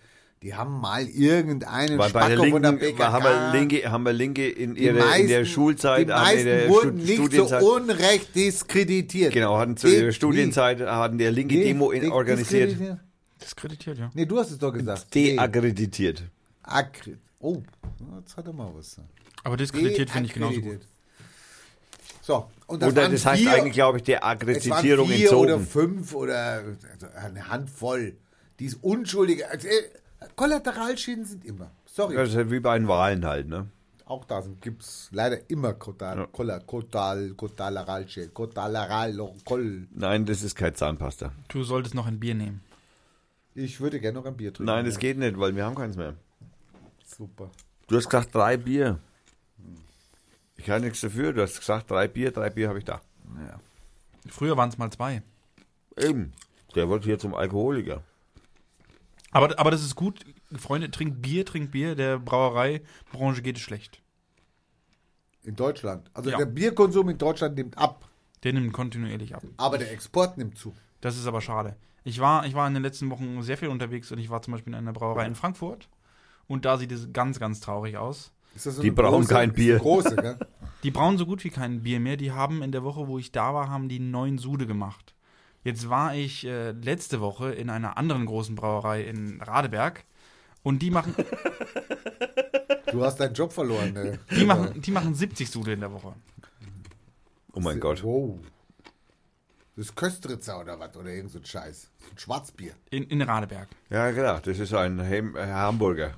[0.42, 3.12] Die haben mal irgendeinen Weil bei der Spacko von der Linken, PKK.
[3.12, 6.38] haben wir Linke, haben wir Linke in, die ihre, meisten, in der Schulzeit, die meisten
[6.40, 9.32] in der wurden Stu- nicht Studienzeit, zu Unrecht diskreditiert.
[9.32, 12.76] genau, hatten zu Die- ihrer Studienzeit, hatten der Linke die- Demo in, die- organisiert.
[13.40, 13.96] diskreditiert?
[13.98, 14.10] Ja.
[14.12, 15.14] Nee, du hast es doch gesagt.
[15.14, 16.24] Deakkreditiert.
[16.62, 17.62] Akkre- Oh,
[18.18, 19.00] jetzt hat er mal was.
[19.42, 20.80] Aber diskreditiert finde ich genauso gut.
[22.22, 25.08] So, und das, Oder waren das heißt vier, eigentlich, glaube ich, der es waren Akkreditierung
[25.08, 25.66] vier oder entzogen.
[25.66, 28.16] fünf oder also eine Handvoll.
[28.58, 29.50] Die ist unschuldige.
[29.50, 29.72] Also, äh,
[30.34, 31.70] Kollateralschäden sind immer.
[31.84, 32.16] Sorry.
[32.16, 33.68] Das ist wie bei den Wahlen halt, ne?
[34.06, 36.58] Auch da gibt es leider immer Kotal, Ja.
[36.60, 38.32] Kotal, Kotalaralschäden.
[38.34, 39.14] Kotalaral.
[39.94, 41.32] Nein, das ist kein Zahnpasta.
[41.48, 42.60] Du solltest noch ein Bier nehmen.
[43.54, 44.72] Ich würde gerne noch ein Bier trinken.
[44.72, 46.14] Nein, das geht nicht, weil wir haben keins mehr.
[47.06, 47.50] Super.
[47.88, 48.98] Du hast gesagt drei Bier.
[50.56, 51.32] Ich kann nichts dafür.
[51.32, 53.00] Du hast gesagt drei Bier, drei Bier habe ich da.
[53.38, 53.60] Ja.
[54.28, 55.22] Früher waren es mal zwei.
[55.96, 56.32] Eben.
[56.74, 58.02] Der wird hier zum Alkoholiker.
[59.30, 60.24] Aber, aber das ist gut.
[60.56, 61.94] Freunde, trinkt Bier, trinkt Bier.
[61.94, 64.00] Der Brauereibranche geht es schlecht.
[65.42, 66.10] In Deutschland.
[66.14, 66.38] Also Ja.
[66.38, 68.08] der Bierkonsum in Deutschland nimmt ab,
[68.44, 69.42] Der nimmt kontinuierlich ab.
[69.58, 70.74] aber der Export nimmt zu.
[71.02, 71.76] Das ist aber schade.
[72.02, 74.52] Ich war, ich war in den letzten Wochen sehr viel unterwegs und ich war zum
[74.52, 75.88] Beispiel in einer Brauerei in Frankfurt.
[76.46, 78.32] Und da sieht es ganz, ganz traurig aus.
[78.54, 79.78] Ist das so Die eine brauchen kein Bier.
[79.78, 80.38] Große, gell?
[80.82, 82.16] Die brauen so gut wie kein Bier mehr.
[82.16, 85.14] Die haben in der Woche, wo ich da war, haben die neun Sude gemacht.
[85.62, 90.04] Jetzt war ich äh, letzte Woche in einer anderen großen Brauerei in Radeberg.
[90.62, 91.14] Und die machen,
[92.94, 93.92] Du hast deinen Job verloren.
[93.92, 94.18] Ne?
[94.30, 96.14] die machen, die machen 70 Sude in der Woche.
[97.52, 98.04] Oh mein Gott.
[98.04, 98.38] Wow.
[99.76, 100.96] Das ist Köstritzer oder was?
[100.96, 101.90] Oder irgend so ein Scheiß.
[102.10, 102.74] Ein Schwarzbier.
[102.90, 103.68] In, in Radeberg.
[103.90, 104.38] Ja, genau.
[104.38, 106.14] Das ist ein Hem äh, Hamburger.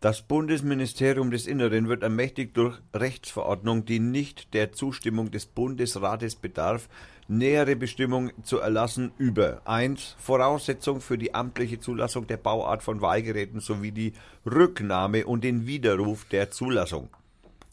[0.00, 6.88] Das Bundesministerium des Inneren wird ermächtigt durch Rechtsverordnung, die nicht der Zustimmung des Bundesrates bedarf,
[7.28, 10.16] nähere Bestimmungen zu erlassen über 1.
[10.18, 14.12] Voraussetzung für die amtliche Zulassung der Bauart von Wahlgeräten sowie die
[14.44, 17.08] Rücknahme und den Widerruf der Zulassung.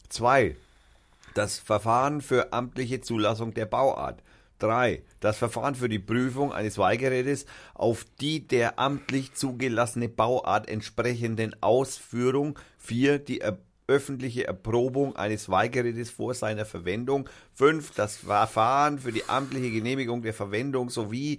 [0.08, 0.56] 2.
[1.40, 4.22] Das Verfahren für amtliche Zulassung der Bauart.
[4.58, 5.02] 3.
[5.20, 12.58] Das Verfahren für die Prüfung eines Wahlgerätes auf die der amtlich zugelassene Bauart entsprechenden Ausführung.
[12.76, 13.20] 4.
[13.20, 17.26] Die, Er- öffentliche Erprobung eines Weihgerätes vor seiner Verwendung.
[17.54, 21.38] Fünf, das Verfahren für die amtliche Genehmigung der Verwendung sowie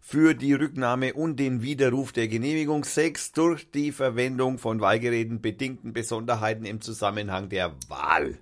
[0.00, 2.84] für die Rücknahme und den Widerruf der Genehmigung.
[2.84, 8.38] Sechs, durch die Verwendung von Weihgeräten bedingten Besonderheiten im Zusammenhang der Wahl.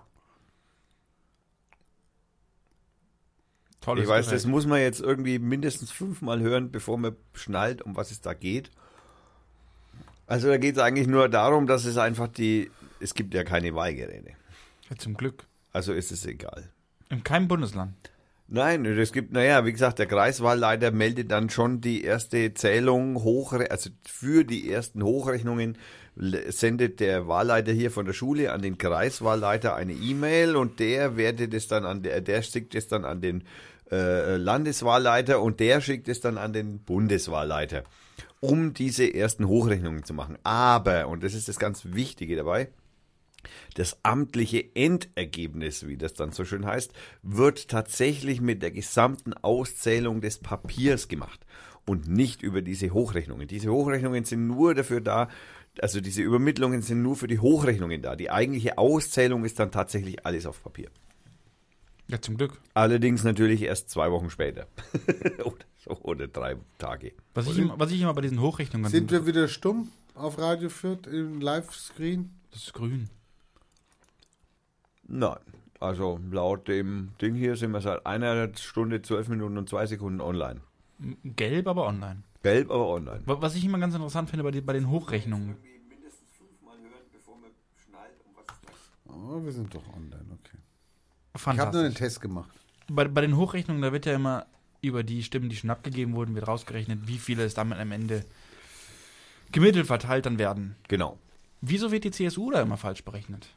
[3.83, 4.37] Tolles Ich weiß, Gerät.
[4.37, 8.33] das muss man jetzt irgendwie mindestens fünfmal hören, bevor man schnallt, um was es da
[8.33, 8.71] geht.
[10.27, 12.71] Also da geht es eigentlich nur darum, dass es einfach die,
[13.01, 14.31] es gibt ja keine Wahlgeräte.
[14.89, 15.47] Ja, zum Glück.
[15.73, 16.71] Also ist es egal.
[17.11, 17.95] In keinem Bundesland.
[18.49, 23.55] Nein, es gibt, naja, wie gesagt, der Kreiswahlleiter meldet dann schon die erste Zählung hoch,
[23.55, 25.79] also für die ersten Hochrechnungen
[26.49, 31.55] sendet der Wahlleiter hier von der Schule an den Kreiswahlleiter eine E-Mail und der wertet
[31.55, 33.45] es dann an der, der schickt es dann an den
[33.93, 37.85] äh, Landeswahlleiter und der schickt es dann an den Bundeswahlleiter,
[38.41, 40.39] um diese ersten Hochrechnungen zu machen.
[40.43, 42.71] Aber, und das ist das ganz Wichtige dabei,
[43.75, 50.21] das amtliche Endergebnis, wie das dann so schön heißt, wird tatsächlich mit der gesamten Auszählung
[50.21, 51.41] des Papiers gemacht
[51.87, 53.49] und nicht über diese Hochrechnungen.
[53.49, 55.29] Diese Hochrechnungen sind nur dafür da,
[55.81, 58.15] also diese Übermittlungen sind nur für die Hochrechnungen da.
[58.17, 60.91] Die eigentliche Auszählung ist dann tatsächlich alles auf Papier.
[62.13, 62.61] Ja, zum Glück.
[62.75, 64.67] Allerdings natürlich erst zwei Wochen später.
[65.45, 67.13] oder, so, oder drei Tage.
[67.33, 70.69] Was ich, immer, was ich immer bei diesen Hochrechnungen Sind wir wieder stumm auf Radio
[70.69, 72.31] Fürth im Livescreen?
[72.51, 73.09] Das ist grün.
[75.09, 75.39] Nein.
[75.81, 80.21] Also laut dem Ding hier sind wir seit einer Stunde, zwölf Minuten und zwei Sekunden
[80.21, 80.61] online.
[81.25, 82.23] Gelb, aber online.
[82.43, 83.23] Gelb, aber online.
[83.25, 85.57] Wa- Was ich immer ganz interessant finde bei, die, bei den Hochrechnungen.
[89.09, 90.52] Oh, wir sind doch online, okay.
[91.35, 91.67] Ich Fantastisch.
[91.67, 92.51] habe nur einen Test gemacht.
[92.89, 94.47] bei, bei den Hochrechnungen, da wird ja immer
[94.83, 98.25] über die Stimmen, die schon abgegeben wurden, wird rausgerechnet, wie viele es damit am Ende
[99.53, 100.77] gemittelt verteilt dann werden.
[100.89, 101.19] Genau.
[101.61, 103.49] Wieso wird die CSU da immer falsch berechnet?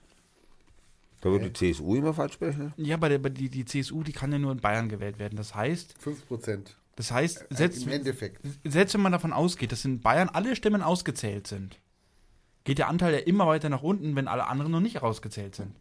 [1.22, 2.74] Da wird die CSU immer falsch berechnet?
[2.78, 5.38] Ja, bei der bei die, die CSU, die kann ja nur in Bayern gewählt werden.
[5.38, 5.96] Das heißt,
[6.30, 6.60] 5%.
[6.96, 8.42] das heißt, selbst, Im Endeffekt.
[8.64, 11.80] selbst wenn man davon ausgeht, dass in Bayern alle Stimmen ausgezählt sind,
[12.64, 15.72] geht der Anteil ja immer weiter nach unten, wenn alle anderen noch nicht ausgezählt sind.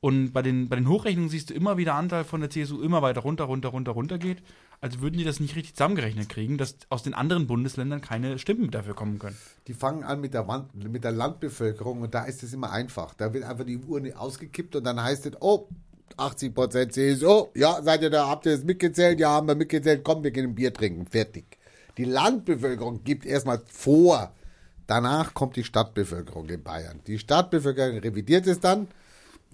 [0.00, 2.82] Und bei den, bei den Hochrechnungen siehst du immer, wie der Anteil von der CSU
[2.82, 4.42] immer weiter runter, runter, runter, runter geht.
[4.80, 8.70] Also würden die das nicht richtig zusammengerechnet kriegen, dass aus den anderen Bundesländern keine Stimmen
[8.70, 9.36] dafür kommen können.
[9.66, 13.14] Die fangen an mit der, Wand, mit der Landbevölkerung und da ist es immer einfach.
[13.14, 15.68] Da wird einfach die Urne ausgekippt und dann heißt es, oh,
[16.18, 19.18] 80% CSU, ja, seid ihr da, habt ihr das mitgezählt?
[19.18, 21.58] Ja, haben wir mitgezählt, komm, wir gehen ein Bier trinken, fertig.
[21.98, 24.32] Die Landbevölkerung gibt erstmal vor,
[24.86, 27.00] danach kommt die Stadtbevölkerung in Bayern.
[27.06, 28.88] Die Stadtbevölkerung revidiert es dann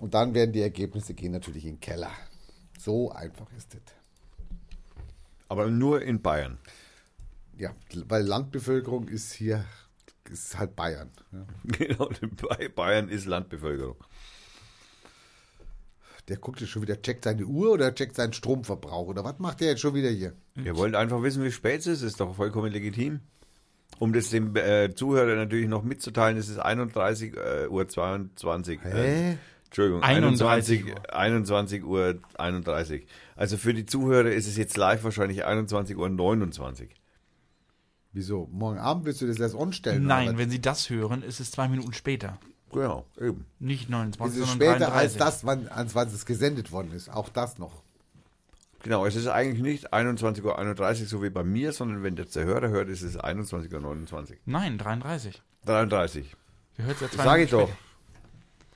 [0.02, 2.10] und dann werden die Ergebnisse gehen natürlich in den Keller.
[2.76, 3.80] So einfach ist es.
[5.48, 6.58] Aber nur in Bayern.
[7.56, 7.70] Ja,
[8.08, 9.64] weil Landbevölkerung ist hier,
[10.28, 11.12] ist halt Bayern.
[11.30, 11.46] Ja.
[11.78, 12.10] Genau,
[12.74, 13.94] Bayern ist Landbevölkerung.
[16.26, 19.60] Der guckt jetzt schon wieder, checkt seine Uhr oder checkt seinen Stromverbrauch oder was macht
[19.60, 20.32] der jetzt schon wieder hier?
[20.56, 23.20] Ihr wollt einfach wissen, wie spät es ist, ist doch vollkommen legitim.
[24.00, 28.80] Um das dem äh, Zuhörer natürlich noch mitzuteilen, es ist 31 äh, Uhr 22.
[28.84, 29.38] Äh, Hä?
[29.72, 33.06] Entschuldigung, 31 21, 21 Uhr 31.
[33.36, 36.90] Also für die Zuhörer ist es jetzt live wahrscheinlich 21 Uhr 29.
[38.12, 38.50] Wieso?
[38.52, 40.06] Morgen Abend willst du das erst umstellen?
[40.06, 42.38] Nein, oder wenn sie das hören, ist es zwei Minuten später.
[42.70, 43.46] Genau, eben.
[43.60, 43.90] Nicht was?
[43.90, 44.94] 29, es ist sondern später 33.
[44.94, 47.08] als das, wann, als wann es gesendet worden ist.
[47.08, 47.82] Auch das noch.
[48.82, 52.36] Genau, es ist eigentlich nicht 21 Uhr 31, so wie bei mir, sondern wenn jetzt
[52.36, 54.38] der Hörer hört, ist es 21 Uhr 29.
[54.44, 55.40] Nein, 33.
[55.64, 56.36] 33.
[56.76, 57.70] Wir hört ja zwei Sag ich doch.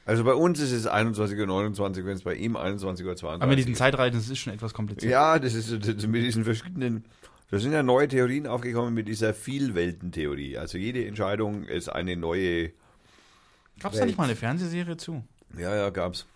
[0.07, 3.43] Also bei uns ist es 21 Uhr 29, wenn es bei ihm 21 Uhr 32
[3.43, 5.11] Aber mit diesen Zeitreisen, das ist schon etwas kompliziert.
[5.11, 7.05] Ja, das ist das ist mit diesen verschiedenen.
[7.51, 10.59] Da sind ja neue Theorien aufgekommen mit dieser Vielweltentheorie.
[10.59, 12.71] Also jede Entscheidung ist eine neue.
[13.81, 15.25] Gab es da nicht mal eine Fernsehserie zu?
[15.59, 16.27] Ja, ja, gab's.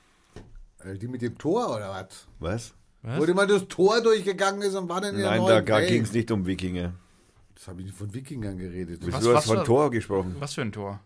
[0.84, 2.26] Äh, Die mit dem Tor oder was?
[2.40, 2.74] Was?
[3.02, 3.18] Was?
[3.20, 6.02] Wo immer das Tor durchgegangen ist und war dann in der Nein, neuen da ging
[6.02, 6.92] es nicht um Wikinger.
[7.55, 9.00] Das habe ich nicht von Wikingern geredet.
[9.02, 10.36] Was- du hast was von Tor gesprochen.
[10.39, 11.00] Was für ein Tor?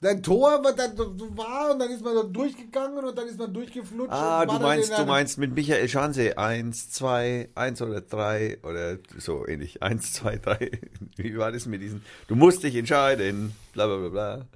[0.00, 3.36] Dein Tor war, dann so war und dann ist man da durchgegangen und dann ist
[3.38, 4.12] man durchgeflutscht.
[4.12, 6.38] Ah, du meinst, in du meinst mit Michael Schanze.
[6.38, 9.82] Eins, zwei, eins oder drei oder so ähnlich.
[9.82, 10.70] Eins, zwei, drei.
[11.16, 12.04] Wie war das mit diesen?
[12.28, 13.56] Du musst dich entscheiden.
[13.72, 14.46] Bla bla bla bla.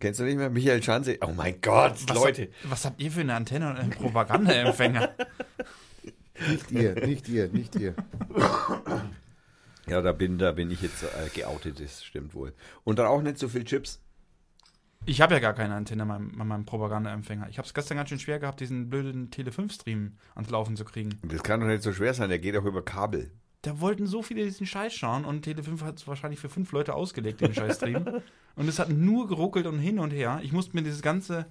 [0.00, 0.50] Kennst du nicht mehr?
[0.50, 1.16] Michael Schanze?
[1.22, 2.42] Oh mein Gott, Was, Leute.
[2.42, 5.14] Habt, was habt ihr für eine Antenne und einen Propagandaempfänger?
[6.48, 7.94] Nicht ihr, nicht ihr, nicht ihr.
[9.86, 12.52] Ja, da bin, da bin ich jetzt äh, geoutet, das stimmt wohl.
[12.82, 14.00] Und dann auch nicht so viel Chips.
[15.04, 17.48] Ich habe ja gar keine Antenne an meinem, an meinem Propagandaempfänger.
[17.48, 21.18] Ich habe es gestern ganz schön schwer gehabt, diesen blöden Tele5-Stream ans Laufen zu kriegen.
[21.22, 23.30] Das kann doch nicht so schwer sein, der geht auch über Kabel.
[23.62, 26.94] Da wollten so viele diesen Scheiß schauen und Tele5 hat es wahrscheinlich für fünf Leute
[26.94, 28.04] ausgelegt, den Scheiß-Stream.
[28.56, 30.40] Und es hat nur geruckelt und hin und her.
[30.42, 31.46] Ich musste mir dieses ganze,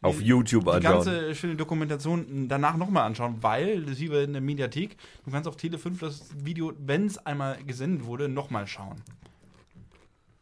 [0.00, 1.04] Auf YouTube die anschauen.
[1.04, 5.56] ganze schöne Dokumentation danach nochmal anschauen, weil, das hier in der Mediathek, du kannst auf
[5.56, 9.02] Tele 5 das Video, wenn es einmal gesendet wurde, nochmal schauen.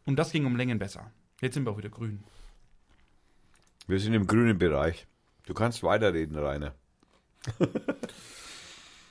[0.07, 1.11] Und das ging um Längen besser.
[1.41, 2.23] Jetzt sind wir auch wieder grün.
[3.87, 5.07] Wir sind im grünen Bereich.
[5.47, 6.75] Du kannst weiterreden, Rainer.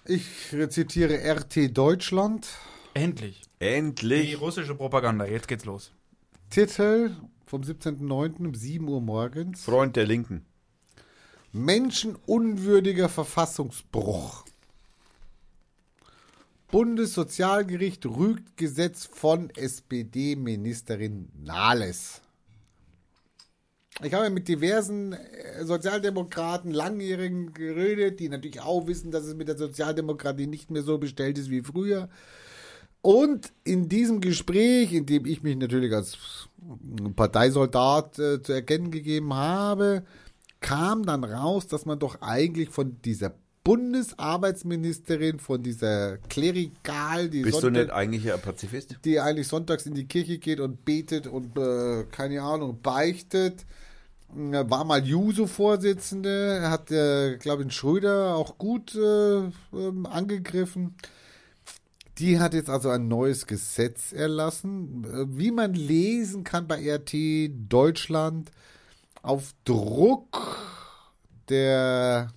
[0.05, 2.49] Ich rezitiere RT Deutschland.
[2.93, 3.41] Endlich.
[3.61, 4.41] Die Endlich.
[4.41, 5.93] russische Propaganda, jetzt geht's los.
[6.49, 8.47] Titel vom 17.09.
[8.47, 9.63] um 7 Uhr morgens.
[9.63, 10.45] Freund der Linken.
[11.53, 14.43] Menschenunwürdiger Verfassungsbruch.
[16.69, 22.22] Bundessozialgericht rügt Gesetz von SPD-Ministerin Nahles.
[24.01, 29.47] Ich habe mit diversen äh, Sozialdemokraten, Langjährigen geredet, die natürlich auch wissen, dass es mit
[29.47, 32.09] der Sozialdemokratie nicht mehr so bestellt ist wie früher.
[33.01, 36.17] Und in diesem Gespräch, in dem ich mich natürlich als
[37.15, 40.03] Parteisoldat äh, zu erkennen gegeben habe,
[40.61, 47.57] kam dann raus, dass man doch eigentlich von dieser Bundesarbeitsministerin, von dieser Klerikal, die, Bist
[47.57, 48.97] du Sonntag- nicht eigentlich ein Pazifist?
[49.05, 53.65] die eigentlich sonntags in die Kirche geht und betet und äh, keine Ahnung, beichtet.
[54.35, 60.95] Äh, War mal Juso-Vorsitzende, hat, äh, glaube ich, Schröder auch gut äh, ähm, angegriffen.
[62.19, 67.13] Die hat jetzt also ein neues Gesetz erlassen, äh, wie man lesen kann bei RT
[67.69, 68.51] Deutschland
[69.21, 70.57] auf Druck
[71.49, 72.27] der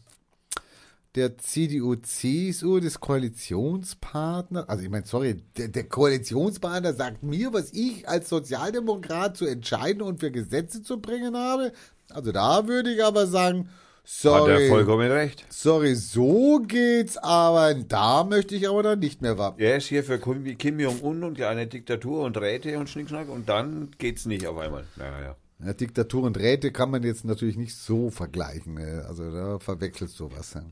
[1.17, 7.73] der CDU, CSU, des Koalitionspartners, also ich meine, sorry, der, der Koalitionspartner sagt mir, was
[7.73, 11.73] ich als Sozialdemokrat zu entscheiden und für Gesetze zu bringen habe.
[12.11, 13.69] Also da würde ich aber sagen, Hat
[14.05, 15.45] sorry, er vollkommen recht.
[15.49, 19.61] sorry, so geht's, aber da möchte ich aber dann nicht mehr warten.
[19.61, 23.91] Er ist hier für Kim Jong-un und eine Diktatur und Räte und Schnickschnack und dann
[23.99, 24.85] geht's nicht auf einmal.
[24.97, 25.37] Naja, ja.
[25.65, 28.75] Ja, Diktatur und Räte kann man jetzt natürlich nicht so vergleichen.
[28.75, 29.07] ne?
[29.09, 30.53] Also da verwechselst du was.
[30.53, 30.63] Ja.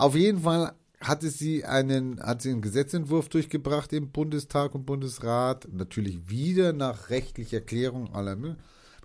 [0.00, 0.72] Auf jeden Fall
[1.02, 7.10] hatte sie einen, hat sie einen Gesetzentwurf durchgebracht im Bundestag und Bundesrat, natürlich wieder nach
[7.10, 8.34] rechtlicher Klärung aller.
[8.34, 8.56] Ne?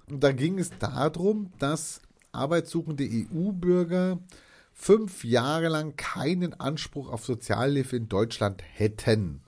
[0.09, 1.99] Und da ging es darum, dass
[2.31, 4.19] arbeitssuchende EU-Bürger
[4.71, 9.41] fünf Jahre lang keinen Anspruch auf Sozialhilfe in Deutschland hätten.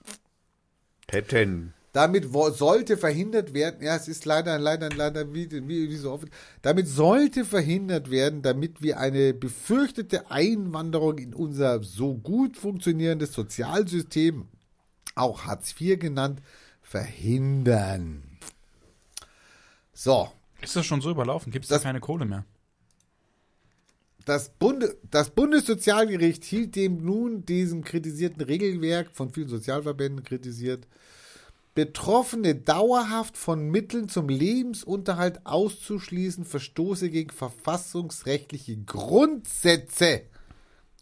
[1.08, 1.72] Hätten.
[1.98, 6.28] Damit sollte verhindert werden, ja, es ist leider, leider, leider, wie, wie, wie so oft,
[6.62, 14.46] damit sollte verhindert werden, damit wir eine befürchtete Einwanderung in unser so gut funktionierendes Sozialsystem,
[15.16, 16.40] auch Hartz IV genannt,
[16.82, 18.22] verhindern.
[19.92, 21.50] So, Ist das schon so überlaufen?
[21.50, 22.44] Gibt es da keine Kohle mehr?
[24.24, 30.86] das, Bunde, das Bundessozialgericht hielt dem nun diesem kritisierten Regelwerk von vielen Sozialverbänden kritisiert,
[31.74, 40.22] Betroffene dauerhaft von Mitteln zum Lebensunterhalt auszuschließen, verstoße gegen verfassungsrechtliche Grundsätze,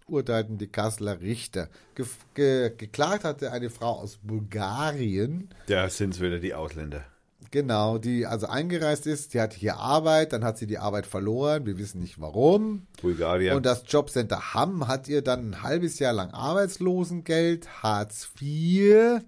[0.06, 1.68] urteilten die Kasseler Richter.
[1.94, 2.04] Ge
[2.34, 7.04] ge geklagt hatte eine Frau aus Bulgarien, Da sind's wieder die Ausländer.
[7.50, 11.64] genau, die also eingereist ist, die hatte hier Arbeit, dann hat sie die Arbeit verloren,
[11.64, 12.86] wir wissen nicht warum.
[13.00, 13.56] Bulgarien.
[13.56, 19.22] Und das Jobcenter Hamm hat ihr dann ein halbes Jahr lang Arbeitslosengeld, Hartz IV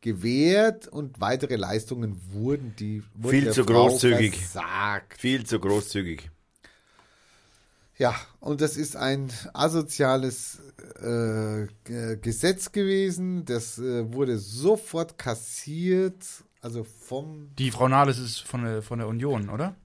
[0.00, 4.36] gewährt und weitere Leistungen wurden die wurden Viel der zu Frau großzügig.
[4.36, 5.20] Versagt.
[5.20, 6.30] Viel zu großzügig.
[7.98, 10.58] Ja, und das ist ein asoziales
[11.02, 11.66] äh,
[12.16, 13.44] Gesetz gewesen.
[13.44, 16.24] Das äh, wurde sofort kassiert.
[16.62, 19.76] Also vom Die Frau Nahles ist von der, von der Union, oder?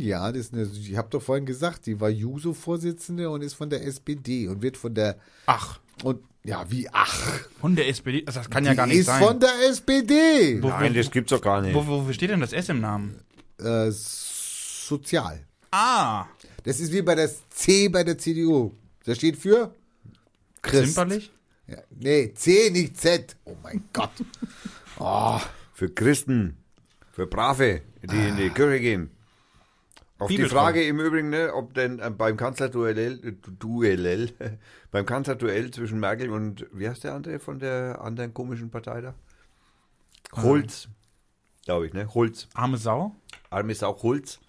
[0.00, 3.70] Ja, das ist eine, ich habe doch vorhin gesagt, die war Juso-Vorsitzende und ist von
[3.70, 8.22] der SPD und wird von der Ach, und ja, wie ach, von der SPD.
[8.26, 9.22] Also das kann ja die gar nicht ist sein.
[9.22, 10.62] von der SPD.
[10.62, 11.74] Wo- Nein, das gibt's doch gar nicht.
[11.74, 13.20] Wo, wofür steht denn das S im Namen?
[13.60, 15.44] Äh, sozial.
[15.70, 16.26] Ah,
[16.64, 18.72] Das ist wie bei der C bei der CDU.
[19.04, 19.74] Das steht für
[20.62, 20.94] Christ.
[20.94, 21.30] zimperlich?
[21.66, 23.36] Ja, nee, C, nicht Z.
[23.44, 24.10] Oh mein Gott.
[24.98, 25.38] Oh,
[25.74, 26.56] Für Christen,
[27.12, 29.10] für Brave, die in die Kirche gehen.
[30.18, 30.44] Auf die.
[30.44, 34.30] Frage im Übrigen, ne, ob denn äh, beim Kanzlerduell, äh, Duell,
[34.90, 39.14] beim Kanzlerduell zwischen Merkel und, wie heißt der andere von der anderen komischen Partei da?
[40.32, 40.88] Holz,
[41.64, 42.12] glaube ich, ne?
[42.12, 42.48] Holz.
[42.54, 43.14] Arme Sau?
[43.50, 44.40] Arm ist auch Holz.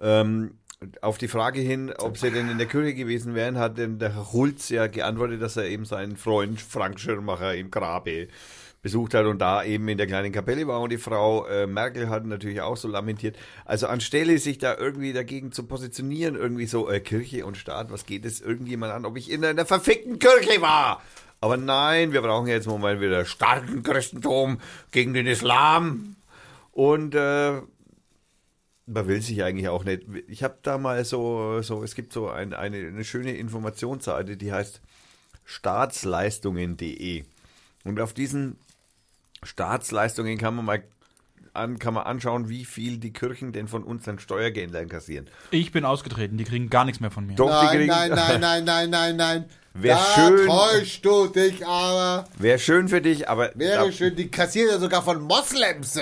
[0.00, 0.58] Ähm,
[1.02, 4.14] auf die Frage hin, ob sie denn in der Kirche gewesen wären, hat denn der
[4.14, 8.28] Herr Holz ja geantwortet, dass er eben seinen Freund Frank Schirmacher im Grabe
[8.82, 12.08] besucht hat und da eben in der kleinen Kapelle war und die Frau äh, Merkel
[12.08, 13.36] hat natürlich auch so lamentiert.
[13.64, 18.06] Also anstelle sich da irgendwie dagegen zu positionieren, irgendwie so äh, Kirche und Staat, was
[18.06, 21.02] geht es irgendjemand an, ob ich in einer verfickten Kirche war?
[21.40, 24.58] Aber nein, wir brauchen jetzt im wieder starken Christentum
[24.90, 26.16] gegen den Islam.
[26.72, 27.60] Und äh,
[28.86, 30.04] man will sich eigentlich auch nicht.
[30.26, 34.52] Ich habe da mal so, so es gibt so ein, eine, eine schöne Informationsseite, die
[34.52, 34.80] heißt
[35.44, 37.24] staatsleistungen.de.
[37.84, 38.58] Und auf diesen
[39.42, 40.82] Staatsleistungen kann man mal
[41.54, 45.26] an, kann man anschauen, wie viel die Kirchen denn von unseren Steuergeldern kassieren.
[45.50, 47.34] Ich bin ausgetreten, die kriegen gar nichts mehr von mir.
[47.34, 49.44] Doch, die Nein, kriegen, nein, nein, nein, nein, nein, nein.
[49.74, 50.46] Wär da schön.
[50.46, 52.26] täuschst du dich aber.
[52.38, 55.98] Wäre schön für dich, aber Wäre schön, die kassieren ja sogar von Moslems.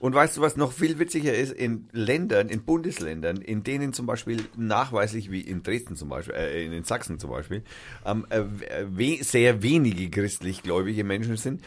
[0.00, 1.52] Und weißt du, was noch viel witziger ist?
[1.52, 6.64] In Ländern, in Bundesländern, in denen zum Beispiel nachweislich, wie in Dresden zum Beispiel, äh,
[6.64, 7.62] in Sachsen zum Beispiel,
[8.06, 8.42] ähm, äh,
[8.88, 11.62] we sehr wenige christlich gläubige Menschen sind,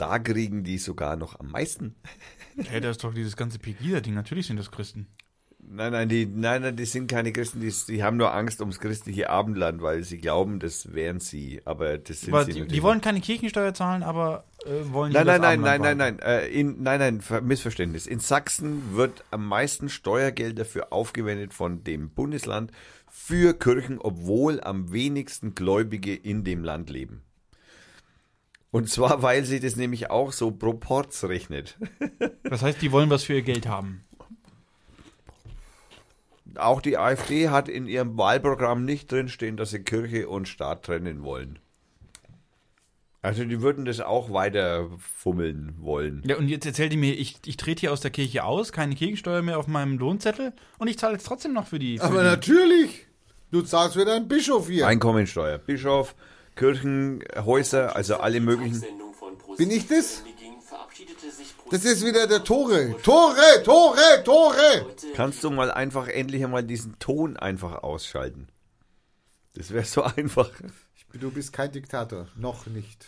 [0.00, 1.94] da kriegen die sogar noch am meisten.
[2.68, 4.12] Hey, da ist doch dieses ganze Pegida-Ding.
[4.12, 5.06] Natürlich sind das Christen.
[5.62, 8.80] Nein, nein, die, nein, nein, die sind keine Christen, die, die haben nur Angst ums
[8.80, 11.60] christliche Abendland, weil sie glauben, das wären sie.
[11.64, 15.26] Aber das sind Aber sie die, die wollen keine Kirchensteuer zahlen, aber äh, wollen Nein,
[15.26, 18.06] nein, nein, nein, nein, nein, äh, in, nein, nein, Ver- Missverständnis.
[18.06, 22.72] In Sachsen wird am meisten Steuergeld dafür aufgewendet von dem Bundesland
[23.08, 27.22] für Kirchen, obwohl am wenigsten Gläubige in dem Land leben.
[28.72, 31.78] Und zwar, weil sie das nämlich auch so proports rechnet.
[32.42, 34.04] Das heißt, die wollen was für ihr Geld haben.
[36.56, 41.22] Auch die AfD hat in ihrem Wahlprogramm nicht drinstehen, dass sie Kirche und Staat trennen
[41.22, 41.60] wollen.
[43.22, 46.22] Also die würden das auch weiter fummeln wollen.
[46.26, 48.94] Ja, und jetzt erzählt ihr mir, ich, ich trete hier aus der Kirche aus, keine
[48.94, 51.98] Kirchensteuer mehr auf meinem Lohnzettel und ich zahle jetzt trotzdem noch für die.
[51.98, 52.28] Für Aber die.
[52.30, 53.06] natürlich.
[53.52, 54.86] Du zahlst wieder einen Bischof hier.
[54.86, 56.14] Einkommensteuer, Bischof,
[56.56, 58.84] Kirchen, Häuser, also alle möglichen.
[59.56, 60.22] Bin ich das?
[61.70, 62.96] Das ist wieder der Tore.
[63.02, 64.94] Tore, Tore, Tore.
[65.14, 68.48] Kannst du mal einfach endlich einmal diesen Ton einfach ausschalten?
[69.54, 70.50] Das wäre so einfach.
[71.12, 72.28] Du bist kein Diktator.
[72.36, 73.06] Noch nicht.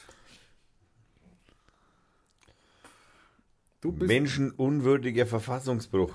[3.80, 6.14] Du bist Menschenunwürdiger Verfassungsbruch.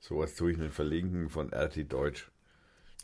[0.00, 2.31] Sowas tue ich nicht verlinken von RT Deutsch.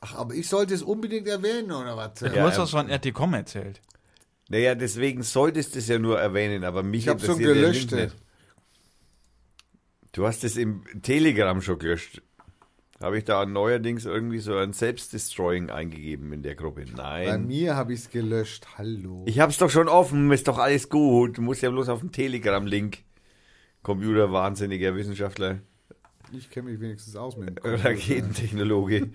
[0.01, 2.15] Ach, aber ich sollte es unbedingt erwähnen, oder was?
[2.15, 3.81] Du Ja, hast ähm, was von RT.com erzählt.
[4.49, 7.71] Naja, deswegen solltest du es ja nur erwähnen, aber mich Ich hab's schon interessiert der
[7.73, 7.91] gelöscht.
[7.91, 8.17] Link nicht.
[10.13, 12.23] Du hast es im Telegram schon gelöscht.
[13.01, 16.85] Habe ich da neuerdings irgendwie so ein Selbstdestroying eingegeben in der Gruppe?
[16.97, 17.47] Bei Nein.
[17.47, 18.67] mir habe ich es gelöscht.
[18.77, 19.25] Hallo.
[19.29, 21.39] Ich hab's doch schon offen, ist doch alles gut.
[21.39, 22.99] Du musst ja bloß auf den Telegram-Link.
[23.83, 25.61] Computer, wahnsinniger Wissenschaftler,
[26.33, 29.11] Ich kenne mich wenigstens aus mit dem Raketentechnologe.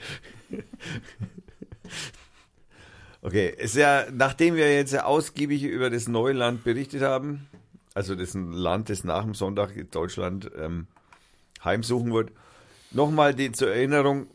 [3.22, 7.48] Okay, ist ja, nachdem wir jetzt ja ausgiebig über das neue Land berichtet haben,
[7.94, 10.88] also das Land, das nach dem Sonntag in Deutschland ähm,
[11.64, 12.32] heimsuchen wird,
[12.92, 14.28] nochmal die zur Erinnerung,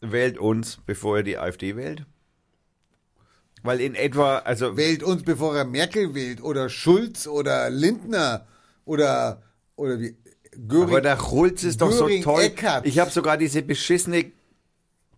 [0.00, 2.04] wählt uns, bevor ihr die AfD wählt.
[3.62, 6.42] Weil in etwa, also Wählt uns, bevor er Merkel wählt.
[6.42, 8.46] Oder Schulz oder Lindner.
[8.84, 9.42] Oder,
[9.74, 10.16] oder wie.
[10.68, 10.88] Göring.
[10.88, 12.42] Aber der Schulz ist doch so toll.
[12.42, 12.86] Eckert.
[12.86, 14.32] Ich habe sogar diese beschissene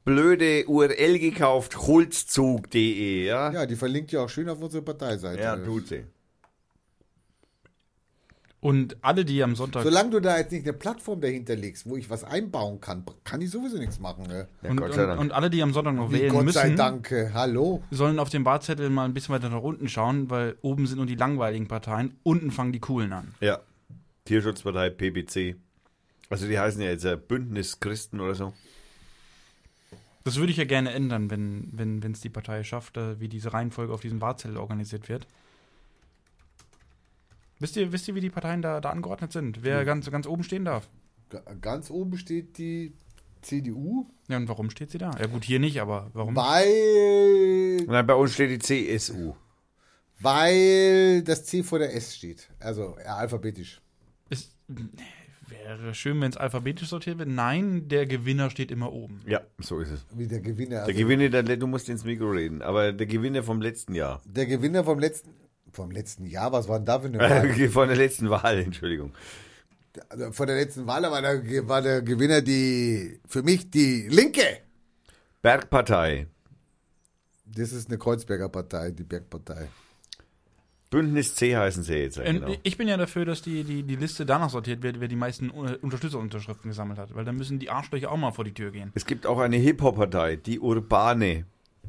[0.05, 3.53] blöde URL gekauft, schulzzug.de, ja?
[3.53, 5.43] ja, die verlinkt ja auch schön auf unsere Parteiseite.
[5.43, 6.05] Ja, tut sie.
[8.61, 9.85] Und alle, die am Sonntag.
[9.85, 13.41] Solange du da jetzt nicht eine Plattform dahinter legst, wo ich was einbauen kann, kann
[13.41, 14.27] ich sowieso nichts machen.
[14.27, 14.49] Ne?
[14.63, 15.21] Ja, und, Gott sei und, Dank.
[15.21, 17.13] und alle, die am Sonntag noch Wie wählen Gott sei müssen, Dank.
[17.13, 17.83] äh, Hallo.
[17.91, 21.07] sollen auf dem Wahlzettel mal ein bisschen weiter nach unten schauen, weil oben sind nur
[21.07, 23.35] die langweiligen Parteien, unten fangen die coolen an.
[23.41, 23.61] Ja.
[24.27, 25.57] Tierschutzpartei PBC.
[26.29, 28.53] Also die heißen ja jetzt äh, Bündnis Christen oder so.
[30.25, 33.29] Das würde ich ja gerne ändern, wenn wenn wenn, es die Partei schafft, äh, wie
[33.29, 35.27] diese Reihenfolge auf diesem Wahlzettel organisiert wird.
[37.59, 39.63] Wisst ihr, wisst ihr, wie die Parteien da, da angeordnet sind?
[39.63, 40.89] Wer ganz, ganz oben stehen darf?
[41.63, 42.93] Ganz oben steht die
[43.41, 45.13] CDU, Ja, und warum steht sie da?
[45.19, 46.37] Ja, gut, hier nicht, aber warum?
[46.37, 49.35] weil, Nein, bei uns steht die CSU.
[50.21, 52.49] weil das C vor der S steht.
[52.59, 53.81] Also ja, alphabetisch.
[55.49, 57.29] Wäre schön, wenn es alphabetisch sortiert wird.
[57.29, 59.21] Nein, der Gewinner steht immer oben.
[59.27, 60.05] Ja, so ist es.
[60.13, 60.71] Wie der Gewinner.
[60.77, 64.21] Der Also Gewinner, der, du musst ins Mikro reden, aber der Gewinner vom letzten Jahr.
[64.25, 65.31] der Gewinner vom letzten,
[65.73, 67.69] vom letzten Jahr, was war denn da für eine Wahl?
[67.71, 69.13] Von der letzten Wahl, Entschuldigung.
[70.09, 74.43] Also von der letzten Wahl war der, war der Gewinner die, für mich die Linke.
[75.43, 76.27] Bergpartei.
[77.47, 79.69] Das ist eine Kreuzberger Partei, die Bergpartei.
[80.91, 82.17] Bündnis C heißen sie jetzt.
[82.17, 82.55] Ja, Ähm, genau.
[82.63, 85.51] Ich bin ja dafür, dass die, die, die Liste danach sortiert wird, wer die meisten
[85.51, 87.15] Un- Unterstützerunterschriften gesammelt hat.
[87.15, 88.93] Weil dann müssen die Arschlöcher auch mal vor die Tür gehen.
[88.95, 91.45] Es gibt auch eine Hip-Hop-Partei, die Urbane.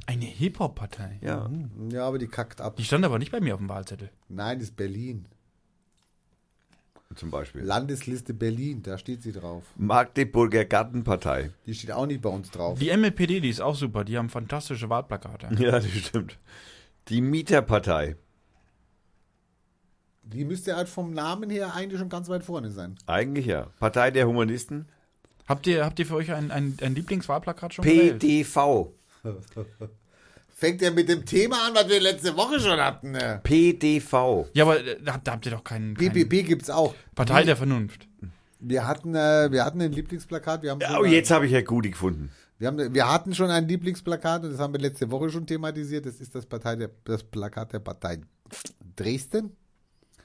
[0.08, 1.19] Eine Hip-Hop-Partei.
[1.22, 1.50] Ja.
[1.92, 2.76] Ja, aber die kackt ab.
[2.77, 4.09] Die stand aber nicht bei mir auf dem Wahlzettel.
[4.30, 5.26] Nein, das ist Berlin.
[7.16, 7.61] Zum Beispiel.
[7.61, 9.64] Landesliste Berlin, da steht sie drauf.
[9.77, 11.51] Magdeburger Gartenpartei.
[11.66, 12.77] Die steht auch nicht bei uns drauf.
[12.80, 14.03] Die MLPD, die ist auch super.
[14.03, 15.50] Die haben fantastische Wahlplakate.
[15.64, 16.38] Ja, das stimmt.
[17.08, 18.17] Die Mieterpartei.
[20.34, 22.96] Die müsste halt vom Namen her eigentlich schon ganz weit vorne sein.
[23.06, 23.68] Eigentlich ja.
[23.80, 24.88] Partei der Humanisten.
[25.48, 27.86] Habt ihr, habt ihr für euch ein, ein, ein Lieblingswahlplakat schon?
[27.86, 28.92] PDV.
[30.50, 33.12] Fängt ja mit dem Thema an, was wir letzte Woche schon hatten.
[33.12, 33.40] Ne?
[33.44, 34.48] PDV.
[34.54, 35.96] Ja, aber äh, da, da habt ihr doch keinen.
[35.96, 36.96] keinen PPP gibt's auch.
[37.16, 38.08] Partei der Vernunft.
[38.60, 40.64] Wir hatten, äh, wir hatten ein Lieblingsplakat.
[40.64, 42.32] Wir haben Oh, jetzt habe ich ja Gudi gefunden.
[42.58, 46.06] Wir, haben, wir hatten schon ein Lieblingsplakat und das haben wir letzte Woche schon thematisiert.
[46.06, 48.20] Das ist das, Partei der, das Plakat der Partei
[48.96, 49.56] Dresden.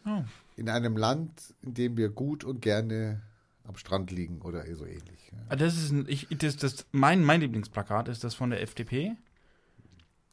[0.07, 0.23] Oh.
[0.57, 1.31] In einem Land,
[1.63, 3.23] in dem wir gut und gerne
[3.65, 5.31] am Strand liegen oder so ähnlich.
[5.49, 9.13] Ah, Das ist ein, ich, das, das, mein, mein Lieblingsplakat ist das von der FDP.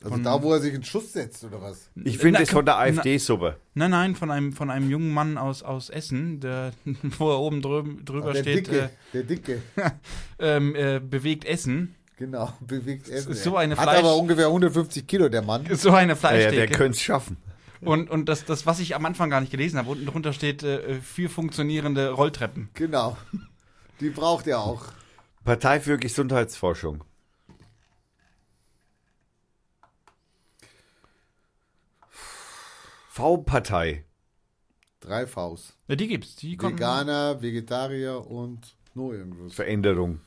[0.01, 1.89] Also Von- da, wo er sich in Schuss setzt oder was?
[2.05, 3.57] Ich finde es von der na- AfD super.
[3.73, 6.71] Nein, nein, von einem, von einem jungen Mann aus, aus Essen, der,
[7.17, 9.61] wo er oben drüber, drüber der steht, Dicke, äh, der Dicke,
[10.39, 11.95] ähm, äh, bewegt Essen.
[12.17, 13.31] genau, bewegt Essen.
[13.33, 15.65] ist so eine Hat Fleisch- aber ungefähr 150 Kilo, der Mann.
[15.75, 16.55] So eine Ja, ja, Fleischtheke.
[16.55, 17.35] der könnte es schaffen.
[17.81, 20.63] Und und das, das, was ich am Anfang gar nicht gelesen habe, unten drunter steht
[20.63, 22.69] äh, vier funktionierende Rolltreppen.
[22.73, 23.17] Genau.
[23.99, 24.85] Die braucht er auch.
[25.43, 27.03] Partei für Gesundheitsforschung.
[33.09, 34.05] V-Partei.
[35.01, 35.75] Drei Vs.
[35.87, 36.35] Ja, die gibt's.
[36.37, 39.53] Die Veganer, Vegetarier und nur irgendwas.
[39.53, 40.21] Veränderung.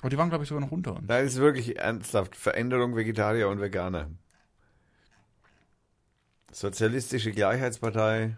[0.00, 1.06] aber die waren, glaube ich, sogar noch unter uns.
[1.06, 2.36] Das ist wirklich ernsthaft.
[2.36, 4.08] Veränderung Vegetarier und Veganer.
[6.54, 8.36] Sozialistische Gleichheitspartei.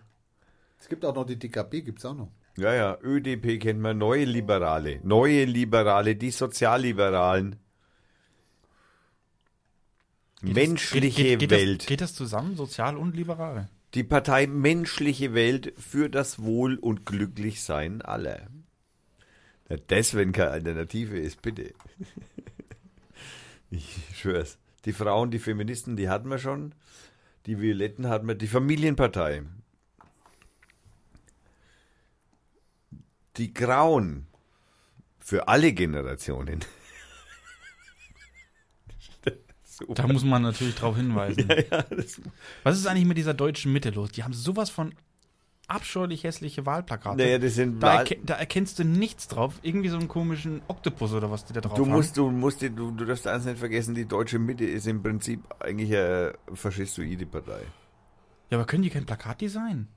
[0.80, 2.30] Es gibt auch noch die DKP, gibt's auch noch.
[2.56, 3.98] Ja, ja, ÖDP kennt man.
[3.98, 5.00] Neue Liberale.
[5.02, 7.56] Neue Liberale, die Sozialliberalen.
[10.40, 11.80] Menschliche geht, geht, geht Welt.
[11.82, 13.68] Das, geht das zusammen, sozial und liberal?
[13.92, 18.46] Die Partei Menschliche Welt für das Wohl und Glücklichsein aller.
[19.68, 21.74] Na, das, wenn keine Alternative ist, bitte.
[23.68, 24.58] Ich schwör's.
[24.84, 26.72] Die Frauen, die Feministen, die hatten wir schon.
[27.46, 28.34] Die Violetten hatten wir.
[28.34, 29.42] Die Familienpartei.
[33.36, 34.26] Die Grauen.
[35.18, 36.60] Für alle Generationen.
[39.88, 41.48] Da muss man natürlich drauf hinweisen.
[41.70, 42.20] ja, das,
[42.62, 44.10] Was ist eigentlich mit dieser deutschen Mitte los?
[44.12, 44.94] Die haben sowas von
[45.68, 47.16] abscheulich hässliche Wahlplakate.
[47.16, 49.54] naja, das sind da, Wahl- erke da erkennst du nichts drauf.
[49.62, 51.92] Irgendwie so einen komischen Oktopus oder was die da drauf Du haben.
[51.92, 55.02] musst, du musst, dir- du, du darfst eins nicht vergessen, die deutsche Mitte ist im
[55.02, 57.62] Prinzip eigentlich eine faschistoide Partei.
[58.50, 59.88] Ja, aber können die kein Plakatdesign?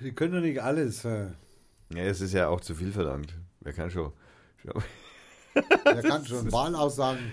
[0.00, 1.04] Die können doch nicht alles.
[1.04, 1.28] äh.
[1.94, 3.34] Ja, es ist ja auch zu viel verlangt.
[3.60, 4.12] Wer kann schon.
[5.86, 7.32] Der kann schon Wahlaussagen.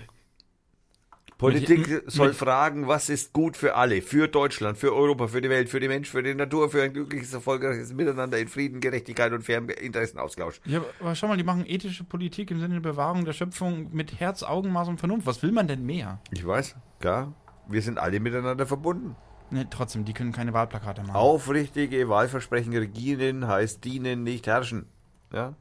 [1.42, 5.68] Politik soll fragen, was ist gut für alle, für Deutschland, für Europa, für die Welt,
[5.68, 9.42] für die Menschen, für die Natur, für ein glückliches, erfolgreiches Miteinander in Frieden, Gerechtigkeit und
[9.42, 10.60] fairem Interessenausgleich.
[10.64, 14.20] Ja, aber schau mal, die machen ethische Politik im Sinne der Bewahrung der Schöpfung mit
[14.20, 15.26] Herz, Augenmaß und Vernunft.
[15.26, 16.20] Was will man denn mehr?
[16.30, 17.34] Ich weiß, klar,
[17.68, 19.16] wir sind alle miteinander verbunden.
[19.50, 21.14] Ne, trotzdem, die können keine Wahlplakate machen.
[21.14, 24.86] Aufrichtige Wahlversprechen regieren heißt dienen, nicht herrschen.
[25.32, 25.56] Ja?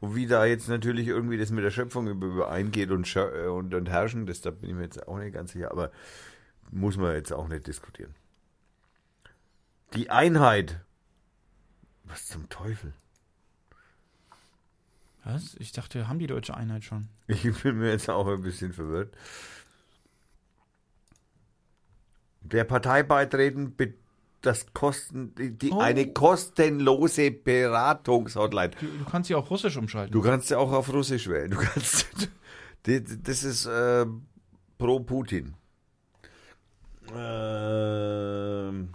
[0.00, 3.74] Und wie da jetzt natürlich irgendwie das mit der Schöpfung über- übereingeht und, äh, und,
[3.74, 5.90] und herrschen, das da bin ich mir jetzt auch nicht ganz sicher, aber
[6.70, 8.14] muss man jetzt auch nicht diskutieren.
[9.94, 10.80] Die Einheit.
[12.04, 12.92] Was zum Teufel?
[15.24, 15.56] Was?
[15.58, 17.08] Ich dachte, wir haben die deutsche Einheit schon.
[17.26, 19.14] Ich bin mir jetzt auch ein bisschen verwirrt.
[22.40, 23.94] Der Partei beitreten, be-
[24.42, 25.80] das kosten, die, die, Oh.
[25.80, 28.70] eine kostenlose Beratungshotline.
[28.80, 30.12] Du, du kannst sie auch russisch umschalten.
[30.12, 31.50] Du kannst ja auch auf Russisch wählen.
[31.50, 32.06] Du kannst,
[32.86, 34.06] die- das ist äh,
[34.78, 35.54] pro Putin.
[37.14, 38.90] Ähm,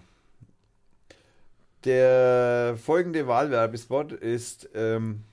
[1.84, 5.24] der folgende Wahlwerbespot ist, ähm,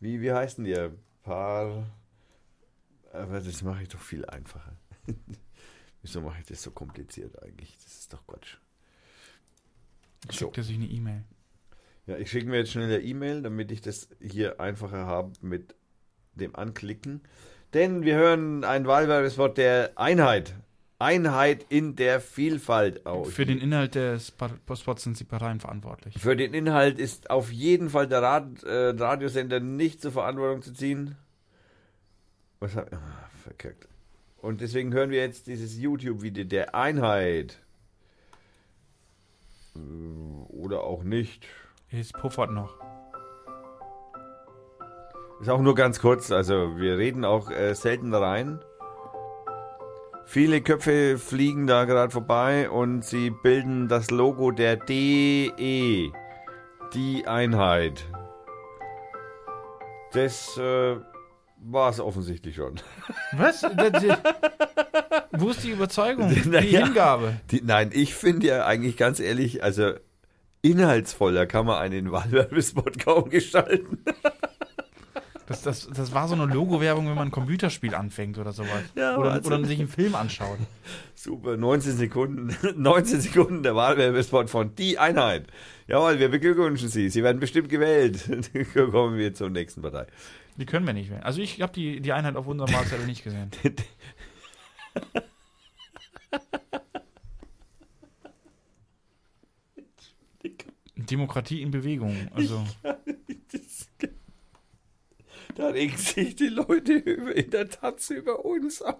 [0.00, 0.92] wie, wie heißt denn der?
[1.22, 1.84] Paar.
[3.12, 4.72] Aber das mache ich doch viel einfacher.
[6.02, 7.76] Wieso mache ich das so kompliziert eigentlich?
[7.84, 8.56] Das ist doch Quatsch.
[10.30, 11.24] Schickt er sich eine E-Mail.
[12.06, 15.74] Ja, ich schicke mir jetzt schnell eine E-Mail, damit ich das hier einfacher habe mit
[16.34, 17.22] dem Anklicken.
[17.74, 20.54] Denn wir hören ein Wahlwerbespot der Einheit.
[20.98, 23.02] Einheit in der Vielfalt.
[23.04, 24.32] Oh, Für den Inhalt des
[24.74, 26.18] Spots sind die Parteien verantwortlich.
[26.18, 30.72] Für den Inhalt ist auf jeden Fall der Rad, äh, Radiosender nicht zur Verantwortung zu
[30.72, 31.16] ziehen.
[32.58, 33.86] Was hab, ah, verkackt.
[34.38, 37.60] Und deswegen hören wir jetzt dieses YouTube-Video der Einheit.
[39.78, 41.46] Äh, Oder auch nicht.
[41.90, 42.76] Es puffert noch.
[45.40, 48.60] Ist auch nur ganz kurz, also wir reden auch äh, selten rein.
[50.26, 56.12] Viele Köpfe fliegen da gerade vorbei und sie bilden das Logo der DE,
[56.92, 58.04] die Einheit.
[60.12, 60.96] Das äh,
[61.60, 62.74] war es offensichtlich schon.
[63.32, 63.62] Was?
[65.32, 66.30] Wo ist die Überzeugung?
[66.34, 66.86] Die Naja.
[66.86, 67.40] Hingabe.
[67.50, 69.92] Die, nein, ich finde ja eigentlich ganz ehrlich, also
[70.62, 73.98] inhaltsvoller kann man einen Wahlwerbespot kaum gestalten.
[75.46, 78.82] Das, das, das war so eine Logo-Werbung, wenn man ein Computerspiel anfängt oder sowas.
[78.94, 80.58] Ja, oder, also- oder sich einen Film anschaut.
[81.14, 85.46] Super, 19 Sekunden, 19 Sekunden der Wahlwerbespot von Die Einheit.
[85.86, 87.08] Jawohl, wir beglückwünschen Sie.
[87.08, 88.28] Sie werden bestimmt gewählt.
[88.74, 90.06] Kommen wir zur nächsten Partei.
[90.58, 91.22] Die können wir nicht wählen.
[91.22, 93.50] Also ich habe die, die Einheit auf unserem Wahlzettel nicht gesehen.
[100.96, 102.28] Demokratie in Bewegung.
[102.34, 102.64] Also
[105.54, 108.96] Da regen sich die Leute in der Taz über uns auf.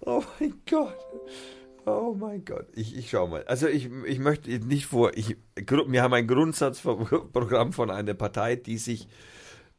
[0.00, 0.94] Oh mein Gott.
[1.86, 2.66] Oh mein Gott.
[2.74, 3.44] Ich, ich schau mal.
[3.44, 5.12] Also ich, ich möchte nicht vor.
[5.14, 9.06] Ich, wir haben ein Grundsatzprogramm von einer Partei, die sich,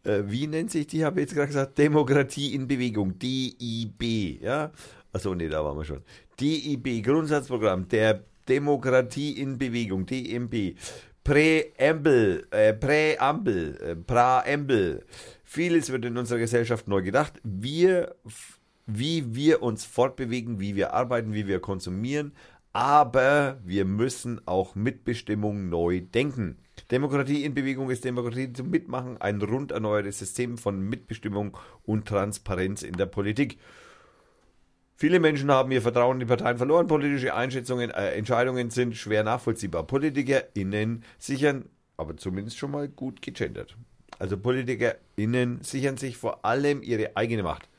[0.06, 4.72] äh, wie nennt sich die, habe ich jetzt gerade gesagt, Demokratie in Bewegung, DIB, ja.
[5.11, 6.02] Achso, nee, da waren wir schon.
[6.40, 10.77] DIB, Grundsatzprogramm der Demokratie in Bewegung, DMB.
[11.26, 15.06] Präambel, äh, Präambel, äh, Präambel.
[15.44, 17.34] Vieles wird in unserer Gesellschaft neu gedacht.
[17.44, 18.16] Wir,
[18.88, 22.32] wie wir uns fortbewegen, wie wir arbeiten, wie wir konsumieren.
[22.74, 26.57] Aber wir müssen auch Mitbestimmung neu denken.
[26.91, 32.83] Demokratie in Bewegung ist Demokratie zum Mitmachen, ein rund erneuertes System von Mitbestimmung und Transparenz
[32.83, 33.57] in der Politik.
[34.95, 36.88] Viele Menschen haben ihr Vertrauen in die Parteien verloren.
[36.88, 39.85] Politische Einschätzungen, äh, Entscheidungen sind schwer nachvollziehbar.
[39.85, 41.66] PolitikerInnen sichern,
[41.98, 43.77] aber zumindest schon mal gut gegendert.
[44.17, 47.69] Also PolitikerInnen sichern sich vor allem ihre eigene Macht.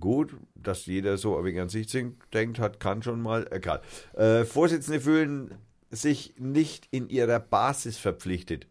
[0.00, 1.86] Gut, dass jeder so ein wenig an sich
[2.32, 3.82] denkt hat, kann schon mal, egal.
[4.14, 5.54] Äh, Vorsitzende fühlen
[5.90, 8.66] sich nicht in ihrer Basis verpflichtet.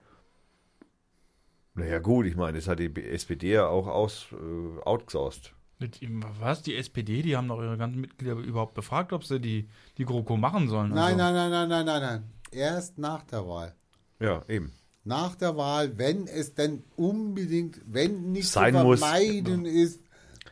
[1.75, 5.53] Naja gut, ich meine, das hat die SPD ja auch aus, äh, outgesourced.
[5.79, 6.61] Mit ihm- Was?
[6.61, 10.35] Die SPD, die haben doch ihre ganzen Mitglieder überhaupt befragt, ob sie die, die GroKo
[10.35, 10.89] machen sollen.
[10.89, 12.23] Nein, also, nein, nein, nein, nein, nein, nein.
[12.51, 13.73] Erst nach der Wahl.
[14.19, 14.73] Ja, eben.
[15.05, 18.99] Nach der Wahl, wenn es denn unbedingt, wenn nicht Sein zu muss.
[18.99, 20.01] vermeiden ist,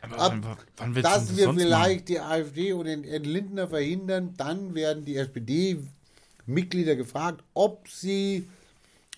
[0.02, 4.34] Aber ab, wann, wann dass das wir vielleicht die AfD und den Ed Lindner verhindern,
[4.36, 8.48] dann werden die SPD-Mitglieder gefragt, ob sie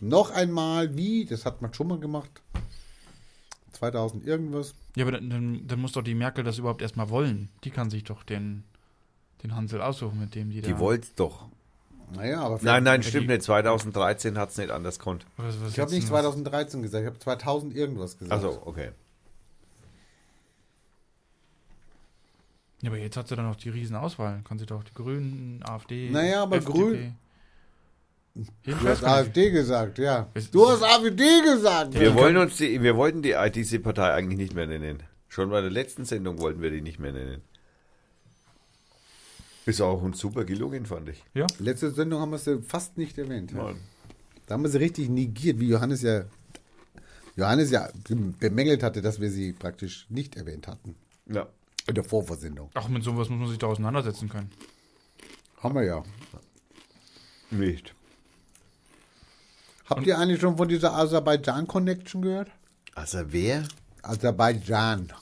[0.00, 2.30] noch einmal, wie, das hat man schon mal gemacht,
[3.72, 4.76] 2000 irgendwas, machen?
[4.96, 7.48] Ja, aber dann, dann, dann muss doch die Merkel das überhaupt erstmal wollen.
[7.64, 8.64] Die kann sich doch den,
[9.42, 10.68] den Hansel aussuchen, mit dem die da.
[10.68, 11.46] Die wollt's doch.
[12.14, 13.42] naja, aber Nein, nein, die- stimmt nicht.
[13.42, 15.24] 2013 hat's nicht anders konnt.
[15.36, 16.22] Was, was ich habe nicht denn das?
[16.24, 18.32] 2013 gesagt, ich habe 2000 irgendwas gesagt.
[18.32, 18.90] Also, okay.
[22.82, 24.40] Ja, aber jetzt hat sie dann noch die Riesenauswahl.
[24.42, 26.08] Kann sie doch die Grünen, AfD.
[26.10, 26.78] Naja, aber FDP.
[26.78, 27.14] Grün-
[28.62, 30.28] Du hast AfD gesagt, ja.
[30.52, 31.94] Du hast AfD gesagt.
[31.98, 35.02] Wir wollen uns die, wir wollten die diese Partei eigentlich nicht mehr nennen.
[35.28, 37.42] Schon bei der letzten Sendung wollten wir die nicht mehr nennen.
[39.66, 41.22] Ist auch uns super gelungen, fand ich.
[41.34, 43.52] Ja, Letzte Sendung haben wir sie fast nicht erwähnt.
[43.52, 43.74] Ja.
[44.46, 46.24] Da haben wir sie richtig negiert, wie Johannes ja
[47.36, 47.88] Johannes ja
[48.38, 50.94] bemängelt hatte, dass wir sie praktisch nicht erwähnt hatten.
[51.26, 51.48] Ja.
[51.90, 52.70] In der Vorversendung.
[52.74, 54.50] auch mit sowas muss man sich da auseinandersetzen können.
[55.58, 56.02] Haben wir ja.
[57.50, 57.94] Nicht.
[59.86, 62.50] Habt ihr eigentlich schon von dieser Aserbaidschan-Connection gehört?
[62.94, 63.64] Also wer?
[64.02, 65.12] Aserbaidschan.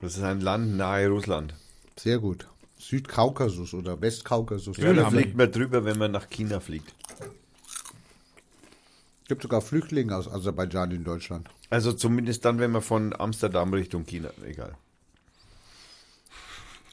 [0.00, 1.54] Das ist ein Land nahe Russland.
[1.98, 2.48] Sehr gut.
[2.78, 4.78] Südkaukasus oder Westkaukasus.
[4.78, 6.94] Ja, da fliegt man drüber, wenn man nach China fliegt.
[9.28, 11.48] gibt sogar Flüchtlinge aus Aserbaidschan in Deutschland.
[11.68, 14.74] Also zumindest dann, wenn man von Amsterdam Richtung China, egal.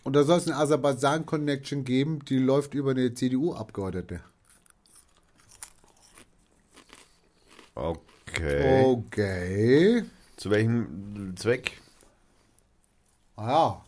[0.04, 4.22] Und da soll es eine Aserbaidschan-Connection geben, die läuft über eine CDU-Abgeordnete.
[7.76, 8.84] Okay.
[8.84, 10.04] Okay.
[10.38, 11.82] Zu welchem Zweck?
[13.36, 13.86] Ah Ja.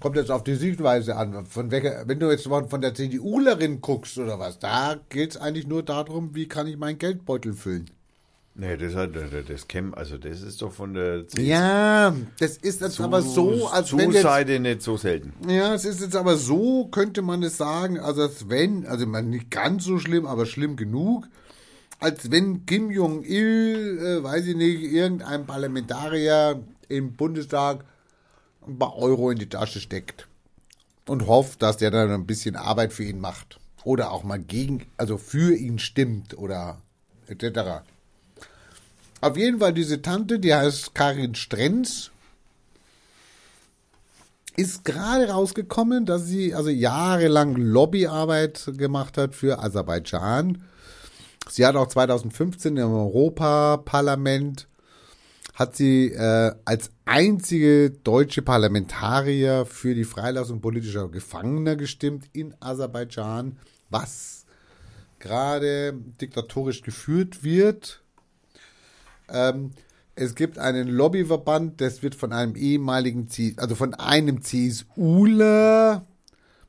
[0.00, 1.44] Kommt jetzt auf die Sichtweise an.
[1.44, 5.36] Von welcher, wenn du jetzt mal von der CDUlerin guckst oder was, da geht es
[5.36, 7.90] eigentlich nur darum, wie kann ich meinen Geldbeutel füllen.
[8.54, 9.12] Nee, das hat
[9.48, 13.22] das Cam, also das ist doch von der C- Ja, das ist jetzt Zu- aber
[13.22, 15.32] so, als wenn jetzt, nicht so selten.
[15.48, 19.30] Ja, es ist jetzt aber so, könnte man es sagen, also als wenn, also man
[19.30, 21.28] nicht ganz so schlimm, aber schlimm genug,
[22.00, 27.84] als wenn Kim Jong-il, äh, weiß ich nicht, irgendein Parlamentarier im Bundestag
[28.66, 30.26] ein paar Euro in die Tasche steckt
[31.06, 33.58] und hofft, dass der dann ein bisschen Arbeit für ihn macht.
[33.84, 36.78] Oder auch mal gegen, also für ihn stimmt oder
[37.28, 37.82] etc.
[39.20, 42.10] Auf jeden Fall diese Tante, die heißt Karin Strenz,
[44.56, 50.64] ist gerade rausgekommen, dass sie also jahrelang Lobbyarbeit gemacht hat für Aserbaidschan
[51.48, 54.68] Sie hat auch 2015 im Europaparlament
[55.54, 63.58] hat sie äh, als einzige deutsche Parlamentarier für die Freilassung politischer Gefangener gestimmt in Aserbaidschan,
[63.90, 64.46] was
[65.18, 68.02] gerade diktatorisch geführt wird.
[69.32, 69.72] Ähm,
[70.14, 76.04] es gibt einen Lobbyverband, das wird von einem ehemaligen, C also von einem CSUler,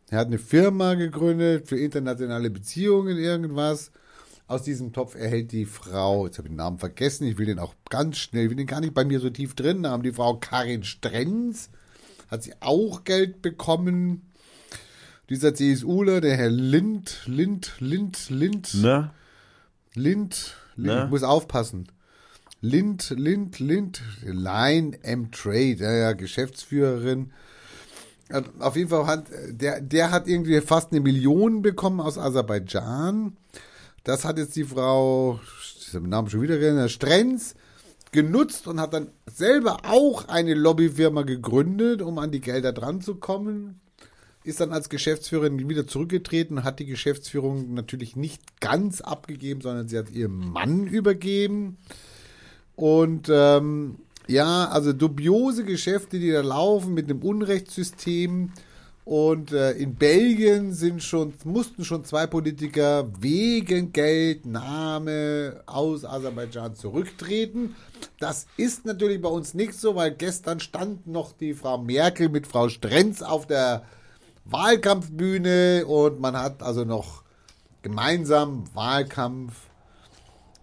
[0.09, 3.91] er hat eine Firma gegründet für internationale Beziehungen, irgendwas.
[4.45, 7.59] Aus diesem Topf erhält die Frau, jetzt habe ich den Namen vergessen, ich will den
[7.59, 10.11] auch ganz schnell, ich will den gar nicht bei mir so tief drin haben, die
[10.11, 11.69] Frau Karin Strenz,
[12.29, 14.29] hat sie auch Geld bekommen.
[15.29, 19.13] Dieser CSUler, der Herr Lind, Lind, Lind, Lind, Na?
[19.93, 21.87] Lind, Lind ich muss aufpassen.
[22.63, 27.31] Lind, Lind, Lind, Line M Trade, ja, Geschäftsführerin.
[28.59, 33.35] Auf jeden Fall hat der, der hat irgendwie fast eine Million bekommen aus Aserbaidschan.
[34.03, 35.39] Das hat jetzt die Frau,
[35.87, 37.55] ich habe den Namen schon wieder genannt, Strenz,
[38.11, 43.15] genutzt und hat dann selber auch eine Lobbyfirma gegründet, um an die Gelder dran zu
[43.15, 43.81] kommen.
[44.43, 49.97] Ist dann als Geschäftsführerin wieder zurückgetreten, hat die Geschäftsführung natürlich nicht ganz abgegeben, sondern sie
[49.97, 51.77] hat ihrem Mann übergeben.
[52.75, 58.51] Und ähm, ja, also dubiose Geschäfte, die da laufen mit einem Unrechtssystem.
[59.03, 67.75] Und äh, in Belgien sind schon, mussten schon zwei Politiker wegen Geldnahme aus Aserbaidschan zurücktreten.
[68.19, 72.45] Das ist natürlich bei uns nicht so, weil gestern stand noch die Frau Merkel mit
[72.45, 73.83] Frau Strenz auf der
[74.45, 77.23] Wahlkampfbühne und man hat also noch
[77.81, 79.53] gemeinsam Wahlkampf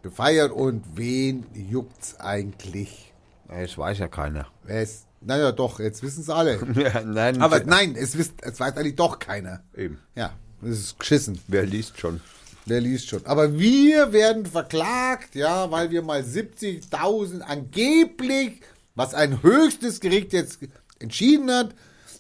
[0.02, 3.12] gefeiert und wen juckt's eigentlich?
[3.48, 4.46] Es weiß ja keiner.
[4.66, 6.60] Es, naja, doch, jetzt wissen es alle.
[6.76, 9.62] Ja, nein, Aber nein, es, wisst, es weiß eigentlich doch keiner.
[9.76, 9.98] Eben.
[10.14, 11.40] Ja, das ist geschissen.
[11.48, 12.20] Wer liest schon?
[12.66, 13.24] Wer liest schon?
[13.24, 18.60] Aber wir werden verklagt, ja, weil wir mal 70.000 angeblich,
[18.94, 20.58] was ein höchstes Gericht jetzt
[20.98, 21.74] entschieden hat,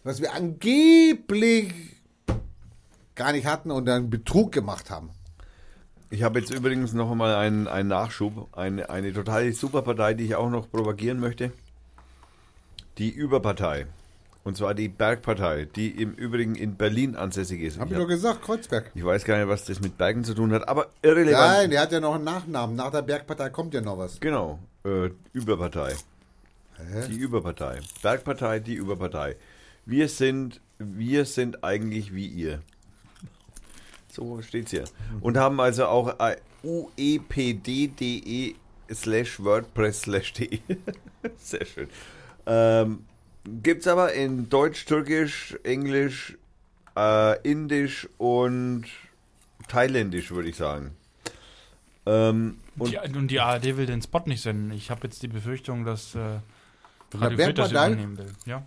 [0.04, 1.74] was wir angeblich
[3.14, 5.10] gar nicht hatten und dann Betrug gemacht haben.
[6.10, 8.48] Ich habe jetzt übrigens noch einmal einen, einen Nachschub.
[8.56, 11.52] Eine, eine total super Partei, die ich auch noch propagieren möchte.
[12.96, 13.86] Die Überpartei.
[14.42, 17.78] Und zwar die Bergpartei, die im Übrigen in Berlin ansässig ist.
[17.78, 18.90] Hab Ich, ich doch gesagt, Kreuzberg.
[18.94, 21.58] ich weiß gar nicht, was das mit Bergen zu tun hat, aber irrelevant.
[21.58, 22.74] Nein, der hat ja noch einen Nachnamen.
[22.74, 24.18] Nach der Bergpartei kommt ja noch was.
[24.20, 25.94] Genau, äh, Überpartei.
[27.08, 27.80] Die Überpartei.
[28.02, 29.36] Bergpartei, die Überpartei.
[29.84, 32.60] Wir sind, wir sind eigentlich wie ihr.
[34.18, 34.82] So steht's hier.
[35.20, 38.56] Und haben also auch äh, uepd.de
[38.92, 40.58] slash wordpress slash de.
[41.36, 41.88] Sehr schön.
[42.44, 43.04] Ähm,
[43.62, 46.36] gibt's aber in Deutsch, Türkisch, Englisch,
[46.96, 48.86] äh, Indisch und
[49.68, 50.96] Thailändisch, würde ich sagen.
[52.04, 54.72] Ähm, und Die, und die ARD will den Spot nicht senden.
[54.72, 56.40] Ich habe jetzt die Befürchtung, dass äh,
[57.14, 58.32] Radio Fürth das übernehmen will.
[58.46, 58.64] Ja.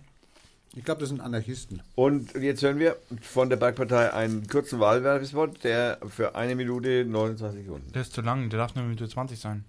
[0.74, 1.82] Ich glaube, das sind Anarchisten.
[1.96, 7.64] Und jetzt hören wir von der Bergpartei einen kurzen Wahlwerbespot, der für eine Minute 29
[7.64, 7.92] Sekunden.
[7.92, 9.64] Der ist zu lang, der darf nur Minute 20 sein.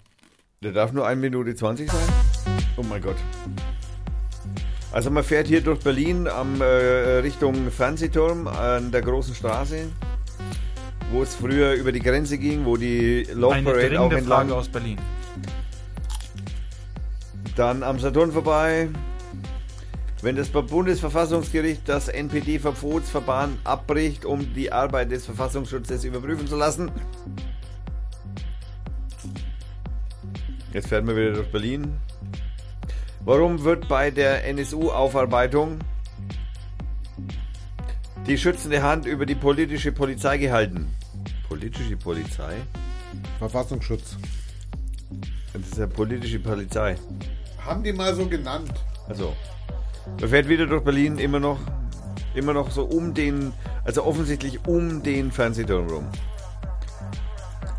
[0.61, 2.07] Der darf nur eine Minute 20 sein?
[2.77, 3.17] Oh mein Gott.
[4.93, 9.89] Also man fährt hier durch Berlin am äh, Richtung Fernsehturm an der großen Straße,
[11.11, 14.47] wo es früher über die Grenze ging, wo die Love Eine Parade auch entlang.
[14.47, 14.99] Frage aus Berlin.
[17.57, 18.87] Dann am Saturn vorbei.
[20.23, 26.89] Wenn das Bundesverfassungsgericht das NPD-Verbotsverfahren abbricht, um die Arbeit des Verfassungsschutzes überprüfen zu lassen.
[30.71, 31.97] Jetzt fährt man wieder durch Berlin.
[33.25, 35.79] Warum wird bei der NSU-Aufarbeitung
[38.25, 40.87] die schützende Hand über die politische Polizei gehalten?
[41.49, 42.61] Politische Polizei?
[43.39, 44.15] Verfassungsschutz.
[45.51, 46.95] Das ist ja politische Polizei.
[47.59, 48.71] Haben die mal so genannt.
[49.09, 49.35] Also,
[50.19, 51.59] man fährt wieder durch Berlin immer noch,
[52.33, 53.53] immer noch so um den,
[53.85, 56.07] also offensichtlich um den Fernsehturm rum.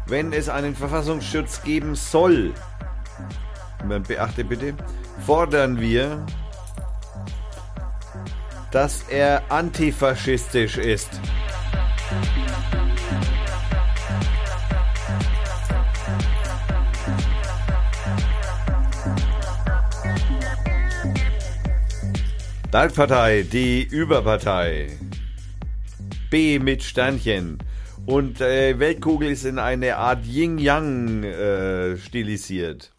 [0.07, 2.53] Wenn es einen Verfassungsschutz geben soll,
[4.03, 4.75] beachte bitte,
[5.25, 6.25] fordern wir,
[8.71, 11.21] dass er antifaschistisch ist.
[22.75, 24.99] Bergpartei, die Überpartei.
[26.29, 27.59] B mit Sternchen.
[28.05, 32.91] Und äh, Weltkugel ist in eine Art Yin-Yang äh, stilisiert.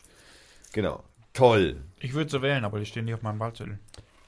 [0.72, 1.04] Genau.
[1.34, 1.76] Toll.
[2.00, 3.80] Ich würde so wählen, aber die stehen nicht auf meinem Wahlzettel.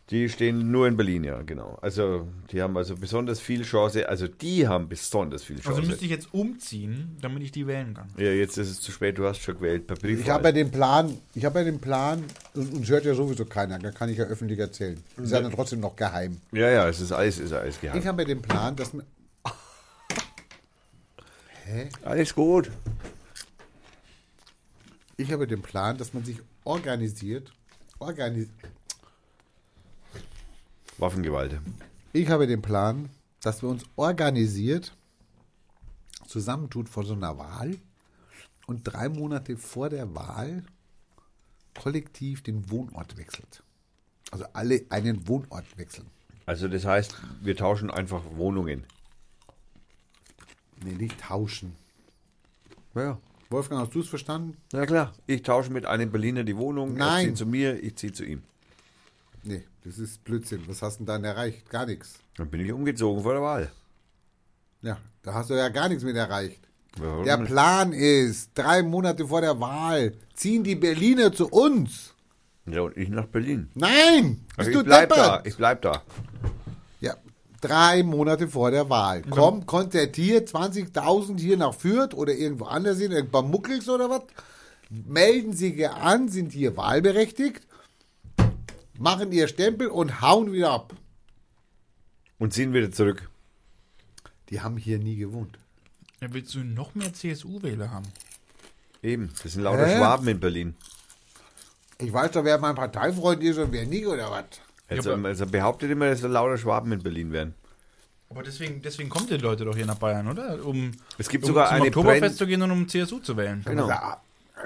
[0.09, 1.77] Die stehen nur in Berlin, ja, genau.
[1.81, 4.07] Also die haben also besonders viel Chance.
[4.07, 5.79] Also die haben besonders viel Chance.
[5.79, 8.07] Also müsste ich jetzt umziehen, damit ich die wählen kann.
[8.17, 9.17] ja, jetzt ist es zu spät.
[9.17, 9.83] Du hast schon gewählt.
[10.03, 13.43] Ich habe ja den Plan, ich habe ja den Plan, und uns hört ja sowieso
[13.43, 14.97] keiner, da kann ich ja öffentlich erzählen.
[15.21, 16.37] Ist ja dann trotzdem noch geheim.
[16.53, 17.99] ja, ja, es ist alles, ist alles geheim.
[17.99, 19.05] Ich habe ja den Plan, dass man.
[21.65, 21.89] Hä?
[22.03, 22.71] Alles gut.
[25.17, 27.51] Ich habe den Plan, dass man sich organisiert.
[27.99, 28.47] Organis
[30.97, 31.59] Waffengewalt.
[32.13, 33.09] ich habe den Plan,
[33.41, 34.95] dass wir uns organisiert
[36.27, 37.77] zusammentut vor so einer Wahl
[38.65, 40.63] und drei Monate vor der Wahl
[41.79, 43.63] kollektiv den Wohnort wechselt.
[44.31, 46.07] Also alle einen Wohnort wechseln.
[46.45, 48.83] Also das heißt, wir tauschen einfach Wohnungen.
[50.83, 51.75] Nee, nicht tauschen.
[52.95, 53.19] Ja.
[53.49, 54.57] Wolfgang, hast du es verstanden?
[54.73, 56.97] Na klar, ich tausche mit einem Berliner die Wohnung.
[56.97, 57.25] Er Nein.
[57.27, 58.43] zieht zu mir, ich ziehe zu ihm.
[59.47, 60.61] Nee, das ist Blödsinn.
[60.67, 61.69] Was hast du denn dann erreicht?
[61.69, 62.15] Gar nichts.
[62.35, 63.71] Dann bin ich umgezogen vor der Wahl.
[64.81, 66.59] Ja, da hast du ja gar nichts mit erreicht.
[66.97, 67.23] Warum?
[67.23, 72.13] Der Plan ist, drei Monate vor der Wahl ziehen die Berliner zu uns.
[72.65, 73.69] Ja, und ich nach Berlin.
[73.75, 74.45] Nein!
[74.57, 75.47] Bist Also du ich bleib da, deppert?
[75.47, 76.03] ich bleib da.
[76.99, 77.15] Ja,
[77.61, 79.21] drei Monate vor der Wahl.
[79.29, 84.23] Komm, konzertiert 20.000 hier nach Fürth oder irgendwo anders hin, irgendwann Muckels oder was.
[84.89, 87.65] Melden Sie hier an, sind hier wahlberechtigt,
[88.99, 90.93] machen ihr Stempel und hauen wieder ab.
[92.39, 93.29] Und ziehen wieder zurück.
[94.49, 95.57] Die haben hier nie gewohnt.
[96.21, 98.05] Ja, willst du noch mehr CSU-Wähler haben?
[99.03, 99.97] Eben, das sind lauter Hä?
[99.97, 100.75] Schwaben in Berlin.
[101.99, 104.45] Ich weiß doch, wer mein Parteifreund ist und wer nicht oder was.
[104.87, 107.53] Also, aber- also behauptet immer, dass da lauter Schwaben in Berlin wären.
[108.29, 110.63] Aber deswegen, deswegen kommen die Leute doch hier nach Bayern, oder?
[110.65, 113.37] Um, Es gibt um sogar zum eine Oktoberfest Brenn- zu gehen und um CSU zu
[113.37, 113.61] wählen.
[113.65, 113.87] Genau.
[113.87, 114.21] Ja,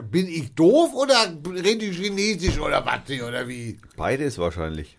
[0.09, 3.79] bin ich doof oder rede ich Chinesisch oder was oder wie?
[3.97, 4.97] Beides wahrscheinlich.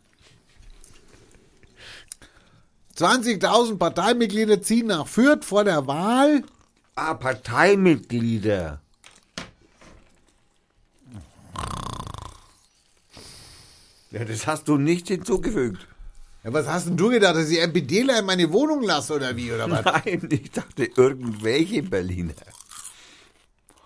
[2.96, 6.44] 20.000 Parteimitglieder ziehen nach Fürth vor der Wahl.
[6.94, 8.80] Ah, Parteimitglieder.
[14.10, 15.86] Ja, das hast du nicht hinzugefügt.
[16.44, 19.52] Ja, was hast denn du gedacht, dass ich MPDler in meine Wohnung lasse oder wie
[19.52, 19.84] oder was?
[19.84, 22.34] Nein, ich dachte irgendwelche Berliner.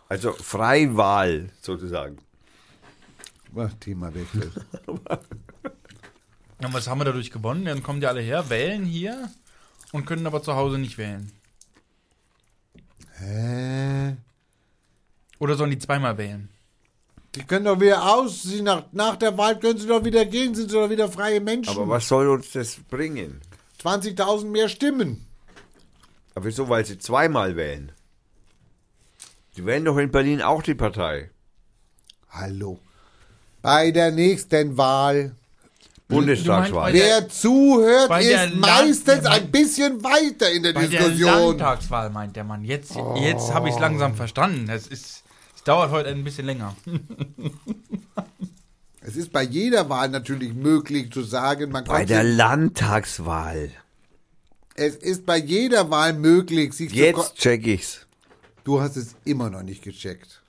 [0.09, 2.18] Also Freiwahl sozusagen.
[3.57, 4.52] Ach, Thema Wechsel.
[6.60, 7.65] Ja, was haben wir dadurch gewonnen?
[7.65, 9.31] Dann kommen die alle her, wählen hier
[9.93, 11.33] und können aber zu Hause nicht wählen.
[13.18, 14.17] Hä?
[15.39, 16.49] Oder sollen die zweimal wählen?
[17.35, 18.43] Die können doch wieder aus.
[18.43, 21.41] Sie nach, nach der Wahl können sie doch wieder gehen, sind sie doch wieder freie
[21.41, 21.70] Menschen.
[21.70, 23.41] Aber was soll uns das bringen?
[23.83, 25.26] 20.000 mehr Stimmen.
[26.35, 26.68] Aber wieso?
[26.68, 27.93] Weil sie zweimal wählen.
[29.57, 31.31] Die wählen doch in Berlin auch die Partei.
[32.31, 32.78] Hallo.
[33.62, 35.35] Bei der nächsten Wahl.
[36.09, 36.93] Bundestagswahl.
[36.93, 40.86] der- Wer zuhört, bei der ist Land- meistens der- ein bisschen weiter in der Bei
[40.86, 41.31] der Diskussion.
[41.59, 42.65] Landtagswahl meint der Mann.
[42.65, 44.68] Jetzt, jetzt habe ich es langsam verstanden.
[44.70, 45.25] Es ist,
[45.57, 46.76] es dauert heute ein bisschen länger.
[49.09, 53.70] Es ist bei jeder Wahl natürlich möglich zu sagen, man Bei kann der Landtagswahl.
[54.75, 58.05] es ist bei jeder Wahl möglich, sich zu Jetzt check ich's.
[58.67, 60.43] Du hast es immer noch nicht gecheckt.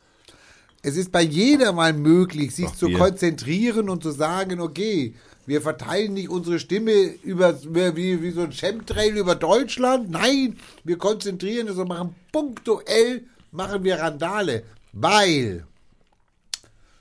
[0.82, 2.98] Es ist bei jeder Wahl möglich, sich Ach, zu wir.
[2.98, 5.14] konzentrieren und zu sagen, okay,
[5.46, 7.62] wir verteilen nicht unsere Stimme über,
[7.96, 10.10] wie, wie so ein Chemtrail über Deutschland.
[10.10, 14.64] Nein, wir konzentrieren uns und machen punktuell, machen wir Randale.
[14.94, 15.68] Weil,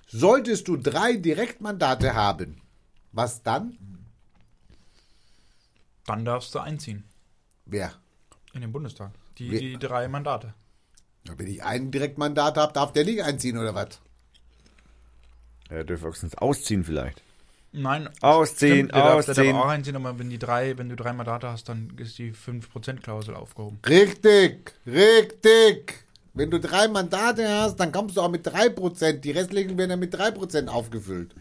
[0.09, 2.61] solltest du drei Direktmandate haben,
[3.13, 3.79] was dann?
[6.05, 7.05] Dann darfst du einziehen
[7.65, 7.95] Wer?
[8.53, 9.13] in den Bundestag.
[9.39, 10.53] Die, die drei Mandate.
[11.37, 14.01] Wenn ich ein Direktmandat habe, darf der nicht einziehen oder was?
[15.69, 17.23] Er dürfte höchstens ausziehen vielleicht.
[17.73, 18.09] Nein.
[18.21, 19.55] Ausziehen, stimmt, der darf, der ausziehen.
[19.55, 22.33] darf auch einziehen, aber wenn die drei, wenn du drei Mandate hast, dann ist die
[22.33, 23.79] 5%-Klausel aufgehoben.
[23.87, 26.07] Richtig, richtig.
[26.33, 29.13] Wenn du drei Mandate hast, dann kommst du auch mit 3%.
[29.21, 31.35] Die restlichen werden ja mit 3% aufgefüllt.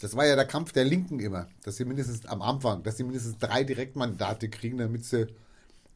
[0.00, 3.04] Das war ja der Kampf der Linken immer, dass sie mindestens am Anfang, dass sie
[3.04, 5.28] mindestens drei Direktmandate kriegen, damit sie,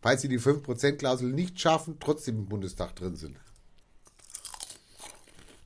[0.04, 3.38] falls sie die 5%-Klausel nicht schaffen, trotzdem im Bundestag drin sind.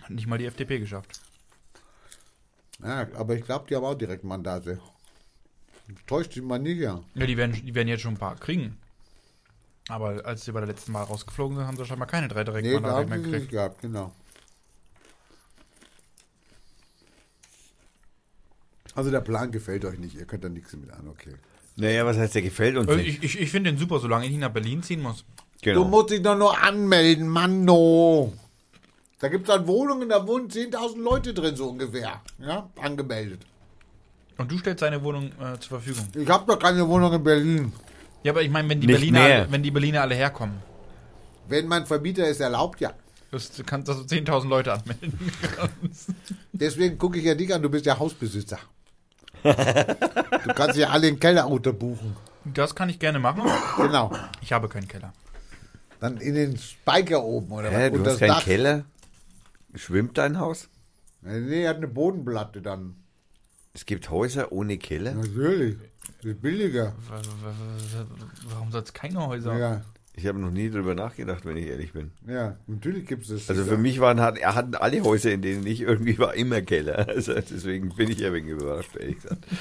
[0.00, 1.20] Hat nicht mal die FDP geschafft.
[2.80, 4.80] Ja, aber ich glaube, die haben auch Direktmandate.
[6.06, 7.02] Täuscht dich mal nicht, ja.
[7.14, 8.78] Ja, die werden, die werden jetzt schon ein paar kriegen.
[9.88, 12.44] Aber als sie bei der letzten Mal rausgeflogen sind, haben sie scheinbar keine drei Nee,
[12.44, 13.50] da Direktmandate haben mehr gekriegt.
[13.50, 14.12] gehabt, genau.
[18.94, 21.34] Also der Plan gefällt euch nicht, ihr könnt da nichts mit an, okay.
[21.78, 23.22] Naja, was heißt, der gefällt uns Also nicht.
[23.22, 25.24] ich ich, ich finde den super, solange ich nicht nach Berlin ziehen muss.
[25.62, 25.84] Genau.
[25.84, 28.32] Du musst dich doch nur anmelden, Manno.
[29.20, 32.20] Da gibt es dann Wohnungen, da wohnen 10.000 Leute drin, so ungefähr.
[32.38, 33.40] Ja, angemeldet.
[34.36, 36.06] Und du stellst deine Wohnung äh, zur Verfügung.
[36.14, 37.72] Ich habe doch keine Wohnung in Berlin.
[38.22, 40.56] Ja, aber ich meine, wenn die Berliner, alle, wenn die Berliner alle herkommen,
[41.48, 42.92] Wenn mein Vermieter es erlaubt, ja.
[43.32, 45.12] das, du kannst also 10.000 Leute anmelden.
[46.52, 48.58] Deswegen gucke ich ja dich an, du bist ja Hausbesitzer.
[49.42, 52.16] Du kannst ja alle in den Keller unterbuchen.
[52.44, 53.42] Das kann ich gerne machen.
[53.76, 54.12] Genau.
[54.40, 55.12] Ich habe keinen Keller.
[56.00, 57.92] Dann in den Speicher oben oder Hä, was?
[57.92, 58.44] du hast das keinen Dach.
[58.44, 58.84] Keller?
[59.74, 60.68] Schwimmt dein Haus?
[61.20, 62.96] Nee, er hat eine Bodenplatte dann.
[63.74, 65.14] Es gibt Häuser ohne Keller?
[65.14, 65.76] Natürlich.
[66.18, 66.94] Das ist billiger.
[68.48, 69.56] Warum soll es keine Häuser?
[69.58, 69.82] Ja,
[70.18, 72.10] Ich habe noch nie drüber nachgedacht, wenn ich ehrlich bin.
[72.26, 73.48] ja, natürlich gibt es das.
[73.50, 76.60] Also für mich waren hat, er hatten alle Häuser, in denen ich irgendwie war, immer
[76.60, 77.06] Keller.
[77.18, 79.46] Also deswegen bin ich ja wegen überrascht, ehrlich gesagt.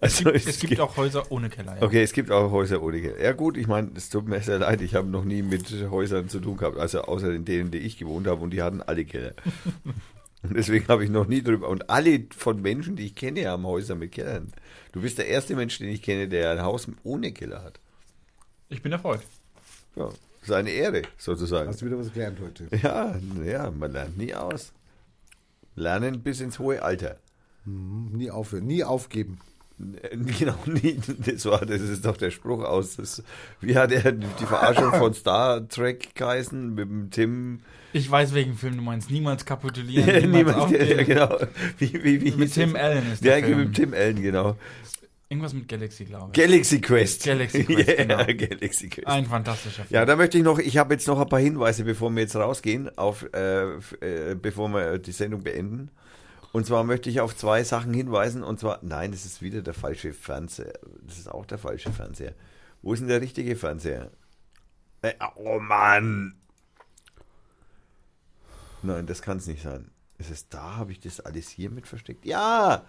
[0.00, 1.76] Es Also gibt, es gibt auch Häuser ohne Keller.
[1.76, 1.82] Ja.
[1.82, 3.22] Okay, es gibt auch Häuser ohne Keller.
[3.22, 6.30] Ja gut, ich meine, es tut mir sehr leid, ich habe noch nie mit Häusern
[6.30, 9.04] zu tun gehabt, also außer in denen, die ich gewohnt habe und die hatten alle
[9.04, 9.34] Keller.
[10.42, 11.68] Und deswegen habe ich noch nie drüber.
[11.68, 14.52] Und alle von Menschen, die ich kenne, haben Häuser mit Kellern.
[14.92, 17.80] Du bist der erste Mensch, den ich kenne, der ein Haus ohne Keller hat.
[18.68, 19.20] Ich bin erfreut.
[19.96, 21.68] Ja, das ist eine Ehre, sozusagen.
[21.68, 22.68] Hast du wieder was gelernt heute?
[22.82, 24.72] Ja, ja, man lernt nie aus.
[25.74, 27.16] Lernen bis ins hohe Alter.
[27.64, 29.38] Nie aufhören, nie aufgeben.
[30.02, 30.98] Äh, Genau, nie.
[31.18, 32.96] Das, war, das ist doch der Spruch aus.
[32.96, 33.22] Das,
[33.60, 36.74] wie hat er die Verarschung von Star Trek geheißen?
[36.74, 37.60] Mit dem Tim.
[37.92, 39.10] Ich weiß, welchen Film du meinst.
[39.10, 41.04] Niemals kapitulieren, niemals Niemand, ja, aufgeben.
[41.06, 41.38] genau.
[41.78, 42.82] Wie, wie, wie Mit Tim das?
[42.82, 43.58] Allen ist der Ja, Film.
[43.58, 44.56] mit Tim Allen, genau.
[45.28, 46.40] Irgendwas mit Galaxy, glaube ich.
[46.40, 47.24] Galaxy Quest.
[47.24, 48.18] Galaxy Quest, ja, genau.
[48.18, 49.08] Galaxy Quest.
[49.08, 49.94] Ein fantastischer Film.
[49.94, 52.36] Ja, da möchte ich noch, ich habe jetzt noch ein paar Hinweise, bevor wir jetzt
[52.36, 55.90] rausgehen, auf, äh, äh, bevor wir die Sendung beenden.
[56.52, 58.44] Und zwar möchte ich auf zwei Sachen hinweisen.
[58.44, 60.78] Und zwar, nein, das ist wieder der falsche Fernseher.
[61.02, 62.34] Das ist auch der falsche Fernseher.
[62.82, 64.12] Wo ist denn der richtige Fernseher?
[65.02, 66.36] Äh, oh Mann!
[68.82, 69.90] Nein, das kann es nicht sein.
[70.18, 70.76] Ist es da?
[70.76, 72.24] Habe ich das alles hier mit versteckt?
[72.24, 72.86] Ja!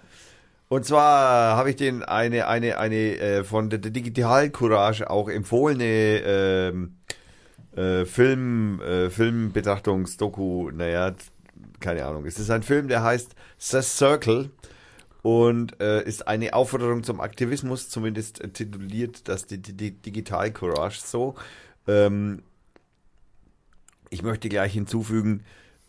[0.69, 6.21] Und zwar habe ich den eine, eine, eine äh, von der Digital Courage auch empfohlene
[6.25, 6.97] ähm,
[7.75, 11.15] äh, Film, äh, Filmbetrachtungsdoku, naja,
[11.79, 12.25] keine Ahnung.
[12.25, 14.49] Es ist ein Film, der heißt The Circle
[15.21, 20.51] und äh, ist eine Aufforderung zum Aktivismus, zumindest äh, tituliert das die, die, die Digital
[20.51, 21.35] Courage so.
[21.87, 22.43] Ähm,
[24.09, 25.43] ich möchte gleich hinzufügen,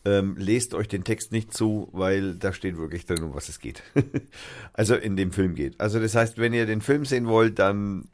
[0.08, 3.60] ähm, lest euch den Text nicht zu, weil da steht wirklich drin, um was es
[3.60, 3.82] geht.
[4.72, 5.78] also in dem Film geht.
[5.80, 8.04] Also das heißt, wenn ihr den Film sehen wollt, dann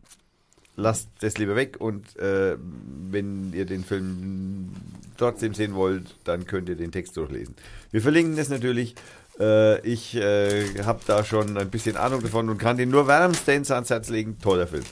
[0.76, 2.56] lasst das lieber weg und äh,
[3.10, 4.70] wenn ihr den Film
[5.16, 7.54] trotzdem sehen wollt, dann könnt ihr den Text durchlesen.
[7.92, 8.96] Wir verlinken das natürlich.
[9.38, 13.70] Äh, ich äh, habe da schon ein bisschen Ahnung davon und kann den nur wärmstens
[13.70, 14.38] ans Herz legen.
[14.42, 14.84] Toller Film.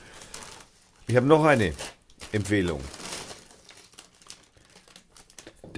[1.09, 1.73] Ich habe noch eine
[2.31, 2.81] Empfehlung.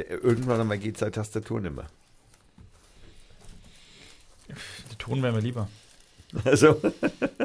[0.03, 1.87] Irgendwann einmal geht seine Tastatur nicht mehr.
[4.91, 5.69] Die Ton wäre mir lieber.
[6.45, 6.81] Also,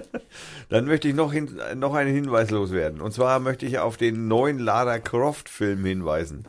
[0.70, 3.02] dann möchte ich noch, hin, noch einen Hinweis loswerden.
[3.02, 6.46] Und zwar möchte ich auf den neuen Lara Croft-Film hinweisen.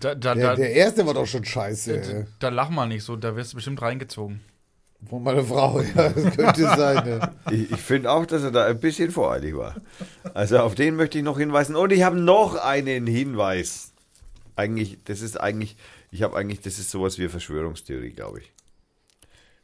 [0.00, 2.26] Da, da, Der, da, der erste war doch schon scheiße.
[2.40, 4.40] da, da lach mal nicht so, da wirst du bestimmt reingezogen.
[5.08, 7.08] Von meiner Frau, ja, das könnte sein.
[7.08, 7.34] Ja.
[7.50, 9.76] Ich, ich finde auch, dass er da ein bisschen voreilig war.
[10.32, 11.76] Also auf den möchte ich noch hinweisen.
[11.76, 13.92] Und ich habe noch einen Hinweis.
[14.56, 15.76] Eigentlich, das ist eigentlich,
[16.10, 18.52] ich habe eigentlich, das ist sowas wie Verschwörungstheorie, glaube ich.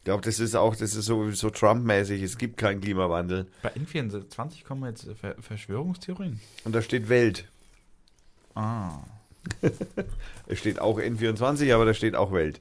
[0.01, 3.47] Ich glaube, das ist auch, das ist so, so Trump-mäßig, es gibt keinen Klimawandel.
[3.63, 6.41] Bei N24 kommen jetzt Ver Verschwörungstheorien.
[6.65, 7.47] Und da steht Welt.
[8.55, 8.99] Ah.
[10.47, 12.61] Es steht auch N24, aber da steht auch Welt.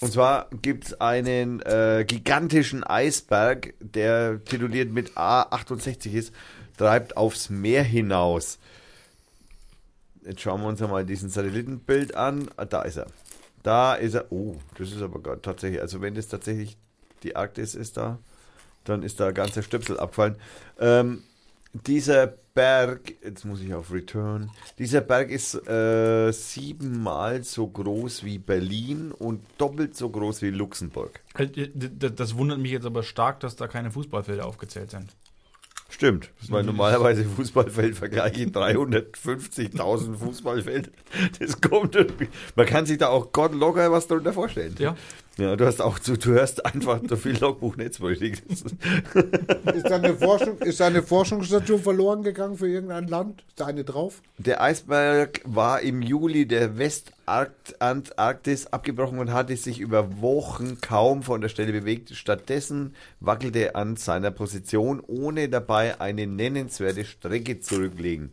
[0.00, 6.32] Und zwar gibt es einen äh, gigantischen Eisberg, der tituliert mit A68 ist,
[6.76, 8.58] treibt aufs Meer hinaus.
[10.24, 12.48] Jetzt schauen wir uns einmal diesen Satellitenbild an.
[12.56, 13.06] Ah, Da ist er.
[13.62, 14.30] Da ist er.
[14.30, 16.76] Oh, das ist aber gar- tatsächlich, also wenn das tatsächlich
[17.24, 18.18] die Arktis ist da,
[18.84, 20.36] dann ist da ein ganzer Stöpsel abgefallen.
[20.78, 21.24] Ähm,
[21.86, 28.38] dieser Berg, jetzt muss ich auf Return, dieser Berg ist äh, siebenmal so groß wie
[28.38, 31.20] Berlin und doppelt so groß wie Luxemburg.
[31.36, 35.14] Äh, Das wundert mich jetzt aber stark, dass da keine Fußballfelder aufgezählt sind.
[35.90, 40.90] Stimmt, weil normalerweise Fußballfeld vergleichen 350.000 Fußballfelder.
[41.38, 42.28] Das kommt irgendwie.
[42.56, 44.74] Man kann sich da auch Gott locker was darunter vorstellen.
[44.78, 44.96] Ja.
[45.38, 48.42] Ja, du hast auch, du, du hörst einfach so viel Logbuch Netzpolitik.
[48.48, 48.66] Ist-
[49.72, 53.44] Ist, da eine Forschung, ist da eine Forschungsstation verloren gegangen für irgendein Land?
[53.46, 54.20] Ist da eine drauf?
[54.38, 61.40] Der Eisberg war im Juli der Westantarktis abgebrochen und hatte sich über Wochen kaum von
[61.40, 62.10] der Stelle bewegt.
[62.16, 68.30] Stattdessen wackelte er an seiner Position, ohne dabei eine nennenswerte Strecke zurücklegen.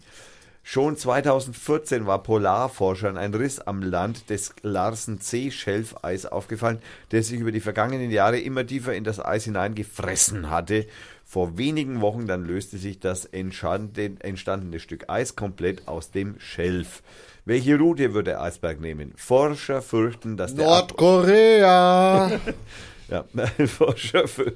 [0.67, 6.79] Schon 2014 war Polarforschern ein Riss am Land des Larsen C Schelfeis aufgefallen,
[7.11, 10.87] der sich über die vergangenen Jahre immer tiefer in das Eis hineingefressen hatte.
[11.23, 17.03] Vor wenigen Wochen dann löste sich das entstandene, Stück Eis komplett aus dem Schelf.
[17.45, 19.13] Welche Route wird der Eisberg nehmen?
[19.17, 22.31] Forscher fürchten, dass der Nordkorea.
[23.09, 23.25] ja,
[23.67, 24.53] Forscher für,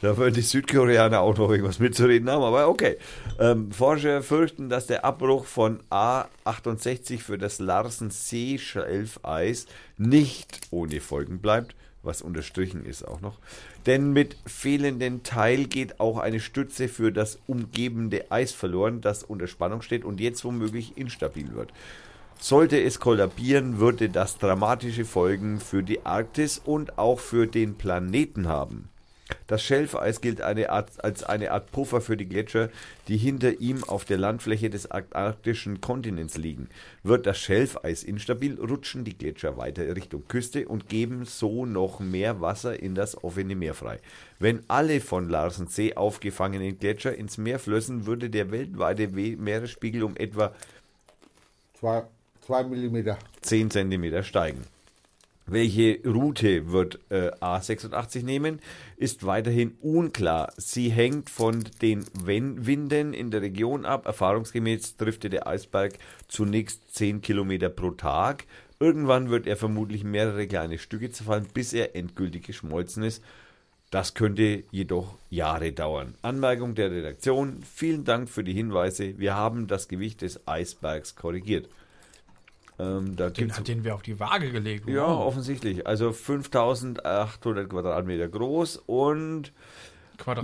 [0.00, 2.96] da würden die Südkoreaner auch noch irgendwas mitzureden haben, aber okay.
[3.38, 11.40] Ähm, Forscher fürchten, dass der Abbruch von A68 für das Larsen C-Schelfeis nicht ohne Folgen
[11.40, 13.38] bleibt, was unterstrichen ist auch noch.
[13.86, 19.46] Denn mit fehlendem Teil geht auch eine Stütze für das umgebende Eis verloren, das unter
[19.46, 21.72] Spannung steht und jetzt womöglich instabil wird.
[22.40, 28.46] Sollte es kollabieren, würde das dramatische Folgen für die Arktis und auch für den Planeten
[28.46, 28.88] haben.
[29.46, 32.70] Das Schelfeis gilt eine Art, als eine Art Puffer für die Gletscher,
[33.08, 36.68] die hinter ihm auf der Landfläche des arktischen Kontinents liegen.
[37.02, 42.40] Wird das Schelfeis instabil, rutschen die Gletscher weiter Richtung Küste und geben so noch mehr
[42.40, 43.98] Wasser in das offene Meer frei.
[44.38, 50.16] Wenn alle von Larsensee aufgefangenen Gletscher ins Meer flössen, würde der weltweite We- Meeresspiegel um
[50.16, 50.54] etwa
[51.74, 52.04] zwei,
[52.48, 53.18] zwei Millimeter.
[53.42, 54.64] 10 cm steigen.
[55.44, 58.60] Welche Route wird äh, A86 nehmen,
[58.96, 60.52] ist weiterhin unklar.
[60.56, 64.06] Sie hängt von den Winden in der Region ab.
[64.06, 68.44] Erfahrungsgemäß driftet der Eisberg zunächst 10 Kilometer pro Tag.
[68.80, 73.22] Irgendwann wird er vermutlich mehrere kleine Stücke zerfallen, bis er endgültig geschmolzen ist.
[73.90, 76.14] Das könnte jedoch Jahre dauern.
[76.22, 77.62] Anmerkung der Redaktion.
[77.62, 79.18] Vielen Dank für die Hinweise.
[79.18, 81.68] Wir haben das Gewicht des Eisbergs korrigiert.
[82.80, 84.88] Ähm, da Den gibt's hat den wir auf die Waage gelegt.
[84.88, 85.26] ja, Wow.
[85.26, 85.86] offensichtlich.
[85.86, 89.52] Also 5800 Quadratmeter groß und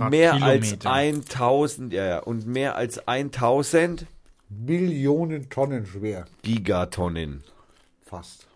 [0.09, 4.05] mehr als 1000, ja, ja, und mehr als 1000
[4.49, 6.25] Millionen Tonnen schwer.
[6.43, 7.43] Gigatonnen.
[8.05, 8.47] Fast.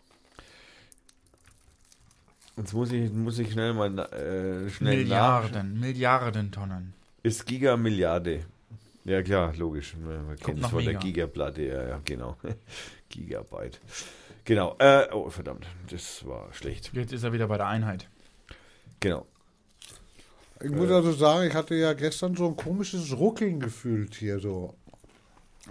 [2.58, 5.44] Jetzt muss ich, muss ich schnell mal äh, schnell nach.
[5.44, 6.94] Milliarden, Milliarden Tonnen.
[7.24, 8.42] Ist Giga Milliarde.
[9.06, 9.96] Ja klar, logisch.
[9.98, 11.00] Man kennt es von der Mega.
[11.00, 12.36] Gigaplatte, ja, ja, genau.
[13.10, 13.80] Gigabyte.
[14.46, 14.76] Genau.
[14.80, 16.92] Äh, oh, verdammt, das war schlecht.
[16.94, 18.08] Jetzt ist er wieder bei der Einheit.
[19.00, 19.26] Genau.
[20.62, 24.74] Ich muss also sagen, ich hatte ja gestern so ein komisches Ruckeln gefühlt hier so.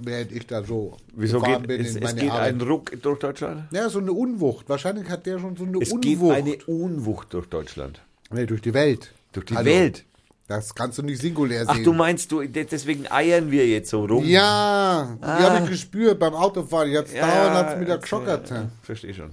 [0.00, 2.54] Während ich da so Wieso gefahren geht bin es, in es meine geht Arbeit.
[2.54, 3.64] ein Ruck durch Deutschland?
[3.72, 4.68] Ja, so eine Unwucht.
[4.68, 6.02] Wahrscheinlich hat der schon so eine Es Unwucht.
[6.04, 8.00] geht eine Unwucht durch Deutschland.
[8.30, 9.12] nee, durch die Welt.
[9.32, 10.04] Durch die Also, Welt.
[10.48, 11.84] Das kannst du nicht singulär Ach, sehen.
[11.84, 14.24] du meinst, du, deswegen eiern wir jetzt so rum?
[14.24, 15.42] Ja, die Ah.
[15.54, 16.90] habe ich gespürt beim Autofahren.
[16.90, 18.00] Jetzt Ja, dauernd hat es wieder erzähl.
[18.00, 18.50] geschockert.
[18.50, 19.30] Ja, verstehe schon.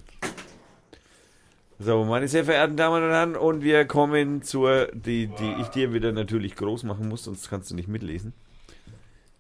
[1.80, 5.94] So, meine sehr verehrten Damen und Herren, und wir kommen zur, die, die ich dir
[5.94, 8.34] wieder natürlich groß machen muss, sonst kannst du nicht mitlesen.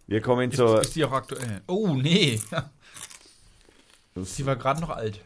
[0.07, 1.61] Wir kommen Ist, zur, ist die auch aktuell?
[1.67, 2.39] Oh, nee.
[4.15, 5.19] Sie war gerade noch alt.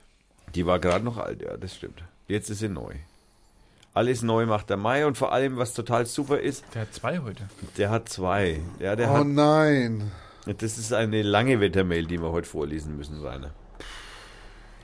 [0.56, 2.04] die war gerade noch alt, ja, das stimmt.
[2.28, 2.94] Jetzt ist sie neu.
[3.94, 7.20] Alles neu macht der Mai und vor allem, was total super ist, Der hat zwei
[7.20, 7.50] heute.
[7.78, 8.62] der hat zwei.
[8.80, 10.12] Ja, der Oh hat, nein.
[10.46, 13.52] das ist eine lange Wettermail, die wir heute vorlesen müssen, Rainer.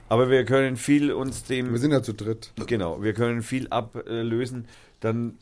[0.08, 2.52] Aber wir können viel uns dem Wir sind ja zu dritt.
[2.66, 4.66] Genau, wir können viel ablösen.
[5.00, 5.38] Dann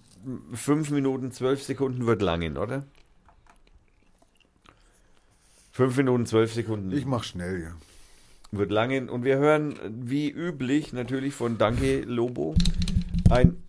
[0.52, 2.84] 5 Minuten 12 Sekunden wird langen, oder?
[5.73, 7.73] 5 Minuten 12 Sekunden Ich mach schnell, ja.
[8.59, 9.09] wird langen.
[9.09, 12.55] Und wir hören wie üblich natürlich von Danke Lobo
[13.31, 13.62] ein.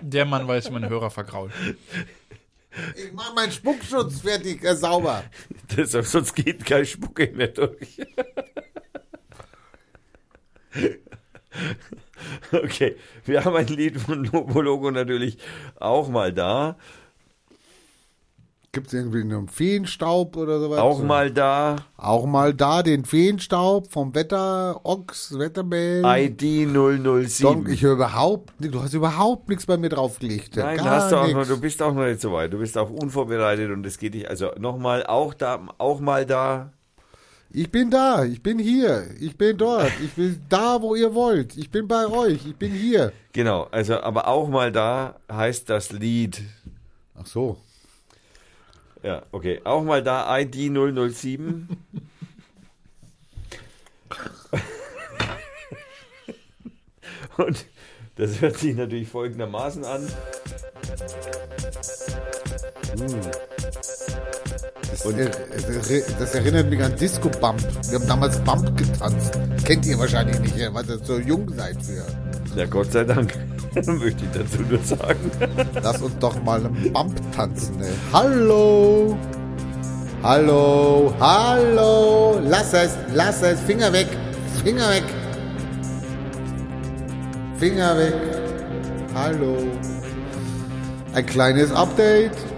[0.00, 1.52] Der Mann weiß, wie man Hörer vergrault.
[2.96, 5.24] Ich mach meinen Spuckschutz fertig, äh, sauber.
[5.76, 8.00] Deshalb, sonst geht kein Spucke mehr durch.
[12.50, 15.38] Okay, wir haben ein Lied von Lobo Logo natürlich
[15.78, 16.78] auch mal da.
[18.74, 20.78] Gibt es irgendwie einen Feenstaub oder sowas?
[20.78, 21.76] Auch mal da.
[21.98, 26.02] Auch mal da den Feenstaub vom Wetter, Ochs, Wetterbell.
[26.02, 27.42] ID 007.
[27.42, 30.56] Donk, ich höre überhaupt du hast überhaupt nichts bei mir draufgelegt.
[30.56, 32.50] Nein, hast du auch noch, du bist auch noch nicht so weit.
[32.50, 34.30] Du bist auch unvorbereitet und es geht nicht.
[34.30, 36.72] Also nochmal, auch da, auch mal da.
[37.50, 41.58] Ich bin da, ich bin hier, ich bin dort, ich bin da, wo ihr wollt.
[41.58, 43.12] Ich bin bei euch, ich bin hier.
[43.32, 46.40] Genau, also aber auch mal da heißt das Lied.
[47.14, 47.58] Ach so.
[49.02, 49.60] Ja, okay.
[49.64, 51.68] Auch mal da ID 007.
[57.36, 57.66] und
[58.16, 60.08] das hört sich natürlich folgendermaßen an.
[64.92, 65.06] Das,
[65.90, 67.62] äh, das erinnert mich an Disco Bump.
[67.88, 69.38] Wir haben damals Bump getanzt.
[69.64, 72.04] Kennt ihr wahrscheinlich nicht, weil ihr so jung seid für.
[72.58, 73.32] Ja, Gott sei Dank.
[73.74, 75.30] Möchte ich dazu nur sagen.
[75.82, 77.90] Lass uns doch mal einen Bump tanzen, ey.
[78.12, 79.16] Hallo!
[80.22, 81.14] Hallo!
[81.18, 82.38] Hallo!
[82.44, 82.98] Lass es!
[83.14, 83.58] Lass es!
[83.60, 84.08] Finger weg!
[84.62, 85.04] Finger weg!
[87.58, 88.14] Finger weg!
[89.14, 89.56] Hallo!
[91.14, 92.51] Ein kleines Update.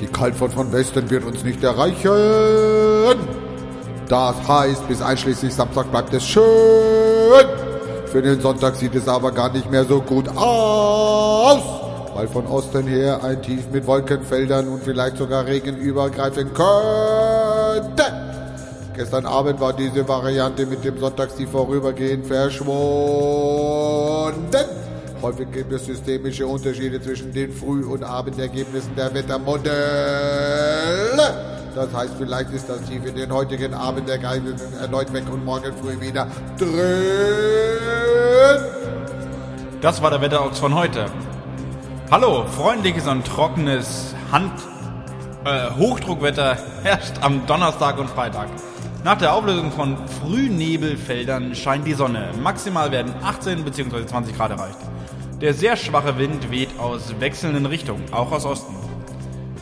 [0.00, 3.18] Die Kaltfahrt von Westen wird uns nicht erreichen.
[4.08, 6.44] Das heißt, bis einschließlich Samstag bleibt es schön.
[8.06, 11.60] Für den Sonntag sieht es aber gar nicht mehr so gut aus,
[12.14, 18.04] weil von Osten her ein Tief mit Wolkenfeldern und vielleicht sogar Regen übergreifen könnte.
[18.94, 22.76] Gestern Abend war diese Variante mit dem Sonntagstief vorübergehend verschwunden.
[25.22, 29.72] Häufig gibt es systemische Unterschiede zwischen den Früh- und Abendergebnissen der Wettermodelle.
[31.74, 35.44] Das heißt, vielleicht ist das Tief in den heutigen Abend der Geige erneut weg und
[35.44, 36.26] morgen früh wieder
[36.58, 36.68] drin.
[39.80, 41.06] Das war der Wetterox von heute.
[42.10, 44.52] Hallo, freundliches und trockenes Hand
[45.44, 48.48] äh, Hochdruckwetter herrscht am Donnerstag und Freitag.
[49.04, 52.30] Nach der Auflösung von Frühnebelfeldern scheint die Sonne.
[52.42, 54.04] Maximal werden 18 bzw.
[54.04, 54.78] 20 Grad erreicht.
[55.42, 58.74] Der sehr schwache Wind weht aus wechselnden Richtungen, auch aus Osten.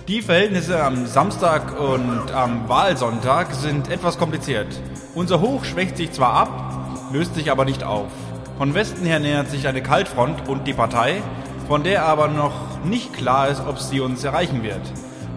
[0.06, 4.68] Die Verhältnisse am Samstag und am Wahlsonntag sind etwas kompliziert.
[5.16, 8.06] Unser Hoch schwächt sich zwar ab, löst sich aber nicht auf.
[8.56, 11.20] Von Westen her nähert sich eine Kaltfront und die Partei,
[11.66, 14.82] von der aber noch nicht klar ist, ob sie uns erreichen wird.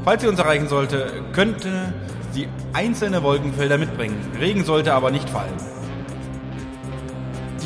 [0.03, 1.93] Falls sie uns erreichen sollte, könnte
[2.31, 4.19] sie einzelne Wolkenfelder mitbringen.
[4.39, 5.76] Regen sollte aber nicht fallen.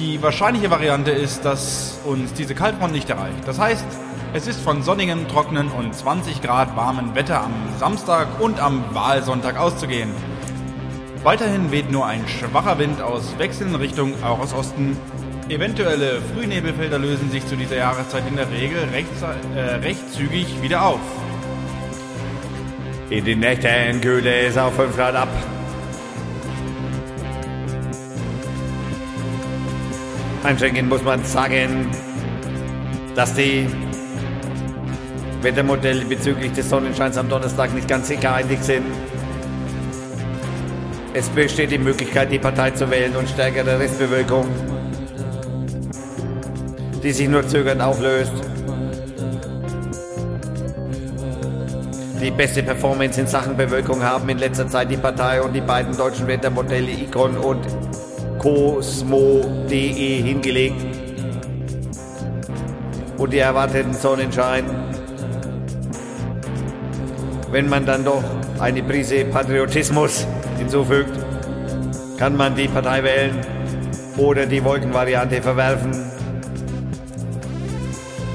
[0.02, 3.38] Die wahrscheinliche Variante ist, dass uns diese Kaltfront nicht erreicht.
[3.46, 3.86] Das heißt,
[4.34, 9.60] es ist von sonnigem, trockenen und 20 Grad warmen Wetter am Samstag und am Wahlsonntag
[9.60, 10.10] auszugehen.
[11.22, 14.98] Weiterhin weht nur ein schwacher Wind aus wechselnden Richtungen, auch aus Osten.
[15.50, 19.08] Eventuelle Frühnebelfelder lösen sich zu dieser Jahreszeit in der Regel recht,
[19.56, 21.00] äh, recht zügig wieder auf.
[23.12, 25.30] In den Nächten kühlt es auf 5 Grad ab.
[30.44, 31.88] Einschränken muss man sagen,
[33.16, 33.68] dass die
[35.42, 38.86] Wettermodelle bezüglich des Sonnenscheins am Donnerstag nicht ganz sicher einig sind.
[41.14, 44.48] Es besteht die Möglichkeit, die Partei zu wählen und stärkere Restbewölkung,
[47.03, 48.34] die sich nur zögernd auflöst.
[52.22, 55.95] Die beste Performance in Sachen Bewölkung haben in letzter Zeit die Partei und die beiden
[55.98, 57.66] deutschen Wettermodelle Icon und
[58.42, 60.86] Cosmo.de hingelegt.
[63.18, 64.66] Und die erwarteten Sonnenschein
[67.52, 68.24] wenn man dann doch
[68.60, 70.26] eine Prise Patriotismus
[70.58, 71.11] hinzufügt,
[72.18, 73.38] kann man die Partei wählen
[74.18, 75.92] oder die Wolkenvariante verwerfen.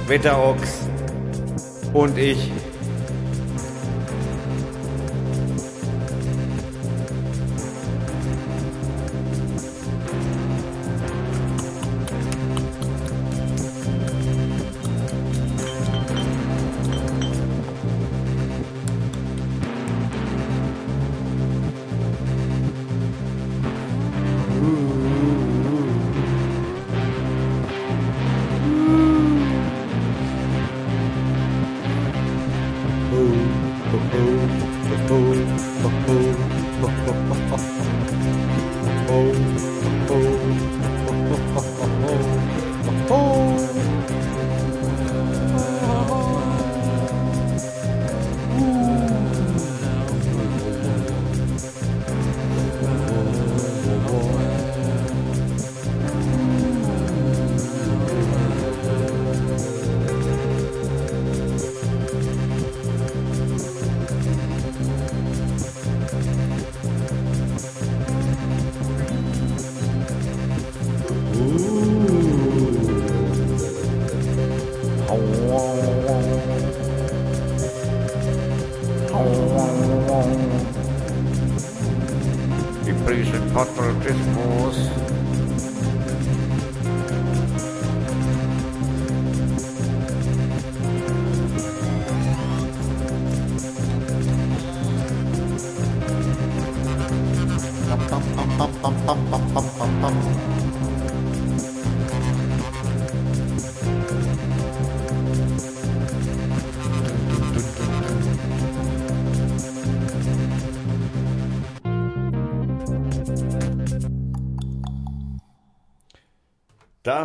[0.07, 0.87] Wetterox
[1.95, 2.53] und ich.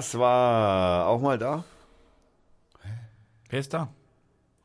[0.01, 1.63] Das war auch mal da.
[3.49, 3.93] Wer ist da?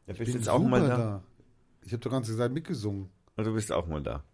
[0.06, 1.22] Ja, bist Bin jetzt auch mal super da.
[1.82, 3.10] Ich habe doch ganze Zeit mitgesungen.
[3.36, 4.24] Und du bist auch mal da.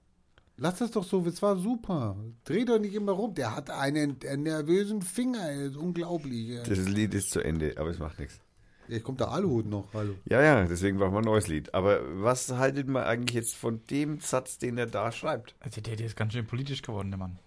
[0.58, 2.14] Lass das doch so, es war super.
[2.44, 3.34] Dreh doch nicht immer rum.
[3.34, 6.60] Der hat einen, einen nervösen Finger, ist unglaublich.
[6.68, 8.38] Das Lied ist zu Ende, aber es macht nichts.
[8.86, 10.14] Jetzt kommt der Aluhut noch, hallo.
[10.26, 11.74] Ja, ja, deswegen brauchen wir ein neues Lied.
[11.74, 15.56] Aber was haltet man eigentlich jetzt von dem Satz, den er da schreibt?
[15.58, 17.40] Also der, der ist ganz schön politisch geworden, der Mann.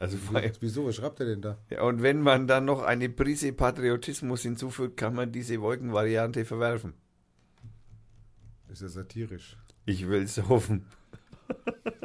[0.00, 1.58] Also weil- Wieso, was schreibt er denn da?
[1.70, 6.94] ja, und wenn man dann noch eine Prise Patriotismus hinzufügt, kann man diese Wolkenvariante verwerfen.
[8.68, 9.56] Ist ja satirisch.
[9.86, 10.86] Ich will es hoffen.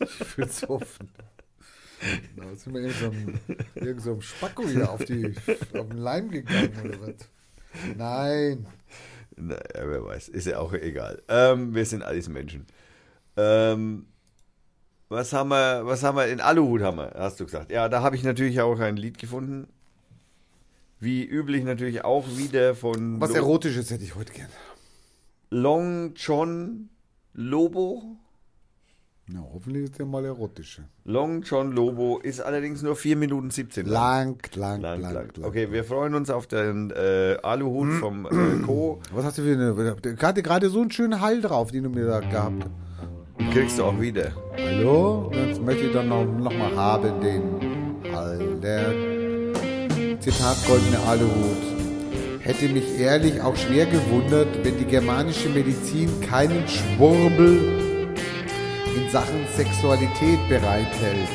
[0.00, 1.08] Ich will's hoffen.
[2.36, 5.34] Da sind wir irgend so irgend so Spacko hier auf, die,
[5.78, 7.14] auf den Leim gegangen oder was?
[7.96, 8.66] Nein.
[9.36, 11.22] Na, ja, wer weiß, ist ja auch egal.
[11.28, 12.66] Ähm, wir sind alles Menschen.
[13.36, 14.06] Ähm,
[15.12, 17.70] was haben wir, was haben wir, in Aluhut haben wir, hast du gesagt.
[17.70, 19.68] Ja, da habe ich natürlich auch ein Lied gefunden.
[20.98, 24.48] Wie üblich natürlich auch wieder von Was Lo- Erotisches hätte ich heute gern.
[25.50, 26.88] Long John
[27.34, 28.16] Lobo.
[29.28, 30.82] Na, hoffentlich ist der mal erotische.
[31.04, 34.38] Long John Lobo ist allerdings nur 4 Minuten 17 lang.
[34.54, 35.28] Lang, lang, Lang, lang, lang.
[35.36, 35.44] lang.
[35.48, 39.00] Okay, wir freuen uns auf den äh, Aluhut vom äh, Co.
[39.12, 39.96] Was hast du für eine.
[40.16, 42.70] Gerade, gerade so einen schönen Hall drauf, den du mir da gehabt hast.
[43.50, 44.32] Kriegst du auch wieder.
[44.56, 45.30] Hallo?
[45.34, 47.42] Jetzt möchte ich dann noch, noch mal haben den
[48.62, 48.94] der
[50.20, 51.56] Zitat goldene Aluhut.
[52.40, 58.14] Hätte mich ehrlich auch schwer gewundert, wenn die germanische Medizin keinen Schwurbel
[58.96, 61.28] in Sachen Sexualität bereithält.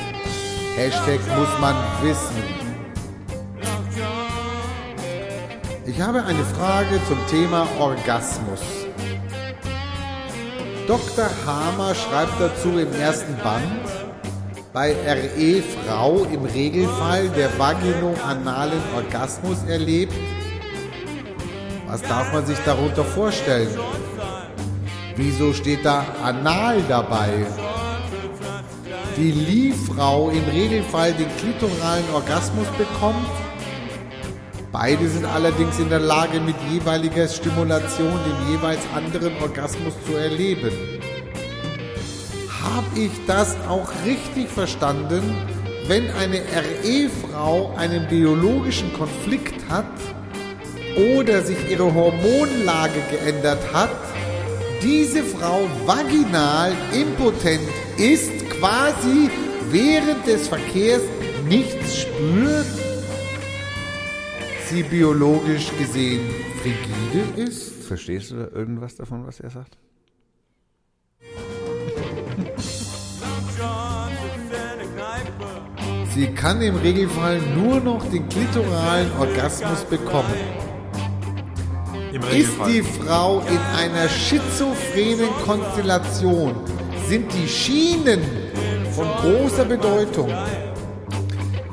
[0.75, 2.43] Hashtag muss man wissen.
[5.85, 8.76] Ich habe eine Frage zum Thema Orgasmus.
[10.87, 11.29] Dr.
[11.45, 13.81] Hamer schreibt dazu im ersten Band,
[14.71, 20.13] bei RE Frau im Regelfall der vaginoanalen Orgasmus erlebt.
[21.87, 23.77] Was darf man sich darunter vorstellen?
[25.17, 27.47] Wieso steht da anal dabei?
[29.17, 33.27] Die Liefrau im Regelfall den klitoralen Orgasmus bekommt.
[34.71, 40.71] Beide sind allerdings in der Lage, mit jeweiliger Stimulation den jeweils anderen Orgasmus zu erleben.
[42.61, 45.23] Habe ich das auch richtig verstanden,
[45.87, 49.85] wenn eine RE-Frau einen biologischen Konflikt hat
[50.97, 53.89] oder sich ihre Hormonlage geändert hat,
[54.83, 59.29] diese Frau vaginal impotent ist, quasi
[59.71, 61.03] während des Verkehrs
[61.47, 62.86] nichts spürt,
[64.69, 66.21] sie biologisch gesehen
[66.61, 67.85] frigide ist?
[67.85, 69.77] Verstehst du da irgendwas davon, was er sagt?
[76.13, 80.33] Sie kann im Regelfall nur noch den klitoralen Orgasmus bekommen.
[82.31, 86.55] Ist die Frau in einer schizophrenen Konstellation,
[87.07, 88.21] sind die Schienen
[88.95, 90.33] von großer Bedeutung.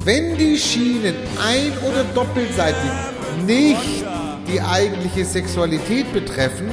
[0.04, 2.90] Wenn die Schienen ein- oder doppelseitig
[3.46, 4.04] nicht
[4.46, 6.70] die eigentliche Sexualität betreffen,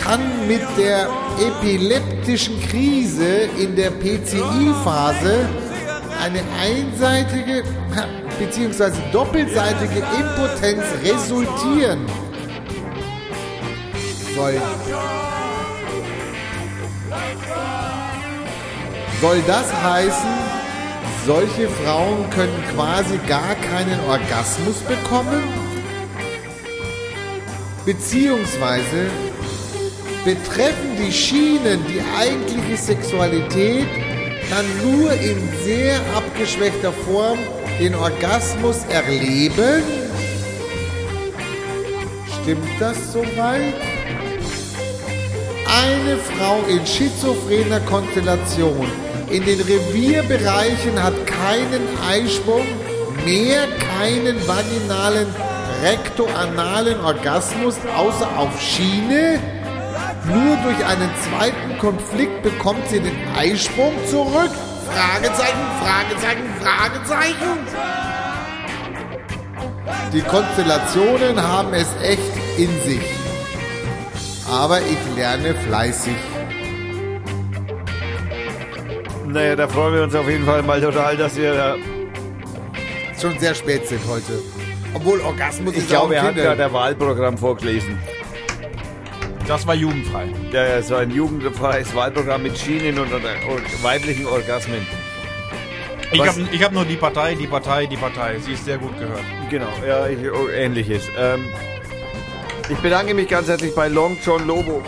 [0.00, 5.48] kann mit der epileptischen Krise in der PCI-Phase
[6.20, 7.62] eine einseitige
[8.40, 8.90] bzw.
[9.12, 12.06] doppelseitige Impotenz resultieren.
[14.34, 14.60] Soll,
[19.20, 20.61] soll das heißen,
[21.26, 25.42] solche Frauen können quasi gar keinen Orgasmus bekommen?
[27.84, 29.10] Beziehungsweise
[30.24, 33.86] betreffen die Schienen die eigentliche Sexualität
[34.50, 37.38] dann nur in sehr abgeschwächter Form
[37.80, 39.82] den Orgasmus erleben?
[42.42, 43.74] Stimmt das soweit?
[45.84, 52.66] Eine Frau in schizophrener Konstellation in den Revierbereichen hat keinen Eisprung,
[53.24, 53.66] mehr
[53.98, 55.26] keinen vaginalen
[55.82, 59.40] rektoanalen Orgasmus außer auf Schiene.
[60.26, 64.50] Nur durch einen zweiten Konflikt bekommt sie den Eisprung zurück.
[64.86, 67.58] Fragezeichen, Fragezeichen, Fragezeichen.
[70.12, 72.20] Die Konstellationen haben es echt
[72.58, 73.02] in sich.
[74.48, 76.31] Aber ich lerne fleißig.
[79.32, 81.76] Naja, da freuen wir uns auf jeden Fall mal total, dass wir da.
[83.20, 84.40] Schon sehr spät sind heute.
[84.94, 86.42] Obwohl Orgasmus Ich ist glaube, auch er hat Kinder.
[86.42, 87.98] gerade ein Wahlprogramm vorgelesen.
[89.46, 90.26] Das war jugendfrei.
[90.52, 94.86] Ja, ja, so ein jugendfreies Wahlprogramm mit Schienen und, und, und weiblichen Orgasmen.
[96.12, 98.38] Ich Was- habe ich hab nur die Partei, die Partei, die Partei.
[98.38, 99.22] Sie ist sehr gut gehört.
[99.50, 101.04] Genau, ja, ich, oh, ähnliches.
[101.18, 101.44] Ähm,
[102.68, 104.82] ich bedanke mich ganz herzlich bei Long John Lobo.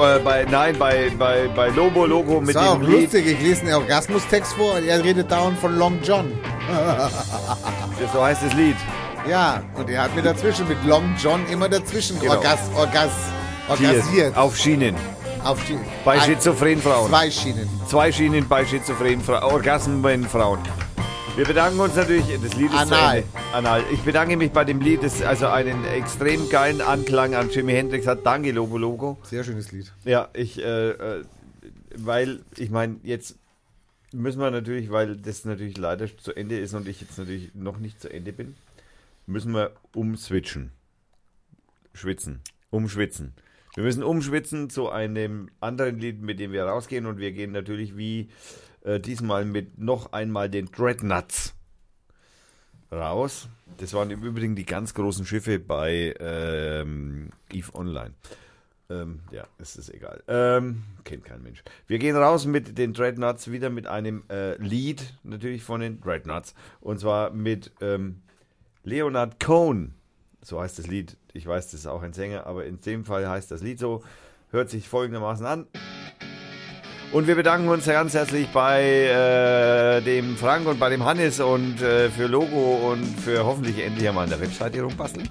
[0.00, 3.02] Äh, bei, nein, bei, bei, bei Lobo Logo mit Das war auch dem Lied.
[3.02, 3.26] lustig.
[3.26, 6.32] Ich lese einen Orgasmus-Text vor und er redet dauernd von Long John.
[8.12, 8.76] So heißt das Lied.
[9.28, 12.34] Ja, und er hat mir dazwischen mit Long John immer dazwischen Genau.
[12.36, 13.10] orgas, orgas,
[13.68, 14.36] orgasiert.
[14.36, 14.96] auf Schienen.
[15.44, 17.08] Auf die, Bei schizophrenen Frauen.
[17.08, 17.68] Zwei Schienen.
[17.86, 19.42] Zwei Schienen bei schizophrenen Frauen.
[19.42, 20.58] Orgasmen bei Frauen.
[21.36, 23.24] Wir bedanken uns natürlich, das Lied ist Anal.
[23.52, 23.84] Anal.
[23.92, 28.06] Ich bedanke mich bei dem Lied, das also einen extrem geilen Anklang an Jimi Hendrix
[28.06, 28.26] hat.
[28.26, 29.18] Danke, Lobo Logo.
[29.22, 29.92] Sehr schönes Lied.
[30.04, 31.24] Ja, ich, äh, äh,
[31.96, 33.36] weil, ich meine, jetzt
[34.12, 37.78] müssen wir natürlich, weil das natürlich leider zu Ende ist und ich jetzt natürlich noch
[37.78, 38.56] nicht zu Ende bin,
[39.26, 40.72] müssen wir umswitchen.
[41.94, 42.40] Schwitzen.
[42.70, 43.34] Umschwitzen.
[43.74, 47.96] Wir müssen umschwitzen zu einem anderen Lied, mit dem wir rausgehen und wir gehen natürlich
[47.96, 48.28] wie
[48.82, 51.54] äh, diesmal mit noch einmal den Dreadnoughts
[52.92, 53.48] raus.
[53.78, 58.14] Das waren im Übrigen die ganz großen Schiffe bei ähm, Eve Online.
[58.90, 60.22] Ähm, ja, es ist egal.
[60.26, 61.62] Ähm, kennt kein Mensch.
[61.86, 66.54] Wir gehen raus mit den Dreadnoughts wieder mit einem äh, Lied natürlich von den Dreadnoughts.
[66.80, 68.22] Und zwar mit ähm,
[68.82, 69.94] Leonard Cohen.
[70.42, 71.16] So heißt das Lied.
[71.32, 74.02] Ich weiß, das ist auch ein Sänger, aber in dem Fall heißt das Lied so.
[74.50, 75.66] Hört sich folgendermaßen an.
[77.12, 81.82] Und wir bedanken uns ganz herzlich bei äh, dem Frank und bei dem Hannes und
[81.82, 85.28] äh, für Logo und für hoffentlich endlich einmal an der Webseite rumbasteln.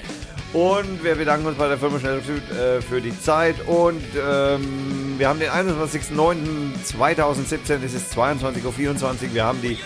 [0.52, 3.56] Und wir bedanken uns bei der Firma Schnell Süd äh, für die Zeit.
[3.66, 8.74] Und ähm, wir haben den 21.09.2017, es ist 22.24 Uhr.
[9.34, 9.78] Wir haben die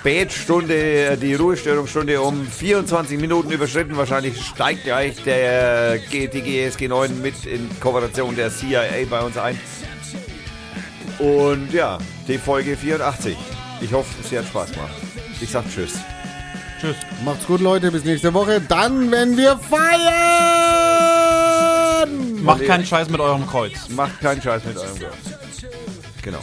[0.00, 3.96] Spätstunde, die Ruhestörungsstunde um 24 Minuten überschritten.
[3.96, 9.38] Wahrscheinlich steigt gleich der, G- die GSG 9 mit in Kooperation der CIA bei uns
[9.38, 9.56] ein.
[11.22, 13.36] Und ja, die Folge 84.
[13.80, 14.90] Ich hoffe, sie hat Spaß gemacht.
[15.40, 15.94] Ich sag Tschüss.
[16.80, 16.96] Tschüss.
[17.24, 17.92] Macht's gut, Leute.
[17.92, 18.60] Bis nächste Woche.
[18.60, 20.02] Dann, wenn wir feiern.
[22.42, 23.88] Macht keinen Scheiß mit eurem Kreuz.
[23.90, 25.12] Macht keinen Scheiß mit eurem Gehör.
[26.22, 26.40] Genau.